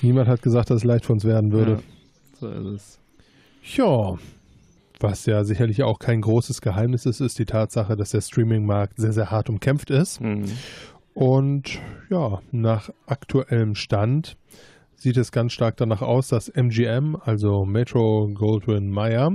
Niemand 0.00 0.28
hat 0.28 0.40
gesagt, 0.40 0.70
dass 0.70 0.78
es 0.78 0.84
leicht 0.84 1.04
für 1.04 1.12
uns 1.12 1.26
werden 1.26 1.52
würde. 1.52 1.72
Ja, 1.72 2.38
so 2.40 2.48
ist 2.48 2.64
es. 2.64 3.00
Ja, 3.76 4.16
was 5.00 5.26
ja 5.26 5.44
sicherlich 5.44 5.82
auch 5.82 5.98
kein 5.98 6.20
großes 6.20 6.60
Geheimnis 6.60 7.06
ist, 7.06 7.20
ist 7.20 7.38
die 7.38 7.44
Tatsache, 7.44 7.96
dass 7.96 8.10
der 8.10 8.20
Streaming-Markt 8.20 8.98
sehr, 8.98 9.12
sehr 9.12 9.30
hart 9.30 9.48
umkämpft 9.48 9.90
ist. 9.90 10.20
Mhm. 10.20 10.44
Und 11.14 11.78
ja, 12.10 12.40
nach 12.50 12.90
aktuellem 13.06 13.74
Stand 13.74 14.36
sieht 14.96 15.16
es 15.16 15.32
ganz 15.32 15.52
stark 15.52 15.76
danach 15.76 16.02
aus, 16.02 16.28
dass 16.28 16.48
MGM, 16.48 17.16
also 17.24 17.64
Metro 17.64 18.28
Goldwyn 18.32 18.90
Mayer, 18.90 19.32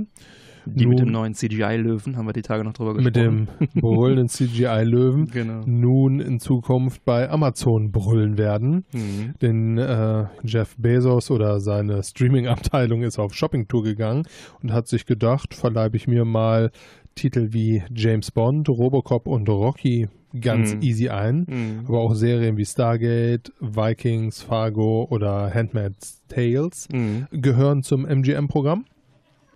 die 0.66 0.84
nun, 0.84 0.90
mit 0.90 1.00
dem 1.00 1.10
neuen 1.10 1.34
CGI-Löwen, 1.34 2.16
haben 2.16 2.26
wir 2.26 2.32
die 2.32 2.42
Tage 2.42 2.64
noch 2.64 2.72
drüber 2.72 2.94
gesprochen. 2.94 3.04
Mit 3.04 3.16
dem 3.16 3.48
brüllenden 3.80 4.28
CGI-Löwen 4.28 5.26
genau. 5.26 5.62
nun 5.66 6.20
in 6.20 6.38
Zukunft 6.38 7.04
bei 7.04 7.28
Amazon 7.30 7.90
brüllen 7.90 8.38
werden. 8.38 8.84
Mhm. 8.92 9.34
Denn 9.40 9.78
äh, 9.78 10.26
Jeff 10.44 10.76
Bezos 10.76 11.30
oder 11.30 11.60
seine 11.60 12.02
Streaming-Abteilung 12.02 13.02
ist 13.02 13.18
auf 13.18 13.34
Shopping-Tour 13.34 13.82
gegangen 13.82 14.24
und 14.62 14.72
hat 14.72 14.88
sich 14.88 15.06
gedacht, 15.06 15.54
verleibe 15.54 15.96
ich 15.96 16.06
mir 16.06 16.24
mal 16.24 16.70
Titel 17.14 17.48
wie 17.52 17.82
James 17.94 18.30
Bond, 18.30 18.68
Robocop 18.68 19.26
und 19.26 19.48
Rocky 19.48 20.08
ganz 20.38 20.74
mhm. 20.74 20.82
easy 20.82 21.08
ein. 21.08 21.46
Mhm. 21.48 21.84
Aber 21.86 22.00
auch 22.00 22.14
Serien 22.14 22.56
wie 22.56 22.64
Stargate, 22.64 23.52
Vikings, 23.60 24.42
Fargo 24.42 25.06
oder 25.10 25.52
Handmaid's 25.52 26.22
Tales 26.28 26.88
mhm. 26.92 27.26
gehören 27.30 27.82
zum 27.82 28.06
MGM-Programm. 28.06 28.84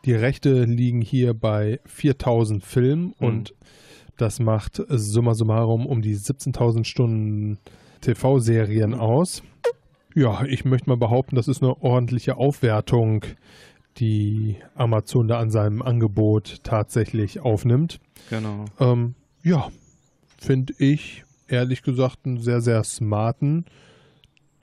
Die 0.05 0.15
Rechte 0.15 0.65
liegen 0.65 1.01
hier 1.01 1.35
bei 1.35 1.81
4000 1.87 2.63
Filmen 2.63 3.15
mhm. 3.19 3.27
und 3.27 3.55
das 4.17 4.39
macht 4.39 4.83
summa 4.89 5.35
summarum 5.35 5.87
um 5.87 6.03
die 6.03 6.17
17.000 6.17 6.85
Stunden 6.85 7.59
TV-Serien 8.01 8.91
mhm. 8.91 9.01
aus. 9.01 9.43
Ja, 10.15 10.45
ich 10.45 10.65
möchte 10.65 10.89
mal 10.89 10.97
behaupten, 10.97 11.35
das 11.35 11.49
ist 11.49 11.63
eine 11.63 11.83
ordentliche 11.83 12.37
Aufwertung, 12.37 13.25
die 13.97 14.57
Amazon 14.75 15.27
da 15.27 15.39
an 15.39 15.51
seinem 15.51 15.83
Angebot 15.83 16.63
tatsächlich 16.63 17.41
aufnimmt. 17.41 17.99
Genau. 18.31 18.67
Ähm, 18.79 19.15
ja, 19.43 19.71
finde 20.39 20.75
ich 20.79 21.25
ehrlich 21.49 21.83
gesagt 21.83 22.27
einen 22.27 22.39
sehr, 22.39 22.61
sehr 22.61 22.85
smarten 22.85 23.65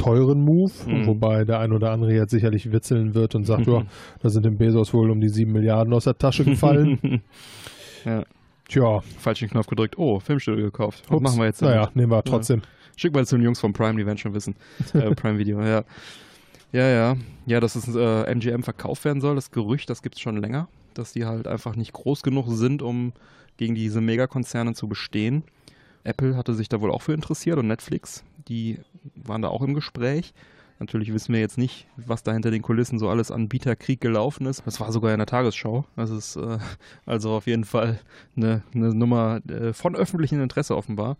teuren 0.01 0.41
Move, 0.41 0.71
mhm. 0.87 1.05
wobei 1.05 1.45
der 1.45 1.59
ein 1.59 1.71
oder 1.71 1.91
andere 1.91 2.13
jetzt 2.13 2.31
sicherlich 2.31 2.71
witzeln 2.71 3.13
wird 3.13 3.35
und 3.35 3.45
sagt, 3.45 3.67
ja, 3.67 3.83
da 4.21 4.29
sind 4.29 4.45
dem 4.45 4.57
Bezos 4.57 4.93
wohl 4.93 5.11
um 5.11 5.21
die 5.21 5.29
sieben 5.29 5.51
Milliarden 5.51 5.93
aus 5.93 6.05
der 6.05 6.17
Tasche 6.17 6.43
gefallen. 6.43 7.21
ja. 8.05 8.23
Tja. 8.67 9.01
Falschen 9.19 9.49
Knopf 9.49 9.67
gedrückt. 9.67 9.97
Oh, 9.97 10.19
Filmstudio 10.19 10.65
gekauft. 10.65 11.03
Was 11.07 11.17
Ups. 11.17 11.23
machen 11.23 11.39
wir 11.39 11.45
jetzt? 11.45 11.61
Naja, 11.61 11.89
nehmen 11.93 12.11
wir 12.11 12.23
trotzdem. 12.23 12.61
Ja. 12.61 12.65
Schick 12.95 13.13
mal 13.13 13.25
zu 13.25 13.35
den 13.35 13.43
Jungs 13.43 13.59
von 13.59 13.73
Prime, 13.73 13.97
die 13.97 14.05
werden 14.05 14.17
schon 14.17 14.33
wissen. 14.33 14.55
äh, 14.93 15.13
Prime 15.13 15.37
Video, 15.37 15.61
ja. 15.61 15.83
Ja, 16.71 16.87
ja. 16.87 17.15
Ja, 17.45 17.59
dass 17.59 17.75
es 17.75 17.93
äh, 17.93 18.33
MGM 18.33 18.63
verkauft 18.63 19.03
werden 19.05 19.21
soll, 19.21 19.35
das 19.35 19.51
Gerücht, 19.51 19.89
das 19.89 20.01
gibt 20.01 20.15
es 20.15 20.21
schon 20.21 20.37
länger. 20.37 20.67
Dass 20.93 21.13
die 21.13 21.25
halt 21.25 21.47
einfach 21.47 21.75
nicht 21.75 21.93
groß 21.93 22.23
genug 22.23 22.45
sind, 22.49 22.81
um 22.81 23.13
gegen 23.57 23.75
diese 23.75 24.01
Megakonzerne 24.01 24.73
zu 24.73 24.87
bestehen. 24.87 25.43
Apple 26.03 26.35
hatte 26.35 26.53
sich 26.53 26.69
da 26.69 26.81
wohl 26.81 26.91
auch 26.91 27.01
für 27.01 27.13
interessiert 27.13 27.57
und 27.57 27.67
Netflix, 27.67 28.23
die 28.47 28.79
waren 29.15 29.41
da 29.41 29.49
auch 29.49 29.61
im 29.61 29.73
Gespräch. 29.73 30.33
Natürlich 30.79 31.13
wissen 31.13 31.31
wir 31.31 31.39
jetzt 31.39 31.59
nicht, 31.59 31.85
was 31.95 32.23
da 32.23 32.33
hinter 32.33 32.49
den 32.49 32.63
Kulissen 32.63 32.97
so 32.97 33.07
alles 33.07 33.29
an 33.29 33.49
Bieterkrieg 33.49 34.01
gelaufen 34.01 34.47
ist. 34.47 34.63
Das 34.65 34.79
war 34.79 34.91
sogar 34.91 35.13
in 35.13 35.19
der 35.19 35.27
Tagesschau. 35.27 35.85
Das 35.95 36.09
ist 36.09 36.37
äh, 36.37 36.57
also 37.05 37.33
auf 37.33 37.45
jeden 37.45 37.65
Fall 37.65 37.99
eine, 38.35 38.63
eine 38.73 38.93
Nummer 38.95 39.41
äh, 39.47 39.73
von 39.73 39.95
öffentlichem 39.95 40.41
Interesse 40.41 40.75
offenbar. 40.75 41.17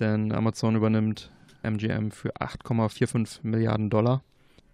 Denn 0.00 0.32
Amazon 0.32 0.76
übernimmt 0.76 1.30
MGM 1.62 2.10
für 2.10 2.36
8,45 2.36 3.38
Milliarden 3.42 3.88
Dollar. 3.88 4.22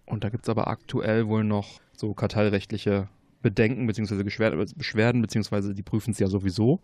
Und 0.05 0.25
da 0.25 0.29
gibt 0.29 0.43
es 0.43 0.49
aber 0.49 0.67
aktuell 0.67 1.27
wohl 1.27 1.45
noch 1.45 1.79
so 1.95 2.13
kartellrechtliche 2.13 3.07
Bedenken 3.41 3.87
bzw. 3.87 4.23
Beschwerden, 4.23 5.21
beziehungsweise 5.21 5.73
die 5.73 5.83
prüfen 5.83 6.11
es 6.11 6.19
ja 6.19 6.27
sowieso. 6.27 6.81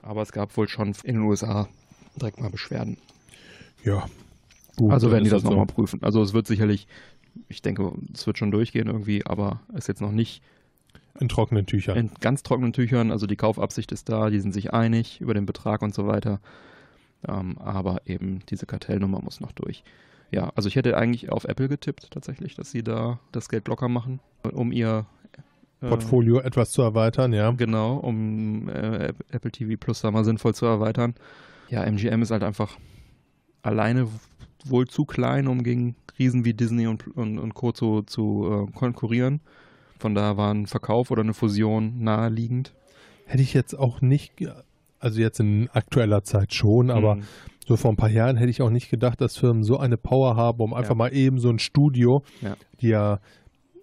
Aber 0.00 0.22
es 0.22 0.30
gab 0.30 0.56
wohl 0.56 0.68
schon 0.68 0.94
in 1.02 1.16
den 1.16 1.22
USA 1.22 1.68
direkt 2.16 2.40
mal 2.40 2.50
Beschwerden. 2.50 2.98
Ja. 3.84 4.06
Gut, 4.78 4.92
also 4.92 5.10
werden 5.10 5.24
die 5.24 5.30
das 5.30 5.42
nochmal 5.42 5.66
so. 5.68 5.74
prüfen. 5.74 6.02
Also 6.02 6.22
es 6.22 6.32
wird 6.32 6.46
sicherlich, 6.46 6.86
ich 7.48 7.62
denke, 7.62 7.92
es 8.14 8.26
wird 8.26 8.38
schon 8.38 8.50
durchgehen 8.50 8.86
irgendwie, 8.86 9.26
aber 9.26 9.60
es 9.70 9.80
ist 9.80 9.88
jetzt 9.88 10.00
noch 10.00 10.12
nicht 10.12 10.42
in 11.20 11.28
trockenen 11.28 11.66
Tüchern. 11.66 11.96
In 11.96 12.10
ganz 12.20 12.42
trockenen 12.42 12.72
Tüchern. 12.72 13.10
Also 13.10 13.26
die 13.26 13.36
Kaufabsicht 13.36 13.90
ist 13.92 14.08
da, 14.08 14.30
die 14.30 14.40
sind 14.40 14.52
sich 14.52 14.72
einig 14.72 15.20
über 15.20 15.34
den 15.34 15.46
Betrag 15.46 15.82
und 15.82 15.94
so 15.94 16.06
weiter. 16.06 16.40
Ähm, 17.26 17.58
aber 17.58 18.02
eben 18.06 18.40
diese 18.48 18.66
Kartellnummer 18.66 19.20
muss 19.20 19.40
noch 19.40 19.52
durch. 19.52 19.82
Ja, 20.30 20.52
also 20.54 20.68
ich 20.68 20.76
hätte 20.76 20.96
eigentlich 20.96 21.32
auf 21.32 21.44
Apple 21.44 21.68
getippt 21.68 22.10
tatsächlich, 22.10 22.54
dass 22.54 22.70
sie 22.70 22.82
da 22.82 23.18
das 23.32 23.48
Geld 23.48 23.66
locker 23.66 23.88
machen, 23.88 24.20
um 24.52 24.70
ihr 24.70 25.06
äh, 25.80 25.88
Portfolio 25.88 26.38
äh, 26.38 26.44
etwas 26.44 26.70
zu 26.70 26.82
erweitern, 26.82 27.32
ja. 27.32 27.50
Genau, 27.50 27.96
um 27.96 28.68
äh, 28.68 29.12
Apple 29.30 29.50
TV 29.50 29.76
Plus 29.80 30.02
da 30.02 30.10
mal 30.10 30.24
sinnvoll 30.24 30.54
zu 30.54 30.66
erweitern 30.66 31.14
ja, 31.70 31.84
MGM 31.84 32.22
ist 32.22 32.30
halt 32.30 32.42
einfach 32.42 32.76
alleine 33.62 34.08
wohl 34.66 34.86
zu 34.86 35.04
klein, 35.04 35.46
um 35.48 35.62
gegen 35.62 35.96
Riesen 36.18 36.44
wie 36.44 36.54
Disney 36.54 36.86
und, 36.86 37.06
und, 37.16 37.38
und 37.38 37.54
Co. 37.54 37.72
zu, 37.72 38.02
zu 38.02 38.66
äh, 38.68 38.72
konkurrieren. 38.72 39.40
Von 39.98 40.14
daher 40.14 40.36
war 40.36 40.52
ein 40.52 40.66
Verkauf 40.66 41.10
oder 41.10 41.22
eine 41.22 41.34
Fusion 41.34 42.02
naheliegend. 42.02 42.72
Hätte 43.26 43.42
ich 43.42 43.54
jetzt 43.54 43.74
auch 43.78 44.00
nicht, 44.00 44.32
also 45.00 45.20
jetzt 45.20 45.40
in 45.40 45.68
aktueller 45.72 46.22
Zeit 46.24 46.54
schon, 46.54 46.90
aber 46.90 47.16
Mhm. 47.16 47.22
so 47.66 47.76
vor 47.76 47.90
ein 47.92 47.96
paar 47.96 48.08
Jahren 48.10 48.36
hätte 48.36 48.50
ich 48.50 48.62
auch 48.62 48.70
nicht 48.70 48.90
gedacht, 48.90 49.20
dass 49.20 49.36
Firmen 49.36 49.62
so 49.62 49.78
eine 49.78 49.96
Power 49.96 50.36
haben, 50.36 50.60
um 50.60 50.72
einfach 50.74 50.90
Ja. 50.90 50.96
mal 50.96 51.12
eben 51.14 51.38
so 51.38 51.50
ein 51.50 51.58
Studio, 51.58 52.22
Ja. 52.40 52.56
die 52.80 52.88
ja 52.88 53.20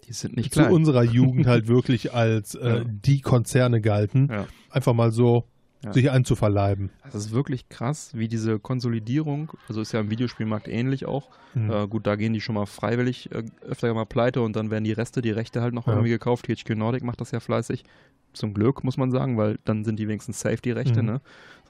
Die 0.08 0.12
sind 0.12 0.36
nicht 0.36 0.52
zu 0.54 0.60
klein. 0.60 0.72
unserer 0.72 1.02
Jugend 1.04 1.46
halt 1.46 1.68
wirklich 1.68 2.12
als 2.14 2.54
äh, 2.54 2.78
Ja. 2.78 2.84
die 2.84 3.20
Konzerne 3.20 3.80
galten, 3.80 4.30
einfach 4.70 4.92
mal 4.94 5.10
so 5.12 5.44
Ja. 5.86 5.92
sich 5.92 6.10
einzuverleiben. 6.10 6.90
Das 7.04 7.14
ist 7.14 7.32
wirklich 7.32 7.68
krass, 7.68 8.10
wie 8.14 8.28
diese 8.28 8.58
Konsolidierung, 8.58 9.52
also 9.68 9.80
ist 9.80 9.92
ja 9.92 10.00
im 10.00 10.10
Videospielmarkt 10.10 10.68
ähnlich 10.68 11.06
auch. 11.06 11.30
Mhm. 11.54 11.70
Äh, 11.70 11.86
gut, 11.88 12.06
da 12.06 12.16
gehen 12.16 12.32
die 12.32 12.40
schon 12.40 12.54
mal 12.54 12.66
freiwillig 12.66 13.30
äh, 13.32 13.44
öfter 13.62 13.92
mal 13.94 14.04
pleite 14.06 14.42
und 14.42 14.56
dann 14.56 14.70
werden 14.70 14.84
die 14.84 14.92
Reste, 14.92 15.22
die 15.22 15.30
Rechte 15.30 15.62
halt 15.62 15.74
noch 15.74 15.86
Ja. 15.86 15.92
irgendwie 15.94 16.10
gekauft. 16.10 16.46
THQ 16.46 16.70
Nordic 16.76 17.02
macht 17.04 17.20
das 17.20 17.30
ja 17.30 17.40
fleißig. 17.40 17.84
Zum 18.32 18.52
Glück, 18.52 18.84
muss 18.84 18.96
man 18.98 19.10
sagen, 19.10 19.36
weil 19.38 19.58
dann 19.64 19.84
sind 19.84 19.98
die 19.98 20.08
wenigstens 20.08 20.40
safe, 20.40 20.58
die 20.62 20.72
Rechte, 20.72 21.00
Mhm. 21.02 21.06
ne? 21.08 21.20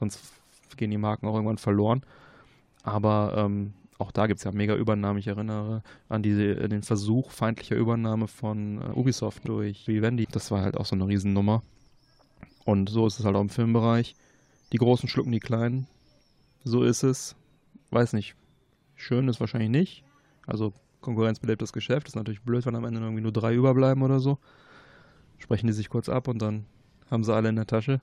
Sonst 0.00 0.20
gehen 0.76 0.90
die 0.90 0.98
Marken 0.98 1.26
auch 1.28 1.34
irgendwann 1.34 1.58
verloren. 1.58 2.02
Aber 2.82 3.34
ähm, 3.36 3.72
auch 3.98 4.12
da 4.12 4.26
gibt 4.26 4.38
es 4.38 4.44
ja 4.44 4.52
mega 4.52 4.74
Übernahmen. 4.74 5.18
Ich 5.18 5.26
erinnere 5.26 5.82
an 6.08 6.22
diese, 6.22 6.44
äh, 6.44 6.68
den 6.68 6.82
Versuch 6.82 7.30
feindlicher 7.30 7.76
Übernahme 7.76 8.28
von 8.28 8.80
äh, 8.82 8.92
Ubisoft 8.94 9.48
durch 9.48 9.86
Vivendi. 9.88 10.26
Das 10.30 10.50
war 10.50 10.62
halt 10.62 10.76
auch 10.76 10.86
so 10.86 10.94
eine 10.96 11.06
Riesennummer. 11.06 11.62
Und 12.66 12.90
so 12.90 13.06
ist 13.06 13.18
es 13.18 13.24
halt 13.24 13.36
auch 13.36 13.40
im 13.40 13.48
Filmbereich. 13.48 14.16
Die 14.72 14.78
Großen 14.78 15.08
schlucken 15.08 15.30
die 15.30 15.40
Kleinen. 15.40 15.86
So 16.64 16.82
ist 16.82 17.04
es. 17.04 17.36
Weiß 17.90 18.12
nicht. 18.12 18.34
Schön 18.96 19.28
ist 19.28 19.38
wahrscheinlich 19.38 19.70
nicht. 19.70 20.04
Also 20.46 20.72
konkurrenzbelebtes 21.00 21.72
Geschäft. 21.72 22.08
Ist 22.08 22.16
natürlich 22.16 22.42
blöd, 22.42 22.66
wenn 22.66 22.74
am 22.74 22.84
Ende 22.84 23.00
irgendwie 23.00 23.22
nur 23.22 23.32
drei 23.32 23.54
überbleiben 23.54 24.02
oder 24.02 24.18
so. 24.18 24.38
Sprechen 25.38 25.68
die 25.68 25.72
sich 25.72 25.88
kurz 25.88 26.08
ab 26.08 26.26
und 26.26 26.42
dann 26.42 26.66
haben 27.08 27.22
sie 27.22 27.32
alle 27.32 27.48
in 27.48 27.56
der 27.56 27.68
Tasche. 27.68 28.00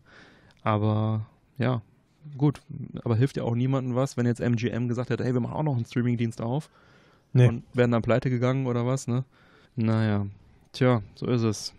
Aber 0.61 1.27
ja, 1.57 1.81
gut. 2.37 2.61
Aber 3.03 3.17
hilft 3.17 3.35
ja 3.35 3.43
auch 3.43 3.55
niemandem 3.55 3.95
was, 3.95 4.15
wenn 4.15 4.25
jetzt 4.25 4.39
MGM 4.39 4.87
gesagt 4.87 5.09
hätte, 5.09 5.25
hey, 5.25 5.33
wir 5.33 5.41
machen 5.41 5.55
auch 5.55 5.63
noch 5.63 5.75
einen 5.75 5.85
Streamingdienst 5.85 6.41
auf. 6.41 6.69
Nee. 7.33 7.49
Und 7.49 7.63
werden 7.73 7.91
dann 7.91 8.01
pleite 8.01 8.29
gegangen 8.29 8.65
oder 8.65 8.85
was, 8.85 9.07
ne? 9.07 9.25
Naja. 9.75 10.25
Tja, 10.71 11.03
so 11.15 11.25
ist 11.27 11.41
es. 11.41 11.73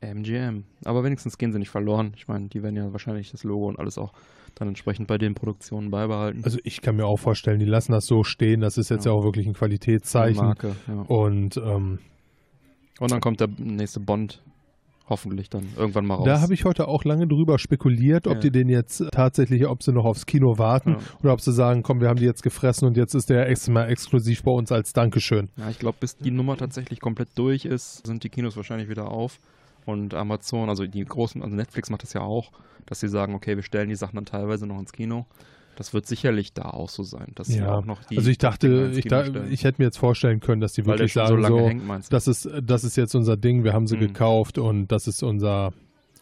MGM. 0.00 0.64
Aber 0.84 1.02
wenigstens 1.04 1.38
gehen 1.38 1.52
sie 1.52 1.58
nicht 1.58 1.70
verloren. 1.70 2.12
Ich 2.16 2.28
meine, 2.28 2.48
die 2.48 2.62
werden 2.62 2.76
ja 2.76 2.92
wahrscheinlich 2.92 3.30
das 3.30 3.44
Logo 3.44 3.66
und 3.68 3.78
alles 3.78 3.98
auch 3.98 4.12
dann 4.54 4.68
entsprechend 4.68 5.06
bei 5.08 5.18
den 5.18 5.34
Produktionen 5.34 5.90
beibehalten. 5.90 6.42
Also 6.44 6.58
ich 6.64 6.80
kann 6.82 6.96
mir 6.96 7.06
auch 7.06 7.18
vorstellen, 7.18 7.58
die 7.58 7.66
lassen 7.66 7.92
das 7.92 8.06
so 8.06 8.22
stehen. 8.24 8.60
Das 8.60 8.76
ist 8.78 8.88
jetzt 8.90 9.06
ja, 9.06 9.12
Ja. 9.12 9.18
auch 9.18 9.24
wirklich 9.24 9.46
ein 9.46 9.54
Qualitätszeichen. 9.54 10.44
Marke, 10.44 10.74
ja. 10.86 11.02
Und 11.02 11.56
ähm, 11.58 11.98
Und 13.00 13.10
dann 13.12 13.20
kommt 13.20 13.40
der 13.40 13.48
nächste 13.58 14.00
Bond 14.00 14.42
hoffentlich 15.08 15.48
dann 15.48 15.64
irgendwann 15.76 16.04
mal 16.06 16.16
raus. 16.16 16.26
da 16.26 16.40
habe 16.42 16.52
ich 16.52 16.66
heute 16.66 16.86
auch 16.86 17.02
lange 17.04 17.26
drüber 17.26 17.58
spekuliert, 17.58 18.26
ob 18.26 18.34
Ja. 18.34 18.40
die 18.40 18.50
den 18.50 18.68
jetzt 18.68 19.02
tatsächlich, 19.10 19.66
ob 19.66 19.82
sie 19.82 19.90
noch 19.92 20.04
aufs 20.04 20.26
Kino 20.26 20.58
warten 20.58 20.90
Ja. 20.92 20.98
oder 21.22 21.32
ob 21.32 21.40
sie 21.40 21.52
sagen, 21.52 21.82
komm, 21.82 22.00
wir 22.00 22.08
haben 22.08 22.18
die 22.18 22.26
jetzt 22.26 22.42
gefressen 22.42 22.86
und 22.86 22.96
jetzt 22.98 23.14
ist 23.14 23.30
der 23.30 23.48
extra 23.48 23.72
mal 23.72 23.88
exklusiv 23.88 24.42
bei 24.42 24.50
uns 24.52 24.70
als 24.70 24.92
Dankeschön. 24.92 25.48
Ja, 25.56 25.70
ich 25.70 25.78
glaube, 25.78 25.96
bis 26.00 26.16
die 26.16 26.30
Nummer 26.30 26.56
tatsächlich 26.58 27.00
komplett 27.00 27.28
durch 27.36 27.64
ist, 27.64 28.06
sind 28.06 28.22
die 28.22 28.28
Kinos 28.28 28.56
wahrscheinlich 28.56 28.88
wieder 28.90 29.10
auf. 29.10 29.38
Und 29.88 30.12
Amazon, 30.12 30.68
also 30.68 30.86
die 30.86 31.02
großen, 31.02 31.42
also 31.42 31.56
Netflix 31.56 31.88
macht 31.88 32.02
das 32.02 32.12
ja 32.12 32.20
auch, 32.20 32.52
dass 32.84 33.00
sie 33.00 33.08
sagen, 33.08 33.34
okay, 33.34 33.56
wir 33.56 33.62
stellen 33.62 33.88
die 33.88 33.94
Sachen 33.94 34.16
dann 34.16 34.26
teilweise 34.26 34.66
noch 34.66 34.78
ins 34.78 34.92
Kino. 34.92 35.24
Das 35.76 35.94
wird 35.94 36.06
sicherlich 36.06 36.52
da 36.52 36.64
auch 36.70 36.90
so 36.90 37.04
sein, 37.04 37.32
dass 37.36 37.54
Ja. 37.54 37.72
auch 37.74 37.86
noch 37.86 38.04
die. 38.04 38.18
also 38.18 38.28
ich 38.28 38.36
dachte, 38.36 38.92
ich, 38.94 39.06
da, 39.06 39.24
ich 39.48 39.64
hätte 39.64 39.80
mir 39.80 39.86
jetzt 39.86 39.96
vorstellen 39.98 40.40
können, 40.40 40.60
dass 40.60 40.74
die 40.74 40.84
wirklich 40.84 41.12
schon 41.12 41.22
so 41.26 41.28
sagen, 41.36 41.42
lange 41.42 41.56
so, 41.62 41.68
hängt, 41.68 41.86
meinst 41.86 42.10
du? 42.12 42.16
das 42.16 42.28
ist, 42.28 42.48
das 42.62 42.84
ist 42.84 42.96
jetzt 42.96 43.14
unser 43.14 43.38
Ding, 43.38 43.64
wir 43.64 43.72
haben 43.72 43.86
sie 43.86 43.96
Mhm. 43.96 44.00
gekauft 44.00 44.58
und 44.58 44.88
das 44.88 45.06
ist 45.06 45.22
unser, 45.22 45.72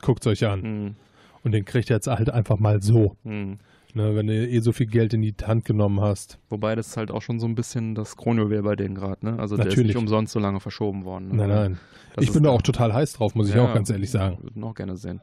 guckt's 0.02 0.26
euch 0.28 0.46
an. 0.46 0.62
Hm, 0.62 0.94
Und 1.42 1.52
den 1.52 1.64
kriegt 1.64 1.90
ihr 1.90 1.96
jetzt 1.96 2.06
halt 2.06 2.30
einfach 2.30 2.58
mal 2.60 2.80
so. 2.82 3.16
hm. 3.24 3.58
Ne, 3.96 4.14
wenn 4.14 4.26
du 4.26 4.34
eh 4.34 4.60
so 4.60 4.72
viel 4.72 4.88
Geld 4.88 5.14
in 5.14 5.22
die 5.22 5.34
Hand 5.42 5.64
genommen 5.64 6.02
hast. 6.02 6.38
Wobei 6.50 6.74
das 6.74 6.98
halt 6.98 7.10
auch 7.10 7.22
schon 7.22 7.40
so 7.40 7.46
ein 7.46 7.54
bisschen 7.54 7.94
das 7.94 8.18
Kronjuwel 8.18 8.62
bei 8.62 8.76
denen 8.76 8.94
gerade, 8.94 9.24
ne? 9.24 9.38
Also 9.38 9.56
der 9.56 9.64
ist 9.64 9.70
Natürlich. 9.70 9.94
nicht 9.94 9.96
umsonst 9.96 10.34
so 10.34 10.38
lange 10.38 10.60
verschoben 10.60 11.06
worden. 11.06 11.28
Ne? 11.28 11.36
Nein, 11.36 11.48
nein. 11.48 11.78
Das 12.14 12.24
ich 12.24 12.28
ist 12.28 12.34
bin 12.34 12.42
da 12.42 12.50
auch 12.50 12.60
total 12.60 12.92
heiß 12.92 13.14
drauf, 13.14 13.34
muss 13.34 13.48
ich 13.48 13.54
Ja, 13.54 13.64
auch 13.64 13.72
ganz 13.72 13.88
ehrlich 13.88 14.10
sagen. 14.10 14.36
Würden 14.42 14.62
auch 14.64 14.74
gerne 14.74 14.98
sehen. 14.98 15.22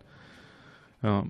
Ja. 1.04 1.24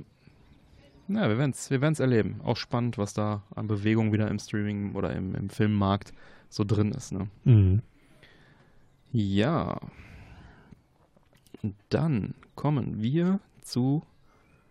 Ja, 1.09 1.27
wir 1.27 1.37
werden 1.37 1.51
es 1.51 1.69
wir 1.69 1.81
werden's 1.81 1.99
erleben. 1.99 2.39
Auch 2.45 2.55
spannend, 2.55 2.97
was 2.97 3.13
da 3.13 3.43
an 3.53 3.67
Bewegung 3.67 4.13
wieder 4.13 4.29
im 4.29 4.39
Streaming 4.39 4.95
oder 4.95 5.13
im, 5.13 5.35
im 5.35 5.49
Filmmarkt 5.49 6.13
so 6.47 6.63
drin 6.63 6.93
ist. 6.93 7.11
Ne? 7.11 7.27
Mhm. 7.43 7.81
Ja. 9.11 9.81
Dann 11.89 12.35
kommen 12.55 13.01
wir 13.01 13.41
zu, 13.61 14.01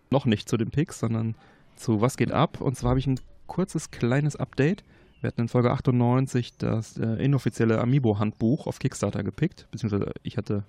noch 0.08 0.24
nicht 0.24 0.48
zu 0.48 0.56
den 0.56 0.70
Picks, 0.70 1.00
sondern 1.00 1.34
zu 1.76 2.00
Was 2.00 2.16
geht 2.16 2.32
ab? 2.32 2.60
Und 2.60 2.76
zwar 2.76 2.90
habe 2.90 3.00
ich 3.00 3.06
ein 3.06 3.20
kurzes, 3.46 3.90
kleines 3.90 4.36
Update. 4.36 4.84
Wir 5.20 5.28
hatten 5.28 5.42
in 5.42 5.48
Folge 5.48 5.70
98 5.70 6.56
das 6.58 6.98
äh, 6.98 7.06
inoffizielle 7.24 7.80
Amiibo-Handbuch 7.80 8.66
auf 8.66 8.78
Kickstarter 8.78 9.22
gepickt, 9.22 9.68
beziehungsweise 9.70 10.12
ich 10.22 10.36
hatte 10.36 10.64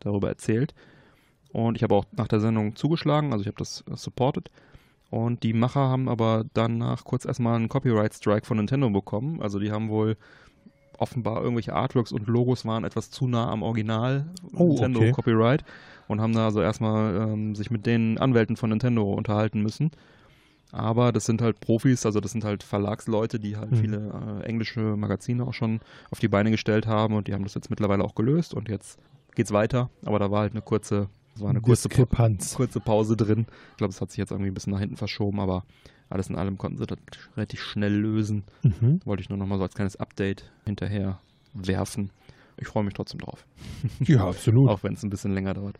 darüber 0.00 0.28
erzählt. 0.28 0.74
Und 1.52 1.76
ich 1.76 1.82
habe 1.82 1.94
auch 1.94 2.04
nach 2.12 2.28
der 2.28 2.40
Sendung 2.40 2.76
zugeschlagen, 2.76 3.32
also 3.32 3.42
ich 3.42 3.48
habe 3.48 3.58
das 3.58 3.82
äh, 3.90 3.96
supported. 3.96 4.50
Und 5.10 5.42
die 5.42 5.54
Macher 5.54 5.80
haben 5.80 6.08
aber 6.08 6.44
danach 6.52 7.04
kurz 7.04 7.24
erstmal 7.24 7.56
einen 7.56 7.68
Copyright-Strike 7.68 8.46
von 8.46 8.58
Nintendo 8.58 8.90
bekommen. 8.90 9.40
Also 9.40 9.58
die 9.58 9.72
haben 9.72 9.88
wohl 9.88 10.16
offenbar 10.98 11.42
irgendwelche 11.42 11.74
Artworks 11.74 12.12
und 12.12 12.26
Logos 12.26 12.64
waren 12.64 12.84
etwas 12.84 13.10
zu 13.10 13.26
nah 13.26 13.50
am 13.50 13.62
Original 13.62 14.26
Oh, 14.52 14.68
Nintendo 14.68 15.00
okay. 15.00 15.12
Copyright 15.12 15.64
und 16.08 16.20
haben 16.20 16.32
da 16.32 16.46
also 16.46 16.60
erstmal 16.60 17.16
ähm, 17.16 17.54
sich 17.54 17.70
mit 17.70 17.86
den 17.86 18.18
Anwälten 18.18 18.56
von 18.56 18.70
Nintendo 18.70 19.12
unterhalten 19.12 19.62
müssen. 19.62 19.92
Aber 20.70 21.12
das 21.12 21.24
sind 21.24 21.40
halt 21.40 21.60
Profis, 21.60 22.04
also 22.04 22.20
das 22.20 22.32
sind 22.32 22.44
halt 22.44 22.62
Verlagsleute, 22.62 23.40
die 23.40 23.56
halt 23.56 23.70
Mhm. 23.72 23.76
viele 23.76 24.40
äh, 24.42 24.44
englische 24.44 24.80
Magazine 24.80 25.44
auch 25.46 25.54
schon 25.54 25.80
auf 26.10 26.18
die 26.20 26.28
Beine 26.28 26.50
gestellt 26.50 26.86
haben 26.86 27.14
und 27.14 27.26
die 27.26 27.34
haben 27.34 27.44
das 27.44 27.54
jetzt 27.54 27.70
mittlerweile 27.70 28.04
auch 28.04 28.14
gelöst 28.14 28.52
und 28.54 28.68
jetzt 28.68 28.98
geht's 29.34 29.52
weiter. 29.52 29.88
Aber 30.04 30.18
da 30.18 30.30
war 30.30 30.40
halt 30.40 30.52
eine 30.52 30.60
kurze, 30.62 31.08
war 31.36 31.50
eine 31.50 31.60
kurze, 31.62 31.88
Pa- 31.88 32.28
kurze 32.54 32.80
Pause 32.80 33.16
drin. 33.16 33.46
Ich 33.72 33.76
glaube, 33.78 33.92
es 33.92 34.00
hat 34.00 34.10
sich 34.10 34.18
jetzt 34.18 34.30
irgendwie 34.30 34.50
ein 34.50 34.54
bisschen 34.54 34.72
nach 34.72 34.80
hinten 34.80 34.96
verschoben, 34.96 35.40
aber 35.40 35.64
alles 36.10 36.28
in 36.28 36.36
allem 36.36 36.58
konnten 36.58 36.76
sie 36.78 36.86
das 36.86 36.98
relativ 37.36 37.62
schnell 37.62 37.94
lösen. 37.94 38.44
Mhm. 38.62 39.00
Wollte 39.06 39.22
ich 39.22 39.28
nur 39.30 39.38
noch 39.38 39.46
mal 39.46 39.56
so 39.58 39.62
als 39.64 39.74
kleines 39.74 39.96
Update 39.96 40.50
hinterher 40.66 41.18
werfen. 41.54 42.10
Ich 42.58 42.66
freue 42.68 42.82
mich 42.84 42.92
trotzdem 42.94 43.20
drauf, 43.20 43.46
Ja, 44.00 44.26
absolut. 44.28 44.68
auch 44.70 44.82
wenn 44.82 44.92
es 44.94 45.02
ein 45.02 45.10
bisschen 45.10 45.32
länger 45.32 45.54
dauert. 45.54 45.78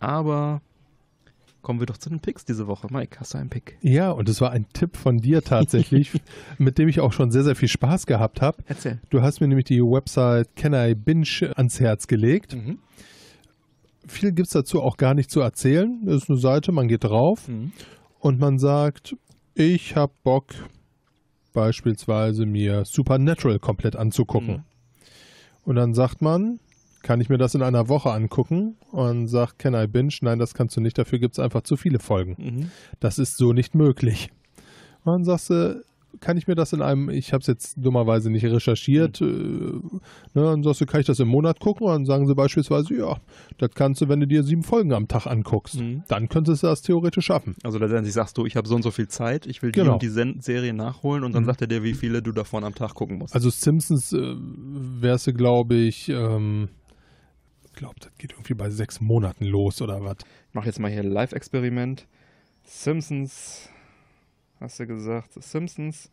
Aber 0.00 0.60
kommen 1.62 1.80
wir 1.80 1.86
doch 1.86 1.98
zu 1.98 2.08
den 2.08 2.20
Picks 2.20 2.44
diese 2.44 2.66
Woche. 2.66 2.88
Mike, 2.90 3.18
hast 3.20 3.34
du 3.34 3.38
einen 3.38 3.50
Pick? 3.50 3.78
Ja, 3.82 4.10
und 4.10 4.28
es 4.28 4.40
war 4.40 4.50
ein 4.52 4.66
Tipp 4.72 4.96
von 4.96 5.18
dir 5.18 5.42
tatsächlich, 5.42 6.12
mit 6.58 6.78
dem 6.78 6.88
ich 6.88 7.00
auch 7.00 7.12
schon 7.12 7.30
sehr, 7.30 7.42
sehr 7.44 7.56
viel 7.56 7.68
Spaß 7.68 8.06
gehabt 8.06 8.40
habe. 8.40 8.62
Erzähl. 8.66 9.00
Du 9.10 9.22
hast 9.22 9.40
mir 9.40 9.48
nämlich 9.48 9.66
die 9.66 9.80
Website 9.80 10.54
Can 10.56 10.72
I 10.74 10.94
Binge 10.94 11.52
ans 11.56 11.80
Herz 11.80 12.06
gelegt. 12.06 12.54
Mhm. 12.54 12.78
Viel 14.06 14.32
gibt 14.32 14.46
es 14.46 14.52
dazu 14.52 14.82
auch 14.82 14.96
gar 14.96 15.14
nicht 15.14 15.30
zu 15.30 15.40
erzählen. 15.40 16.00
Das 16.04 16.22
ist 16.22 16.30
eine 16.30 16.38
Seite, 16.38 16.72
man 16.72 16.88
geht 16.88 17.04
drauf 17.04 17.46
Mhm. 17.48 17.72
und 18.20 18.38
man 18.38 18.58
sagt, 18.58 19.16
ich 19.54 19.96
habe 19.96 20.12
Bock, 20.22 20.46
beispielsweise 21.52 22.46
mir 22.46 22.84
Supernatural 22.84 23.58
komplett 23.58 23.96
anzugucken. 23.96 24.48
Mhm. 24.48 24.62
Und 25.64 25.76
dann 25.76 25.92
sagt 25.92 26.22
man, 26.22 26.60
kann 27.02 27.20
ich 27.20 27.28
mir 27.28 27.38
das 27.38 27.54
in 27.54 27.62
einer 27.62 27.88
Woche 27.88 28.10
angucken? 28.12 28.76
Und 28.90 29.28
sagt, 29.28 29.58
can 29.58 29.74
I 29.74 29.86
binge? 29.86 30.14
Nein, 30.22 30.38
das 30.38 30.54
kannst 30.54 30.76
du 30.76 30.80
nicht, 30.80 30.98
dafür 30.98 31.18
gibt 31.18 31.34
es 31.34 31.38
einfach 31.38 31.62
zu 31.62 31.76
viele 31.76 31.98
Folgen. 31.98 32.36
Mhm. 32.38 32.70
Das 33.00 33.18
ist 33.18 33.36
so 33.36 33.52
nicht 33.52 33.74
möglich. 33.74 34.30
Und 35.04 35.12
dann 35.12 35.24
sagst 35.24 35.50
du, 35.50 35.82
kann 36.20 36.38
ich 36.38 36.48
mir 36.48 36.54
das 36.54 36.72
in 36.72 36.80
einem, 36.80 37.10
ich 37.10 37.32
habe 37.34 37.42
es 37.42 37.46
jetzt 37.46 37.74
dummerweise 37.76 38.30
nicht 38.30 38.44
recherchiert, 38.44 39.20
Mhm. 39.20 40.00
äh, 40.34 40.38
ne, 40.40 40.50
und 40.52 40.62
sagst 40.64 40.80
du, 40.80 40.86
kann 40.86 41.00
ich 41.00 41.06
das 41.06 41.20
im 41.20 41.28
Monat 41.28 41.60
gucken? 41.60 41.86
Und 41.86 41.92
dann 41.92 42.04
sagen 42.06 42.26
sie 42.26 42.34
beispielsweise, 42.34 42.94
ja, 42.96 43.18
das 43.58 43.70
kannst 43.74 44.00
du, 44.00 44.08
wenn 44.08 44.18
du 44.18 44.26
dir 44.26 44.42
sieben 44.42 44.62
Folgen 44.62 44.92
am 44.94 45.06
Tag 45.06 45.26
anguckst. 45.26 45.78
Mhm. 45.80 46.02
Dann 46.08 46.28
könntest 46.28 46.62
du 46.62 46.66
das 46.66 46.80
theoretisch 46.82 47.26
schaffen. 47.26 47.54
Also 47.62 47.78
letztendlich 47.78 48.14
sagst 48.14 48.36
du, 48.38 48.46
ich 48.46 48.56
habe 48.56 48.66
so 48.66 48.74
und 48.74 48.82
so 48.82 48.90
viel 48.90 49.06
Zeit, 49.08 49.46
ich 49.46 49.62
will 49.62 49.70
die 49.70 49.80
Genau. 49.80 49.98
die 49.98 50.08
Sen 50.08 50.40
Serie 50.40 50.72
nachholen 50.72 51.24
und 51.24 51.34
dann 51.34 51.42
Mhm. 51.42 51.46
sagt 51.46 51.60
er 51.60 51.66
dir, 51.68 51.82
wie 51.84 51.94
viele 51.94 52.22
du 52.22 52.32
davon 52.32 52.64
am 52.64 52.74
Tag 52.74 52.94
gucken 52.94 53.18
musst. 53.18 53.34
Also 53.34 53.50
Simpsons 53.50 54.12
äh, 54.14 54.34
wärst 54.34 55.26
du, 55.26 55.34
glaube 55.34 55.74
ich, 55.76 56.08
ähm, 56.08 56.68
ich 56.70 56.77
glaube, 57.78 57.94
das 58.00 58.10
geht 58.18 58.32
irgendwie 58.32 58.54
bei 58.54 58.70
sechs 58.70 59.00
Monaten 59.00 59.44
los 59.44 59.80
oder 59.80 60.02
was. 60.02 60.16
Ich 60.48 60.54
mache 60.54 60.66
jetzt 60.66 60.80
mal 60.80 60.90
hier 60.90 61.00
ein 61.00 61.10
Live-Experiment. 61.10 62.06
Simpsons, 62.64 63.70
hast 64.60 64.80
du 64.80 64.86
gesagt, 64.86 65.32
Simpsons. 65.42 66.10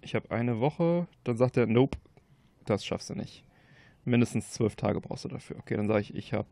Ich 0.00 0.14
habe 0.14 0.30
eine 0.30 0.60
Woche, 0.60 1.06
dann 1.24 1.36
sagt 1.36 1.56
er, 1.56 1.66
nope, 1.66 1.98
das 2.64 2.84
schaffst 2.86 3.10
du 3.10 3.14
nicht. 3.14 3.44
Mindestens 4.04 4.52
zwölf 4.52 4.76
Tage 4.76 5.00
brauchst 5.00 5.24
du 5.24 5.28
dafür. 5.28 5.56
Okay, 5.58 5.76
dann 5.76 5.88
sage 5.88 6.00
ich, 6.00 6.14
ich 6.14 6.32
habe 6.32 6.48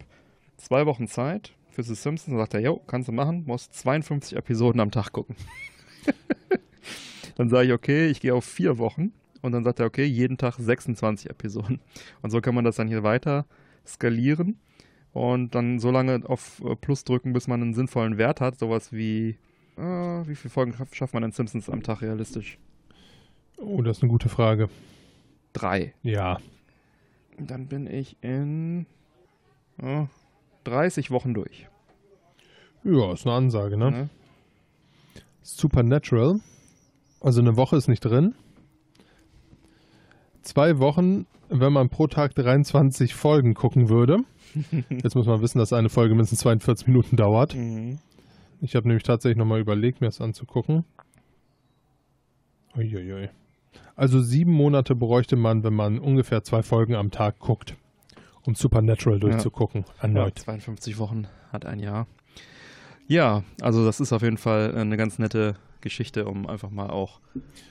zwei 0.56 0.84
Wochen 0.86 1.06
Zeit 1.08 1.54
für 1.70 1.82
The 1.82 1.94
Simpsons. 1.94 2.26
Dann 2.26 2.38
sagt 2.38 2.54
er, 2.54 2.60
jo, 2.60 2.76
kannst 2.86 3.08
du 3.08 3.12
machen, 3.12 3.44
musst 3.46 3.74
52 3.74 4.36
Episoden 4.36 4.80
am 4.80 4.90
Tag 4.90 5.12
gucken. 5.12 5.36
dann 7.36 7.48
sage 7.48 7.68
ich, 7.68 7.72
okay, 7.72 8.08
ich 8.08 8.20
gehe 8.20 8.34
auf 8.34 8.44
vier 8.44 8.76
Wochen. 8.78 9.12
Und 9.40 9.52
dann 9.52 9.62
sagt 9.62 9.78
er, 9.78 9.86
okay, 9.86 10.04
jeden 10.04 10.36
Tag 10.36 10.56
26 10.58 11.30
Episoden. 11.30 11.80
Und 12.22 12.30
so 12.30 12.40
kann 12.40 12.56
man 12.56 12.64
das 12.64 12.76
dann 12.76 12.88
hier 12.88 13.04
weiter 13.04 13.46
skalieren. 13.88 14.58
und 15.12 15.54
dann 15.54 15.78
so 15.78 15.90
lange 15.90 16.22
auf 16.28 16.62
äh, 16.64 16.76
Plus 16.76 17.04
drücken, 17.04 17.32
bis 17.32 17.48
man 17.48 17.62
einen 17.62 17.74
sinnvollen 17.74 18.18
Wert 18.18 18.40
hat. 18.40 18.58
Sowas 18.58 18.92
wie, 18.92 19.36
äh, 19.76 19.82
wie 19.82 20.34
viele 20.34 20.50
Folgen 20.50 20.74
schafft 20.92 21.14
man 21.14 21.22
in 21.22 21.32
Simpsons 21.32 21.68
am 21.68 21.82
Tag 21.82 22.02
realistisch? 22.02 22.58
Oh, 23.56 23.82
das 23.82 23.98
ist 23.98 24.02
eine 24.02 24.12
gute 24.12 24.28
Frage. 24.28 24.68
Drei. 25.52 25.94
Ja. 26.02 26.38
Dann 27.38 27.66
bin 27.66 27.86
ich 27.86 28.16
in 28.20 28.86
oh, 29.82 30.06
30 30.64 31.10
Wochen 31.10 31.34
durch. 31.34 31.66
Ja, 32.84 33.12
ist 33.12 33.26
eine 33.26 33.34
Ansage, 33.34 33.76
ne? 33.76 33.90
Ne? 33.90 34.10
Supernatural. 35.42 36.40
Also 37.20 37.40
eine 37.40 37.56
Woche 37.56 37.76
ist 37.76 37.88
nicht 37.88 38.04
drin. 38.04 38.34
Zwei 40.48 40.78
Wochen, 40.78 41.26
wenn 41.50 41.74
man 41.74 41.90
pro 41.90 42.06
Tag 42.06 42.34
23 42.34 43.14
Folgen 43.14 43.52
gucken 43.52 43.90
würde. 43.90 44.16
Jetzt 44.88 45.14
muss 45.14 45.26
man 45.26 45.42
wissen, 45.42 45.58
dass 45.58 45.74
eine 45.74 45.90
Folge 45.90 46.14
mindestens 46.14 46.38
42 46.38 46.86
Minuten 46.86 47.16
dauert. 47.16 47.54
Mhm. 47.54 47.98
Ich 48.62 48.74
habe 48.74 48.88
nämlich 48.88 49.02
tatsächlich 49.02 49.36
nochmal 49.36 49.60
überlegt, 49.60 50.00
mir 50.00 50.06
das 50.06 50.22
anzugucken. 50.22 50.86
Uiuiui. 52.74 53.28
Also 53.94 54.22
sieben 54.22 54.52
Monate 54.52 54.94
bräuchte 54.94 55.36
man, 55.36 55.64
wenn 55.64 55.74
man 55.74 55.98
ungefähr 55.98 56.42
zwei 56.42 56.62
Folgen 56.62 56.94
am 56.94 57.10
Tag 57.10 57.38
guckt, 57.40 57.76
um 58.46 58.54
Supernatural 58.54 59.20
durchzugucken. 59.20 59.84
Ja, 59.98 60.04
Erneut. 60.04 60.38
52 60.38 60.98
Wochen 60.98 61.26
hat 61.52 61.66
ein 61.66 61.78
Jahr. 61.78 62.06
Ja, 63.06 63.42
also 63.60 63.84
das 63.84 64.00
ist 64.00 64.14
auf 64.14 64.22
jeden 64.22 64.38
Fall 64.38 64.74
eine 64.74 64.96
ganz 64.96 65.18
nette 65.18 65.56
Geschichte, 65.80 66.26
um 66.26 66.46
einfach 66.46 66.70
mal 66.70 66.90
auch. 66.90 67.20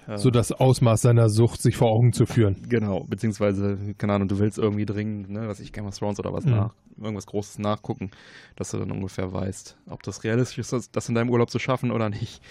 Äh, 0.07 0.17
So 0.17 0.29
das 0.31 0.51
Ausmaß 0.51 1.01
seiner 1.01 1.29
Sucht 1.29 1.61
sich 1.61 1.75
vor 1.77 1.91
Augen 1.91 2.13
zu 2.13 2.25
führen. 2.25 2.55
Genau, 2.69 3.03
beziehungsweise, 3.03 3.77
keine 3.97 4.13
Ahnung, 4.13 4.27
du 4.27 4.39
willst 4.39 4.57
irgendwie 4.57 4.85
dringend, 4.85 5.29
ne, 5.29 5.47
was 5.47 5.59
ich 5.59 5.73
Game 5.73 5.85
of 5.85 5.97
Thrones 5.97 6.19
oder 6.19 6.33
was 6.33 6.45
Mhm. 6.45 6.51
nach, 6.51 6.73
irgendwas 6.97 7.25
Großes 7.27 7.59
nachgucken, 7.59 8.11
dass 8.55 8.71
du 8.71 8.77
dann 8.77 8.91
ungefähr 8.91 9.31
weißt, 9.33 9.77
ob 9.89 10.03
das 10.03 10.23
realistisch 10.23 10.59
ist, 10.71 10.95
das- 10.95 11.09
in 11.09 11.15
deinem 11.15 11.29
Urlaub 11.29 11.49
zu 11.49 11.59
schaffen 11.59 11.91
oder 11.91 12.09
nicht. 12.09 12.41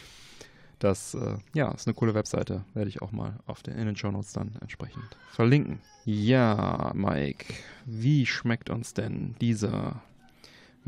Das, 0.79 1.15
äh, 1.15 1.37
ja, 1.55 1.71
ist 1.73 1.87
eine 1.87 1.95
coole 1.95 2.13
Webseite. 2.15 2.65
Werde 2.75 2.91
ich 2.91 3.01
auch 3.01 3.11
mal 3.11 3.39
auf 3.47 3.63
den, 3.63 3.77
in 3.79 3.87
den 3.87 3.97
Shownotes 3.97 4.33
dann 4.35 4.57
entsprechend 4.61 5.05
verlinken. 5.31 5.79
Ja, 6.05 6.93
Mike, 6.95 7.47
wie 7.87 8.27
schmeckt 8.27 8.69
uns 8.69 8.93
denn 8.93 9.35
dieser 9.41 10.03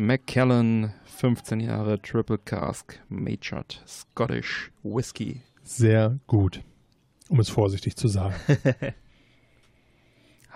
Macallan 0.00 0.94
15 1.06 1.58
Jahre 1.58 2.00
Triple 2.00 2.38
Cask 2.38 3.00
Matured 3.08 3.82
Scottish 3.84 4.70
Whisky? 4.84 5.42
Sehr 5.64 6.20
gut. 6.28 6.62
Um 7.28 7.40
es 7.40 7.48
vorsichtig 7.50 7.96
zu 7.96 8.06
sagen. 8.08 8.34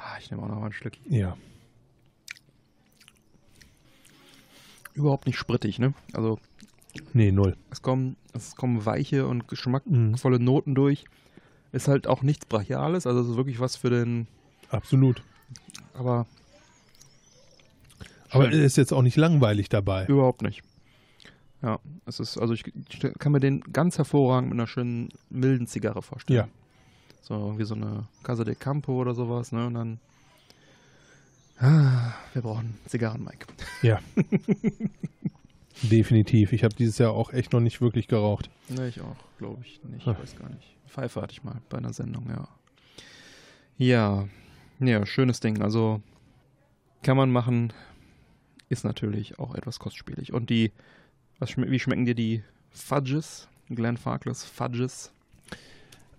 Ah, 0.05 0.19
ich 0.19 0.32
nehme 0.32 0.43
auch 0.43 0.48
noch 0.48 0.59
mal 0.59 0.66
ein 0.66 0.73
Stück. 0.73 0.94
Ja. 1.09 1.36
Überhaupt 4.94 5.27
nicht 5.27 5.39
sprittig, 5.39 5.78
ne? 5.78 5.94
Also 6.12 6.40
Nee, 7.12 7.31
null. 7.31 7.56
Es 7.70 7.82
kommen, 7.82 8.16
es 8.32 8.56
kommen 8.56 8.85
weiche 8.85 9.28
und 9.28 9.44
Mhm. 9.44 9.47
geschmackvolle 9.47 10.40
Noten 10.40 10.74
durch. 10.74 11.05
Ist 11.70 11.86
halt 11.86 12.09
auch 12.09 12.23
nichts 12.23 12.47
Brachiales, 12.47 13.06
also 13.06 13.20
es 13.20 13.28
ist 13.28 13.36
wirklich 13.36 13.60
was 13.60 13.77
für 13.77 13.90
den, 13.90 14.27
Absolut. 14.70 15.23
aber 15.94 16.27
Aber 18.33 18.51
er 18.53 18.65
ist 18.65 18.77
jetzt 18.77 18.93
auch 18.93 19.03
nicht 19.03 19.17
langweilig 19.17 19.69
dabei. 19.69 20.07
überhaupt 20.07 20.43
nicht. 20.43 20.63
Ja, 21.63 21.79
es 22.07 22.19
ist, 22.19 22.39
also 22.39 22.55
ich 22.55 22.65
stell- 22.91 23.13
kann 23.19 23.31
mir 23.33 23.41
den 23.41 23.61
ganz 23.73 23.97
hervorragend 23.99 24.51
mit 24.51 24.59
einer 24.59 24.67
schönen 24.67 25.11
milden 25.31 25.67
Zigarre 25.69 26.03
vorstellen. 26.03 26.37
Ja. 26.39 26.49
So 27.21 27.35
irgendwie 27.35 27.65
so 27.65 27.75
eine 27.77 28.09
Casa 28.25 28.43
de 28.45 28.55
Campo 28.57 29.01
oder 29.01 29.15
sowas, 29.15 29.53
ne? 29.53 29.67
Und 29.67 29.75
dann. 29.75 30.01
Ah, 31.61 32.13
wir 32.33 32.43
brauchen 32.43 32.75
Zigarren, 32.87 33.23
Mike. 33.23 33.47
Ja. 33.83 34.01
Definitiv. 35.83 36.53
Ich 36.53 36.65
habe 36.65 36.75
dieses 36.75 36.99
Jahr 36.99 37.13
auch 37.13 37.33
echt 37.33 37.53
noch 37.53 37.61
nicht 37.61 37.81
wirklich 37.81 38.09
geraucht. 38.09 38.51
Ne, 38.69 38.89
ich 38.89 39.01
auch, 39.01 39.17
glaube 39.39 39.63
ich 39.65 39.81
nicht. 39.85 40.07
Ich 40.07 40.07
weiß 40.07 40.37
gar 40.37 40.49
nicht. 40.51 40.77
Pfeife 40.89 41.21
hatte 41.23 41.33
ich 41.33 41.43
mal 41.45 41.61
bei 41.71 41.79
einer 41.79 41.93
Sendung, 41.93 42.27
ja. 42.29 42.49
Ja, 43.79 44.29
ja, 44.81 45.07
schönes 45.07 45.41
Ding. 45.41 45.63
Also 45.63 46.01
kann 47.03 47.17
man 47.17 47.31
machen, 47.31 47.73
ist 48.73 48.85
natürlich 48.85 49.39
auch 49.39 49.55
etwas 49.55 49.78
kostspielig. 49.78 50.32
Und 50.32 50.51
die, 50.51 50.73
was 51.39 51.51
schme 51.51 51.70
wie 51.70 51.78
schmecken 51.78 52.05
dir 52.05 52.15
die 52.15 52.43
Fudges? 52.70 53.49
Glenn 53.70 53.97
Farkless 53.97 54.44
Fudges? 54.44 55.12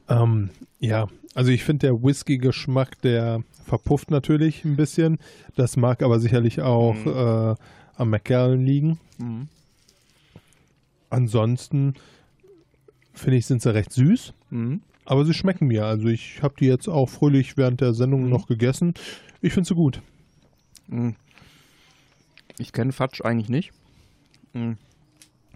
Ähm, 0.07 0.49
ja, 0.79 1.07
also 1.33 1.51
ich 1.51 1.63
finde 1.63 1.87
der 1.87 2.03
Whisky-Geschmack, 2.03 3.01
der 3.01 3.43
verpufft 3.65 4.11
natürlich 4.11 4.63
ein 4.65 4.75
bisschen. 4.75 5.17
Das 5.55 5.77
mag 5.77 6.03
aber 6.03 6.19
sicherlich 6.19 6.61
auch 6.61 6.93
Mhm. 6.93 7.11
äh, 7.11 7.55
am 7.95 8.09
McAllen 8.09 8.65
liegen. 8.65 8.99
Mhm. 9.17 9.47
Ansonsten 11.09 11.93
finde 13.13 13.37
ich, 13.37 13.45
sind 13.45 13.61
sie 13.61 13.73
recht 13.73 13.91
süß, 13.93 14.33
Mhm. 14.49 14.81
aber 15.05 15.25
sie 15.25 15.33
schmecken 15.33 15.67
mir. 15.67 15.85
Also 15.85 16.07
ich 16.07 16.41
habe 16.41 16.55
die 16.59 16.65
jetzt 16.65 16.87
auch 16.87 17.07
fröhlich 17.09 17.55
während 17.57 17.81
der 17.81 17.93
Sendung 17.93 18.23
Mhm. 18.25 18.29
noch 18.29 18.47
gegessen. 18.47 18.93
Ich 19.41 19.53
finde 19.53 19.67
sie 19.67 19.75
gut. 19.75 20.01
Ich 22.57 22.71
kenne 22.71 22.91
Fudge 22.91 23.23
eigentlich 23.25 23.49
nicht. 23.49 23.71
Mhm. 24.53 24.77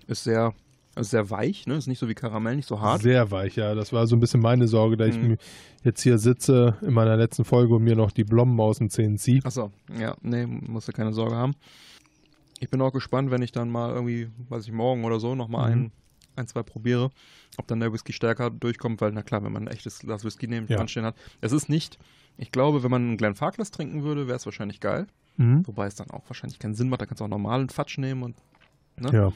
Ist 0.07 0.23
sehr, 0.23 0.53
ist 0.95 1.11
sehr 1.11 1.29
weich, 1.29 1.67
ne? 1.67 1.75
Ist 1.75 1.87
nicht 1.87 1.99
so 1.99 2.07
wie 2.09 2.15
Karamell, 2.15 2.55
nicht 2.55 2.67
so 2.67 2.79
hart. 2.79 3.01
Sehr 3.01 3.29
weich, 3.31 3.55
ja. 3.55 3.75
Das 3.75 3.93
war 3.93 4.07
so 4.07 4.15
ein 4.15 4.19
bisschen 4.19 4.41
meine 4.41 4.67
Sorge, 4.67 4.97
da 4.97 5.05
ich 5.05 5.17
Mhm. 5.17 5.27
mir 5.27 5.37
jetzt 5.83 6.01
hier 6.01 6.17
sitze 6.17 6.77
in 6.81 6.93
meiner 6.93 7.15
letzten 7.17 7.45
Folge 7.45 7.75
und 7.75 7.83
mir 7.83 7.95
noch 7.95 8.11
die 8.11 8.23
Blommen 8.23 8.59
aus 8.59 8.79
den 8.79 8.89
Zähnen 8.89 9.17
ziehe. 9.17 9.41
Achso, 9.43 9.71
ja, 9.99 10.15
nee, 10.21 10.45
musst 10.45 10.87
du 10.87 10.91
keine 10.91 11.13
Sorge 11.13 11.35
haben. 11.35 11.53
Ich 12.59 12.69
bin 12.69 12.81
auch 12.81 12.91
gespannt, 12.91 13.29
wenn 13.29 13.41
ich 13.43 13.51
dann 13.51 13.69
mal 13.69 13.91
irgendwie, 13.93 14.29
weiß 14.49 14.65
ich, 14.65 14.71
morgen 14.71 15.03
oder 15.05 15.19
so 15.19 15.35
nochmal 15.35 15.75
Mhm. 15.75 15.83
ein, 15.85 15.91
ein, 16.37 16.47
zwei 16.47 16.63
probiere, 16.63 17.11
ob 17.57 17.67
dann 17.67 17.79
der 17.79 17.93
Whisky 17.93 18.13
stärker 18.13 18.49
durchkommt, 18.49 18.99
weil, 19.01 19.11
na 19.11 19.21
klar, 19.21 19.43
wenn 19.43 19.51
man 19.51 19.67
ein 19.67 19.73
echtes 19.73 19.99
Glas 19.99 20.23
Whisky 20.23 20.47
neben 20.47 20.67
Ja. 20.67 20.79
anstehen 20.79 21.03
hat. 21.05 21.15
Es 21.41 21.51
ist 21.51 21.69
nicht, 21.69 21.99
ich 22.37 22.51
glaube, 22.51 22.81
wenn 22.83 22.89
man 22.91 23.01
einen 23.03 23.17
Glen 23.17 23.35
Farkless 23.35 23.69
trinken 23.71 24.03
würde, 24.03 24.27
wäre 24.27 24.37
es 24.37 24.45
wahrscheinlich 24.45 24.79
geil. 24.79 25.05
Mhm. 25.37 25.65
Wobei 25.67 25.87
es 25.87 25.95
dann 25.95 26.09
auch 26.11 26.23
wahrscheinlich 26.27 26.59
keinen 26.59 26.75
Sinn 26.75 26.89
macht, 26.89 27.01
da 27.01 27.05
kannst 27.05 27.21
du 27.21 27.25
auch 27.25 27.29
normalen 27.29 27.69
Fatsch 27.69 27.97
nehmen 27.97 28.23
und, 28.23 28.35
ne? 28.99 29.11
Ja. 29.13 29.33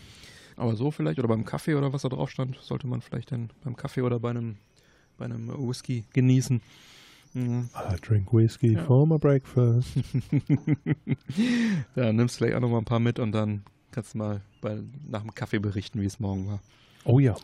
Aber 0.58 0.76
so 0.76 0.92
vielleicht, 0.92 1.18
oder 1.20 1.28
beim 1.28 1.46
Kaffee 1.46 1.76
oder 1.76 1.94
was 1.94 2.02
da 2.02 2.10
drauf 2.10 2.30
stand, 2.30 2.58
sollte 2.62 2.88
man 2.88 3.02
vielleicht 3.02 3.32
dann 3.32 3.52
beim 3.64 3.76
Kaffee 3.76 4.02
oder 4.02 4.20
bei 4.20 4.32
einem, 4.32 4.58
bei 5.18 5.26
einem 5.26 5.48
Whisky 5.68 6.06
genießen. 6.14 6.62
Mhm. 7.34 7.70
I 7.76 7.96
drink 8.02 8.34
whiskey 8.34 8.74
Ja. 8.74 8.84
for 8.84 9.08
my 9.08 9.18
breakfast. 9.18 9.96
ja, 11.96 12.12
nimmst 12.12 12.38
vielleicht 12.38 12.56
auch 12.56 12.60
noch 12.60 12.70
mal 12.70 12.80
ein 12.80 12.86
paar 12.86 13.00
mit 13.00 13.20
und 13.20 13.32
dann 13.32 13.64
kannst 13.92 14.14
du 14.14 14.18
mal 14.20 14.42
bei, 14.62 14.80
nach 15.08 15.22
dem 15.22 15.34
Kaffee 15.34 15.60
berichten, 15.60 16.02
wie 16.02 16.06
es 16.06 16.20
morgen 16.20 16.48
war. 16.48 16.60
Oh 17.06 17.20
ja. 17.20 17.36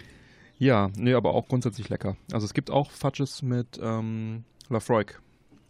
Ja, 0.60 0.90
nee, 0.98 1.14
aber 1.14 1.34
auch 1.34 1.48
grundsätzlich 1.48 1.90
lecker. 1.90 2.18
Also 2.32 2.46
es 2.46 2.54
gibt 2.54 2.72
auch 2.72 2.92
Fudges 2.92 3.42
mit 3.42 3.80
ähm, 3.82 4.44
Lafroig, 4.70 5.20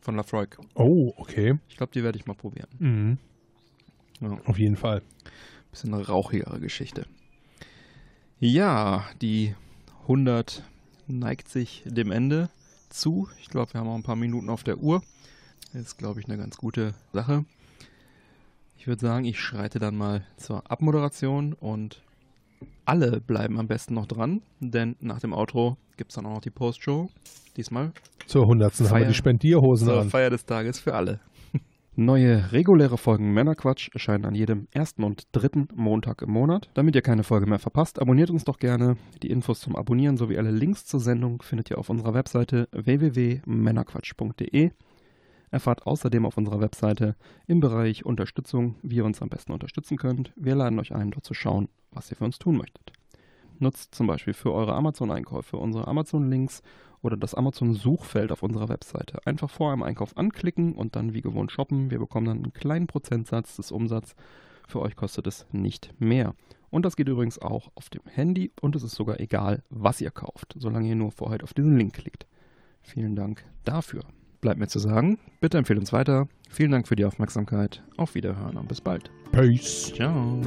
von 0.07 0.15
Lafroig. 0.15 0.57
Oh, 0.73 1.11
okay. 1.17 1.59
Ich 1.67 1.75
glaube, 1.75 1.91
die 1.91 2.01
werde 2.01 2.17
ich 2.17 2.25
mal 2.25 2.33
probieren. 2.33 2.69
Mhm. 2.79 3.17
Ja, 4.21 4.39
Auf 4.45 4.57
jeden 4.57 4.77
Fall. 4.77 5.01
bisschen 5.69 5.93
eine 5.93 6.07
rauchigere 6.07 6.61
Geschichte. 6.61 7.05
Ja, 8.39 9.03
die 9.21 9.53
100 10.03 10.63
neigt 11.07 11.49
sich 11.49 11.83
dem 11.85 12.11
Ende 12.11 12.49
zu. 12.87 13.27
Ich 13.41 13.49
glaube, 13.49 13.73
wir 13.73 13.81
haben 13.81 13.89
auch 13.89 13.95
ein 13.95 14.03
paar 14.03 14.15
Minuten 14.15 14.49
auf 14.49 14.63
der 14.63 14.77
Uhr. 14.77 15.03
Ist, 15.73 15.97
glaube 15.97 16.21
ich, 16.21 16.27
eine 16.27 16.37
ganz 16.37 16.55
gute 16.55 16.93
Sache. 17.11 17.43
Ich 18.77 18.87
würde 18.87 19.01
sagen, 19.01 19.25
ich 19.25 19.41
schreite 19.41 19.77
dann 19.77 19.97
mal 19.97 20.25
zur 20.37 20.71
Abmoderation 20.71 21.51
und 21.51 22.01
alle 22.85 23.21
bleiben 23.21 23.59
am 23.59 23.67
besten 23.67 23.93
noch 23.93 24.05
dran, 24.05 24.41
denn 24.59 24.95
nach 24.99 25.19
dem 25.19 25.33
Outro 25.33 25.77
gibt 25.97 26.11
es 26.11 26.15
dann 26.15 26.25
auch 26.25 26.33
noch 26.35 26.41
die 26.41 26.49
Postshow. 26.51 27.09
Diesmal 27.55 27.91
Zur 28.27 28.43
100. 28.43 28.73
haben 28.73 28.79
wir 28.79 28.85
Feier- 28.89 29.07
die 29.07 29.13
Spendierhosen 29.13 29.87
zur 29.87 30.01
an. 30.01 30.09
Feier 30.09 30.29
des 30.29 30.45
Tages 30.45 30.79
für 30.79 30.93
alle. 30.93 31.19
Neue 31.95 32.51
reguläre 32.51 32.99
Folgen 32.99 33.33
Männerquatsch 33.33 33.89
erscheinen 33.93 34.25
an 34.25 34.35
jedem 34.35 34.67
ersten 34.71 35.03
und 35.03 35.23
dritten 35.31 35.67
Montag 35.75 36.21
im 36.21 36.29
Monat. 36.29 36.69
Damit 36.75 36.95
ihr 36.95 37.01
keine 37.01 37.23
Folge 37.23 37.47
mehr 37.47 37.57
verpasst, 37.57 37.99
abonniert 37.99 38.29
uns 38.29 38.43
doch 38.43 38.59
gerne. 38.59 38.97
Die 39.23 39.31
Infos 39.31 39.59
zum 39.61 39.75
Abonnieren 39.75 40.17
sowie 40.17 40.37
alle 40.37 40.51
Links 40.51 40.85
zur 40.85 40.99
Sendung 40.99 41.41
findet 41.41 41.71
ihr 41.71 41.79
auf 41.79 41.89
unserer 41.89 42.13
Webseite 42.13 42.67
www.männerquatsch.de. 42.71 44.69
Erfahrt 45.49 45.87
außerdem 45.87 46.25
auf 46.25 46.37
unserer 46.37 46.59
Webseite 46.59 47.15
im 47.45 47.59
Bereich 47.59 48.05
Unterstützung, 48.05 48.75
wie 48.81 48.97
ihr 48.97 49.05
uns 49.05 49.21
am 49.21 49.29
besten 49.29 49.53
unterstützen 49.53 49.97
könnt. 49.97 50.33
Wir 50.35 50.55
laden 50.55 50.79
euch 50.79 50.93
ein, 50.93 51.11
dort 51.11 51.25
zu 51.25 51.33
schauen, 51.33 51.69
was 51.91 52.11
ihr 52.11 52.17
für 52.17 52.25
uns 52.25 52.37
tun 52.37 52.57
möchtet. 52.57 52.91
Nutzt 53.59 53.95
zum 53.95 54.07
Beispiel 54.07 54.33
für 54.33 54.53
eure 54.53 54.75
Amazon-Einkäufe 54.75 55.57
unsere 55.57 55.87
Amazon-Links 55.87 56.61
oder 57.01 57.17
das 57.17 57.33
Amazon-Suchfeld 57.33 58.31
auf 58.31 58.43
unserer 58.43 58.69
Webseite. 58.69 59.25
Einfach 59.25 59.49
vor 59.49 59.71
einem 59.71 59.83
Einkauf 59.83 60.17
anklicken 60.17 60.73
und 60.73 60.95
dann 60.95 61.13
wie 61.13 61.21
gewohnt 61.21 61.51
shoppen. 61.51 61.89
Wir 61.89 61.99
bekommen 61.99 62.27
dann 62.27 62.37
einen 62.37 62.53
kleinen 62.53 62.87
Prozentsatz 62.87 63.55
des 63.55 63.71
Umsatzes. 63.71 64.15
Für 64.67 64.81
euch 64.81 64.95
kostet 64.95 65.27
es 65.27 65.45
nicht 65.51 65.93
mehr. 65.99 66.35
Und 66.69 66.83
das 66.83 66.97
geht 66.97 67.07
übrigens 67.07 67.39
auch 67.39 67.71
auf 67.75 67.89
dem 67.89 68.01
Handy 68.05 68.51
und 68.61 68.75
es 68.75 68.83
ist 68.83 68.95
sogar 68.95 69.19
egal, 69.19 69.63
was 69.69 70.01
ihr 70.01 70.11
kauft, 70.11 70.55
solange 70.57 70.89
ihr 70.89 70.95
nur 70.95 71.11
vorher 71.11 71.41
auf 71.43 71.53
diesen 71.53 71.77
Link 71.77 71.93
klickt. 71.93 72.27
Vielen 72.81 73.15
Dank 73.15 73.45
dafür. 73.63 74.03
Bleibt 74.41 74.59
mir 74.59 74.67
zu 74.67 74.79
sagen, 74.79 75.17
bitte 75.41 75.57
empfehlen 75.57 75.79
uns 75.79 75.93
weiter. 75.93 76.27
Vielen 76.49 76.71
Dank 76.71 76.87
für 76.87 76.95
die 76.95 77.05
Aufmerksamkeit. 77.05 77.83
Auf 77.97 78.15
Wiederhören 78.15 78.57
und 78.57 78.67
bis 78.67 78.81
bald. 78.81 79.11
Peace. 79.31 79.91
Ciao. 79.93 80.41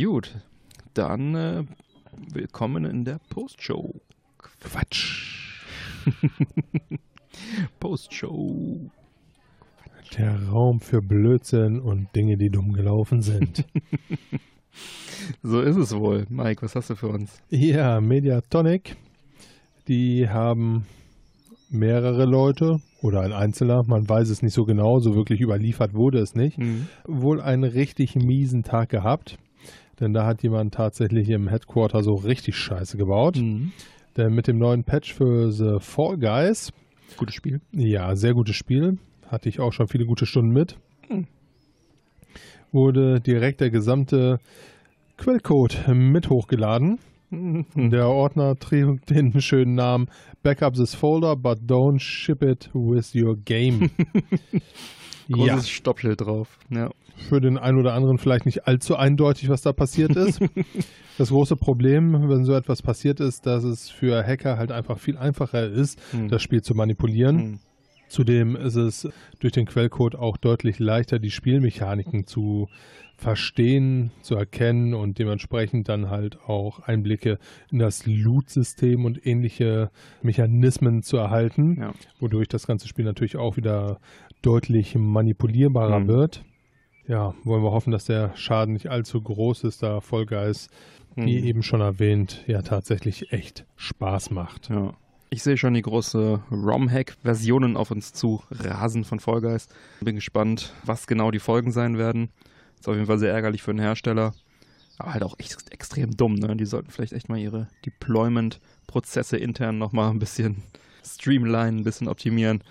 Gut, 0.00 0.36
dann 0.94 1.34
äh, 1.34 1.64
willkommen 2.32 2.84
in 2.84 3.04
der 3.04 3.18
Postshow. 3.30 4.00
Quatsch. 4.60 6.04
Postshow. 7.80 8.90
Der 10.16 10.48
Raum 10.48 10.80
für 10.80 11.00
Blödsinn 11.00 11.80
und 11.80 12.14
Dinge, 12.14 12.36
die 12.36 12.50
dumm 12.50 12.72
gelaufen 12.72 13.22
sind. 13.22 13.64
So 15.42 15.60
ist 15.60 15.76
es 15.76 15.94
wohl. 15.94 16.26
Mike, 16.28 16.62
was 16.62 16.76
hast 16.76 16.90
du 16.90 16.94
für 16.94 17.08
uns? 17.08 17.42
ja, 17.50 18.00
Mediatonic. 18.00 18.96
Die 19.88 20.28
haben 20.28 20.86
mehrere 21.70 22.24
Leute 22.24 22.76
oder 23.02 23.22
ein 23.22 23.32
Einzelner, 23.32 23.82
man 23.86 24.08
weiß 24.08 24.30
es 24.30 24.42
nicht 24.42 24.54
so 24.54 24.64
genau, 24.64 25.00
so 25.00 25.16
wirklich 25.16 25.40
überliefert 25.40 25.92
wurde 25.94 26.20
es 26.20 26.34
nicht, 26.34 26.58
wohl 27.04 27.40
einen 27.40 27.64
richtig 27.64 28.14
miesen 28.14 28.62
Tag 28.62 28.90
gehabt. 28.90 29.38
Denn 30.00 30.12
da 30.12 30.24
hat 30.26 30.42
jemand 30.42 30.74
tatsächlich 30.74 31.28
im 31.30 31.48
Headquarter 31.48 32.02
so 32.02 32.14
richtig 32.14 32.56
Scheiße 32.56 32.96
gebaut. 32.96 33.36
Mhm. 33.36 33.72
Denn 34.16 34.34
mit 34.34 34.46
dem 34.46 34.58
neuen 34.58 34.84
Patch 34.84 35.12
für 35.14 35.50
The 35.52 35.76
Fall 35.80 36.18
Guys, 36.18 36.72
Gutes 37.16 37.34
Spiel. 37.34 37.60
ja, 37.72 38.14
sehr 38.16 38.34
gutes 38.34 38.56
Spiel, 38.56 38.98
hatte 39.28 39.48
ich 39.48 39.60
auch 39.60 39.72
schon 39.72 39.88
viele 39.88 40.06
gute 40.06 40.26
Stunden 40.26 40.50
mit, 40.52 40.76
Hm. 41.08 41.26
wurde 42.72 43.20
direkt 43.20 43.60
der 43.60 43.70
gesamte 43.70 44.40
Quellcode 45.16 45.88
mit 45.94 46.30
hochgeladen. 46.30 46.98
Der 47.30 48.08
Ordner 48.08 48.56
trägt 48.58 49.10
den 49.10 49.40
schönen 49.40 49.74
Namen 49.74 50.08
Backup 50.42 50.74
this 50.74 50.94
folder, 50.94 51.36
but 51.36 51.58
don't 51.66 51.98
ship 52.00 52.42
it 52.42 52.70
with 52.72 53.14
your 53.14 53.36
game. 53.36 53.90
Großes 55.30 55.46
ja, 55.46 55.62
Stoppschild 55.62 56.20
drauf. 56.22 56.58
Ja. 56.70 56.90
Für 57.28 57.40
den 57.40 57.58
einen 57.58 57.78
oder 57.78 57.94
anderen 57.94 58.18
vielleicht 58.18 58.46
nicht 58.46 58.66
allzu 58.66 58.96
eindeutig, 58.96 59.48
was 59.48 59.62
da 59.62 59.72
passiert 59.72 60.16
ist. 60.16 60.40
Das 61.18 61.30
große 61.30 61.56
Problem, 61.56 62.12
wenn 62.28 62.44
so 62.44 62.52
etwas 62.54 62.80
passiert 62.80 63.18
ist, 63.18 63.44
dass 63.44 63.64
es 63.64 63.90
für 63.90 64.24
Hacker 64.24 64.56
halt 64.56 64.70
einfach 64.70 64.98
viel 65.00 65.16
einfacher 65.16 65.66
ist, 65.68 66.00
Hm. 66.12 66.28
das 66.28 66.40
Spiel 66.42 66.62
zu 66.62 66.74
manipulieren. 66.76 67.38
Hm. 67.38 67.58
Zudem 68.06 68.54
ist 68.54 68.76
es 68.76 69.08
durch 69.40 69.52
den 69.52 69.66
Quellcode 69.66 70.14
auch 70.14 70.36
deutlich 70.36 70.78
leichter, 70.78 71.18
die 71.18 71.32
Spielmechaniken 71.32 72.24
zu 72.24 72.68
verstehen, 73.16 74.12
zu 74.22 74.36
erkennen 74.36 74.94
und 74.94 75.18
dementsprechend 75.18 75.88
dann 75.88 76.08
halt 76.08 76.38
auch 76.46 76.78
Einblicke 76.80 77.38
in 77.72 77.80
das 77.80 78.06
Loot-System 78.06 79.04
und 79.04 79.26
ähnliche 79.26 79.90
Mechanismen 80.22 81.02
zu 81.02 81.16
erhalten, 81.16 81.78
Ja. 81.80 81.92
wodurch 82.20 82.46
das 82.46 82.66
ganze 82.68 82.86
Spiel 82.86 83.04
natürlich 83.04 83.36
auch 83.36 83.56
wieder 83.56 83.98
deutlich 84.40 84.94
manipulierbarer 84.96 85.98
Mhm. 86.00 86.06
wird. 86.08 86.44
Ja, 87.08 87.34
wollen 87.42 87.62
wir 87.62 87.72
hoffen, 87.72 87.90
dass 87.90 88.04
der 88.04 88.36
Schaden 88.36 88.74
nicht 88.74 88.88
allzu 88.90 89.20
groß 89.20 89.64
ist, 89.64 89.82
da 89.82 90.00
Fall 90.00 90.26
Guys, 90.26 90.68
wie 91.16 91.38
Hm. 91.38 91.44
eben 91.44 91.62
schon 91.62 91.80
erwähnt, 91.80 92.44
ja 92.46 92.60
tatsächlich 92.62 93.32
echt 93.32 93.64
Spaß 93.76 94.30
macht. 94.30 94.68
Ja. 94.68 94.92
Ich 95.30 95.42
sehe 95.42 95.56
schon 95.56 95.74
die 95.74 95.82
große 95.82 96.42
ROM-Hack-Versionen 96.50 97.76
auf 97.76 97.90
uns 97.90 98.12
zu 98.12 98.42
rasen 98.50 99.04
von 99.04 99.20
Fall 99.20 99.40
Guys. 99.40 99.68
Bin 100.00 100.16
gespannt, 100.16 100.74
was 100.84 101.06
genau 101.06 101.30
die 101.30 101.38
Folgen 101.38 101.72
sein 101.72 101.98
werden. 101.98 102.30
Ist 102.78 102.88
auf 102.88 102.94
jeden 102.94 103.06
Fall 103.06 103.18
sehr 103.18 103.32
ärgerlich 103.32 103.62
für 103.62 103.72
den 103.72 103.80
Hersteller. 103.80 104.34
Aber 104.98 105.12
halt 105.14 105.22
auch 105.24 105.34
echt 105.38 105.56
extrem 105.72 106.16
dumm, 106.16 106.34
ne? 106.34 106.56
Die 106.56 106.64
sollten 106.66 106.90
vielleicht 106.90 107.12
echt 107.12 107.28
mal 107.28 107.38
ihre 107.38 107.68
Deployment-Prozesse 107.86 109.36
intern 109.36 109.78
nochmal 109.78 110.10
ein 110.10 110.18
bisschen 110.18 110.62
streamlinen, 111.04 111.78
ein 111.78 111.84
bisschen 111.84 112.08
optimieren. 112.08 112.62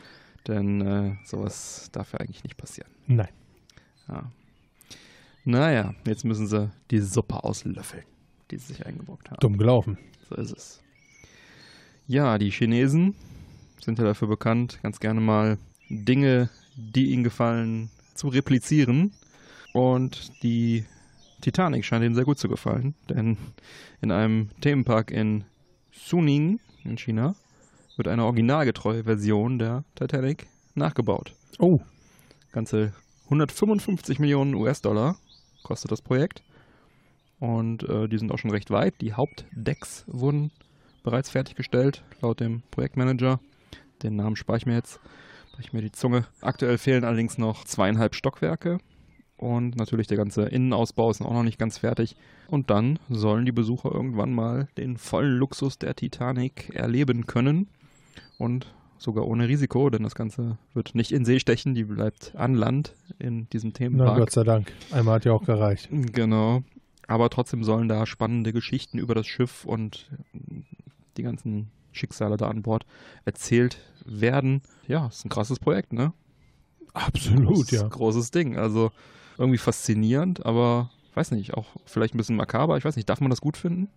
Denn 0.48 0.82
äh, 0.82 1.16
sowas 1.26 1.90
darf 1.92 2.14
ja 2.14 2.20
eigentlich 2.20 2.44
nicht 2.44 2.58
passieren. 2.58 2.90
Nein. 3.08 3.30
Ja. 4.08 4.32
Naja, 5.46 5.94
jetzt 6.06 6.26
müssen 6.26 6.48
sie 6.48 6.70
die 6.92 7.00
Suppe 7.00 7.44
auslöffeln, 7.44 8.04
die 8.52 8.58
sie 8.58 8.74
sich 8.74 8.86
eingebrockt 8.86 9.30
haben. 9.30 9.40
Dumm 9.40 9.58
gelaufen. 9.58 9.98
So 10.30 10.36
ist 10.36 10.52
es. 10.52 10.84
Ja, 12.08 12.38
die 12.38 12.52
Chinesen 12.52 13.16
sind 13.82 14.00
ja 14.00 14.06
dafür 14.06 14.28
bekannt, 14.28 14.80
ganz 14.84 15.00
gerne 15.00 15.22
mal 15.22 15.58
Dinge, 15.90 16.50
die 16.76 17.12
ihnen 17.12 17.24
gefallen, 17.24 17.90
zu 18.14 18.28
replizieren. 18.28 19.14
Und 19.74 20.44
die 20.44 20.86
Titanic 21.42 21.86
scheint 21.86 22.04
ihnen 22.04 22.16
sehr 22.16 22.26
gut 22.26 22.40
zu 22.40 22.50
gefallen, 22.50 22.96
denn 23.10 23.38
in 24.02 24.12
einem 24.12 24.50
Themenpark 24.62 25.12
in 25.12 25.44
Suning 25.92 26.60
in 26.84 26.98
China 26.98 27.36
wird 27.96 28.08
eine 28.08 28.26
originalgetreue 28.26 29.04
Version 29.04 29.60
der 29.60 29.84
Titanic 29.96 30.48
nachgebaut. 30.76 31.34
Oh, 31.60 31.82
Ganze 32.52 32.94
155 33.28 34.20
Millionen 34.20 34.56
US-Dollar 34.56 35.18
kostet 35.64 35.92
das 35.92 36.02
Projekt. 36.02 36.44
Und 37.40 37.84
äh, 37.84 38.08
die 38.08 38.18
sind 38.18 38.32
auch 38.32 38.40
schon 38.40 38.52
recht 38.52 38.72
weit. 38.72 39.02
Die 39.02 39.14
Hauptdecks 39.14 40.06
wurden 40.08 40.52
bereits 41.04 41.30
fertiggestellt, 41.30 42.04
laut 42.22 42.40
dem 42.40 42.64
Projektmanager. 42.72 43.40
Den 44.02 44.16
Namen 44.16 44.36
spare 44.36 44.58
ich 44.58 44.66
mir 44.66 44.76
jetzt, 44.76 45.00
breche 45.52 45.68
ich 45.68 45.74
mir 45.74 45.82
die 45.82 45.92
Zunge. 45.92 46.26
Aktuell 46.42 46.78
fehlen 46.78 47.04
allerdings 47.04 47.38
noch 47.38 47.66
zweieinhalb 47.66 48.16
Stockwerke. 48.16 48.80
Und 49.38 49.76
natürlich 49.76 50.08
der 50.08 50.18
ganze 50.18 50.44
Innenausbau 50.44 51.12
ist 51.12 51.22
auch 51.22 51.34
noch 51.34 51.44
nicht 51.44 51.60
ganz 51.60 51.78
fertig. 51.78 52.16
Und 52.48 52.70
dann 52.72 52.98
sollen 53.08 53.46
die 53.46 53.52
Besucher 53.52 53.92
irgendwann 53.92 54.34
mal 54.34 54.68
den 54.78 54.98
vollen 54.98 55.38
Luxus 55.38 55.78
der 55.78 55.96
Titanic 55.96 56.74
erleben 56.74 57.28
können. 57.28 57.68
Und 58.40 58.74
sogar 58.98 59.28
ohne 59.28 59.48
Risiko, 59.48 59.90
denn 59.90 60.04
das 60.04 60.16
Ganze 60.16 60.58
wird 60.74 60.96
nicht 60.96 61.12
in 61.12 61.26
See 61.26 61.40
stechen, 61.40 61.76
die 61.76 61.84
bleibt 61.84 62.36
an 62.36 62.56
Land 62.56 62.96
in 63.20 63.50
diesem 63.50 63.70
na 63.70 63.78
Themenpark. 63.78 64.18
Gott 64.18 64.32
sei 64.32 64.44
Dank. 64.44 64.72
Einmal 64.92 65.16
hat 65.16 65.26
ja 65.26 65.34
auch 65.34 65.44
gereicht. 65.44 65.90
Genau. 65.92 66.64
Aber 67.08 67.30
trotzdem 67.30 67.64
sollen 67.64 67.88
da 67.88 68.06
spannende 68.06 68.52
Geschichten 68.54 68.98
über 68.98 69.16
das 69.16 69.28
Schiff 69.28 69.66
und 69.66 70.10
die 71.16 71.24
ganzen 71.24 71.72
Schicksale 71.92 72.38
da 72.38 72.48
an 72.50 72.62
Bord 72.62 72.86
erzählt 73.26 73.80
werden. 74.06 74.62
Ja, 74.88 75.08
ist 75.08 75.26
ein 75.26 75.30
krasses 75.30 75.60
Projekt, 75.60 75.94
ne? 75.94 76.14
Absolut, 76.94 77.48
Großes, 77.48 77.72
ja. 77.72 77.88
Großes 77.88 78.32
Ding. 78.32 78.58
Also 78.58 78.92
irgendwie 79.38 79.58
faszinierend, 79.58 80.46
aber 80.46 80.90
weiß 81.14 81.32
nicht, 81.32 81.54
auch 81.54 81.68
vielleicht 81.86 82.14
ein 82.14 82.18
bisschen 82.18 82.36
makaber. 82.36 82.78
Ich 82.78 82.86
weiß 82.86 82.96
nicht, 82.96 83.10
darf 83.10 83.22
man 83.22 83.30
das 83.30 83.42
gut 83.42 83.58
finden? 83.58 83.90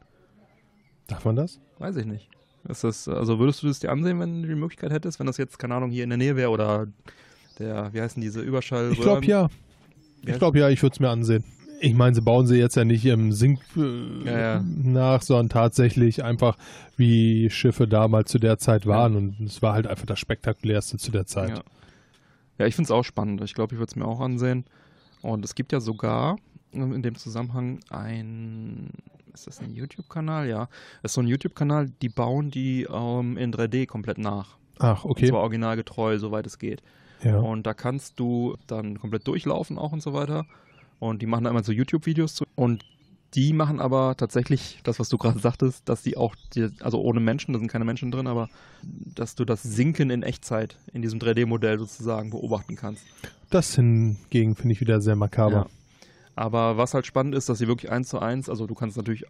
Darf 1.06 1.24
man 1.24 1.36
das? 1.36 1.60
Weiß 1.78 1.96
ich 1.96 2.06
nicht. 2.06 2.28
Ist 2.68 2.84
das, 2.84 3.08
also 3.08 3.38
würdest 3.38 3.62
du 3.62 3.68
das 3.68 3.80
dir 3.80 3.90
ansehen, 3.90 4.20
wenn 4.20 4.42
du 4.42 4.48
die 4.48 4.54
Möglichkeit 4.54 4.92
hättest, 4.92 5.18
wenn 5.18 5.26
das 5.26 5.38
jetzt, 5.38 5.58
keine 5.58 5.74
Ahnung, 5.74 5.90
hier 5.90 6.04
in 6.04 6.10
der 6.10 6.18
Nähe 6.18 6.36
wäre 6.36 6.50
oder 6.50 6.86
der, 7.58 7.92
wie 7.92 8.00
heißen 8.00 8.20
diese 8.20 8.40
Überschall? 8.40 8.92
Ich 8.92 9.00
glaube 9.00 9.24
ja. 9.26 9.48
Ja. 10.22 10.32
Ich 10.32 10.38
glaube 10.38 10.58
ja, 10.58 10.68
ich 10.68 10.82
würde 10.82 10.94
es 10.94 11.00
mir 11.00 11.08
ansehen. 11.08 11.44
Ich 11.80 11.94
meine, 11.94 12.14
sie 12.14 12.20
bauen 12.20 12.46
sie 12.46 12.58
jetzt 12.58 12.76
ja 12.76 12.84
nicht 12.84 13.06
im 13.06 13.32
Sink 13.32 13.60
äh, 13.76 14.26
Ja, 14.26 14.38
ja. 14.38 14.64
nach, 14.82 15.22
sondern 15.22 15.48
tatsächlich 15.48 16.22
einfach, 16.22 16.58
wie 16.98 17.48
Schiffe 17.48 17.88
damals 17.88 18.30
zu 18.30 18.38
der 18.38 18.58
Zeit 18.58 18.84
waren. 18.84 19.16
Und 19.16 19.40
es 19.40 19.62
war 19.62 19.72
halt 19.72 19.86
einfach 19.86 20.04
das 20.04 20.18
Spektakulärste 20.18 20.98
zu 20.98 21.10
der 21.10 21.26
Zeit. 21.26 21.50
Ja, 21.50 21.62
ja 22.58 22.66
ich 22.66 22.74
finde 22.74 22.88
es 22.88 22.90
auch 22.90 23.04
spannend. 23.04 23.40
Ich 23.42 23.54
glaube, 23.54 23.74
ich 23.74 23.78
würde 23.78 23.88
es 23.88 23.96
mir 23.96 24.04
auch 24.04 24.20
ansehen. 24.20 24.66
Und 25.22 25.42
es 25.42 25.54
gibt 25.54 25.72
ja 25.72 25.80
sogar 25.80 26.36
ähm, 26.74 26.92
in 26.92 27.02
dem 27.02 27.14
Zusammenhang 27.14 27.80
ein, 27.88 28.90
ist 29.46 29.58
das 29.58 29.60
ein 29.66 29.74
YouTube-Kanal? 29.74 30.48
Ja, 30.48 30.68
das 31.02 31.12
ist 31.12 31.14
so 31.14 31.20
ein 31.20 31.26
YouTube-Kanal, 31.26 31.90
die 32.02 32.08
bauen 32.08 32.50
die 32.50 32.86
ähm, 32.90 33.36
in 33.36 33.52
3D 33.52 33.86
komplett 33.86 34.18
nach. 34.18 34.56
Ach, 34.78 35.04
Und 35.04 35.12
okay. 35.12 35.28
zwar 35.28 35.40
originalgetreu, 35.40 36.18
soweit 36.18 36.46
es 36.46 36.58
geht. 36.58 36.82
Ja. 37.22 37.38
Und 37.38 37.66
da 37.66 37.74
kannst 37.74 38.18
du 38.18 38.56
dann 38.66 38.98
komplett 38.98 39.26
durchlaufen 39.26 39.78
auch 39.78 39.92
und 39.92 40.02
so 40.02 40.12
weiter. 40.12 40.46
Und 40.98 41.22
die 41.22 41.26
machen 41.26 41.44
da 41.44 41.50
immer 41.50 41.62
so 41.62 41.72
YouTube-Videos 41.72 42.34
zu. 42.34 42.44
Und 42.54 42.84
die 43.34 43.52
machen 43.52 43.80
aber 43.80 44.16
tatsächlich 44.16 44.80
das, 44.82 44.98
was 44.98 45.08
du 45.08 45.16
gerade 45.16 45.38
sagtest, 45.38 45.88
dass 45.88 46.02
die 46.02 46.16
auch, 46.16 46.34
die, 46.54 46.68
also 46.80 47.00
ohne 47.00 47.20
Menschen, 47.20 47.52
da 47.52 47.58
sind 47.58 47.68
keine 47.68 47.84
Menschen 47.84 48.10
drin, 48.10 48.26
aber 48.26 48.48
dass 48.82 49.34
du 49.34 49.44
das 49.44 49.62
Sinken 49.62 50.10
in 50.10 50.22
Echtzeit 50.22 50.76
in 50.92 51.02
diesem 51.02 51.20
3D-Modell 51.20 51.78
sozusagen 51.78 52.30
beobachten 52.30 52.76
kannst. 52.76 53.04
Das 53.50 53.74
hingegen 53.76 54.56
finde 54.56 54.72
ich 54.72 54.80
wieder 54.80 55.00
sehr 55.00 55.16
makaber. 55.16 55.52
Ja. 55.52 55.66
Aber 56.40 56.78
was 56.78 56.94
halt 56.94 57.04
spannend 57.06 57.34
ist, 57.34 57.48
dass 57.50 57.58
sie 57.58 57.68
wirklich 57.68 57.90
eins 57.92 58.08
zu 58.08 58.18
eins, 58.18 58.48
also 58.48 58.66
du 58.66 58.74
kannst 58.74 58.96
natürlich 58.96 59.24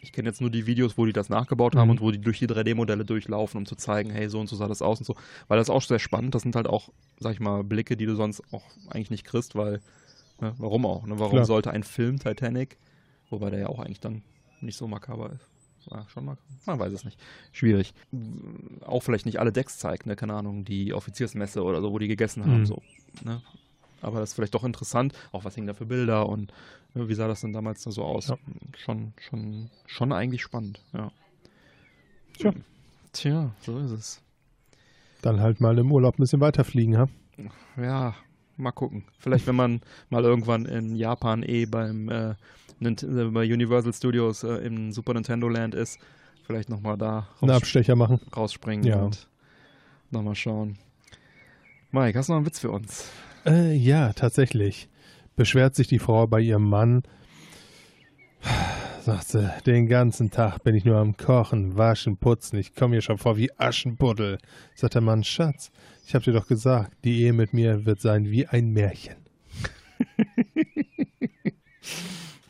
ich 0.00 0.12
kenne 0.12 0.28
jetzt 0.28 0.40
nur 0.40 0.48
die 0.50 0.64
Videos, 0.66 0.96
wo 0.96 1.06
die 1.06 1.12
das 1.12 1.28
nachgebaut 1.28 1.74
haben 1.74 1.86
Mhm. 1.88 1.90
und 1.90 2.00
wo 2.00 2.12
die 2.12 2.20
durch 2.20 2.38
die 2.38 2.46
3D-Modelle 2.46 3.04
durchlaufen, 3.04 3.58
um 3.58 3.66
zu 3.66 3.74
zeigen, 3.74 4.10
hey, 4.10 4.28
so 4.28 4.38
und 4.38 4.46
so 4.48 4.54
sah 4.54 4.68
das 4.68 4.80
aus 4.80 5.00
und 5.00 5.04
so. 5.06 5.16
Weil 5.48 5.58
das 5.58 5.66
ist 5.66 5.74
auch 5.74 5.82
sehr 5.82 5.98
spannend. 5.98 6.36
Das 6.36 6.42
sind 6.42 6.54
halt 6.54 6.68
auch, 6.68 6.90
sag 7.18 7.32
ich 7.32 7.40
mal, 7.40 7.64
Blicke, 7.64 7.96
die 7.96 8.06
du 8.06 8.14
sonst 8.14 8.40
auch 8.52 8.62
eigentlich 8.90 9.10
nicht 9.10 9.24
kriegst, 9.24 9.56
weil, 9.56 9.80
ne, 10.40 10.54
warum 10.58 10.86
auch? 10.86 11.04
Ne? 11.04 11.18
Warum 11.18 11.32
Klar. 11.32 11.46
sollte 11.46 11.72
ein 11.72 11.82
Film 11.82 12.20
Titanic, 12.20 12.78
wobei 13.28 13.50
der 13.50 13.58
ja 13.58 13.66
auch 13.70 13.80
eigentlich 13.80 13.98
dann 13.98 14.22
nicht 14.60 14.76
so 14.76 14.86
makaber 14.86 15.32
ist. 15.32 15.50
Ja, 15.90 16.06
schon 16.08 16.26
makaber? 16.26 16.46
Man 16.66 16.78
weiß 16.78 16.92
es 16.92 17.04
nicht. 17.04 17.18
Schwierig. 17.50 17.92
Auch 18.86 19.00
vielleicht 19.02 19.26
nicht 19.26 19.40
alle 19.40 19.50
Decks 19.50 19.78
zeigt, 19.78 20.06
ne? 20.06 20.14
Keine 20.14 20.34
Ahnung, 20.34 20.64
die 20.64 20.94
Offiziersmesse 20.94 21.64
oder 21.64 21.80
so, 21.82 21.90
wo 21.90 21.98
die 21.98 22.06
gegessen 22.06 22.44
haben, 22.44 22.60
Mhm. 22.60 22.66
so. 22.66 22.82
Ne? 23.24 23.42
Aber 24.00 24.20
das 24.20 24.30
ist 24.30 24.34
vielleicht 24.34 24.54
doch 24.54 24.64
interessant, 24.64 25.12
auch 25.32 25.44
was 25.44 25.54
hingen 25.54 25.66
da 25.66 25.74
für 25.74 25.86
Bilder 25.86 26.28
und 26.28 26.52
ne, 26.94 27.08
wie 27.08 27.14
sah 27.14 27.26
das 27.28 27.40
denn 27.40 27.52
damals 27.52 27.82
so 27.82 28.02
aus? 28.04 28.28
Ja. 28.28 28.38
Schon, 28.76 29.12
schon, 29.18 29.70
schon 29.86 30.12
eigentlich 30.12 30.42
spannend, 30.42 30.80
ja. 30.92 31.10
Tja. 32.38 32.52
Tja, 33.12 33.50
so 33.62 33.78
ist 33.78 33.90
es. 33.90 34.22
Dann 35.22 35.40
halt 35.40 35.60
mal 35.60 35.76
im 35.78 35.90
Urlaub 35.90 36.14
ein 36.18 36.22
bisschen 36.22 36.40
weiterfliegen, 36.40 36.96
ha? 36.96 37.08
Ja, 37.76 38.14
mal 38.56 38.70
gucken. 38.72 39.04
Vielleicht, 39.18 39.46
wenn 39.46 39.56
man 39.56 39.80
mal 40.10 40.22
irgendwann 40.24 40.64
in 40.66 40.94
Japan 40.94 41.42
eh 41.42 41.66
beim 41.66 42.08
äh, 42.08 42.34
äh, 42.80 43.24
bei 43.30 43.52
Universal 43.52 43.92
Studios 43.92 44.44
äh, 44.44 44.54
im 44.64 44.92
Super 44.92 45.14
Nintendo 45.14 45.48
Land 45.48 45.74
ist, 45.74 45.98
vielleicht 46.44 46.68
nochmal 46.68 46.96
da 46.96 47.28
Einen 47.40 47.50
Abstecher 47.50 47.96
machen. 47.96 48.20
rausspringen 48.36 48.86
Ja. 48.86 49.02
und 49.02 49.26
nochmal 50.10 50.36
schauen. 50.36 50.78
Mike, 51.90 52.16
hast 52.18 52.28
du 52.28 52.32
noch 52.34 52.38
einen 52.38 52.46
Witz 52.46 52.60
für 52.60 52.70
uns? 52.70 53.10
Äh, 53.46 53.74
ja, 53.74 54.12
tatsächlich. 54.12 54.88
Beschwert 55.36 55.74
sich 55.74 55.86
die 55.86 55.98
Frau 55.98 56.26
bei 56.26 56.40
ihrem 56.40 56.68
Mann. 56.68 57.02
Sagt 59.00 59.28
sie, 59.28 59.50
den 59.66 59.86
ganzen 59.86 60.30
Tag 60.30 60.62
bin 60.64 60.74
ich 60.74 60.84
nur 60.84 60.96
am 60.96 61.16
Kochen, 61.16 61.76
Waschen, 61.76 62.16
Putzen. 62.18 62.58
Ich 62.58 62.74
komme 62.74 62.96
mir 62.96 63.02
schon 63.02 63.18
vor 63.18 63.36
wie 63.36 63.50
Aschenputtel. 63.56 64.38
Sagt 64.74 64.94
der 64.94 65.02
Mann, 65.02 65.24
Schatz, 65.24 65.70
ich 66.06 66.14
hab 66.14 66.24
dir 66.24 66.32
doch 66.32 66.46
gesagt, 66.46 66.92
die 67.04 67.22
Ehe 67.22 67.32
mit 67.32 67.52
mir 67.52 67.86
wird 67.86 68.00
sein 68.00 68.30
wie 68.30 68.46
ein 68.46 68.70
Märchen. 68.72 69.16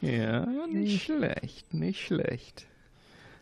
Ja, 0.00 0.46
nicht 0.72 1.02
schlecht, 1.02 1.74
nicht 1.74 2.00
schlecht. 2.00 2.66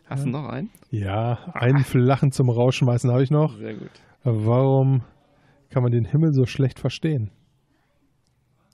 Hast 0.05 0.25
du 0.25 0.29
noch 0.29 0.47
einen? 0.47 0.69
Ja, 0.89 1.37
einen 1.53 1.83
Flachen 1.83 2.31
zum 2.31 2.49
Rausschmeißen 2.49 3.11
habe 3.11 3.23
ich 3.23 3.29
noch. 3.29 3.57
Sehr 3.57 3.75
gut. 3.75 3.91
Warum 4.23 5.03
kann 5.69 5.83
man 5.83 5.91
den 5.91 6.05
Himmel 6.05 6.33
so 6.33 6.45
schlecht 6.45 6.79
verstehen? 6.79 7.29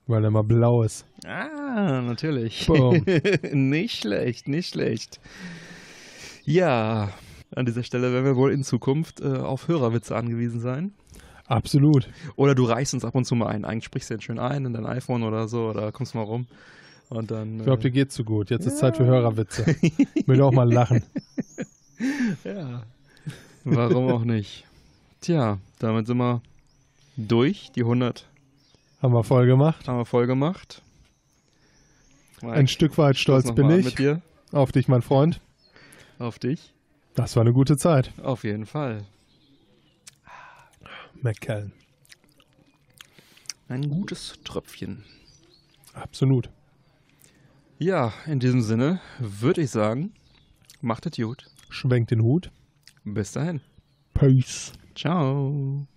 Weil 0.07 0.23
er 0.25 0.31
mal 0.31 0.43
blau 0.43 0.83
ist. 0.83 1.05
Ah, 1.25 2.01
natürlich. 2.01 2.67
Nicht 3.53 3.99
schlecht, 3.99 4.47
nicht 4.49 4.69
schlecht. 4.69 5.21
Ja, 6.43 7.09
an 7.55 7.65
dieser 7.65 7.83
Stelle 7.83 8.11
werden 8.11 8.25
wir 8.25 8.35
wohl 8.35 8.51
in 8.51 8.63
Zukunft 8.63 9.21
äh, 9.21 9.27
auf 9.37 9.67
Hörerwitze 9.69 10.15
angewiesen 10.15 10.59
sein. 10.59 10.93
Absolut. 11.47 12.09
Oder 12.35 12.55
du 12.55 12.65
reichst 12.65 12.93
uns 12.93 13.05
ab 13.05 13.15
und 13.15 13.25
zu 13.25 13.35
mal 13.35 13.47
ein. 13.47 13.63
Eigentlich 13.63 13.85
sprichst 13.85 14.09
du 14.09 14.15
den 14.15 14.21
schön 14.21 14.39
ein 14.39 14.65
in 14.65 14.73
dein 14.73 14.85
iPhone 14.85 15.23
oder 15.23 15.47
so 15.47 15.69
oder 15.69 15.91
kommst 15.91 16.15
mal 16.15 16.21
rum. 16.23 16.47
Und 17.09 17.31
dann. 17.31 17.59
Ich 17.59 17.65
glaube, 17.65 17.81
dir 17.81 17.91
geht's 17.91 18.15
zu 18.15 18.23
gut. 18.23 18.49
Jetzt 18.49 18.65
ist 18.65 18.73
Ja. 18.73 18.79
Zeit 18.79 18.97
für 18.97 19.05
Hörerwitze. 19.05 19.75
Ich 20.15 20.27
will 20.27 20.41
auch 20.41 20.51
mal 20.51 20.71
lachen. 20.71 21.03
äh, 22.43 22.49
ja. 22.55 22.83
Warum 23.63 24.09
auch 24.09 24.23
nicht? 24.25 24.65
Tja, 25.21 25.59
damit 25.79 26.07
sind 26.07 26.17
wir 26.17 26.41
durch. 27.15 27.71
Die 27.75 27.81
100 27.81 28.25
Haben 29.03 29.13
wir 29.13 29.25
voll 29.25 29.45
gemacht. 29.45 29.85
haben 29.89 29.97
wir 29.97 30.05
voll 30.05 30.27
gemacht. 30.27 30.81
Ein 32.41 32.69
Stück 32.69 32.97
weit 32.97 33.17
stolz 33.17 33.53
bin 33.53 33.69
ich 33.69 33.97
auf 34.53 34.71
dich, 34.71 34.87
mein 34.87 35.01
Freund. 35.01 35.41
Auf 36.19 36.39
dich. 36.39 36.73
Das 37.13 37.35
war 37.35 37.41
eine 37.41 37.51
gute 37.51 37.75
Zeit. 37.75 38.13
Auf 38.23 38.45
jeden 38.45 38.65
Fall. 38.65 39.05
McKellen. 41.21 41.73
Ein 43.67 43.89
gutes 43.89 44.39
Tröpfchen. 44.45 45.03
Absolut. 45.93 46.49
Ja, 47.79 48.13
in 48.25 48.39
diesem 48.39 48.61
Sinne 48.61 49.01
würde 49.19 49.61
ich 49.61 49.69
sagen, 49.69 50.13
macht 50.79 51.05
es 51.07 51.17
gut. 51.17 51.49
Schwenkt 51.69 52.11
den 52.11 52.21
Hut. 52.21 52.51
Bis 53.03 53.33
dahin. 53.33 53.59
Peace. 54.13 54.71
Ciao. 54.95 55.87